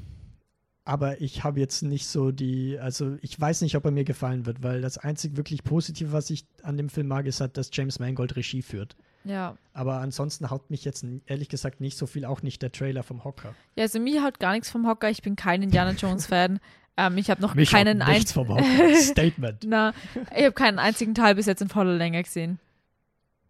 aber 0.85 1.21
ich 1.21 1.43
habe 1.45 1.59
jetzt 1.61 1.81
nicht 1.81 2.07
so 2.07 2.31
die, 2.31 2.77
also 2.77 3.15
ich 3.21 3.39
weiß 3.39 3.61
nicht, 3.61 3.75
ob 3.77 3.85
er 3.85 3.91
mir 3.91 4.03
gefallen 4.03 4.45
wird, 4.45 4.61
weil 4.63 4.81
das 4.81 4.97
einzig 4.97 5.37
wirklich 5.37 5.63
Positive, 5.63 6.11
was 6.11 6.29
ich 6.29 6.45
an 6.61 6.75
dem 6.77 6.89
Film 6.89 7.07
mag, 7.07 7.25
ist 7.25 7.39
halt, 7.39 7.55
dass 7.57 7.69
James 7.71 7.99
Mangold 7.99 8.35
Regie 8.35 8.61
führt. 8.61 8.95
Ja. 9.23 9.55
Aber 9.71 9.99
ansonsten 10.01 10.49
haut 10.49 10.69
mich 10.69 10.83
jetzt 10.83 11.05
ehrlich 11.25 11.47
gesagt 11.47 11.79
nicht 11.79 11.97
so 11.97 12.05
viel, 12.05 12.25
auch 12.25 12.41
nicht 12.41 12.61
der 12.61 12.73
Trailer 12.73 13.03
vom 13.03 13.23
Hocker. 13.23 13.55
Ja, 13.77 13.83
also 13.83 13.97
mir 13.99 14.21
hat 14.21 14.39
gar 14.41 14.51
nichts 14.51 14.69
vom 14.69 14.85
Hocker. 14.85 15.09
Ich 15.09 15.21
bin 15.21 15.37
kein 15.37 15.61
Indiana 15.61 15.91
Jones-Fan. 15.91 16.59
ähm, 16.97 17.17
ich 17.17 17.29
habe 17.29 17.41
noch 17.41 17.55
Mich 17.55 17.71
keinen 17.71 18.01
einzigen. 18.01 18.95
Statement. 18.95 19.63
Na, 19.65 19.93
ich 20.35 20.43
habe 20.43 20.53
keinen 20.53 20.79
einzigen 20.79 21.15
Teil 21.15 21.35
bis 21.35 21.45
jetzt 21.45 21.61
in 21.61 21.69
voller 21.69 21.95
Länge 21.95 22.21
gesehen. 22.23 22.59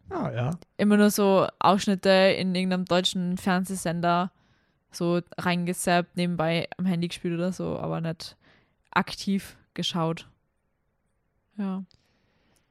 Ah, 0.09 0.31
ja. 0.33 0.51
Immer 0.77 0.97
nur 0.97 1.09
so 1.09 1.47
Ausschnitte 1.59 2.09
in 2.09 2.53
irgendeinem 2.53 2.85
deutschen 2.85 3.37
Fernsehsender 3.37 4.31
so 4.91 5.21
reingesappt, 5.37 6.15
nebenbei 6.17 6.67
am 6.77 6.85
Handy 6.85 7.07
gespielt 7.07 7.33
oder 7.33 7.51
so, 7.51 7.79
aber 7.79 7.99
nicht 7.99 8.37
aktiv 8.91 9.57
geschaut. 9.73 10.29
Ja. 11.57 11.83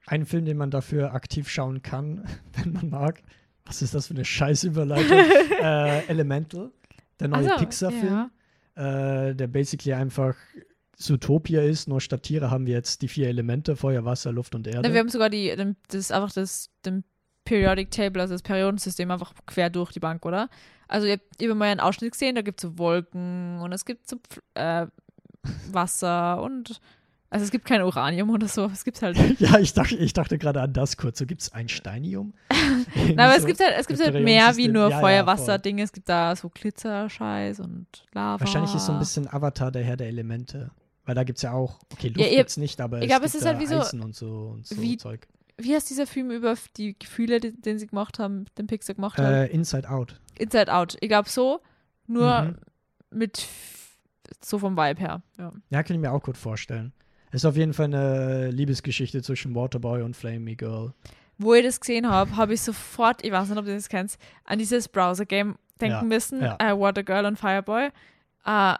Ein 0.05 0.25
Film, 0.25 0.45
den 0.45 0.57
man 0.57 0.71
dafür 0.71 1.13
aktiv 1.13 1.49
schauen 1.49 1.81
kann, 1.81 2.23
wenn 2.53 2.73
man 2.73 2.89
mag. 2.89 3.21
Was 3.65 3.81
ist 3.81 3.93
das 3.93 4.07
für 4.07 4.13
eine 4.13 4.25
Scheißüberleitung? 4.25 5.17
äh, 5.61 6.05
Elemental, 6.07 6.71
der 7.19 7.29
neue 7.29 7.51
Also, 7.51 7.63
Pixar-Film, 7.63 8.13
ja. 8.13 8.29
Äh, 8.75 9.33
der 9.35 9.47
basically 9.47 9.93
einfach 9.93 10.35
Zootopia 10.95 11.61
ist, 11.61 11.87
nur 11.87 12.01
statt 12.01 12.23
Tiere 12.23 12.51
haben 12.51 12.65
wir 12.65 12.73
jetzt 12.73 13.01
die 13.01 13.07
vier 13.07 13.27
Elemente, 13.27 13.75
Feuer, 13.75 14.05
Wasser, 14.05 14.31
Luft 14.31 14.55
und 14.55 14.67
Erde. 14.67 14.87
Na, 14.87 14.93
wir 14.93 14.99
haben 14.99 15.09
sogar 15.09 15.29
die, 15.29 15.53
das 15.89 16.11
einfach 16.11 16.31
das, 16.31 16.69
den 16.85 17.03
Periodic 17.45 17.91
Table, 17.91 18.21
also 18.21 18.33
das 18.33 18.41
Periodensystem 18.41 19.09
einfach 19.11 19.33
quer 19.45 19.69
durch 19.69 19.91
die 19.91 19.99
Bank, 19.99 20.25
oder? 20.25 20.49
Also 20.87 21.07
ihr 21.07 21.13
habt 21.13 21.41
immer 21.41 21.55
mal 21.55 21.65
einen 21.65 21.79
Ausschnitt 21.79 22.11
gesehen, 22.11 22.35
da 22.35 22.41
gibt 22.41 22.59
es 22.59 22.69
so 22.69 22.77
Wolken 22.77 23.59
und 23.59 23.71
es 23.73 23.85
gibt 23.85 24.07
so 24.07 24.17
äh, 24.53 24.87
Wasser 25.71 26.41
und 26.41 26.79
also 27.33 27.43
es 27.45 27.51
gibt 27.51 27.65
kein 27.65 27.81
Uranium 27.81 28.29
oder 28.29 28.47
so, 28.47 28.65
es 28.65 28.83
gibt 28.85 29.01
halt. 29.01 29.17
ja, 29.39 29.57
ich 29.59 29.73
dachte, 29.73 29.95
ich 29.95 30.13
dachte 30.13 30.37
gerade 30.37 30.61
an 30.61 30.71
das 30.73 30.97
kurz. 30.97 31.17
So 31.19 31.25
gibt 31.25 31.41
es 31.41 31.51
ein 31.53 31.67
Steinium? 31.67 32.33
Na, 33.15 33.25
aber 33.25 33.35
es 33.35 33.41
So 33.41 33.47
gibt 33.47 33.59
halt, 33.59 33.73
es 33.77 33.87
gibt 33.87 33.99
halt 34.01 34.23
mehr 34.23 34.55
wie 34.55 34.67
nur 34.67 34.83
Ja, 34.83 34.89
ja, 34.89 34.99
Feuer, 34.99 35.23
voll. 35.25 35.33
Wasser, 35.33 35.57
Dinge. 35.59 35.83
Es 35.83 35.91
gibt 35.91 36.07
da 36.07 36.35
so 36.35 36.49
Glitzer-Scheiß 36.49 37.59
und 37.59 37.87
Lava. 38.13 38.39
Wahrscheinlich 38.39 38.73
ist 38.75 38.85
so 38.85 38.91
ein 38.93 38.99
bisschen 38.99 39.27
Avatar 39.27 39.71
der 39.71 39.83
Herr 39.83 39.97
der 39.97 40.07
Elemente. 40.07 40.71
Weil 41.05 41.15
da 41.15 41.23
gibt 41.25 41.37
es 41.37 41.43
ja 41.43 41.51
auch, 41.51 41.79
okay, 41.91 42.07
Luft 42.07 42.19
Ja, 42.31 42.41
es 42.43 42.55
nicht, 42.57 42.79
aber 42.79 42.99
ich 42.99 43.03
es 43.03 43.07
glaube, 43.09 43.23
gibt 43.23 43.35
es 43.35 43.41
ist 43.41 43.45
halt 43.45 43.59
wie 43.59 43.65
so- 43.65 43.79
Eisen 43.79 43.99
und 44.01 44.15
so, 44.15 44.51
und 44.53 44.65
so 44.65 44.81
wie- 44.81 44.95
Zeug. 44.97 45.27
Wie 45.57 45.75
heißt 45.75 45.89
dieser 45.89 46.07
Film 46.07 46.31
über 46.31 46.55
die 46.77 46.97
Gefühle, 46.97 47.39
die, 47.39 47.51
den 47.59 47.77
sie 47.77 47.87
gemacht 47.87 48.19
haben, 48.19 48.45
den 48.57 48.67
Pixar 48.67 48.95
gemacht 48.95 49.17
haben? 49.19 49.25
Äh, 49.33 49.47
Inside 49.47 49.89
Out. 49.89 50.19
Inside 50.39 50.73
Out. 50.73 50.95
Ich 51.01 51.09
glaube 51.09 51.29
so, 51.29 51.59
nur 52.07 52.41
Mhm. 52.43 52.55
mit 53.11 53.45
so 54.41 54.57
vom 54.59 54.75
Vibe 54.77 54.99
her. 54.99 55.21
Ja. 55.37 55.51
Ja, 55.69 55.83
kann 55.83 55.95
ich 55.95 56.01
mir 56.01 56.11
auch 56.11 56.23
gut 56.23 56.37
vorstellen. 56.37 56.91
Ist 57.33 57.45
auf 57.45 57.57
jeden 57.57 57.73
Fall 57.73 57.85
eine 57.85 58.51
Liebesgeschichte 58.51 59.21
zwischen 59.21 59.55
Waterboy 59.55 60.03
und 60.03 60.15
Flamey 60.15 60.55
Girl. 60.55 60.93
Wo 61.39 61.53
ich 61.55 61.65
das 61.65 61.79
gesehen 61.79 62.07
habe, 62.09 62.35
habe 62.37 62.53
ich 62.53 62.61
sofort, 62.61 63.25
ich 63.25 63.31
weiß 63.31 63.49
nicht, 63.49 63.57
ob 63.57 63.65
du 63.65 63.73
das 63.73 63.89
kennst, 63.89 64.19
an 64.45 64.59
dieses 64.59 64.87
Browser-Game 64.87 65.55
denken 65.81 65.95
Ja, 65.95 66.03
müssen, 66.03 66.41
ja. 66.41 66.57
äh, 66.59 66.77
Water 66.79 67.01
Girl 67.03 67.25
und 67.25 67.37
Fireboy, 67.39 67.89
äh, 68.45 68.73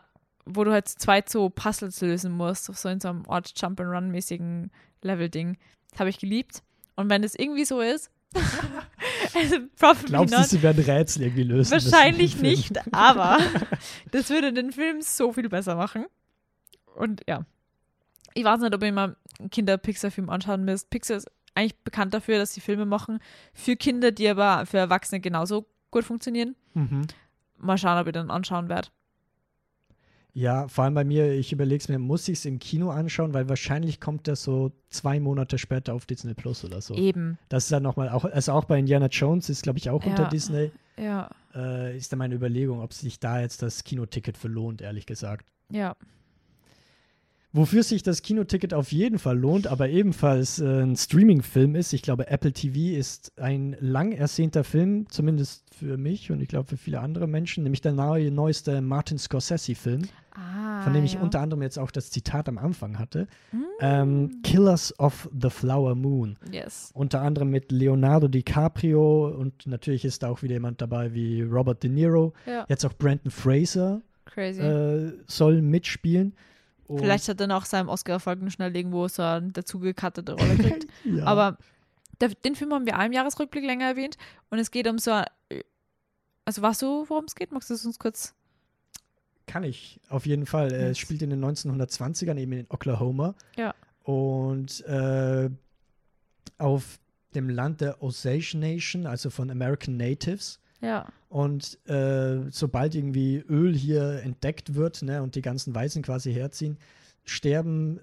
wo 0.45 0.63
du 0.63 0.71
halt 0.71 0.87
zu 0.87 0.97
zweit 0.97 1.29
so 1.29 1.49
Puzzles 1.49 1.99
lösen 2.01 2.31
musst, 2.31 2.65
so 2.65 2.89
in 2.89 2.99
so 2.99 3.07
einem 3.09 3.23
Art 3.27 3.51
Jump-and-Run-mäßigen 3.59 4.69
Level-Ding. 5.01 5.57
Das 5.91 5.99
habe 5.99 6.09
ich 6.11 6.19
geliebt. 6.19 6.61
Und 6.95 7.09
wenn 7.09 7.23
das 7.23 7.33
irgendwie 7.33 7.65
so 7.65 7.81
ist, 7.81 8.11
also 9.35 9.57
probably 9.79 10.05
Glaubst 10.07 10.33
du, 10.35 10.43
sie 10.43 10.61
werden 10.61 10.83
Rätsel 10.83 11.23
irgendwie 11.23 11.43
lösen? 11.43 11.71
wahrscheinlich 11.71 12.37
nicht, 12.41 12.79
aber 12.93 13.39
das 14.11 14.29
würde 14.29 14.53
den 14.53 14.71
Film 14.71 15.01
so 15.01 15.33
viel 15.33 15.49
besser 15.49 15.75
machen. 15.75 16.05
Und 16.95 17.21
ja, 17.27 17.45
ich 18.33 18.43
weiß 18.43 18.59
nicht, 18.61 18.73
ob 18.73 18.83
ihr 18.83 18.91
mal 18.91 19.15
einen 19.39 19.49
Kinder-Pixar-Film 19.49 20.29
anschauen 20.29 20.63
müsst. 20.65 20.89
Pixar 20.89 21.17
ist 21.17 21.29
eigentlich 21.55 21.77
bekannt 21.83 22.13
dafür, 22.13 22.37
dass 22.39 22.53
sie 22.53 22.61
Filme 22.61 22.85
machen 22.85 23.19
für 23.53 23.75
Kinder, 23.75 24.11
die 24.11 24.27
aber 24.27 24.65
für 24.65 24.77
Erwachsene 24.77 25.19
genauso 25.21 25.65
gut 25.91 26.03
funktionieren. 26.03 26.55
Mhm. 26.73 27.07
Mal 27.57 27.77
schauen, 27.77 27.99
ob 27.99 28.07
ihr 28.07 28.11
den 28.13 28.31
anschauen 28.31 28.69
werdet. 28.69 28.91
Ja, 30.35 30.67
vor 30.67 30.83
allem 30.85 30.95
bei 30.95 31.03
mir, 31.03 31.31
ich 31.33 31.51
überlege 31.53 31.79
es 31.79 31.89
mir, 31.89 31.99
muss 31.99 32.27
ich 32.27 32.39
es 32.39 32.45
im 32.45 32.57
Kino 32.57 32.89
anschauen, 32.89 33.35
weil 33.35 33.49
wahrscheinlich 33.49 33.99
kommt 33.99 34.27
das 34.27 34.41
so 34.41 34.71
zwei 34.89 35.19
Monate 35.19 35.59
später 35.59 35.93
auf 35.93 36.07
Disney 36.07 36.33
Plus 36.33 36.65
oder 36.65 36.81
so. 36.81 36.95
Eben, 36.95 37.37
Das 37.49 37.65
ist 37.65 37.71
dann 37.71 37.83
nochmal 37.83 38.09
auch, 38.09 38.25
also 38.25 38.53
auch 38.53 38.65
bei 38.65 38.79
Indiana 38.79 39.05
Jones 39.07 39.49
ist, 39.49 39.61
glaube 39.61 39.77
ich, 39.77 39.91
auch 39.91 40.03
unter 40.03 40.23
Ja. 40.23 40.29
Disney. 40.29 40.71
ja, 40.97 41.29
Äh, 41.53 41.95
ist 41.95 42.11
dann 42.11 42.17
meine 42.17 42.33
Überlegung, 42.33 42.81
ob 42.81 42.93
sich 42.93 43.19
da 43.19 43.39
jetzt 43.41 43.61
das 43.61 43.83
Kinoticket 43.83 44.35
verlohnt, 44.35 44.81
ehrlich 44.81 45.05
gesagt. 45.05 45.45
ja. 45.69 45.95
Wofür 47.55 47.83
sich 47.83 48.01
das 48.01 48.23
Kinoticket 48.23 48.73
auf 48.73 48.91
jeden 48.91 49.19
Fall 49.19 49.37
lohnt, 49.37 49.67
aber 49.67 49.87
ebenfalls 49.87 50.59
äh, 50.59 50.81
ein 50.81 50.95
Streaming-Film 50.95 51.75
ist, 51.75 51.93
ich 51.93 52.01
glaube, 52.01 52.27
Apple 52.27 52.51
TV 52.51 52.97
ist 52.97 53.31
ein 53.39 53.77
lang 53.79 54.11
ersehnter 54.11 54.63
Film, 54.63 55.07
zumindest 55.09 55.63
für 55.71 55.97
mich 55.97 56.31
und 56.31 56.41
ich 56.41 56.47
glaube 56.47 56.67
für 56.67 56.77
viele 56.77 56.99
andere 56.99 57.27
Menschen, 57.27 57.61
nämlich 57.63 57.81
der 57.81 57.91
neue, 57.91 58.31
neueste 58.31 58.81
Martin 58.81 59.19
Scorsese-Film. 59.19 60.01
Ah, 60.35 60.81
von 60.81 60.93
dem 60.93 61.03
ich 61.03 61.13
ja. 61.13 61.21
unter 61.21 61.41
anderem 61.41 61.61
jetzt 61.61 61.77
auch 61.77 61.91
das 61.91 62.09
Zitat 62.09 62.49
am 62.49 62.57
Anfang 62.57 62.97
hatte. 62.97 63.27
Mm. 63.51 63.61
Ähm, 63.81 64.39
Killers 64.41 64.97
of 64.99 65.29
the 65.39 65.51
Flower 65.51 65.93
Moon. 65.93 66.37
Yes. 66.51 66.89
Unter 66.95 67.21
anderem 67.21 67.51
mit 67.51 67.71
Leonardo 67.71 68.27
DiCaprio 68.27 69.27
und 69.27 69.67
natürlich 69.67 70.05
ist 70.05 70.23
da 70.23 70.29
auch 70.29 70.41
wieder 70.41 70.55
jemand 70.55 70.81
dabei 70.81 71.13
wie 71.13 71.43
Robert 71.43 71.83
De 71.83 71.91
Niro. 71.91 72.33
Ja, 72.47 72.65
Jetzt 72.67 72.83
auch 72.83 72.93
Brandon 72.93 73.29
Fraser 73.29 74.01
äh, 74.35 75.11
soll 75.27 75.61
mitspielen. 75.61 76.33
Und- 76.93 76.99
Vielleicht 76.99 77.27
hat 77.27 77.39
er 77.41 77.47
nach 77.47 77.65
seinem 77.65 77.89
Oscar-Erfolg 77.89 78.41
noch 78.41 78.51
schnell 78.51 78.75
irgendwo 78.75 79.07
so 79.07 79.21
eine 79.23 79.51
dazugekattete 79.51 80.33
Rolle 80.33 80.55
gekriegt. 80.55 80.87
ja. 81.05 81.25
Aber 81.25 81.57
der, 82.21 82.29
den 82.29 82.55
Film 82.55 82.73
haben 82.73 82.85
wir 82.85 82.97
auch 82.99 83.03
im 83.05 83.11
Jahresrückblick 83.11 83.63
länger 83.65 83.85
erwähnt. 83.85 84.17
Und 84.49 84.59
es 84.59 84.71
geht 84.71 84.87
um 84.87 84.97
so. 84.99 85.11
ein- 85.11 85.25
Also, 86.45 86.61
weißt 86.61 86.81
du, 86.81 87.05
worum 87.09 87.25
es 87.25 87.35
geht? 87.35 87.51
Magst 87.51 87.69
du 87.69 87.73
es 87.73 87.85
uns 87.85 87.99
kurz? 87.99 88.33
Kann 89.45 89.63
ich, 89.63 89.99
auf 90.09 90.25
jeden 90.25 90.45
Fall. 90.45 90.71
Äh, 90.71 90.89
Es 90.91 90.97
spielt 90.99 91.21
in 91.21 91.29
den 91.29 91.43
1920ern 91.43 92.37
eben 92.37 92.53
in 92.53 92.65
Oklahoma. 92.69 93.35
Ja. 93.57 93.73
Und 94.03 94.81
äh, 94.85 95.49
auf 96.57 96.99
dem 97.35 97.49
Land 97.49 97.81
der 97.81 98.01
Osage 98.03 98.55
Nation, 98.57 99.05
also 99.05 99.29
von 99.29 99.49
American 99.49 99.97
Natives. 99.97 100.59
Ja. 100.83 101.07
Und 101.29 101.79
äh, 101.89 102.41
sobald 102.51 102.93
irgendwie 102.93 103.37
Öl 103.49 103.73
hier 103.75 104.21
entdeckt 104.23 104.75
wird 104.75 105.01
ne, 105.01 105.23
und 105.23 105.35
die 105.35 105.41
ganzen 105.41 105.73
Weißen 105.73 106.03
quasi 106.03 106.31
herziehen, 106.33 106.77
sterben 107.23 107.99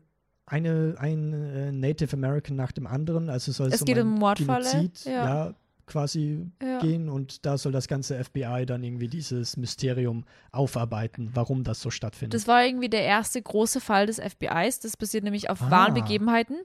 eine, 0.46 0.96
ein 0.98 1.32
äh, 1.32 1.70
Native 1.72 2.14
American 2.16 2.56
nach 2.56 2.72
dem 2.72 2.86
anderen. 2.86 3.30
Also 3.30 3.52
soll 3.52 3.68
Es 3.72 3.82
um 3.82 3.86
geht 3.86 3.98
um 3.98 4.08
Mordfalle, 4.14 4.64
Genozid, 4.68 5.04
ja. 5.04 5.12
ja, 5.46 5.54
quasi 5.86 6.46
Ja. 6.62 6.78
gehen 6.80 7.08
und 7.08 7.46
da 7.46 7.56
soll 7.58 7.70
das 7.72 7.86
ganze 7.86 8.22
FBI 8.22 8.64
dann 8.66 8.82
irgendwie 8.82 9.08
dieses 9.08 9.56
Mysterium 9.56 10.24
aufarbeiten, 10.50 11.30
warum 11.34 11.62
das 11.62 11.80
so 11.80 11.90
stattfindet. 11.90 12.34
Das 12.34 12.48
war 12.48 12.64
irgendwie 12.64 12.88
der 12.88 13.02
erste 13.04 13.40
große 13.40 13.80
Fall 13.80 14.06
des 14.06 14.18
FBIs. 14.18 14.80
Das 14.80 14.96
basiert 14.96 15.22
nämlich 15.24 15.50
auf 15.50 15.62
Ah. 15.62 15.70
wahren 15.70 15.94
Begebenheiten. 15.94 16.56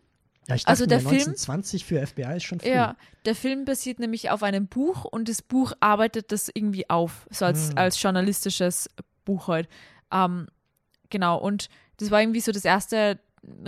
Ja, 0.47 0.55
ich 0.55 0.67
also 0.67 0.85
dachte 0.85 0.89
der 0.89 0.97
mir, 0.99 1.09
Film- 1.19 1.29
1920 1.33 1.85
für 1.85 2.05
FBI 2.05 2.37
ist 2.37 2.43
schon 2.43 2.59
früh. 2.59 2.69
Ja, 2.69 2.95
der 3.25 3.35
Film 3.35 3.65
basiert 3.65 3.99
nämlich 3.99 4.29
auf 4.29 4.43
einem 4.43 4.67
Buch 4.67 5.05
und 5.05 5.27
das 5.29 5.41
Buch 5.41 5.73
arbeitet 5.79 6.31
das 6.31 6.49
irgendwie 6.53 6.89
auf, 6.89 7.27
so 7.31 7.45
als, 7.45 7.69
Hm. 7.69 7.77
als 7.77 8.01
journalistisches 8.01 8.89
Buch 9.25 9.47
halt. 9.47 9.67
Ähm, 10.11 10.47
genau, 11.09 11.37
und 11.37 11.69
das 11.97 12.11
war 12.11 12.21
irgendwie 12.21 12.41
so 12.41 12.51
das 12.51 12.65
erste 12.65 13.19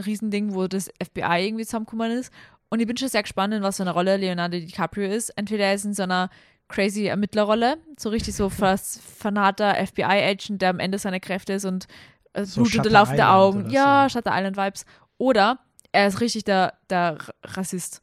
Riesending, 0.05 0.53
wo 0.53 0.67
das 0.67 0.89
FBI 1.03 1.45
irgendwie 1.47 1.65
zusammengekommen 1.65 2.11
ist. 2.11 2.31
Und 2.69 2.79
ich 2.79 2.87
bin 2.87 2.97
schon 2.97 3.07
sehr 3.09 3.23
gespannt, 3.23 3.53
in 3.53 3.63
was 3.63 3.77
für 3.77 3.83
eine 3.83 3.91
Rolle 3.93 4.17
Leonardo 4.17 4.59
DiCaprio 4.59 5.09
ist. 5.09 5.29
Entweder 5.37 5.65
er 5.65 5.73
ist 5.75 5.85
in 5.85 5.93
so 5.93 6.03
einer 6.03 6.29
crazy 6.67 7.05
Ermittlerrolle, 7.05 7.77
so 7.97 8.09
richtig 8.09 8.35
so 8.35 8.49
fast 8.49 9.01
fanater 9.01 9.73
FBI-Agent, 9.75 10.61
der 10.61 10.71
am 10.71 10.79
Ende 10.79 10.99
seiner 10.99 11.19
Kräfte 11.21 11.53
ist 11.53 11.65
und 11.65 11.87
äh, 12.33 12.43
So 12.43 12.65
Shutter 12.65 12.89
laufende 12.89 13.21
Island 13.23 13.35
Augen. 13.35 13.69
Ja, 13.69 14.07
so. 14.09 14.17
Shutter 14.17 14.31
Island-Vibes. 14.33 14.85
Oder 15.17 15.59
er 15.97 16.07
ist 16.07 16.21
richtig 16.21 16.43
der, 16.43 16.73
der 16.89 17.17
Rassist. 17.43 18.01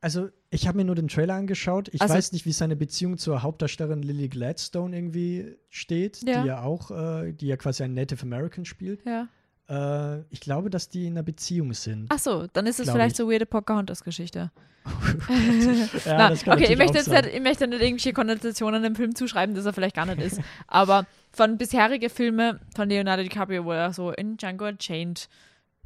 Also, 0.00 0.28
ich 0.50 0.66
habe 0.66 0.76
mir 0.78 0.84
nur 0.84 0.94
den 0.94 1.08
Trailer 1.08 1.34
angeschaut. 1.34 1.88
Ich 1.92 2.00
Also- 2.02 2.14
weiß 2.14 2.32
nicht, 2.32 2.44
wie 2.46 2.52
seine 2.52 2.76
Beziehung 2.76 3.18
zur 3.18 3.42
Hauptdarstellerin 3.42 4.02
Lily 4.02 4.28
Gladstone 4.28 4.96
irgendwie 4.96 5.56
steht, 5.68 6.22
Ja. 6.26 6.42
die 6.42 6.48
ja 6.48 6.62
auch, 6.62 6.90
äh, 6.90 7.32
die 7.32 7.46
ja 7.46 7.56
quasi 7.56 7.82
einen 7.82 7.94
Native 7.94 8.22
American 8.22 8.64
spielt. 8.64 9.00
Ja. 9.04 9.28
Äh, 9.68 10.22
ich 10.30 10.40
glaube, 10.40 10.70
dass 10.70 10.88
die 10.88 11.06
in 11.06 11.12
einer 11.14 11.22
Beziehung 11.22 11.72
sind. 11.74 12.06
Ach 12.10 12.18
so, 12.18 12.46
dann 12.52 12.66
ist 12.66 12.80
es 12.80 12.90
vielleicht 12.90 13.12
ich. 13.12 13.16
so 13.16 13.28
weirde 13.30 13.44
Pocahontas-Geschichte. 13.46 14.50
ja, 16.06 16.30
okay, 16.46 16.72
ich 16.72 16.78
möchte, 16.78 16.96
jetzt 16.98 17.08
nicht, 17.08 17.26
ich 17.26 17.42
möchte 17.42 17.66
nicht 17.66 17.82
irgendwelche 17.82 18.12
Konnotationen 18.14 18.82
dem 18.82 18.94
Film 18.96 19.14
zuschreiben, 19.14 19.54
das 19.54 19.66
er 19.66 19.72
vielleicht 19.74 19.96
gar 19.96 20.06
nicht 20.06 20.20
ist. 20.20 20.40
Aber 20.66 21.06
von 21.32 21.58
bisherigen 21.58 22.08
Filmen 22.08 22.58
von 22.74 22.88
Leonardo 22.88 23.22
DiCaprio, 23.22 23.64
wo 23.64 23.72
er 23.72 23.92
so 23.92 24.10
in 24.12 24.36
Django 24.38 24.66
Unchained 24.66 25.28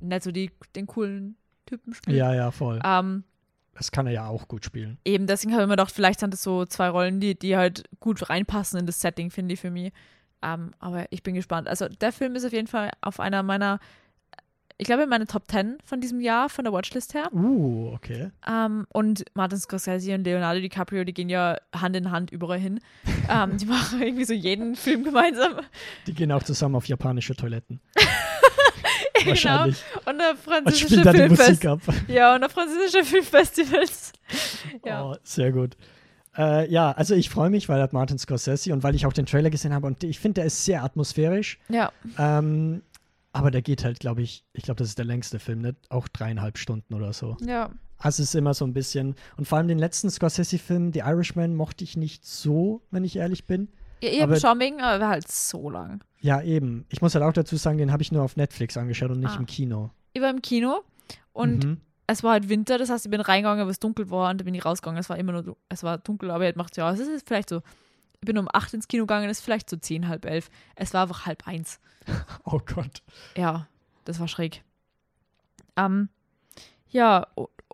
nicht 0.02 0.22
so 0.22 0.30
die, 0.32 0.50
den 0.76 0.86
coolen 0.86 1.36
Typen 1.66 1.94
spielt. 1.94 2.16
Ja, 2.16 2.34
ja, 2.34 2.50
voll. 2.50 2.80
Ähm, 2.84 3.24
Das 3.74 3.90
kann 3.92 4.06
er 4.06 4.12
ja 4.12 4.26
auch 4.26 4.48
gut 4.48 4.64
spielen. 4.64 4.98
eben, 5.04 5.26
deswegen 5.26 5.52
habe 5.52 5.62
ich 5.62 5.68
mir 5.68 5.74
gedacht, 5.74 5.92
vielleicht 5.94 6.20
sind 6.20 6.32
das 6.34 6.42
so 6.42 6.66
zwei 6.66 6.88
Rollen, 6.88 7.20
die, 7.20 7.38
die 7.38 7.56
halt 7.56 7.84
gut 8.00 8.28
reinpassen 8.28 8.78
in 8.80 8.86
das 8.86 9.00
Setting, 9.00 9.30
finde 9.30 9.54
ich 9.54 9.60
für 9.60 9.70
mich. 9.70 9.92
Ähm, 10.42 10.72
aber 10.80 11.06
ich 11.10 11.22
bin 11.22 11.34
gespannt. 11.34 11.68
Also 11.68 11.88
der 11.88 12.12
Film 12.12 12.34
ist 12.34 12.44
auf 12.44 12.52
jeden 12.52 12.66
Fall 12.66 12.90
auf 13.00 13.20
einer 13.20 13.42
meiner, 13.44 13.78
ich 14.76 14.86
glaube, 14.86 15.04
in 15.04 15.08
meiner 15.08 15.26
Top 15.26 15.44
10 15.48 15.78
von 15.84 16.00
diesem 16.00 16.20
Jahr, 16.20 16.48
von 16.48 16.64
der 16.64 16.72
Watchlist 16.72 17.14
her. 17.14 17.32
Uh, 17.32 17.92
okay. 17.94 18.30
Ähm, 18.48 18.84
und 18.88 19.24
Martin 19.34 19.58
Scorsese 19.60 20.14
und 20.14 20.24
Leonardo 20.24 20.58
DiCaprio, 20.60 21.04
die 21.04 21.14
gehen 21.14 21.28
ja 21.28 21.56
Hand 21.74 21.94
in 21.94 22.10
Hand 22.10 22.32
überall 22.32 22.58
hin. 22.58 22.80
ähm, 23.30 23.56
die 23.56 23.66
machen 23.76 24.02
irgendwie 24.02 24.24
so 24.24 24.34
jeden 24.34 24.74
Film 24.74 25.04
gemeinsam. 25.04 25.60
Die 26.08 26.12
gehen 26.14 26.32
auch 26.32 26.42
zusammen 26.42 26.74
auf 26.74 26.86
japanische 26.86 27.36
Toiletten. 27.36 27.80
genau. 29.42 29.64
Und 29.64 30.18
der 30.18 30.30
Und 30.30 30.38
französische 30.38 31.02
die 31.02 31.16
Filmfest. 31.36 31.64
Ja, 32.08 32.34
und 32.34 32.40
der 32.40 32.50
französische 32.50 33.04
Filmfestivals. 33.04 34.12
ja. 34.84 35.04
Oh, 35.04 35.16
sehr 35.22 35.52
gut. 35.52 35.76
Äh, 36.36 36.70
ja, 36.70 36.92
also 36.92 37.14
ich 37.14 37.28
freue 37.28 37.50
mich, 37.50 37.68
weil 37.68 37.78
er 37.78 37.84
hat 37.84 37.92
Martin 37.92 38.18
Scorsese 38.18 38.72
und 38.72 38.82
weil 38.82 38.94
ich 38.94 39.04
auch 39.06 39.12
den 39.12 39.26
Trailer 39.26 39.50
gesehen 39.50 39.74
habe 39.74 39.86
und 39.86 40.02
ich 40.02 40.18
finde, 40.18 40.34
der 40.40 40.44
ist 40.46 40.64
sehr 40.64 40.82
atmosphärisch. 40.82 41.58
ja. 41.68 41.92
Ähm, 42.18 42.82
aber 43.34 43.50
der 43.50 43.62
geht 43.62 43.82
halt, 43.82 43.98
glaube 43.98 44.20
ich, 44.22 44.44
ich 44.52 44.62
glaube, 44.62 44.78
das 44.78 44.88
ist 44.88 44.98
der 44.98 45.06
längste 45.06 45.38
Film, 45.38 45.62
ne? 45.62 45.74
auch 45.88 46.06
dreieinhalb 46.08 46.58
Stunden 46.58 46.92
oder 46.92 47.14
so. 47.14 47.36
Ja. 47.40 47.70
Also 47.96 48.22
es 48.22 48.30
ist 48.30 48.34
immer 48.34 48.52
so 48.52 48.66
ein 48.66 48.74
bisschen. 48.74 49.14
Und 49.36 49.46
vor 49.46 49.58
allem 49.58 49.68
den 49.68 49.78
letzten 49.78 50.10
Scorsese-Film, 50.10 50.92
The 50.92 51.00
Irishman, 51.00 51.54
mochte 51.54 51.84
ich 51.84 51.96
nicht 51.96 52.26
so, 52.26 52.82
wenn 52.90 53.04
ich 53.04 53.16
ehrlich 53.16 53.46
bin. 53.46 53.68
Ja, 54.02 54.08
eben 54.10 54.22
Aber- 54.24 54.36
Charming, 54.40 54.80
aber 54.80 55.00
war 55.00 55.08
halt 55.10 55.30
so 55.30 55.70
lang. 55.70 56.02
Ja, 56.20 56.42
eben. 56.42 56.84
Ich 56.88 57.00
muss 57.00 57.14
halt 57.14 57.24
auch 57.24 57.32
dazu 57.32 57.56
sagen, 57.56 57.78
den 57.78 57.92
habe 57.92 58.02
ich 58.02 58.12
nur 58.12 58.22
auf 58.22 58.36
Netflix 58.36 58.76
angeschaut 58.76 59.10
und 59.10 59.20
nicht 59.20 59.34
Ah. 59.34 59.38
im 59.38 59.46
Kino. 59.46 59.90
Ich 60.12 60.20
war 60.20 60.28
im 60.30 60.42
Kino 60.42 60.82
und 61.32 61.64
mhm. 61.64 61.80
es 62.06 62.22
war 62.22 62.32
halt 62.32 62.48
Winter, 62.48 62.78
das 62.78 62.90
heißt, 62.90 63.04
ich 63.06 63.10
bin 63.10 63.20
reingegangen, 63.20 63.64
weil 63.64 63.70
es 63.70 63.78
dunkel 63.80 64.10
war 64.10 64.30
und 64.30 64.38
dann 64.40 64.44
bin 64.44 64.54
ich 64.54 64.64
rausgegangen. 64.64 64.98
Es 65.00 65.08
war 65.08 65.16
immer 65.18 65.32
nur, 65.32 65.56
es 65.68 65.82
war 65.82 65.98
dunkel, 65.98 66.30
aber 66.30 66.48
ich 66.48 66.56
macht 66.56 66.76
ja, 66.76 66.90
es 66.92 67.00
ist 67.00 67.26
vielleicht 67.26 67.48
so, 67.48 67.62
ich 68.14 68.26
bin 68.26 68.38
um 68.38 68.48
acht 68.52 68.74
ins 68.74 68.86
Kino 68.88 69.04
gegangen, 69.04 69.28
es 69.30 69.38
ist 69.38 69.44
vielleicht 69.44 69.70
so 69.70 69.76
zehn, 69.76 70.06
halb 70.08 70.24
elf. 70.26 70.50
Es 70.76 70.92
war 70.94 71.02
einfach 71.02 71.26
halb 71.26 71.46
eins. 71.46 71.80
Oh 72.44 72.58
Gott. 72.64 73.02
Ja, 73.36 73.68
das 74.04 74.18
war 74.20 74.26
schräg. 74.28 74.62
Ähm, 75.76 76.08
ja, 76.90 77.26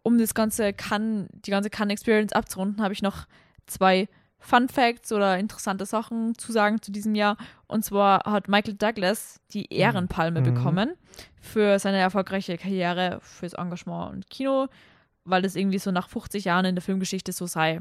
um 0.03 0.19
das 0.19 0.35
ganze 0.35 0.73
Cannes, 0.73 1.29
die 1.33 1.51
ganze 1.51 1.71
Cannes 1.71 1.93
Experience 1.95 2.33
abzurunden, 2.33 2.83
habe 2.83 2.93
ich 2.95 3.03
noch 3.03 3.27
zwei 3.67 4.09
Fun 4.41 4.69
Facts 4.69 5.13
oder 5.13 5.39
interessante 5.39 5.85
Sachen 5.85 6.37
zu 6.39 6.53
sagen 6.53 6.81
zu 6.81 6.93
diesem 6.93 7.15
Jahr. 7.15 7.37
Und 7.67 7.85
zwar 7.85 8.25
hat 8.25 8.49
Michael 8.49 8.75
Douglas 8.75 9.41
die 9.53 9.73
Ehrenpalme 9.73 10.41
Mhm. 10.41 10.45
bekommen 10.45 10.93
für 11.41 11.79
seine 11.79 11.99
erfolgreiche 11.99 12.57
Karriere, 12.57 13.19
fürs 13.23 13.55
Engagement 13.55 14.13
und 14.15 14.31
Kino, 14.31 14.69
weil 15.25 15.43
das 15.43 15.57
irgendwie 15.57 15.79
so 15.79 15.91
nach 15.91 16.09
50 16.09 16.45
Jahren 16.45 16.65
in 16.65 16.75
der 16.77 16.83
Filmgeschichte 16.83 17.33
so 17.33 17.47
sei. 17.47 17.81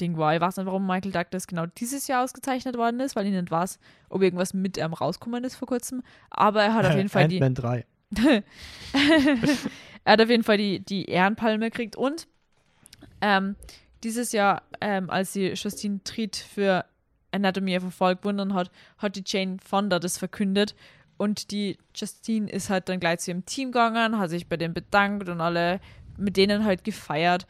Ding 0.00 0.16
war. 0.16 0.34
Ich 0.34 0.40
weiß 0.40 0.56
nicht, 0.56 0.66
warum 0.66 0.88
Michael 0.88 1.12
Douglas 1.12 1.46
genau 1.46 1.66
dieses 1.66 2.08
Jahr 2.08 2.24
ausgezeichnet 2.24 2.76
worden 2.76 2.98
ist, 2.98 3.14
weil 3.14 3.26
ich 3.26 3.32
nicht 3.32 3.48
weiß, 3.52 3.78
ob 4.08 4.22
irgendwas 4.22 4.52
mit 4.52 4.76
ihm 4.76 4.92
rausgekommen 4.92 5.44
ist 5.44 5.54
vor 5.54 5.68
kurzem. 5.68 6.02
Aber 6.30 6.64
er 6.64 6.74
hat 6.74 6.84
auf 6.84 6.96
jeden 6.96 7.08
Fall 7.08 7.28
die, 7.28 7.40
Ant-Man 7.40 7.54
3. 7.54 7.86
er 10.04 10.12
hat 10.12 10.20
auf 10.20 10.28
jeden 10.28 10.42
Fall 10.42 10.58
die, 10.58 10.80
die 10.80 11.04
Ehrenpalme 11.04 11.70
gekriegt 11.70 11.94
und 11.96 12.26
ähm, 13.20 13.54
dieses 14.04 14.32
Jahr, 14.32 14.62
ähm, 14.80 15.10
als 15.10 15.32
die 15.32 15.48
Justine 15.48 16.00
Triet 16.04 16.36
für 16.36 16.84
Anatomy 17.32 17.76
of 17.76 17.84
a 17.84 17.90
Fall 17.90 18.16
gewonnen 18.16 18.54
hat, 18.54 18.70
hat 18.98 19.16
die 19.16 19.24
Jane 19.26 19.56
Fonda 19.64 19.98
das 19.98 20.18
verkündet. 20.18 20.74
Und 21.16 21.50
die 21.50 21.78
Justine 21.94 22.50
ist 22.50 22.70
halt 22.70 22.88
dann 22.88 23.00
gleich 23.00 23.20
zu 23.20 23.30
ihrem 23.30 23.46
Team 23.46 23.72
gegangen, 23.72 24.18
hat 24.18 24.30
sich 24.30 24.48
bei 24.48 24.56
denen 24.56 24.74
bedankt 24.74 25.28
und 25.28 25.40
alle 25.40 25.80
mit 26.16 26.36
denen 26.36 26.64
halt 26.64 26.84
gefeiert. 26.84 27.46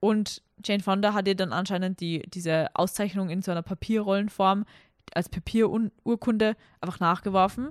Und 0.00 0.42
Jane 0.62 0.82
Fonda 0.82 1.14
hat 1.14 1.28
ihr 1.28 1.34
dann 1.34 1.52
anscheinend 1.52 2.00
die, 2.00 2.22
diese 2.28 2.68
Auszeichnung 2.74 3.30
in 3.30 3.42
so 3.42 3.50
einer 3.50 3.62
Papierrollenform 3.62 4.64
als 5.14 5.28
Papierurkunde 5.28 6.56
einfach 6.80 7.00
nachgeworfen. 7.00 7.70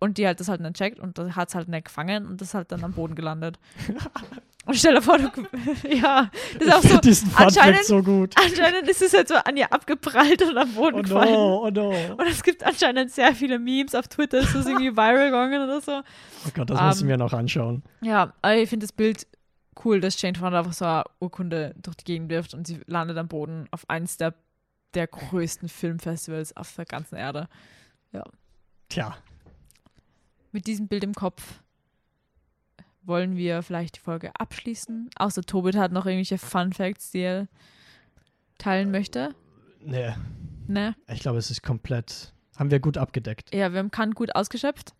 Und 0.00 0.18
die 0.18 0.28
hat 0.28 0.38
das 0.38 0.48
halt 0.48 0.60
nicht 0.60 0.76
checkt 0.76 1.00
und 1.00 1.18
hat 1.34 1.48
es 1.48 1.54
halt 1.54 1.68
nicht 1.68 1.86
gefangen 1.86 2.26
und 2.26 2.40
das 2.40 2.48
ist 2.48 2.54
halt 2.54 2.70
dann 2.72 2.84
am 2.84 2.92
Boden 2.92 3.14
gelandet. 3.14 3.58
Und 4.66 4.74
stell 4.76 4.94
dir 4.94 5.02
vor, 5.02 5.18
du, 5.18 5.28
ja, 5.88 6.30
das 6.58 6.66
ist 6.68 6.74
auch 6.74 6.82
so, 6.82 6.98
diesen 6.98 7.34
anscheinend- 7.36 7.84
so 7.84 8.02
gut. 8.02 8.34
anscheinend 8.42 8.88
ist 8.88 9.02
es 9.02 9.12
halt 9.12 9.28
so 9.28 9.34
an 9.34 9.56
ihr 9.56 9.70
abgeprallt 9.72 10.40
und 10.42 10.56
am 10.56 10.72
Boden 10.72 11.00
Oh 11.00 11.02
gefallen. 11.02 11.32
no, 11.32 11.64
oh 11.66 11.70
no. 11.70 11.90
Und 12.14 12.26
es 12.26 12.42
gibt 12.42 12.64
anscheinend 12.64 13.10
sehr 13.10 13.34
viele 13.34 13.58
Memes 13.58 13.94
auf 13.94 14.08
Twitter, 14.08 14.38
ist 14.38 14.54
das 14.54 14.64
irgendwie 14.66 14.96
viral 14.96 15.26
gegangen 15.26 15.62
oder 15.64 15.80
so. 15.80 16.00
Oh 16.46 16.50
Gott, 16.54 16.70
das 16.70 16.80
Ähm, 16.80 16.86
müssen 16.86 17.08
wir 17.08 17.16
noch 17.18 17.32
anschauen. 17.34 17.82
Ja, 18.00 18.32
aber 18.40 18.56
ich 18.56 18.68
finde 18.70 18.84
das 18.86 18.92
Bild 18.92 19.26
cool, 19.84 20.00
dass 20.00 20.20
Jane 20.22 20.38
Fonda 20.38 20.60
einfach 20.60 20.72
so 20.72 20.84
eine 20.86 21.04
Urkunde 21.20 21.74
durch 21.82 21.96
die 21.96 22.04
Gegend 22.04 22.30
wirft 22.30 22.54
und 22.54 22.66
sie 22.66 22.80
landet 22.86 23.18
am 23.18 23.28
Boden 23.28 23.66
auf 23.70 23.88
eins 23.90 24.16
der, 24.16 24.32
der 24.94 25.08
größten 25.08 25.68
Filmfestivals 25.68 26.56
auf 26.56 26.74
der 26.76 26.84
ganzen 26.86 27.16
Erde. 27.16 27.48
Tja, 28.88 29.16
Mit 30.52 30.66
diesem 30.68 30.86
Bild 30.88 31.02
im 31.04 31.14
Kopf 31.14 31.42
wollen 33.06 33.36
wir 33.36 33.62
vielleicht 33.62 33.96
die 33.96 34.00
Folge 34.00 34.30
abschließen. 34.38 35.10
Außer 35.16 35.42
Tobit 35.42 35.76
hat 35.76 35.92
noch 35.92 36.06
irgendwelche 36.06 36.38
Fun 36.38 36.72
Facts, 36.72 37.10
die 37.10 37.20
er 37.20 37.48
teilen 38.58 38.90
möchte. 38.90 39.34
nee, 39.84 40.12
Ne? 40.66 40.94
ich 41.12 41.20
glaube, 41.20 41.38
es 41.38 41.50
ist 41.50 41.62
komplett 41.62 42.32
haben 42.56 42.70
wir 42.70 42.78
gut 42.80 42.96
abgedeckt. 42.96 43.52
Ja, 43.54 43.72
wir 43.72 43.80
haben 43.80 43.90
Kant 43.90 44.14
gut 44.14 44.34
ausgeschöpft. 44.34 44.94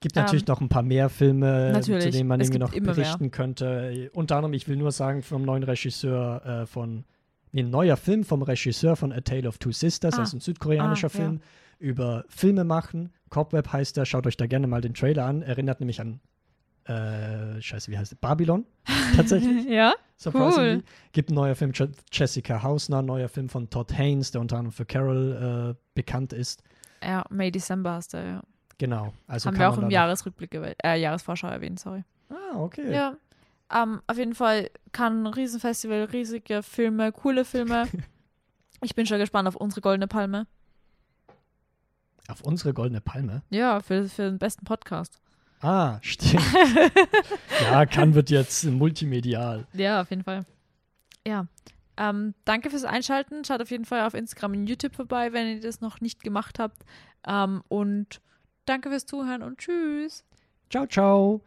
Gibt 0.00 0.14
natürlich 0.14 0.42
Ähm, 0.42 0.46
noch 0.48 0.60
ein 0.60 0.68
paar 0.68 0.84
mehr 0.84 1.08
Filme, 1.08 1.72
natürlich. 1.72 2.04
zu 2.04 2.10
denen 2.12 2.28
man 2.28 2.40
Es 2.40 2.46
irgendwie 2.48 2.60
noch 2.60 2.72
immer 2.72 2.86
mehr. 2.86 2.94
berichten 2.94 3.30
könnte. 3.32 4.10
Unter 4.14 4.36
anderem, 4.36 4.52
ich 4.54 4.68
will 4.68 4.76
nur 4.76 4.92
sagen, 4.92 5.22
vom 5.22 5.42
neuen 5.42 5.64
Regisseur 5.64 6.44
äh, 6.46 6.66
von, 6.66 7.04
nee, 7.50 7.62
ein 7.64 7.70
neuer 7.70 7.96
Film 7.96 8.22
vom 8.24 8.42
Regisseur 8.42 8.94
von 8.94 9.12
A 9.12 9.20
Tale 9.20 9.48
of 9.48 9.58
Two 9.58 9.72
Sisters, 9.72 10.14
Ah. 10.14 10.18
das 10.18 10.28
ist 10.28 10.34
ein 10.34 10.40
südkoreanischer 10.40 11.08
Ah, 11.08 11.10
ja. 11.18 11.24
Film 11.24 11.40
über 11.80 12.24
Filme 12.28 12.62
machen. 12.64 13.12
Cobweb 13.28 13.72
heißt 13.72 13.96
der, 13.96 14.04
schaut 14.04 14.26
euch 14.28 14.36
da 14.36 14.46
gerne 14.46 14.68
mal 14.68 14.80
den 14.80 14.94
Trailer 14.94 15.26
an. 15.26 15.42
Erinnert 15.42 15.80
nämlich 15.80 16.00
an, 16.00 16.20
äh, 16.88 17.60
scheiße, 17.60 17.90
wie 17.90 17.98
heißt 17.98 18.12
es? 18.12 18.18
Babylon, 18.18 18.64
tatsächlich. 19.16 19.66
ja, 19.66 19.94
Surprisingly. 20.16 20.82
Gibt 21.12 21.30
ein 21.30 21.34
neuer 21.34 21.54
Film, 21.54 21.72
Je 21.74 21.88
Jessica 22.10 22.62
Hausner, 22.62 23.02
neuer 23.02 23.28
Film 23.28 23.48
von 23.48 23.70
Todd 23.70 23.96
Haynes, 23.96 24.32
der 24.32 24.40
unter 24.40 24.56
anderem 24.56 24.72
für 24.72 24.84
Carol 24.84 25.76
äh, 25.76 25.80
bekannt 25.94 26.32
ist. 26.32 26.62
ja, 27.02 27.24
May, 27.30 27.50
December 27.52 27.92
hast 27.92 28.14
du, 28.14 28.18
ja. 28.18 28.42
Genau. 28.78 29.12
Also 29.26 29.48
Haben 29.48 29.58
wir 29.58 29.70
auch 29.70 29.78
im 29.78 29.90
Jahresrückblick, 29.90 30.54
äh, 30.54 31.00
Jahresvorschau 31.00 31.48
erwähnt, 31.48 31.80
sorry. 31.80 32.04
Ah, 32.30 32.56
okay. 32.56 32.92
Ja. 32.92 33.16
Ähm, 33.74 34.00
auf 34.06 34.16
jeden 34.16 34.34
Fall 34.34 34.70
kann 34.92 35.24
ein 35.24 35.26
Riesenfestival, 35.26 36.04
riesige 36.04 36.62
Filme, 36.62 37.12
coole 37.12 37.44
Filme. 37.44 37.86
ich 38.82 38.94
bin 38.94 39.06
schon 39.06 39.18
gespannt 39.18 39.48
auf 39.48 39.56
unsere 39.56 39.80
Goldene 39.80 40.06
Palme. 40.06 40.46
Auf 42.28 42.42
unsere 42.42 42.74
goldene 42.74 43.00
Palme. 43.00 43.42
Ja, 43.50 43.80
für, 43.80 44.06
für 44.08 44.22
den 44.24 44.38
besten 44.38 44.64
Podcast. 44.64 45.18
Ah, 45.60 45.98
stimmt. 46.02 46.42
ja, 47.62 47.86
kann 47.86 48.14
wird 48.14 48.30
jetzt 48.30 48.64
multimedial. 48.64 49.66
Ja, 49.72 50.00
auf 50.00 50.10
jeden 50.10 50.24
Fall. 50.24 50.44
Ja. 51.26 51.46
Ähm, 51.96 52.34
danke 52.44 52.70
fürs 52.70 52.84
Einschalten. 52.84 53.44
Schaut 53.44 53.60
auf 53.60 53.70
jeden 53.70 53.84
Fall 53.84 54.06
auf 54.06 54.14
Instagram 54.14 54.52
und 54.52 54.66
YouTube 54.68 54.94
vorbei, 54.94 55.32
wenn 55.32 55.56
ihr 55.56 55.60
das 55.60 55.80
noch 55.80 56.00
nicht 56.00 56.22
gemacht 56.22 56.58
habt. 56.58 56.84
Ähm, 57.26 57.62
und 57.68 58.20
danke 58.66 58.88
fürs 58.88 59.06
Zuhören 59.06 59.42
und 59.42 59.58
tschüss. 59.58 60.24
Ciao, 60.70 60.86
ciao. 60.86 61.42